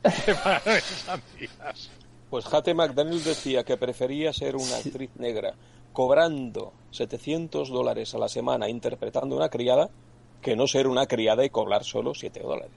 Pues 2.28 2.52
Hate 2.52 2.74
McDaniel 2.74 3.24
decía 3.24 3.64
que 3.64 3.78
prefería 3.78 4.34
ser 4.34 4.56
una 4.56 4.78
actriz 4.78 5.12
negra 5.16 5.54
cobrando 5.94 6.74
700 6.92 7.70
dólares 7.70 8.14
a 8.14 8.18
la 8.18 8.28
semana 8.28 8.68
interpretando 8.68 9.38
una 9.38 9.48
criada 9.48 9.90
que 10.42 10.56
no 10.56 10.68
ser 10.68 10.88
una 10.88 11.06
criada 11.06 11.46
y 11.46 11.50
cobrar 11.50 11.84
solo 11.84 12.14
7 12.14 12.42
dólares. 12.42 12.76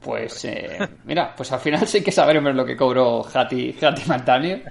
Pues 0.00 0.44
eh, 0.44 0.78
mira, 1.04 1.34
pues 1.36 1.50
al 1.52 1.58
final 1.60 1.86
sí 1.88 2.02
que 2.02 2.12
sabremos 2.12 2.54
lo 2.54 2.64
que 2.64 2.76
cobró 2.76 3.24
Hattie, 3.32 3.74
Hattie 3.80 4.04
McDaniel. 4.06 4.62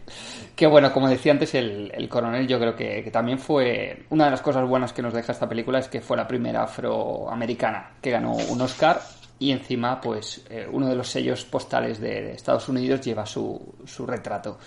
Que 0.56 0.66
bueno, 0.68 0.94
como 0.94 1.10
decía 1.10 1.34
antes 1.34 1.54
el, 1.56 1.92
el 1.94 2.08
coronel, 2.08 2.48
yo 2.48 2.58
creo 2.58 2.76
que, 2.76 3.04
que 3.04 3.12
también 3.12 3.38
fue 3.40 4.06
una 4.12 4.26
de 4.26 4.32
las 4.32 4.42
cosas 4.42 4.66
buenas 4.68 4.94
que 4.94 5.02
nos 5.02 5.14
deja 5.14 5.34
esta 5.34 5.50
película 5.50 5.80
es 5.80 5.90
que 5.90 6.00
fue 6.00 6.16
la 6.16 6.26
primera 6.28 6.64
afroamericana 6.64 7.92
que 8.02 8.12
ganó 8.12 8.34
un 8.34 8.62
Oscar 8.62 9.02
y 9.38 9.52
encima 9.52 10.00
pues 10.00 10.46
eh, 10.50 10.66
uno 10.72 10.88
de 10.88 10.96
los 10.96 11.10
sellos 11.10 11.44
postales 11.44 12.00
de, 12.00 12.32
Estados 12.32 12.70
Unidos 12.70 13.02
lleva 13.02 13.26
su, 13.26 13.76
su 13.86 14.06
retrato. 14.06 14.58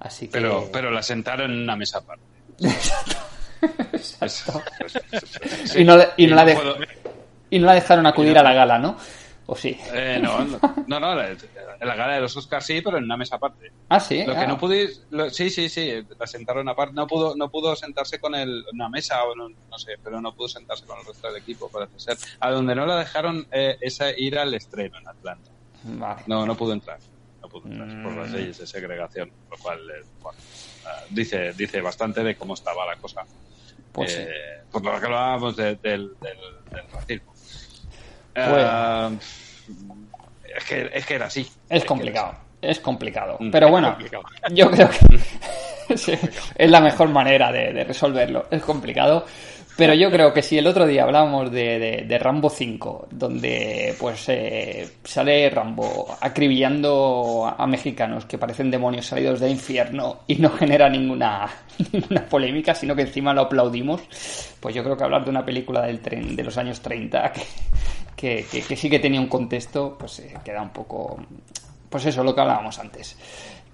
Así 0.00 0.26
que... 0.26 0.32
pero 0.32 0.68
pero 0.70 0.90
la 0.90 1.02
sentaron 1.02 1.50
en 1.50 1.60
una 1.62 1.76
mesa 1.76 1.98
aparte 1.98 2.22
Exacto. 3.92 4.60
Y 5.76 5.84
no, 5.84 5.96
le- 5.96 6.08
y 6.16 6.26
no 6.26 6.36
la 6.36 6.44
de- 6.44 6.54
puedo- 6.54 6.76
y 7.50 7.58
no 7.58 7.66
la 7.66 7.74
dejaron 7.74 8.06
acudir 8.06 8.36
a 8.38 8.42
la 8.42 8.52
gala, 8.54 8.78
¿no? 8.78 8.96
¿O 9.52 9.54
sí? 9.54 9.76
Eh, 9.92 10.18
no, 10.22 10.42
no, 10.46 10.58
no, 10.86 10.98
no, 10.98 11.14
la, 11.14 11.36
la 11.80 11.94
gala 11.94 12.14
de 12.14 12.20
los 12.22 12.34
Oscars 12.38 12.64
sí, 12.64 12.80
pero 12.80 12.96
en 12.96 13.04
una 13.04 13.18
mesa 13.18 13.36
aparte. 13.36 13.70
Ah, 13.90 14.00
sí. 14.00 14.24
Lo 14.24 14.32
que 14.32 14.38
Ah. 14.40 14.46
no 14.46 14.56
pudiste, 14.56 15.04
lo- 15.10 15.28
sí, 15.28 15.50
sí, 15.50 15.68
sí, 15.68 15.92
la 16.18 16.26
sentaron 16.26 16.66
aparte, 16.70 16.94
no 16.94 17.06
pudo, 17.06 17.36
no 17.36 17.50
pudo 17.50 17.76
sentarse 17.76 18.18
con 18.18 18.34
el, 18.34 18.64
una 18.72 18.88
mesa 18.88 19.22
o 19.24 19.34
no, 19.34 19.50
no 19.50 19.78
sé, 19.78 19.96
pero 20.02 20.22
no 20.22 20.34
pudo 20.34 20.48
sentarse 20.48 20.86
con 20.86 20.98
el 20.98 21.04
resto 21.04 21.26
del 21.28 21.36
equipo, 21.42 21.68
parece 21.68 22.00
ser. 22.00 22.16
A 22.40 22.50
donde 22.50 22.74
no 22.74 22.86
la 22.86 22.96
dejaron 22.96 23.46
eh, 23.50 23.76
es 23.80 24.00
a 24.00 24.10
ir 24.18 24.38
al 24.38 24.54
estreno 24.54 24.96
en 24.98 25.06
Atlanta. 25.08 25.50
Vale. 25.84 26.22
No, 26.28 26.46
no 26.46 26.56
pudo 26.56 26.72
entrar, 26.72 26.98
no 27.42 27.48
pudo 27.50 27.66
entrar 27.68 28.02
por 28.02 28.16
las 28.16 28.30
Mm. 28.30 28.34
leyes 28.34 28.58
de 28.58 28.66
segregación, 28.66 29.30
lo 29.50 29.58
cual, 29.58 29.80
eh, 29.90 30.02
bueno, 30.22 30.38
ah, 30.86 31.02
dice, 31.10 31.52
dice 31.52 31.82
bastante 31.82 32.24
de 32.24 32.36
cómo 32.36 32.54
estaba 32.54 32.86
la 32.86 32.96
cosa. 32.96 33.20
Pues 33.92 34.12
sí. 34.12 34.20
Eh, 34.22 34.62
Por 34.70 34.82
lo 34.82 34.98
que 34.98 35.04
hablábamos 35.04 35.54
de- 35.56 35.74
del, 35.76 36.16
del, 36.20 36.38
del 36.70 36.88
racismo. 36.90 37.31
Pues- 38.34 38.46
Ah, 38.66 39.10
es, 40.56 40.64
que, 40.64 40.90
es 40.92 41.06
que 41.06 41.14
era 41.14 41.26
así. 41.26 41.46
Es 41.68 41.84
complicado, 41.84 42.34
es 42.60 42.80
complicado. 42.80 43.36
Mm. 43.40 43.50
Pero 43.50 43.68
bueno, 43.70 43.88
complicado. 43.90 44.24
yo 44.52 44.70
creo 44.70 44.88
que 45.88 45.96
sí, 45.96 46.12
es 46.56 46.70
la 46.70 46.80
mejor 46.80 47.08
manera 47.08 47.50
de, 47.52 47.72
de 47.72 47.84
resolverlo. 47.84 48.46
Es 48.50 48.62
complicado. 48.62 49.24
Pero 49.74 49.94
yo 49.94 50.10
creo 50.10 50.34
que 50.34 50.42
si 50.42 50.58
el 50.58 50.66
otro 50.66 50.86
día 50.86 51.02
hablábamos 51.04 51.50
de, 51.50 51.78
de- 51.78 52.04
de 52.06 52.18
Rambo 52.18 52.50
5, 52.50 53.08
donde 53.10 53.94
pues 53.98 54.28
eh, 54.28 54.86
sale 55.02 55.48
Rambo 55.48 56.14
acribillando 56.20 57.52
a, 57.58 57.66
mexicanos 57.66 58.26
que 58.26 58.36
parecen 58.36 58.70
demonios 58.70 59.06
salidos 59.06 59.40
del 59.40 59.52
infierno 59.52 60.20
y 60.26 60.34
no 60.36 60.50
genera 60.50 60.90
ninguna, 60.90 61.48
ninguna 61.92 62.22
polémica, 62.26 62.74
sino 62.74 62.94
que 62.94 63.00
encima 63.02 63.32
lo 63.32 63.40
aplaudimos, 63.42 64.02
pues 64.60 64.74
yo 64.74 64.84
creo 64.84 64.94
que 64.94 65.04
hablar 65.04 65.24
de 65.24 65.30
una 65.30 65.44
película 65.44 65.80
del 65.86 66.00
tren 66.00 66.36
de 66.36 66.44
los 66.44 66.58
años 66.58 66.82
30 66.82 67.32
que, 67.32 67.40
que, 68.16 68.44
sí 68.44 68.90
que 68.90 68.98
tenía 68.98 69.20
un 69.20 69.28
contexto, 69.28 69.96
pues 69.98 70.20
eh, 70.20 70.34
queda 70.44 70.62
un 70.62 70.70
poco 70.70 71.18
pues 71.88 72.06
eso, 72.06 72.24
lo 72.24 72.34
que 72.34 72.40
hablábamos 72.40 72.78
antes, 72.78 73.16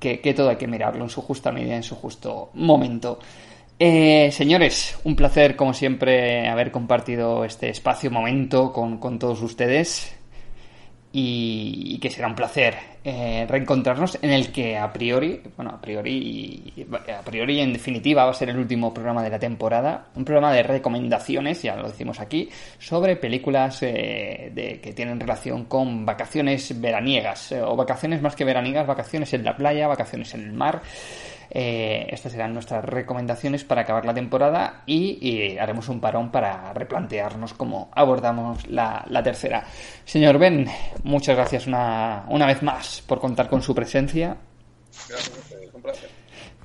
que, 0.00 0.18
todo 0.34 0.50
hay 0.50 0.56
que 0.56 0.66
mirarlo 0.66 1.04
en 1.04 1.10
su 1.10 1.22
justa 1.22 1.52
medida, 1.52 1.76
en 1.76 1.84
su 1.84 1.94
justo 1.94 2.50
momento. 2.54 3.20
Eh, 3.78 4.30
señores, 4.32 4.98
un 5.04 5.14
placer 5.14 5.54
como 5.54 5.72
siempre 5.72 6.48
haber 6.48 6.72
compartido 6.72 7.44
este 7.44 7.68
espacio, 7.70 8.10
momento 8.10 8.72
con 8.72 9.18
todos 9.20 9.40
ustedes 9.40 10.17
y, 11.12 11.98
que 11.98 12.10
será 12.10 12.28
un 12.28 12.34
placer 12.34 12.76
eh, 13.02 13.46
reencontrarnos 13.48 14.18
en 14.20 14.30
el 14.30 14.52
que 14.52 14.76
a 14.76 14.92
priori, 14.92 15.40
bueno, 15.56 15.72
a 15.72 15.80
priori, 15.80 16.86
a 16.92 17.22
priori 17.22 17.60
en 17.60 17.72
definitiva 17.72 18.24
va 18.24 18.30
a 18.30 18.34
ser 18.34 18.50
el 18.50 18.58
último 18.58 18.92
programa 18.92 19.22
de 19.22 19.30
la 19.30 19.38
temporada, 19.38 20.08
un 20.14 20.24
programa 20.24 20.52
de 20.52 20.62
recomendaciones, 20.62 21.62
ya 21.62 21.76
lo 21.76 21.88
decimos 21.88 22.20
aquí, 22.20 22.48
sobre 22.78 23.16
películas 23.16 23.82
eh, 23.82 24.50
de, 24.54 24.80
que 24.80 24.92
tienen 24.92 25.18
relación 25.18 25.64
con 25.64 26.04
vacaciones 26.04 26.78
veraniegas, 26.80 27.52
eh, 27.52 27.62
o 27.62 27.74
vacaciones 27.74 28.20
más 28.20 28.36
que 28.36 28.44
veraniegas, 28.44 28.86
vacaciones 28.86 29.32
en 29.32 29.44
la 29.44 29.56
playa, 29.56 29.88
vacaciones 29.88 30.34
en 30.34 30.42
el 30.42 30.52
mar. 30.52 30.82
Eh, 31.50 32.06
estas 32.10 32.32
serán 32.32 32.52
nuestras 32.52 32.84
recomendaciones 32.84 33.64
para 33.64 33.82
acabar 33.82 34.04
la 34.04 34.14
temporada 34.14 34.82
y, 34.86 35.18
y 35.26 35.58
haremos 35.58 35.88
un 35.88 36.00
parón 36.00 36.30
para 36.30 36.72
replantearnos 36.74 37.54
cómo 37.54 37.90
abordamos 37.94 38.66
la, 38.68 39.04
la 39.08 39.22
tercera. 39.22 39.64
Señor 40.04 40.38
Ben, 40.38 40.66
muchas 41.04 41.36
gracias 41.36 41.66
una, 41.66 42.24
una 42.28 42.46
vez 42.46 42.62
más 42.62 43.02
por 43.06 43.18
contar 43.18 43.48
con 43.48 43.62
su 43.62 43.74
presencia. 43.74 44.36
Gracias 45.08 45.30
un 45.72 45.82
placer. 45.82 46.10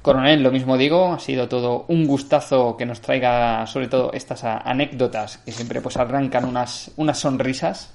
Coronel, 0.01 0.43
lo 0.43 0.51
mismo 0.51 0.77
digo, 0.77 1.14
ha 1.14 1.19
sido 1.19 1.47
todo 1.47 1.85
un 1.88 2.05
gustazo 2.05 2.76
que 2.76 2.85
nos 2.85 2.99
traiga 2.99 3.65
sobre 3.68 3.88
todo 3.88 4.11
estas 4.11 4.43
anécdotas 4.43 5.38
que 5.38 5.53
siempre 5.53 5.80
pues 5.80 5.95
arrancan 5.95 6.43
unas, 6.43 6.91
unas 6.97 7.18
sonrisas. 7.18 7.93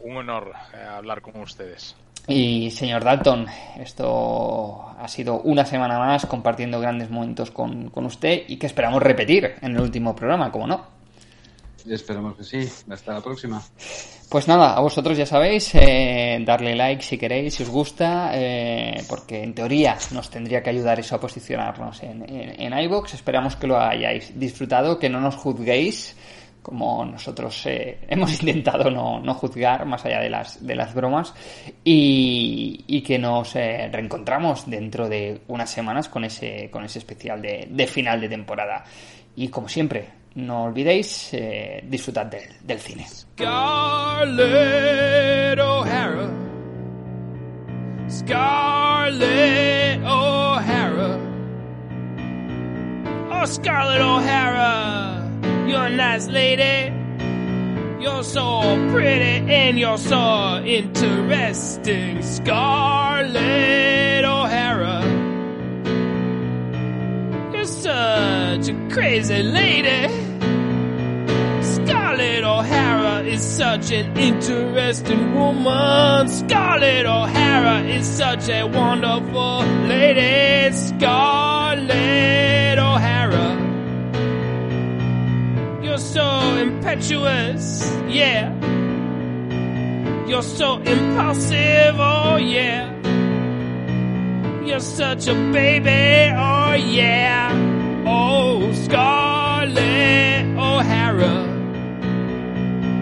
Un 0.00 0.16
honor 0.16 0.52
eh, 0.72 0.82
hablar 0.82 1.20
con 1.20 1.38
ustedes. 1.42 1.94
Y 2.28 2.70
señor 2.72 3.04
Dalton, 3.04 3.46
esto 3.78 4.84
ha 4.98 5.06
sido 5.06 5.40
una 5.42 5.64
semana 5.64 5.98
más 5.98 6.26
compartiendo 6.26 6.80
grandes 6.80 7.08
momentos 7.08 7.50
con, 7.50 7.90
con 7.90 8.06
usted 8.06 8.42
y 8.48 8.56
que 8.56 8.66
esperamos 8.66 9.02
repetir 9.02 9.54
en 9.62 9.76
el 9.76 9.80
último 9.80 10.14
programa, 10.14 10.50
como 10.50 10.66
no. 10.66 10.96
Esperamos 11.88 12.36
que 12.36 12.42
sí. 12.42 12.68
Hasta 12.90 13.14
la 13.14 13.20
próxima. 13.20 13.62
Pues 14.28 14.48
nada, 14.48 14.74
a 14.74 14.80
vosotros 14.80 15.16
ya 15.16 15.24
sabéis, 15.24 15.72
eh, 15.76 16.42
darle 16.44 16.74
like 16.74 17.00
si 17.00 17.16
queréis, 17.16 17.54
si 17.54 17.62
os 17.62 17.68
gusta, 17.68 18.32
eh, 18.34 19.04
porque 19.08 19.44
en 19.44 19.54
teoría 19.54 19.96
nos 20.10 20.28
tendría 20.28 20.64
que 20.64 20.70
ayudar 20.70 20.98
eso 20.98 21.14
a 21.14 21.20
posicionarnos 21.20 22.02
en, 22.02 22.28
en, 22.28 22.60
en 22.60 22.78
iVoox. 22.86 23.14
Esperamos 23.14 23.54
que 23.54 23.68
lo 23.68 23.78
hayáis 23.78 24.36
disfrutado, 24.36 24.98
que 24.98 25.08
no 25.08 25.20
nos 25.20 25.36
juzguéis, 25.36 26.16
como 26.66 27.04
nosotros 27.04 27.64
eh, 27.66 27.98
hemos 28.08 28.32
intentado 28.40 28.90
no, 28.90 29.20
no 29.20 29.34
juzgar, 29.34 29.86
más 29.86 30.04
allá 30.04 30.18
de 30.18 30.28
las, 30.28 30.66
de 30.66 30.74
las 30.74 30.92
bromas, 30.92 31.32
y, 31.84 33.02
que 33.06 33.20
nos 33.20 33.54
eh, 33.54 33.88
reencontramos 33.92 34.68
dentro 34.68 35.08
de 35.08 35.42
unas 35.46 35.70
semanas 35.70 36.08
con 36.08 36.24
ese, 36.24 36.68
con 36.72 36.82
ese 36.84 36.98
especial 36.98 37.40
de, 37.40 37.86
final 37.86 38.20
de 38.20 38.28
temporada. 38.28 38.82
Y 39.36 39.46
como 39.46 39.68
siempre, 39.68 40.08
no 40.34 40.64
olvidéis 40.64 41.32
eh, 41.34 41.84
disfrutar 41.86 42.28
del, 42.28 42.48
del 42.64 42.80
cine. 42.80 43.06
Oh, 43.46 44.24
you're 55.68 55.86
a 55.86 55.90
nice 55.90 56.28
lady. 56.28 56.92
You're 58.00 58.22
so 58.22 58.60
pretty 58.92 59.52
and 59.52 59.78
you're 59.78 59.98
so 59.98 60.62
interesting. 60.64 62.22
Scarlett 62.22 63.36
O'Hara. 64.24 65.02
You're 67.52 67.64
such 67.64 68.68
a 68.68 68.88
crazy 68.92 69.42
lady. 69.42 70.08
Scarlett 71.62 72.44
O'Hara 72.44 73.24
is 73.24 73.42
such 73.42 73.90
an 73.90 74.16
interesting 74.16 75.34
woman. 75.34 76.28
Scarlett 76.28 77.06
O'Hara 77.06 77.82
is 77.82 78.06
such 78.06 78.48
a 78.48 78.64
wonderful 78.64 79.64
lady. 79.88 80.72
Scarlett 80.76 81.88
O'Hara. 82.78 83.45
So 86.16 86.56
impetuous, 86.56 87.92
yeah. 88.08 88.48
You're 90.26 90.42
so 90.42 90.78
impulsive, 90.78 91.96
oh 91.98 92.36
yeah. 92.36 92.90
You're 94.64 94.80
such 94.80 95.28
a 95.28 95.34
baby, 95.34 96.32
oh 96.34 96.72
yeah. 96.72 97.52
Oh, 98.06 98.72
Scarlett 98.72 100.46
O'Hara. 100.56 101.36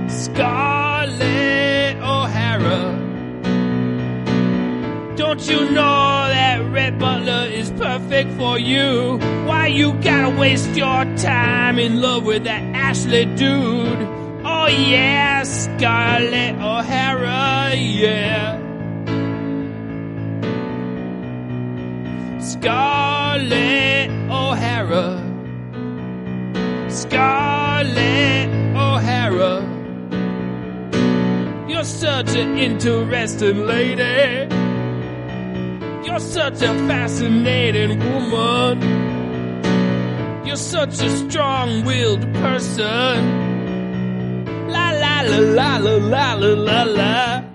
Scarlett 0.09 1.97
O'Hara. 1.99 3.04
Don't 5.17 5.49
you 5.49 5.71
know 5.71 6.27
that 6.29 6.59
Red 6.73 6.99
Butler 6.99 7.47
is 7.49 7.71
perfect 7.71 8.33
for 8.33 8.59
you? 8.59 9.19
Why 9.47 9.69
you 9.69 9.93
gotta 10.03 10.37
waste 10.37 10.71
your 10.71 11.05
time 11.17 11.79
in 11.79 12.01
love 12.01 12.25
with 12.25 12.45
that 12.45 12.63
Ashley 12.75 13.25
dude? 13.25 14.09
Oh 14.45 14.67
yeah, 14.67 15.45
Scarlett 15.45 16.57
O'Hara, 16.57 17.77
yeah. 17.77 18.59
Scarlett 22.41 24.11
O'Hara. 24.29 25.21
Scarlett 26.91 28.49
O'Hara. 28.77 29.63
You're 31.69 31.85
such 31.85 32.35
an 32.35 32.59
interesting 32.59 33.65
lady. 33.67 34.64
You're 36.05 36.21
such 36.21 36.63
a 36.63 36.75
fascinating 36.87 37.99
woman. 37.99 38.83
You're 40.47 40.57
such 40.57 41.01
a 41.01 41.11
strong 41.11 41.85
willed 41.85 42.23
person. 42.35 43.17
La 44.69 44.91
la 44.91 45.23
la 45.23 45.39
la 45.39 45.77
la 45.79 46.35
la 46.35 46.55
la 46.55 46.83
la. 46.85 47.54